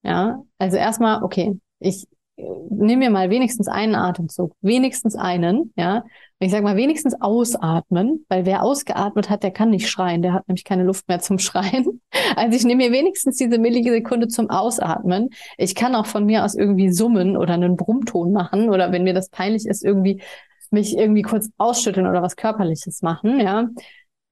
Ja, 0.06 0.40
also 0.58 0.76
erstmal, 0.76 1.24
okay, 1.24 1.58
ich 1.80 2.06
äh, 2.36 2.42
nehme 2.70 3.06
mir 3.06 3.10
mal 3.10 3.28
wenigstens 3.28 3.66
einen 3.66 3.96
Atemzug, 3.96 4.52
wenigstens 4.60 5.16
einen, 5.16 5.72
ja. 5.76 6.04
Ich 6.38 6.50
sage 6.52 6.62
mal, 6.62 6.76
wenigstens 6.76 7.20
ausatmen, 7.20 8.24
weil 8.28 8.44
wer 8.46 8.62
ausgeatmet 8.62 9.30
hat, 9.30 9.42
der 9.42 9.50
kann 9.50 9.70
nicht 9.70 9.88
schreien, 9.88 10.22
der 10.22 10.34
hat 10.34 10.46
nämlich 10.46 10.64
keine 10.64 10.84
Luft 10.84 11.08
mehr 11.08 11.18
zum 11.18 11.38
Schreien. 11.40 12.02
Also 12.36 12.56
ich 12.56 12.64
nehme 12.64 12.84
mir 12.84 12.92
wenigstens 12.92 13.36
diese 13.36 13.58
Millisekunde 13.58 14.28
zum 14.28 14.48
Ausatmen. 14.48 15.30
Ich 15.58 15.74
kann 15.74 15.96
auch 15.96 16.06
von 16.06 16.24
mir 16.24 16.44
aus 16.44 16.54
irgendwie 16.54 16.92
summen 16.92 17.36
oder 17.36 17.54
einen 17.54 17.76
Brummton 17.76 18.32
machen 18.32 18.68
oder 18.68 18.92
wenn 18.92 19.02
mir 19.02 19.14
das 19.14 19.28
peinlich 19.30 19.66
ist, 19.66 19.84
irgendwie 19.84 20.22
mich 20.70 20.96
irgendwie 20.96 21.22
kurz 21.22 21.48
ausschütteln 21.58 22.06
oder 22.06 22.22
was 22.22 22.36
Körperliches 22.36 23.02
machen, 23.02 23.40
ja, 23.40 23.68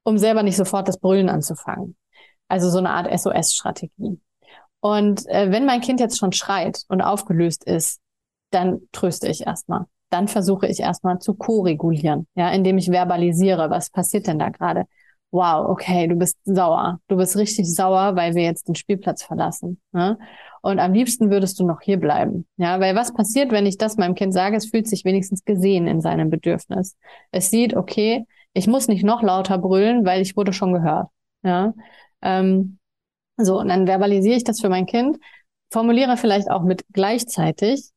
um 0.04 0.18
selber 0.18 0.42
nicht 0.44 0.56
sofort 0.56 0.86
das 0.86 0.98
Brüllen 1.00 1.28
anzufangen. 1.28 1.96
Also 2.48 2.70
so 2.70 2.78
eine 2.78 2.90
Art 2.90 3.08
SOS-Strategie. 3.10 4.20
Und 4.84 5.26
äh, 5.30 5.50
wenn 5.50 5.64
mein 5.64 5.80
Kind 5.80 5.98
jetzt 5.98 6.18
schon 6.18 6.32
schreit 6.32 6.82
und 6.88 7.00
aufgelöst 7.00 7.64
ist, 7.64 8.02
dann 8.50 8.82
tröste 8.92 9.28
ich 9.28 9.46
erstmal. 9.46 9.86
Dann 10.10 10.28
versuche 10.28 10.66
ich 10.66 10.80
erstmal 10.80 11.20
zu 11.20 11.32
ko-regulieren, 11.32 12.26
ja, 12.34 12.50
indem 12.50 12.76
ich 12.76 12.90
verbalisiere, 12.90 13.70
was 13.70 13.88
passiert 13.88 14.26
denn 14.26 14.38
da 14.38 14.50
gerade? 14.50 14.84
Wow, 15.30 15.70
okay, 15.70 16.06
du 16.06 16.16
bist 16.16 16.36
sauer. 16.44 17.00
Du 17.08 17.16
bist 17.16 17.34
richtig 17.38 17.74
sauer, 17.74 18.14
weil 18.14 18.34
wir 18.34 18.42
jetzt 18.42 18.68
den 18.68 18.74
Spielplatz 18.74 19.22
verlassen. 19.22 19.80
Ne? 19.92 20.18
Und 20.60 20.78
am 20.78 20.92
liebsten 20.92 21.30
würdest 21.30 21.58
du 21.58 21.66
noch 21.66 21.80
hier 21.80 21.98
bleiben. 21.98 22.46
Ja, 22.58 22.78
weil 22.78 22.94
was 22.94 23.14
passiert, 23.14 23.52
wenn 23.52 23.64
ich 23.64 23.78
das 23.78 23.96
meinem 23.96 24.14
Kind 24.14 24.34
sage? 24.34 24.54
Es 24.54 24.66
fühlt 24.66 24.86
sich 24.86 25.06
wenigstens 25.06 25.46
gesehen 25.46 25.86
in 25.86 26.02
seinem 26.02 26.28
Bedürfnis. 26.28 26.94
Es 27.30 27.48
sieht, 27.50 27.74
okay, 27.74 28.26
ich 28.52 28.66
muss 28.66 28.86
nicht 28.86 29.02
noch 29.02 29.22
lauter 29.22 29.56
brüllen, 29.56 30.04
weil 30.04 30.20
ich 30.20 30.36
wurde 30.36 30.52
schon 30.52 30.74
gehört. 30.74 31.08
Ja, 31.42 31.72
ähm, 32.20 32.78
so, 33.36 33.58
und 33.58 33.68
dann 33.68 33.86
verbalisiere 33.86 34.36
ich 34.36 34.44
das 34.44 34.60
für 34.60 34.68
mein 34.68 34.86
Kind, 34.86 35.18
formuliere 35.70 36.16
vielleicht 36.16 36.50
auch 36.50 36.62
mit 36.62 36.84
gleichzeitig, 36.92 37.90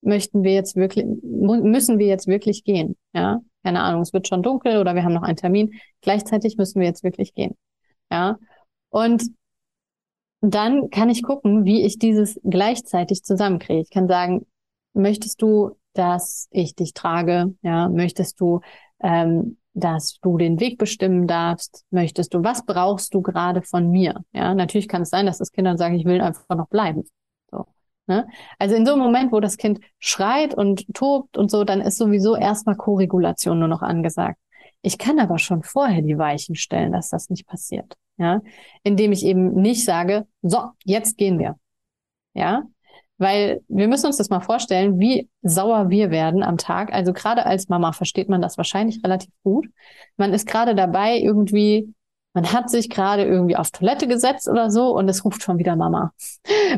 möchten 0.00 0.42
wir 0.42 0.52
jetzt 0.52 0.76
wirklich, 0.76 1.06
müssen 1.22 1.98
wir 1.98 2.06
jetzt 2.06 2.26
wirklich 2.26 2.64
gehen? 2.64 2.96
Ja, 3.14 3.40
keine 3.62 3.80
Ahnung, 3.80 4.02
es 4.02 4.12
wird 4.12 4.28
schon 4.28 4.42
dunkel 4.42 4.78
oder 4.78 4.94
wir 4.94 5.04
haben 5.04 5.14
noch 5.14 5.22
einen 5.22 5.36
Termin. 5.36 5.72
Gleichzeitig 6.00 6.56
müssen 6.56 6.80
wir 6.80 6.88
jetzt 6.88 7.04
wirklich 7.04 7.34
gehen. 7.34 7.56
Ja, 8.10 8.38
und 8.90 9.22
dann 10.40 10.90
kann 10.90 11.08
ich 11.08 11.22
gucken, 11.22 11.64
wie 11.64 11.84
ich 11.84 11.98
dieses 11.98 12.40
gleichzeitig 12.42 13.22
zusammenkriege. 13.22 13.80
Ich 13.82 13.90
kann 13.90 14.08
sagen, 14.08 14.44
möchtest 14.92 15.40
du, 15.40 15.76
dass 15.92 16.48
ich 16.50 16.74
dich 16.74 16.94
trage? 16.94 17.54
Ja, 17.62 17.88
möchtest 17.88 18.40
du, 18.40 18.60
ähm, 19.00 19.58
dass 19.74 20.18
du 20.20 20.36
den 20.38 20.60
Weg 20.60 20.78
bestimmen 20.78 21.26
darfst. 21.26 21.84
Möchtest 21.90 22.34
du, 22.34 22.44
was 22.44 22.64
brauchst 22.64 23.14
du 23.14 23.22
gerade 23.22 23.62
von 23.62 23.90
mir? 23.90 24.22
Ja, 24.32 24.54
natürlich 24.54 24.88
kann 24.88 25.02
es 25.02 25.10
sein, 25.10 25.26
dass 25.26 25.38
das 25.38 25.52
Kinder 25.52 25.76
sagen, 25.76 25.94
ich 25.94 26.04
will 26.04 26.20
einfach 26.20 26.56
noch 26.56 26.68
bleiben. 26.68 27.04
So. 27.50 27.66
Ne? 28.06 28.26
Also 28.58 28.74
in 28.74 28.84
so 28.84 28.92
einem 28.92 29.02
Moment, 29.02 29.32
wo 29.32 29.40
das 29.40 29.56
Kind 29.56 29.80
schreit 29.98 30.54
und 30.54 30.92
tobt 30.94 31.38
und 31.38 31.50
so, 31.50 31.64
dann 31.64 31.80
ist 31.80 31.98
sowieso 31.98 32.36
erstmal 32.36 32.76
Koregulation 32.76 33.58
nur 33.58 33.68
noch 33.68 33.82
angesagt. 33.82 34.38
Ich 34.82 34.98
kann 34.98 35.18
aber 35.20 35.38
schon 35.38 35.62
vorher 35.62 36.02
die 36.02 36.18
Weichen 36.18 36.56
stellen, 36.56 36.92
dass 36.92 37.08
das 37.08 37.30
nicht 37.30 37.46
passiert. 37.46 37.94
Ja, 38.18 38.40
indem 38.82 39.12
ich 39.12 39.24
eben 39.24 39.54
nicht 39.54 39.84
sage, 39.84 40.26
so, 40.42 40.70
jetzt 40.84 41.16
gehen 41.16 41.38
wir. 41.38 41.56
Ja, 42.34 42.64
weil 43.22 43.62
wir 43.68 43.88
müssen 43.88 44.06
uns 44.06 44.18
das 44.18 44.28
mal 44.28 44.40
vorstellen, 44.40 44.98
wie 44.98 45.28
sauer 45.42 45.88
wir 45.88 46.10
werden 46.10 46.42
am 46.42 46.58
Tag. 46.58 46.92
Also 46.92 47.12
gerade 47.12 47.46
als 47.46 47.68
Mama 47.68 47.92
versteht 47.92 48.28
man 48.28 48.42
das 48.42 48.58
wahrscheinlich 48.58 49.02
relativ 49.02 49.30
gut. 49.42 49.66
Man 50.16 50.34
ist 50.34 50.46
gerade 50.46 50.74
dabei, 50.74 51.18
irgendwie 51.18 51.94
man 52.34 52.50
hat 52.52 52.70
sich 52.70 52.88
gerade 52.88 53.24
irgendwie 53.24 53.56
auf 53.56 53.70
Toilette 53.70 54.08
gesetzt 54.08 54.48
oder 54.48 54.70
so 54.70 54.96
und 54.96 55.08
es 55.08 55.24
ruft 55.24 55.42
schon 55.42 55.58
wieder 55.58 55.76
Mama. 55.76 56.12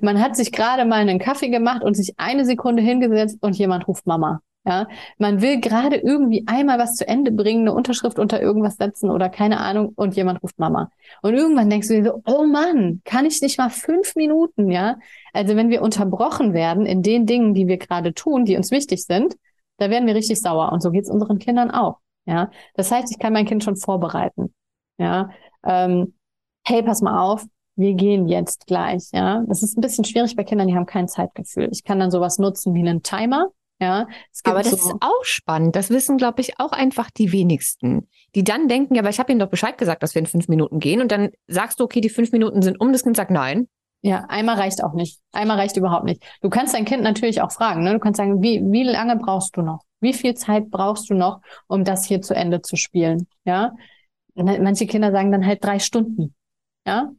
Man 0.03 0.21
hat 0.21 0.37
sich 0.37 0.51
gerade 0.51 0.85
mal 0.85 1.01
einen 1.01 1.19
Kaffee 1.19 1.49
gemacht 1.49 1.83
und 1.83 1.95
sich 1.95 2.15
eine 2.16 2.45
Sekunde 2.45 2.83
hingesetzt 2.83 3.39
und 3.41 3.57
jemand 3.57 3.87
ruft 3.87 4.07
Mama. 4.07 4.41
Ja, 4.66 4.89
man 5.19 5.43
will 5.43 5.61
gerade 5.61 5.97
irgendwie 5.97 6.45
einmal 6.47 6.78
was 6.78 6.95
zu 6.95 7.07
Ende 7.07 7.31
bringen, 7.31 7.61
eine 7.62 7.74
Unterschrift 7.74 8.19
unter 8.19 8.41
irgendwas 8.41 8.77
setzen 8.77 9.11
oder 9.11 9.28
keine 9.28 9.61
Ahnung 9.61 9.93
und 9.95 10.16
jemand 10.16 10.43
ruft 10.43 10.59
Mama. 10.59 10.91
Und 11.20 11.35
irgendwann 11.35 11.69
denkst 11.69 11.89
du 11.89 11.95
dir 11.95 12.05
so, 12.05 12.23
oh 12.24 12.45
Mann, 12.47 13.03
kann 13.05 13.27
ich 13.27 13.43
nicht 13.43 13.59
mal 13.59 13.69
fünf 13.69 14.16
Minuten, 14.16 14.70
ja? 14.70 14.97
Also 15.35 15.55
wenn 15.55 15.69
wir 15.69 15.82
unterbrochen 15.82 16.55
werden 16.55 16.86
in 16.86 17.03
den 17.03 17.27
Dingen, 17.27 17.53
die 17.53 17.66
wir 17.66 17.77
gerade 17.77 18.15
tun, 18.15 18.47
die 18.47 18.57
uns 18.57 18.70
wichtig 18.70 19.05
sind, 19.05 19.36
da 19.77 19.91
werden 19.91 20.07
wir 20.07 20.15
richtig 20.15 20.41
sauer. 20.41 20.73
Und 20.73 20.82
so 20.82 20.91
geht's 20.91 21.11
unseren 21.11 21.39
Kindern 21.39 21.70
auch. 21.70 21.99
Ja, 22.27 22.51
das 22.74 22.91
heißt, 22.91 23.11
ich 23.11 23.19
kann 23.19 23.35
mein 23.35 23.45
Kind 23.45 23.65
schon 23.65 23.77
vorbereiten. 23.77 24.55
Ja, 24.97 25.28
ähm, 25.62 26.15
hey, 26.66 26.82
pass 26.82 27.03
mal 27.03 27.23
auf, 27.23 27.45
wir 27.77 27.95
gehen 27.95 28.28
jetzt 28.28 28.66
gleich. 28.66 29.09
Ja, 29.12 29.45
das 29.47 29.62
ist 29.62 29.77
ein 29.77 29.82
bisschen 29.82 30.05
schwierig 30.05 30.36
bei 30.36 30.45
Kindern, 30.45 30.69
die 30.69 30.74
haben 30.74 30.86
kein 30.86 31.09
Zeitgefühl. 31.09 31.69
Ich 31.70 31.85
kann 31.85 31.99
dann 31.99 32.11
sowas 32.11 32.39
nutzen 32.39 32.73
wie 32.74 32.81
einen 32.81 33.03
Timer. 33.03 33.51
Ja, 33.85 34.09
aber 34.44 34.62
das 34.62 34.70
so 34.70 34.77
ist 34.77 34.94
auch 35.01 35.24
spannend. 35.24 35.77
Das 35.77 35.90
wissen, 35.90 36.16
glaube 36.16 36.40
ich, 36.40 36.59
auch 36.59 36.73
einfach 36.73 37.11
die 37.11 37.32
wenigsten, 37.32 38.09
die 38.35 38.43
dann 38.43 38.66
denken, 38.66 38.94
ja, 38.94 39.02
aber 39.02 39.11
ich 39.11 39.19
habe 39.19 39.31
ihnen 39.31 39.39
doch 39.39 39.51
Bescheid 39.51 39.77
gesagt, 39.77 40.02
dass 40.02 40.15
wir 40.15 40.20
in 40.20 40.27
fünf 40.27 40.48
Minuten 40.48 40.81
gehen. 40.81 41.02
Und 41.02 41.12
dann 41.12 41.31
sagst 41.48 41.78
du, 41.78 41.85
okay, 41.85 42.01
die 42.01 42.09
fünf 42.09 42.32
Minuten 42.32 42.62
sind 42.62 42.81
um. 42.81 42.93
Das 42.93 43.02
Kind 43.02 43.15
sagt 43.16 43.31
nein. 43.31 43.69
Ja, 44.01 44.24
einmal 44.28 44.56
reicht 44.56 44.82
auch 44.82 44.94
nicht. 44.94 45.20
Einmal 45.32 45.59
reicht 45.59 45.77
überhaupt 45.77 46.06
nicht. 46.06 46.23
Du 46.40 46.48
kannst 46.48 46.74
dein 46.74 46.86
Kind 46.86 47.02
natürlich 47.02 47.43
auch 47.43 47.52
fragen. 47.52 47.85
Ne? 47.85 47.93
Du 47.93 47.98
kannst 47.98 48.16
sagen, 48.16 48.43
wie, 48.43 48.62
wie 48.65 48.85
lange 48.85 49.16
brauchst 49.16 49.55
du 49.56 49.61
noch? 49.61 49.82
Wie 50.01 50.15
viel 50.15 50.35
Zeit 50.35 50.70
brauchst 50.70 51.11
du 51.11 51.15
noch, 51.15 51.40
um 51.66 51.85
das 51.85 52.06
hier 52.06 52.23
zu 52.23 52.35
Ende 52.35 52.62
zu 52.62 52.77
spielen? 52.77 53.27
Ja, 53.44 53.73
manche 54.35 54.86
Kinder 54.86 55.12
sagen 55.12 55.31
dann 55.31 55.44
halt 55.44 55.62
drei 55.62 55.78
Stunden. 55.78 56.35
Ja. 56.86 57.11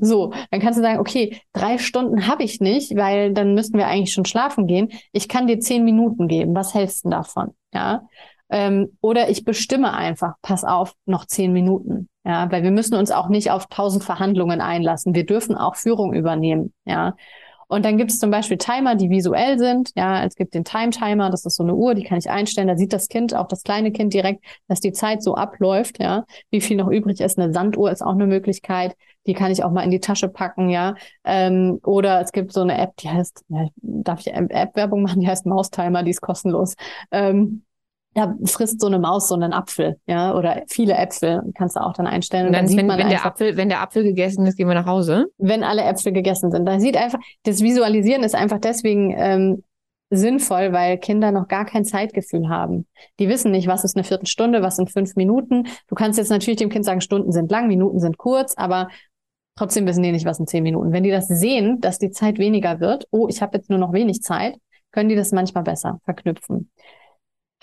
So, 0.00 0.32
dann 0.50 0.60
kannst 0.60 0.78
du 0.78 0.82
sagen, 0.82 0.98
okay, 1.00 1.40
drei 1.52 1.78
Stunden 1.78 2.26
habe 2.26 2.42
ich 2.42 2.60
nicht, 2.60 2.96
weil 2.96 3.32
dann 3.32 3.54
müssten 3.54 3.78
wir 3.78 3.86
eigentlich 3.86 4.12
schon 4.12 4.24
schlafen 4.24 4.66
gehen. 4.66 4.88
Ich 5.12 5.28
kann 5.28 5.46
dir 5.46 5.60
zehn 5.60 5.84
Minuten 5.84 6.28
geben. 6.28 6.54
Was 6.54 6.74
hältst 6.74 7.04
du 7.04 7.10
davon? 7.10 7.54
Ja. 7.72 8.02
Ähm, 8.50 8.98
oder 9.00 9.30
ich 9.30 9.44
bestimme 9.44 9.94
einfach, 9.94 10.34
pass 10.42 10.64
auf, 10.64 10.94
noch 11.06 11.24
zehn 11.24 11.52
Minuten. 11.52 12.08
Ja, 12.24 12.50
weil 12.52 12.62
wir 12.62 12.70
müssen 12.70 12.94
uns 12.94 13.10
auch 13.10 13.28
nicht 13.28 13.50
auf 13.50 13.66
tausend 13.66 14.04
Verhandlungen 14.04 14.60
einlassen. 14.60 15.14
Wir 15.14 15.26
dürfen 15.26 15.56
auch 15.56 15.74
Führung 15.74 16.12
übernehmen. 16.12 16.72
Ja. 16.84 17.16
Und 17.66 17.86
dann 17.86 17.96
gibt 17.96 18.10
es 18.10 18.18
zum 18.18 18.30
Beispiel 18.30 18.58
Timer, 18.58 18.96
die 18.96 19.08
visuell 19.08 19.58
sind. 19.58 19.92
Ja, 19.96 20.22
es 20.24 20.34
gibt 20.34 20.52
den 20.52 20.62
Time 20.62 20.90
Timer, 20.90 21.30
das 21.30 21.46
ist 21.46 21.56
so 21.56 21.62
eine 21.62 21.74
Uhr, 21.74 21.94
die 21.94 22.04
kann 22.04 22.18
ich 22.18 22.28
einstellen. 22.28 22.68
Da 22.68 22.76
sieht 22.76 22.92
das 22.92 23.08
Kind, 23.08 23.34
auch 23.34 23.48
das 23.48 23.62
kleine 23.62 23.92
Kind 23.92 24.12
direkt, 24.12 24.44
dass 24.68 24.80
die 24.80 24.92
Zeit 24.92 25.22
so 25.22 25.34
abläuft. 25.34 25.98
Ja, 25.98 26.26
wie 26.50 26.60
viel 26.60 26.76
noch 26.76 26.88
übrig 26.88 27.20
ist. 27.22 27.38
Eine 27.38 27.54
Sanduhr 27.54 27.90
ist 27.90 28.02
auch 28.02 28.12
eine 28.12 28.26
Möglichkeit. 28.26 28.94
Die 29.26 29.34
kann 29.34 29.50
ich 29.52 29.62
auch 29.64 29.70
mal 29.70 29.82
in 29.82 29.90
die 29.90 30.00
Tasche 30.00 30.28
packen. 30.28 30.68
Ja, 30.68 30.94
ähm, 31.24 31.78
oder 31.84 32.20
es 32.20 32.32
gibt 32.32 32.52
so 32.52 32.62
eine 32.62 32.78
App, 32.78 32.96
die 32.96 33.08
heißt, 33.08 33.44
ja, 33.48 33.68
darf 33.76 34.20
ich 34.20 34.32
App-Werbung 34.32 35.02
machen? 35.02 35.20
Die 35.20 35.28
heißt 35.28 35.46
Maustimer, 35.46 36.02
die 36.02 36.10
ist 36.10 36.20
kostenlos. 36.20 36.74
Ähm, 37.10 37.64
da 38.14 38.34
frisst 38.44 38.80
so 38.80 38.88
eine 38.88 38.98
Maus 38.98 39.28
so 39.28 39.34
einen 39.34 39.52
Apfel, 39.52 39.96
ja, 40.06 40.34
oder 40.34 40.62
viele 40.68 40.94
Äpfel 40.94 41.40
kannst 41.56 41.76
du 41.76 41.80
auch 41.80 41.94
dann 41.94 42.06
einstellen. 42.06 42.46
Und 42.46 42.52
dann, 42.52 42.64
dann 42.64 42.68
sieht 42.68 42.78
wenn, 42.78 42.86
man 42.86 42.98
wenn 42.98 43.06
einfach, 43.06 43.22
der 43.22 43.26
Apfel, 43.32 43.56
wenn 43.56 43.68
der 43.68 43.80
Apfel 43.80 44.02
gegessen 44.02 44.46
ist, 44.46 44.56
gehen 44.56 44.68
wir 44.68 44.74
nach 44.74 44.86
Hause. 44.86 45.26
Wenn 45.38 45.64
alle 45.64 45.82
Äpfel 45.82 46.12
gegessen 46.12 46.50
sind, 46.50 46.66
dann 46.66 46.80
sieht 46.80 46.96
einfach, 46.96 47.18
das 47.44 47.62
Visualisieren 47.62 48.22
ist 48.22 48.34
einfach 48.34 48.58
deswegen 48.58 49.14
ähm, 49.16 49.62
sinnvoll, 50.10 50.72
weil 50.74 50.98
Kinder 50.98 51.32
noch 51.32 51.48
gar 51.48 51.64
kein 51.64 51.84
Zeitgefühl 51.84 52.50
haben. 52.50 52.86
Die 53.18 53.30
wissen 53.30 53.50
nicht, 53.50 53.66
was 53.66 53.82
ist 53.82 53.96
eine 53.96 54.04
Viertelstunde, 54.04 54.60
was 54.62 54.76
sind 54.76 54.92
fünf 54.92 55.16
Minuten. 55.16 55.64
Du 55.88 55.94
kannst 55.94 56.18
jetzt 56.18 56.30
natürlich 56.30 56.58
dem 56.58 56.68
Kind 56.68 56.84
sagen, 56.84 57.00
Stunden 57.00 57.32
sind 57.32 57.50
lang, 57.50 57.66
Minuten 57.66 57.98
sind 57.98 58.18
kurz, 58.18 58.54
aber 58.56 58.88
trotzdem 59.56 59.86
wissen 59.86 60.02
die 60.02 60.12
nicht, 60.12 60.24
was 60.24 60.38
sind 60.38 60.48
zehn 60.48 60.62
Minuten. 60.62 60.92
Wenn 60.92 61.02
die 61.02 61.10
das 61.10 61.28
sehen, 61.28 61.80
dass 61.80 61.98
die 61.98 62.10
Zeit 62.10 62.38
weniger 62.38 62.80
wird, 62.80 63.06
oh, 63.10 63.28
ich 63.28 63.42
habe 63.42 63.56
jetzt 63.56 63.70
nur 63.70 63.78
noch 63.78 63.92
wenig 63.92 64.22
Zeit, 64.22 64.56
können 64.90 65.08
die 65.08 65.16
das 65.16 65.32
manchmal 65.32 65.64
besser 65.64 66.00
verknüpfen. 66.04 66.70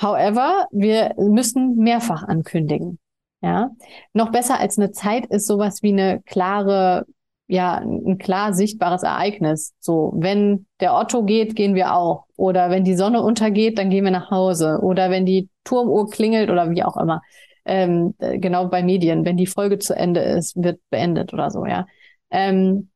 However, 0.01 0.67
wir 0.71 1.13
müssen 1.17 1.75
mehrfach 1.75 2.23
ankündigen. 2.23 2.99
Ja, 3.41 3.71
noch 4.13 4.31
besser 4.31 4.59
als 4.59 4.77
eine 4.77 4.91
Zeit 4.91 5.25
ist 5.27 5.47
sowas 5.47 5.81
wie 5.81 5.93
eine 5.93 6.21
klare, 6.23 7.05
ja, 7.47 7.75
ein 7.77 8.17
klar 8.17 8.53
sichtbares 8.53 9.03
Ereignis. 9.03 9.73
So, 9.79 10.13
wenn 10.15 10.65
der 10.81 10.93
Otto 10.93 11.23
geht, 11.23 11.55
gehen 11.55 11.73
wir 11.73 11.95
auch. 11.95 12.25
Oder 12.35 12.69
wenn 12.69 12.83
die 12.83 12.95
Sonne 12.95 13.21
untergeht, 13.21 13.77
dann 13.77 13.89
gehen 13.89 14.03
wir 14.03 14.11
nach 14.11 14.29
Hause. 14.29 14.79
Oder 14.81 15.09
wenn 15.09 15.25
die 15.25 15.49
Turmuhr 15.63 16.09
klingelt 16.09 16.49
oder 16.49 16.69
wie 16.69 16.83
auch 16.83 16.97
immer. 16.97 17.21
Ähm, 17.69 18.15
genau 18.17 18.67
bei 18.67 18.81
Medien, 18.81 19.25
wenn 19.25 19.37
die 19.37 19.45
Folge 19.45 19.77
zu 19.77 19.95
Ende 19.95 20.21
ist, 20.21 20.55
wird 20.55 20.81
beendet 20.89 21.33
oder 21.33 21.51
so, 21.51 21.65
ja. 21.65 21.85
Ähm, 22.31 22.89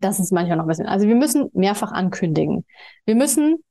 das 0.00 0.18
ist 0.18 0.32
manchmal 0.32 0.56
noch 0.56 0.64
ein 0.64 0.68
bisschen. 0.68 0.86
Also 0.86 1.06
wir 1.06 1.14
müssen 1.14 1.50
mehrfach 1.52 1.92
ankündigen. 1.92 2.64
Wir 3.04 3.14
müssen 3.14 3.62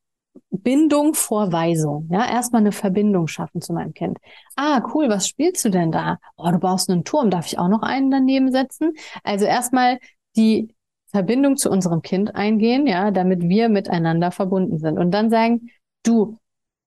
Bindung 0.51 1.15
vor 1.15 1.51
Weisung. 1.51 2.07
Ja, 2.11 2.29
erstmal 2.29 2.61
eine 2.61 2.71
Verbindung 2.71 3.27
schaffen 3.27 3.61
zu 3.61 3.73
meinem 3.73 3.93
Kind. 3.93 4.19
Ah, 4.55 4.81
cool, 4.93 5.09
was 5.09 5.27
spielst 5.27 5.65
du 5.65 5.69
denn 5.69 5.91
da? 5.91 6.17
Oh, 6.37 6.51
du 6.51 6.59
brauchst 6.59 6.89
einen 6.89 7.03
Turm. 7.03 7.31
Darf 7.31 7.47
ich 7.47 7.57
auch 7.57 7.67
noch 7.67 7.81
einen 7.81 8.11
daneben 8.11 8.51
setzen? 8.51 8.93
Also 9.23 9.45
erstmal 9.45 9.99
die 10.35 10.75
Verbindung 11.07 11.57
zu 11.57 11.71
unserem 11.71 12.01
Kind 12.01 12.35
eingehen, 12.35 12.85
ja, 12.87 13.09
damit 13.11 13.41
wir 13.41 13.69
miteinander 13.69 14.31
verbunden 14.31 14.77
sind. 14.77 14.97
Und 14.99 15.11
dann 15.11 15.29
sagen, 15.29 15.69
du, 16.03 16.37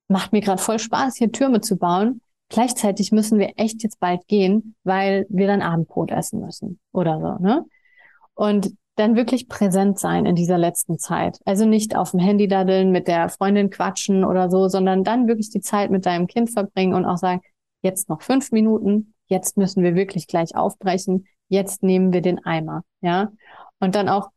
macht 0.08 0.32
mir 0.32 0.40
gerade 0.40 0.60
voll 0.60 0.78
Spaß, 0.78 1.16
hier 1.16 1.32
Türme 1.32 1.60
zu 1.60 1.78
bauen. 1.78 2.20
Gleichzeitig 2.48 3.12
müssen 3.12 3.38
wir 3.38 3.52
echt 3.56 3.82
jetzt 3.82 4.00
bald 4.00 4.26
gehen, 4.26 4.74
weil 4.84 5.26
wir 5.28 5.46
dann 5.46 5.62
Abendbrot 5.62 6.10
essen 6.10 6.40
müssen 6.40 6.80
oder 6.92 7.20
so, 7.20 7.42
ne? 7.42 7.64
Und 8.34 8.72
dann 8.96 9.16
wirklich 9.16 9.48
präsent 9.48 9.98
sein 9.98 10.26
in 10.26 10.34
dieser 10.34 10.58
letzten 10.58 10.98
Zeit. 10.98 11.38
Also 11.44 11.66
nicht 11.66 11.94
auf 11.94 12.10
dem 12.10 12.20
Handy 12.20 12.48
daddeln, 12.48 12.90
mit 12.90 13.06
der 13.06 13.28
Freundin 13.28 13.70
quatschen 13.70 14.24
oder 14.24 14.50
so, 14.50 14.68
sondern 14.68 15.04
dann 15.04 15.28
wirklich 15.28 15.50
die 15.50 15.60
Zeit 15.60 15.90
mit 15.90 16.04
deinem 16.04 16.26
Kind 16.26 16.50
verbringen 16.50 16.94
und 16.94 17.04
auch 17.04 17.16
sagen, 17.16 17.40
jetzt 17.82 18.08
noch 18.08 18.22
fünf 18.22 18.50
Minuten, 18.50 19.14
jetzt 19.26 19.56
müssen 19.56 19.84
wir 19.84 19.94
wirklich 19.94 20.26
gleich 20.26 20.56
aufbrechen, 20.56 21.26
jetzt 21.48 21.82
nehmen 21.82 22.12
wir 22.12 22.22
den 22.22 22.44
Eimer, 22.44 22.82
ja. 23.00 23.30
Und 23.78 23.94
dann 23.94 24.08
auch 24.08 24.30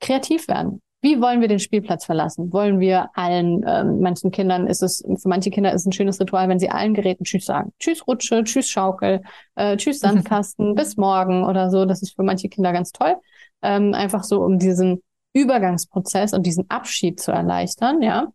kreativ 0.00 0.48
werden. 0.48 0.82
Wie 1.00 1.20
wollen 1.20 1.40
wir 1.40 1.48
den 1.48 1.60
Spielplatz 1.60 2.04
verlassen? 2.04 2.52
Wollen 2.52 2.80
wir 2.80 3.10
allen, 3.14 3.64
ähm, 3.66 4.00
manchen 4.00 4.32
Kindern 4.32 4.66
ist 4.66 4.82
es, 4.82 5.04
für 5.20 5.28
manche 5.28 5.50
Kinder 5.50 5.72
ist 5.72 5.82
es 5.82 5.86
ein 5.86 5.92
schönes 5.92 6.20
Ritual, 6.20 6.48
wenn 6.48 6.58
sie 6.58 6.70
allen 6.70 6.92
Geräten 6.94 7.24
Tschüss 7.24 7.44
sagen. 7.44 7.72
Tschüss 7.78 8.06
Rutsche, 8.06 8.42
Tschüss 8.42 8.68
Schaukel, 8.68 9.22
äh, 9.54 9.76
Tschüss 9.76 10.00
Sandkasten, 10.00 10.74
bis 10.74 10.96
morgen 10.96 11.44
oder 11.44 11.70
so. 11.70 11.84
Das 11.84 12.02
ist 12.02 12.16
für 12.16 12.24
manche 12.24 12.48
Kinder 12.48 12.72
ganz 12.72 12.90
toll 12.90 13.16
ähm, 13.62 13.94
einfach 13.94 14.24
so, 14.24 14.42
um 14.42 14.58
diesen 14.58 15.02
Übergangsprozess 15.32 16.32
und 16.32 16.46
diesen 16.46 16.68
Abschied 16.70 17.20
zu 17.20 17.32
erleichtern, 17.32 18.02
ja. 18.02 18.28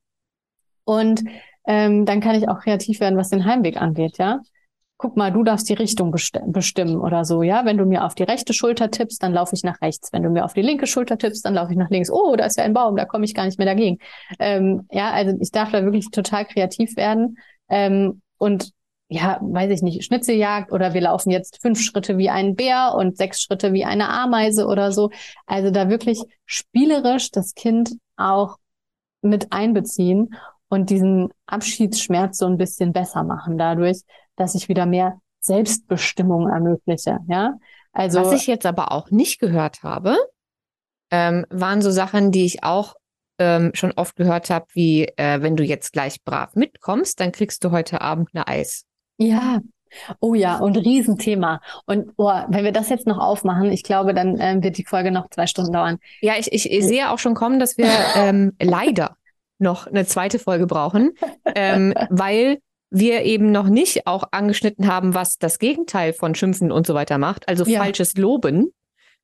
Und 0.85 1.23
ähm, 1.65 2.05
dann 2.05 2.19
kann 2.19 2.35
ich 2.35 2.49
auch 2.49 2.59
kreativ 2.59 2.99
werden, 2.99 3.17
was 3.17 3.29
den 3.29 3.45
Heimweg 3.45 3.81
angeht, 3.81 4.17
ja. 4.17 4.41
Guck 5.03 5.17
mal, 5.17 5.33
du 5.33 5.43
darfst 5.43 5.67
die 5.67 5.73
Richtung 5.73 6.11
besti 6.11 6.39
bestimmen 6.45 6.95
oder 6.95 7.25
so, 7.25 7.43
ja. 7.43 7.65
Wenn 7.65 7.77
du 7.77 7.83
mir 7.83 8.05
auf 8.05 8.15
die 8.15 8.23
rechte 8.23 8.53
Schulter 8.53 8.89
tippst, 8.89 9.21
dann 9.21 9.33
laufe 9.33 9.53
ich 9.53 9.61
nach 9.61 9.81
rechts. 9.81 10.13
Wenn 10.13 10.23
du 10.23 10.29
mir 10.29 10.45
auf 10.45 10.53
die 10.53 10.61
linke 10.61 10.87
Schulter 10.87 11.17
tippst, 11.17 11.43
dann 11.43 11.55
laufe 11.55 11.73
ich 11.73 11.77
nach 11.77 11.89
links. 11.89 12.09
Oh, 12.09 12.37
da 12.37 12.45
ist 12.45 12.57
ja 12.57 12.63
ein 12.63 12.73
Baum, 12.73 12.95
da 12.95 13.03
komme 13.03 13.25
ich 13.25 13.33
gar 13.33 13.43
nicht 13.43 13.57
mehr 13.57 13.67
dagegen. 13.67 13.97
Ähm, 14.39 14.87
ja, 14.91 15.11
also 15.11 15.35
ich 15.41 15.51
darf 15.51 15.71
da 15.73 15.83
wirklich 15.83 16.09
total 16.09 16.45
kreativ 16.45 16.95
werden 16.95 17.37
ähm, 17.67 18.21
und 18.37 18.71
ja, 19.09 19.39
weiß 19.41 19.71
ich 19.71 19.81
nicht, 19.81 20.05
Schnitzeljagd 20.05 20.71
oder 20.71 20.93
wir 20.93 21.01
laufen 21.01 21.31
jetzt 21.31 21.61
fünf 21.61 21.81
Schritte 21.81 22.17
wie 22.17 22.29
ein 22.29 22.55
Bär 22.55 22.93
und 22.95 23.17
sechs 23.17 23.41
Schritte 23.41 23.73
wie 23.73 23.83
eine 23.83 24.07
Ameise 24.07 24.67
oder 24.67 24.93
so. 24.93 25.09
Also 25.45 25.69
da 25.69 25.89
wirklich 25.89 26.23
spielerisch 26.45 27.29
das 27.29 27.55
Kind 27.55 27.91
auch 28.15 28.55
mit 29.21 29.51
einbeziehen 29.51 30.33
und 30.69 30.89
diesen 30.89 31.27
Abschiedsschmerz 31.45 32.37
so 32.37 32.45
ein 32.45 32.57
bisschen 32.57 32.93
besser 32.93 33.25
machen 33.25 33.57
dadurch, 33.57 33.99
dass 34.35 34.55
ich 34.55 34.69
wieder 34.69 34.85
mehr 34.85 35.19
Selbstbestimmung 35.39 36.49
ermögliche, 36.49 37.19
ja. 37.27 37.57
Also. 37.91 38.21
Was 38.21 38.33
ich 38.33 38.47
jetzt 38.47 38.65
aber 38.65 38.91
auch 38.91 39.11
nicht 39.11 39.39
gehört 39.39 39.83
habe, 39.83 40.17
ähm, 41.11 41.45
waren 41.49 41.81
so 41.81 41.91
Sachen, 41.91 42.31
die 42.31 42.45
ich 42.45 42.63
auch 42.63 42.95
ähm, 43.37 43.71
schon 43.73 43.91
oft 43.91 44.15
gehört 44.15 44.49
habe, 44.49 44.65
wie 44.73 45.05
äh, 45.17 45.41
wenn 45.41 45.55
du 45.55 45.63
jetzt 45.63 45.93
gleich 45.93 46.23
brav 46.23 46.55
mitkommst, 46.55 47.19
dann 47.19 47.31
kriegst 47.31 47.63
du 47.63 47.71
heute 47.71 48.01
Abend 48.01 48.29
eine 48.33 48.47
Eis. 48.47 48.85
Ja, 49.17 49.59
Oh 50.19 50.33
ja, 50.33 50.57
und 50.57 50.77
Riesenthema. 50.77 51.61
Und 51.85 52.13
oh, 52.17 52.31
wenn 52.47 52.63
wir 52.63 52.71
das 52.71 52.89
jetzt 52.89 53.07
noch 53.07 53.19
aufmachen, 53.19 53.71
ich 53.71 53.83
glaube, 53.83 54.13
dann 54.13 54.37
ähm, 54.39 54.63
wird 54.63 54.77
die 54.77 54.85
Folge 54.85 55.11
noch 55.11 55.29
zwei 55.29 55.47
Stunden 55.47 55.71
dauern. 55.71 55.99
Ja, 56.21 56.33
ich, 56.37 56.51
ich, 56.51 56.71
ich 56.71 56.85
sehe 56.85 57.11
auch 57.11 57.19
schon 57.19 57.35
kommen, 57.35 57.59
dass 57.59 57.77
wir 57.77 57.89
ähm, 58.15 58.53
leider 58.61 59.15
noch 59.59 59.87
eine 59.87 60.05
zweite 60.05 60.39
Folge 60.39 60.67
brauchen, 60.67 61.11
ähm, 61.55 61.93
weil 62.09 62.59
wir 62.93 63.23
eben 63.23 63.51
noch 63.51 63.67
nicht 63.67 64.05
auch 64.05 64.23
angeschnitten 64.31 64.87
haben, 64.87 65.15
was 65.15 65.39
das 65.39 65.57
Gegenteil 65.57 66.13
von 66.13 66.35
Schimpfen 66.35 66.71
und 66.71 66.85
so 66.85 66.93
weiter 66.93 67.17
macht, 67.17 67.49
also 67.49 67.65
ja. 67.65 67.79
falsches 67.79 68.15
Loben 68.15 68.71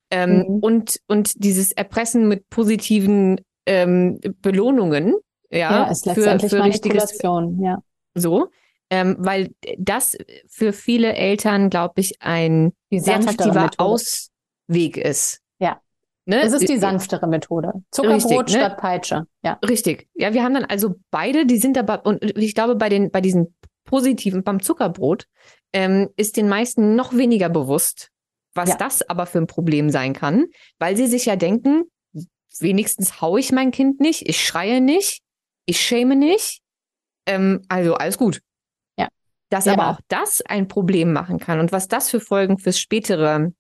ähm, 0.10 0.40
mhm. 0.40 0.60
und, 0.60 1.00
und 1.08 1.44
dieses 1.44 1.72
Erpressen 1.72 2.28
mit 2.28 2.50
positiven 2.50 3.40
ähm, 3.68 4.20
Belohnungen, 4.42 5.14
ja, 5.52 5.60
ja 5.60 5.84
ist 5.92 6.06
letztendlich 6.06 6.50
für, 6.50 6.58
für 6.58 6.64
Manipulation, 6.64 7.62
ja. 7.62 7.78
So, 8.16 8.50
ähm, 8.90 9.18
weil 9.20 9.52
das 9.78 10.18
für 10.48 10.74
viele 10.74 11.14
Eltern, 11.14 11.70
glaube 11.70 11.94
ich, 11.98 12.22
ein 12.22 12.74
sehr 12.92 13.18
attraktiver. 13.18 13.70
Ausweg 13.78 14.98
ist. 14.98 15.42
Ja. 15.60 15.80
Ne? 16.26 16.42
Es 16.42 16.54
ist 16.54 16.68
die 16.68 16.78
sanftere 16.78 17.28
Methode. 17.28 17.72
Zuckerbrot 17.92 18.24
Richtig, 18.24 18.56
ne? 18.56 18.66
statt 18.66 18.78
Peitsche. 18.78 19.24
Ja. 19.44 19.60
Richtig. 19.68 20.08
Ja, 20.16 20.34
wir 20.34 20.44
haben 20.44 20.56
dann 20.56 20.66
also 20.66 20.96
beide, 21.12 21.46
die 21.46 21.58
sind 21.58 21.78
aber, 21.78 22.04
und 22.06 22.24
ich 22.24 22.56
glaube, 22.56 22.76
bei 22.76 22.90
den, 22.90 23.12
bei 23.12 23.22
diesen 23.22 23.56
positiven, 23.90 24.44
beim 24.44 24.62
Zuckerbrot, 24.62 25.26
ähm, 25.74 26.10
ist 26.16 26.38
den 26.38 26.48
meisten 26.48 26.96
noch 26.96 27.14
weniger 27.14 27.50
bewusst, 27.50 28.10
was 28.54 28.70
ja. 28.70 28.78
das 28.78 29.02
aber 29.10 29.26
für 29.26 29.40
ein 29.40 29.48
Problem 29.48 29.90
sein 29.90 30.14
kann, 30.14 30.46
weil 30.78 30.96
sie 30.96 31.08
sich 31.08 31.26
ja 31.26 31.36
denken, 31.36 31.84
wenigstens 32.60 33.20
haue 33.20 33.40
ich 33.40 33.52
mein 33.52 33.72
Kind 33.72 34.00
nicht, 34.00 34.28
ich 34.30 34.46
schreie 34.46 34.80
nicht, 34.80 35.22
ich 35.66 35.82
schäme 35.82 36.16
nicht, 36.16 36.62
ähm, 37.26 37.62
also 37.68 37.96
alles 37.96 38.18
gut. 38.18 38.42
Dass 39.52 39.66
ja. 39.66 39.74
aber 39.74 39.90
auch 39.90 40.00
das 40.10 40.42
ein 40.42 40.68
Problem 40.68 41.12
machen 41.12 41.40
kann 41.40 41.60
und 41.60 41.72
was 41.72 41.88
das 41.88 42.12
für 42.12 42.20
Folgen 42.20 42.60
fürs 42.60 42.80
spätere 42.80 43.52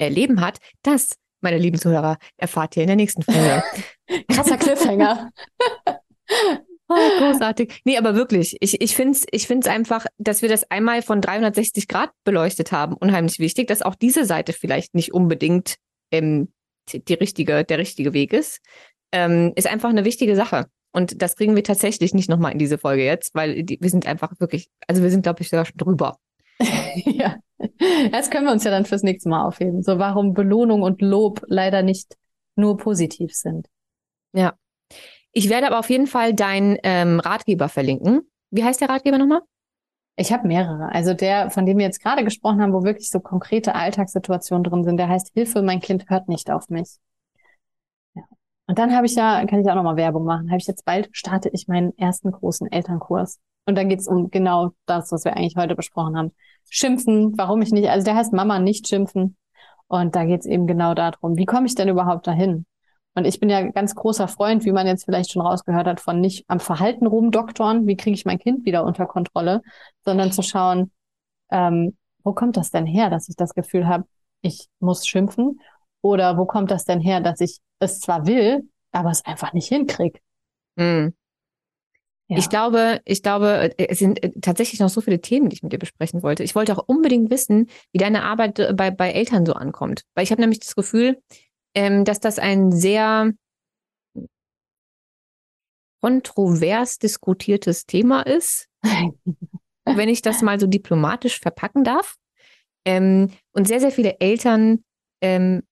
Leben 0.00 0.40
hat, 0.40 0.58
das, 0.82 1.16
meine 1.40 1.58
lieben 1.58 1.76
Zuhörer, 1.76 2.18
erfahrt 2.36 2.76
ihr 2.76 2.84
in 2.84 2.86
der 2.86 2.94
nächsten 2.94 3.22
Folge. 3.22 3.64
Krasser 4.30 4.56
Cliffhanger. 4.56 5.32
Oh, 6.88 6.94
großartig. 7.18 7.82
Nee, 7.84 7.98
aber 7.98 8.14
wirklich, 8.14 8.56
ich, 8.60 8.80
ich 8.80 8.96
finde 8.96 9.12
es 9.12 9.26
ich 9.30 9.46
find's 9.46 9.66
einfach, 9.66 10.06
dass 10.16 10.40
wir 10.40 10.48
das 10.48 10.70
einmal 10.70 11.02
von 11.02 11.20
360 11.20 11.86
Grad 11.86 12.10
beleuchtet 12.24 12.72
haben, 12.72 12.94
unheimlich 12.94 13.38
wichtig, 13.38 13.68
dass 13.68 13.82
auch 13.82 13.94
diese 13.94 14.24
Seite 14.24 14.54
vielleicht 14.54 14.94
nicht 14.94 15.12
unbedingt 15.12 15.76
ähm, 16.10 16.52
die, 16.90 17.14
richtige, 17.14 17.64
der 17.64 17.78
richtige 17.78 18.14
Weg 18.14 18.32
ist, 18.32 18.60
ähm, 19.12 19.52
ist 19.54 19.66
einfach 19.66 19.90
eine 19.90 20.04
wichtige 20.04 20.34
Sache. 20.34 20.66
Und 20.92 21.20
das 21.20 21.36
kriegen 21.36 21.54
wir 21.54 21.64
tatsächlich 21.64 22.14
nicht 22.14 22.30
nochmal 22.30 22.52
in 22.52 22.58
diese 22.58 22.78
Folge 22.78 23.04
jetzt, 23.04 23.34
weil 23.34 23.62
die, 23.62 23.78
wir 23.80 23.90
sind 23.90 24.06
einfach 24.06 24.32
wirklich, 24.40 24.70
also 24.86 25.02
wir 25.02 25.10
sind, 25.10 25.22
glaube 25.22 25.42
ich, 25.42 25.50
sogar 25.50 25.66
schon 25.66 25.76
drüber. 25.76 26.18
ja, 27.04 27.36
das 28.10 28.30
können 28.30 28.46
wir 28.46 28.52
uns 28.52 28.64
ja 28.64 28.70
dann 28.70 28.86
fürs 28.86 29.02
nächste 29.02 29.28
Mal 29.28 29.46
aufheben. 29.46 29.82
So, 29.82 29.98
warum 29.98 30.32
Belohnung 30.32 30.82
und 30.82 31.02
Lob 31.02 31.42
leider 31.46 31.82
nicht 31.82 32.16
nur 32.56 32.78
positiv 32.78 33.34
sind. 33.34 33.68
Ja. 34.32 34.54
Ich 35.38 35.48
werde 35.48 35.68
aber 35.68 35.78
auf 35.78 35.88
jeden 35.88 36.08
Fall 36.08 36.34
deinen 36.34 36.78
ähm, 36.82 37.20
Ratgeber 37.20 37.68
verlinken. 37.68 38.22
Wie 38.50 38.64
heißt 38.64 38.80
der 38.80 38.88
Ratgeber 38.88 39.18
nochmal? 39.18 39.42
Ich 40.16 40.32
habe 40.32 40.48
mehrere. 40.48 40.90
Also 40.90 41.14
der, 41.14 41.48
von 41.52 41.64
dem 41.64 41.78
wir 41.78 41.84
jetzt 41.84 42.02
gerade 42.02 42.24
gesprochen 42.24 42.60
haben, 42.60 42.72
wo 42.72 42.82
wirklich 42.82 43.08
so 43.08 43.20
konkrete 43.20 43.76
Alltagssituationen 43.76 44.64
drin 44.64 44.82
sind, 44.82 44.96
der 44.96 45.08
heißt 45.08 45.30
Hilfe, 45.34 45.62
mein 45.62 45.78
Kind 45.78 46.10
hört 46.10 46.26
nicht 46.26 46.50
auf 46.50 46.70
mich. 46.70 46.96
Und 48.66 48.80
dann 48.80 48.92
habe 48.92 49.06
ich 49.06 49.14
ja, 49.14 49.46
kann 49.46 49.60
ich 49.60 49.70
auch 49.70 49.76
nochmal 49.76 49.94
Werbung 49.94 50.24
machen, 50.24 50.50
habe 50.50 50.58
ich 50.58 50.66
jetzt 50.66 50.84
bald, 50.84 51.08
starte 51.12 51.50
ich 51.52 51.68
meinen 51.68 51.96
ersten 51.96 52.32
großen 52.32 52.66
Elternkurs. 52.72 53.38
Und 53.64 53.78
dann 53.78 53.88
geht's 53.88 54.08
um 54.08 54.32
genau 54.32 54.72
das, 54.86 55.12
was 55.12 55.24
wir 55.24 55.36
eigentlich 55.36 55.54
heute 55.54 55.76
besprochen 55.76 56.16
haben. 56.16 56.34
Schimpfen, 56.68 57.38
warum 57.38 57.62
ich 57.62 57.70
nicht, 57.70 57.88
also 57.90 58.04
der 58.04 58.16
heißt 58.16 58.32
Mama 58.32 58.58
nicht 58.58 58.88
schimpfen. 58.88 59.36
Und 59.86 60.16
da 60.16 60.24
geht's 60.24 60.46
eben 60.46 60.66
genau 60.66 60.94
darum, 60.94 61.36
wie 61.36 61.46
komme 61.46 61.66
ich 61.68 61.76
denn 61.76 61.88
überhaupt 61.88 62.26
dahin? 62.26 62.66
Und 63.18 63.24
ich 63.24 63.40
bin 63.40 63.50
ja 63.50 63.62
ganz 63.70 63.96
großer 63.96 64.28
Freund, 64.28 64.64
wie 64.64 64.70
man 64.70 64.86
jetzt 64.86 65.04
vielleicht 65.04 65.32
schon 65.32 65.42
rausgehört 65.42 65.88
hat, 65.88 66.00
von 66.00 66.20
nicht 66.20 66.44
am 66.48 66.60
Verhalten 66.60 67.06
rumdoktoren, 67.06 67.86
wie 67.88 67.96
kriege 67.96 68.14
ich 68.14 68.24
mein 68.24 68.38
Kind 68.38 68.64
wieder 68.64 68.84
unter 68.84 69.06
Kontrolle, 69.06 69.60
sondern 70.04 70.30
zu 70.30 70.42
schauen, 70.42 70.92
ähm, 71.50 71.96
wo 72.22 72.32
kommt 72.32 72.56
das 72.56 72.70
denn 72.70 72.86
her, 72.86 73.10
dass 73.10 73.28
ich 73.28 73.34
das 73.34 73.54
Gefühl 73.54 73.88
habe, 73.88 74.04
ich 74.40 74.68
muss 74.78 75.04
schimpfen? 75.04 75.60
Oder 76.00 76.38
wo 76.38 76.46
kommt 76.46 76.70
das 76.70 76.84
denn 76.84 77.00
her, 77.00 77.20
dass 77.20 77.40
ich 77.40 77.58
es 77.80 77.98
zwar 77.98 78.26
will, 78.28 78.68
aber 78.92 79.10
es 79.10 79.24
einfach 79.24 79.52
nicht 79.52 79.66
hinkriege? 79.66 80.20
Mhm. 80.76 81.12
Ja. 82.28 82.36
Ich 82.36 82.50
glaube, 82.50 83.00
ich 83.06 83.22
glaube, 83.22 83.72
es 83.78 83.98
sind 83.98 84.22
äh, 84.22 84.30
tatsächlich 84.40 84.80
noch 84.80 84.90
so 84.90 85.00
viele 85.00 85.20
Themen, 85.20 85.48
die 85.48 85.56
ich 85.56 85.62
mit 85.62 85.72
dir 85.72 85.78
besprechen 85.78 86.22
wollte. 86.22 86.44
Ich 86.44 86.54
wollte 86.54 86.76
auch 86.76 86.84
unbedingt 86.86 87.30
wissen, 87.30 87.68
wie 87.90 87.98
deine 87.98 88.22
Arbeit 88.22 88.58
äh, 88.58 88.74
bei, 88.74 88.90
bei 88.90 89.10
Eltern 89.10 89.46
so 89.46 89.54
ankommt. 89.54 90.02
Weil 90.14 90.24
ich 90.24 90.30
habe 90.30 90.42
nämlich 90.42 90.60
das 90.60 90.76
Gefühl, 90.76 91.22
ähm, 91.74 92.04
dass 92.04 92.20
das 92.20 92.38
ein 92.38 92.72
sehr 92.72 93.32
kontrovers 96.00 96.98
diskutiertes 96.98 97.86
Thema 97.86 98.22
ist, 98.22 98.68
wenn 99.84 100.08
ich 100.08 100.22
das 100.22 100.42
mal 100.42 100.60
so 100.60 100.66
diplomatisch 100.66 101.40
verpacken 101.40 101.84
darf. 101.84 102.16
Ähm, 102.84 103.30
und 103.52 103.66
sehr, 103.66 103.80
sehr 103.80 103.90
viele 103.90 104.20
Eltern 104.20 104.84
ähm, 105.20 105.62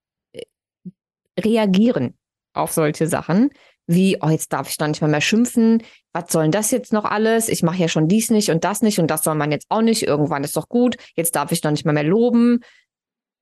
reagieren 1.39 2.18
auf 2.52 2.73
solche 2.73 3.06
Sachen, 3.06 3.51
wie, 3.86 4.18
oh, 4.20 4.28
jetzt 4.28 4.52
darf 4.52 4.68
ich 4.68 4.77
doch 4.77 4.89
nicht 4.89 5.01
mehr, 5.01 5.10
mehr 5.10 5.20
schimpfen, 5.20 5.82
was 6.12 6.32
soll 6.32 6.44
denn 6.44 6.52
das 6.52 6.70
jetzt 6.70 6.93
noch 6.93 7.05
alles? 7.05 7.48
Ich 7.48 7.62
mache 7.62 7.78
ja 7.78 7.89
schon 7.89 8.09
dies 8.09 8.31
nicht 8.31 8.51
und 8.51 8.64
das 8.64 8.82
nicht 8.82 8.98
und 8.98 9.09
das 9.10 9.23
soll 9.23 9.36
man 9.36 9.52
jetzt 9.52 9.66
auch 9.68 9.82
nicht, 9.82 10.02
irgendwann 10.02 10.43
ist 10.44 10.56
doch 10.56 10.68
gut, 10.68 10.97
jetzt 11.14 11.36
darf 11.36 11.52
ich 11.52 11.60
doch 11.60 11.70
nicht 11.70 11.85
mehr, 11.85 11.94
mehr 11.94 12.02
loben. 12.02 12.60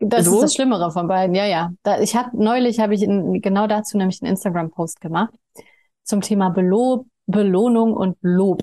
Das 0.01 0.25
so. 0.25 0.35
ist 0.35 0.43
das 0.43 0.55
Schlimmere 0.55 0.91
von 0.91 1.09
beiden, 1.09 1.35
ja, 1.35 1.47
ja. 1.47 1.73
Da, 1.83 2.01
ich 2.01 2.17
habe 2.17 2.31
neulich 2.33 2.81
habe 2.81 2.95
ich 2.95 3.03
in, 3.03 3.41
genau 3.41 3.67
dazu 3.67 3.97
nämlich 3.97 4.21
einen 4.23 4.31
Instagram-Post 4.31 5.01
gemacht 5.01 5.35
zum 6.03 6.21
Thema 6.21 6.51
Belob, 6.51 7.07
Belohnung 7.27 7.95
und 7.95 8.17
Lob. 8.21 8.63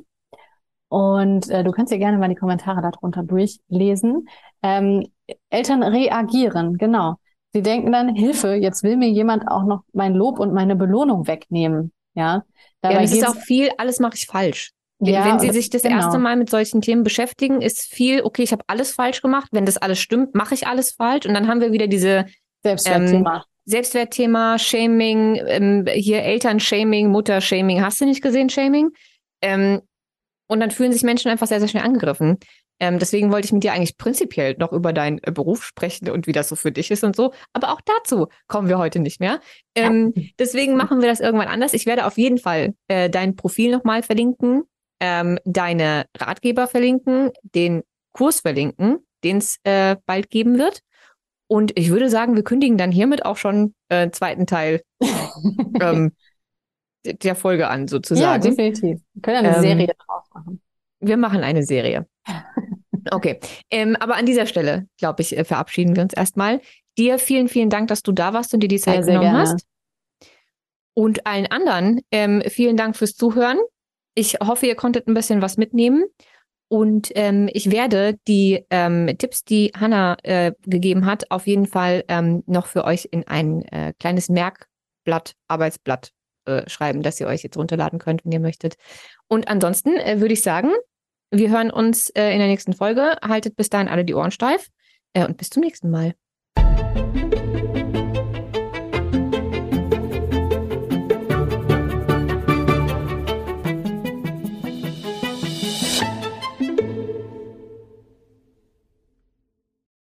Und 0.90 1.50
äh, 1.50 1.64
du 1.64 1.72
kannst 1.72 1.92
dir 1.92 2.00
gerne 2.00 2.18
mal 2.18 2.28
die 2.28 2.36
Kommentare 2.36 2.82
darunter 2.82 3.24
durchlesen. 3.24 4.28
Ähm, 4.62 5.08
Eltern 5.50 5.84
reagieren, 5.84 6.78
genau. 6.78 7.16
Sie 7.54 7.62
denken 7.62 7.92
dann, 7.92 8.16
Hilfe, 8.16 8.54
jetzt 8.54 8.84
will 8.84 8.98
mir 8.98 9.10
jemand 9.10 9.48
auch 9.48 9.64
noch 9.64 9.84
mein 9.94 10.14
Lob 10.14 10.40
und 10.40 10.54
meine 10.54 10.76
Belohnung 10.76 11.28
wegnehmen. 11.28 11.92
Ja, 12.14 12.44
Dabei 12.82 12.96
ja 12.96 13.02
das 13.02 13.14
ist 13.14 13.28
auch 13.28 13.36
viel, 13.36 13.70
alles 13.78 14.00
mache 14.00 14.16
ich 14.16 14.26
falsch. 14.26 14.72
Ja, 15.04 15.26
wenn 15.26 15.40
Sie 15.40 15.50
sich 15.50 15.70
das 15.70 15.82
genau. 15.82 15.96
erste 15.96 16.20
Mal 16.20 16.36
mit 16.36 16.50
solchen 16.50 16.82
Themen 16.82 17.04
beschäftigen, 17.04 17.62
ist 17.62 17.82
viel, 17.82 18.22
okay, 18.22 18.44
ich 18.44 18.52
habe 18.52 18.64
alles 18.68 18.92
falsch 18.94 19.22
gemacht. 19.22 19.50
Wenn 19.52 19.66
das 19.66 19.78
alles 19.78 20.00
stimmt, 20.00 20.36
mache 20.36 20.54
ich 20.54 20.68
alles 20.68 20.92
falsch. 20.92 21.26
Und 21.26 21.34
dann 21.34 21.48
haben 21.48 21.60
wir 21.60 21.72
wieder 21.72 21.88
diese 21.88 22.26
Selbstwertthema. 22.64 23.36
Ähm, 23.38 23.42
Selbstwertthema, 23.66 24.60
Shaming, 24.60 25.42
ähm, 25.48 25.86
hier 25.92 26.24
Elternshaming, 26.24 27.10
Muttershaming, 27.10 27.82
hast 27.82 28.02
du 28.02 28.06
nicht 28.06 28.22
gesehen, 28.22 28.50
Shaming? 28.50 28.90
Ähm, 29.42 29.82
und 30.48 30.60
dann 30.60 30.72
fühlen 30.72 30.92
sich 30.92 31.04
Menschen 31.04 31.32
einfach 31.32 31.48
sehr, 31.48 31.60
sehr 31.60 31.70
schnell 31.70 31.84
angegriffen. 31.84 32.38
Ähm, 32.82 32.98
deswegen 32.98 33.32
wollte 33.32 33.46
ich 33.46 33.54
mit 33.54 33.64
dir 33.64 33.74
eigentlich 33.74 33.98
prinzipiell 33.98 34.56
noch 34.58 34.74
über 34.74 34.92
deinen 34.92 35.20
äh, 35.24 35.32
Beruf 35.32 35.64
sprechen 35.64 36.10
und 36.10 36.26
wie 36.26 36.32
das 36.32 36.50
so 36.50 36.56
für 36.56 36.72
dich 36.72 36.90
ist 36.90 37.04
und 37.04 37.16
so. 37.16 37.32
Aber 37.54 37.72
auch 37.72 37.82
dazu 37.82 38.28
kommen 38.48 38.68
wir 38.68 38.80
heute 38.80 39.00
nicht 39.00 39.20
mehr. 39.20 39.40
Ähm, 39.76 40.14
ja. 40.16 40.24
Deswegen 40.40 40.76
machen 40.76 41.00
wir 41.00 41.08
das 41.08 41.20
irgendwann 41.20 41.48
anders. 41.48 41.76
Ich 41.76 41.86
werde 41.86 42.08
auf 42.08 42.18
jeden 42.18 42.40
Fall 42.40 42.74
äh, 42.88 43.10
dein 43.10 43.36
Profil 43.36 43.72
nochmal 43.72 44.02
verlinken, 44.02 44.64
ähm, 45.02 45.40
deine 45.44 46.06
Ratgeber 46.18 46.68
verlinken, 46.68 47.32
den 47.44 47.84
Kurs 48.14 48.40
verlinken, 48.40 49.00
den 49.24 49.38
es 49.38 49.58
äh, 49.64 49.98
bald 50.06 50.30
geben 50.30 50.58
wird. 50.58 50.82
Und 51.48 51.78
ich 51.78 51.90
würde 51.90 52.10
sagen, 52.10 52.36
wir 52.36 52.44
kündigen 52.44 52.78
dann 52.78 52.92
hiermit 52.92 53.26
auch 53.26 53.36
schon 53.36 53.74
äh, 53.90 54.10
zweiten 54.12 54.48
Teil 54.48 54.82
ähm, 55.82 56.14
der 57.04 57.36
Folge 57.36 57.68
an, 57.68 57.88
sozusagen. 57.88 58.44
Ja, 58.44 58.50
definitiv. 58.50 59.02
Wir 59.14 59.22
können 59.22 59.46
eine 59.46 59.56
ähm, 59.56 59.62
Serie 59.62 59.92
drauf 60.08 60.24
machen. 60.34 60.62
Wir 61.00 61.18
machen 61.18 61.44
eine 61.44 61.64
Serie. 61.64 62.08
Okay, 63.10 63.40
ähm, 63.72 63.96
aber 64.00 64.16
an 64.16 64.28
dieser 64.28 64.46
Stelle, 64.46 64.88
glaube 65.00 65.24
ich, 65.24 65.36
äh, 65.36 65.44
verabschieden 65.44 65.96
wir 65.96 66.04
uns 66.04 66.14
erstmal. 66.14 66.62
Dir 67.00 67.18
vielen, 67.18 67.48
vielen 67.48 67.72
Dank, 67.72 67.88
dass 67.88 68.04
du 68.04 68.12
da 68.12 68.32
warst 68.34 68.54
und 68.54 68.62
dir 68.62 68.68
die 68.68 68.80
Zeit 68.80 69.04
sehr, 69.04 69.20
genommen 69.20 69.46
sehr 69.46 69.54
hast. 69.56 69.66
Und 70.94 71.26
allen 71.26 71.48
anderen 71.48 72.02
ähm, 72.12 72.44
vielen 72.48 72.78
Dank 72.78 72.96
fürs 72.96 73.16
Zuhören. 73.16 73.58
Ich 74.14 74.36
hoffe, 74.44 74.66
ihr 74.66 74.76
konntet 74.76 75.08
ein 75.08 75.14
bisschen 75.14 75.42
was 75.42 75.58
mitnehmen. 75.58 76.06
Und 76.68 77.12
ähm, 77.16 77.50
ich 77.52 77.70
werde 77.70 78.18
die 78.30 78.66
ähm, 78.70 79.14
Tipps, 79.18 79.44
die 79.44 79.74
Hanna 79.78 80.16
äh, 80.24 80.54
gegeben 80.62 81.06
hat, 81.06 81.30
auf 81.30 81.46
jeden 81.46 81.68
Fall 81.68 82.06
ähm, 82.08 82.44
noch 82.46 82.66
für 82.66 82.86
euch 82.86 83.10
in 83.12 83.28
ein 83.28 83.64
äh, 83.64 83.92
kleines 84.00 84.30
Merkblatt, 84.30 85.34
Arbeitsblatt 85.50 86.12
äh, 86.46 86.70
schreiben, 86.70 87.02
das 87.02 87.20
ihr 87.20 87.28
euch 87.28 87.44
jetzt 87.44 87.58
runterladen 87.58 88.00
könnt, 88.00 88.24
wenn 88.24 88.32
ihr 88.32 88.40
möchtet. 88.40 88.76
Und 89.28 89.50
ansonsten 89.50 89.98
äh, 89.98 90.22
würde 90.22 90.34
ich 90.34 90.44
sagen, 90.44 90.72
wir 91.30 91.50
hören 91.50 91.72
uns 91.72 92.10
äh, 92.12 92.32
in 92.32 92.40
der 92.40 92.48
nächsten 92.48 92.72
Folge. 92.72 93.18
Haltet 93.22 93.58
bis 93.58 93.70
dahin 93.70 93.90
alle 93.90 94.06
die 94.06 94.14
Ohren 94.14 94.32
steif 94.32 94.70
äh, 95.14 95.26
und 95.26 95.36
bis 95.36 95.50
zum 95.50 95.64
nächsten 95.64 95.90
Mal. 95.90 96.14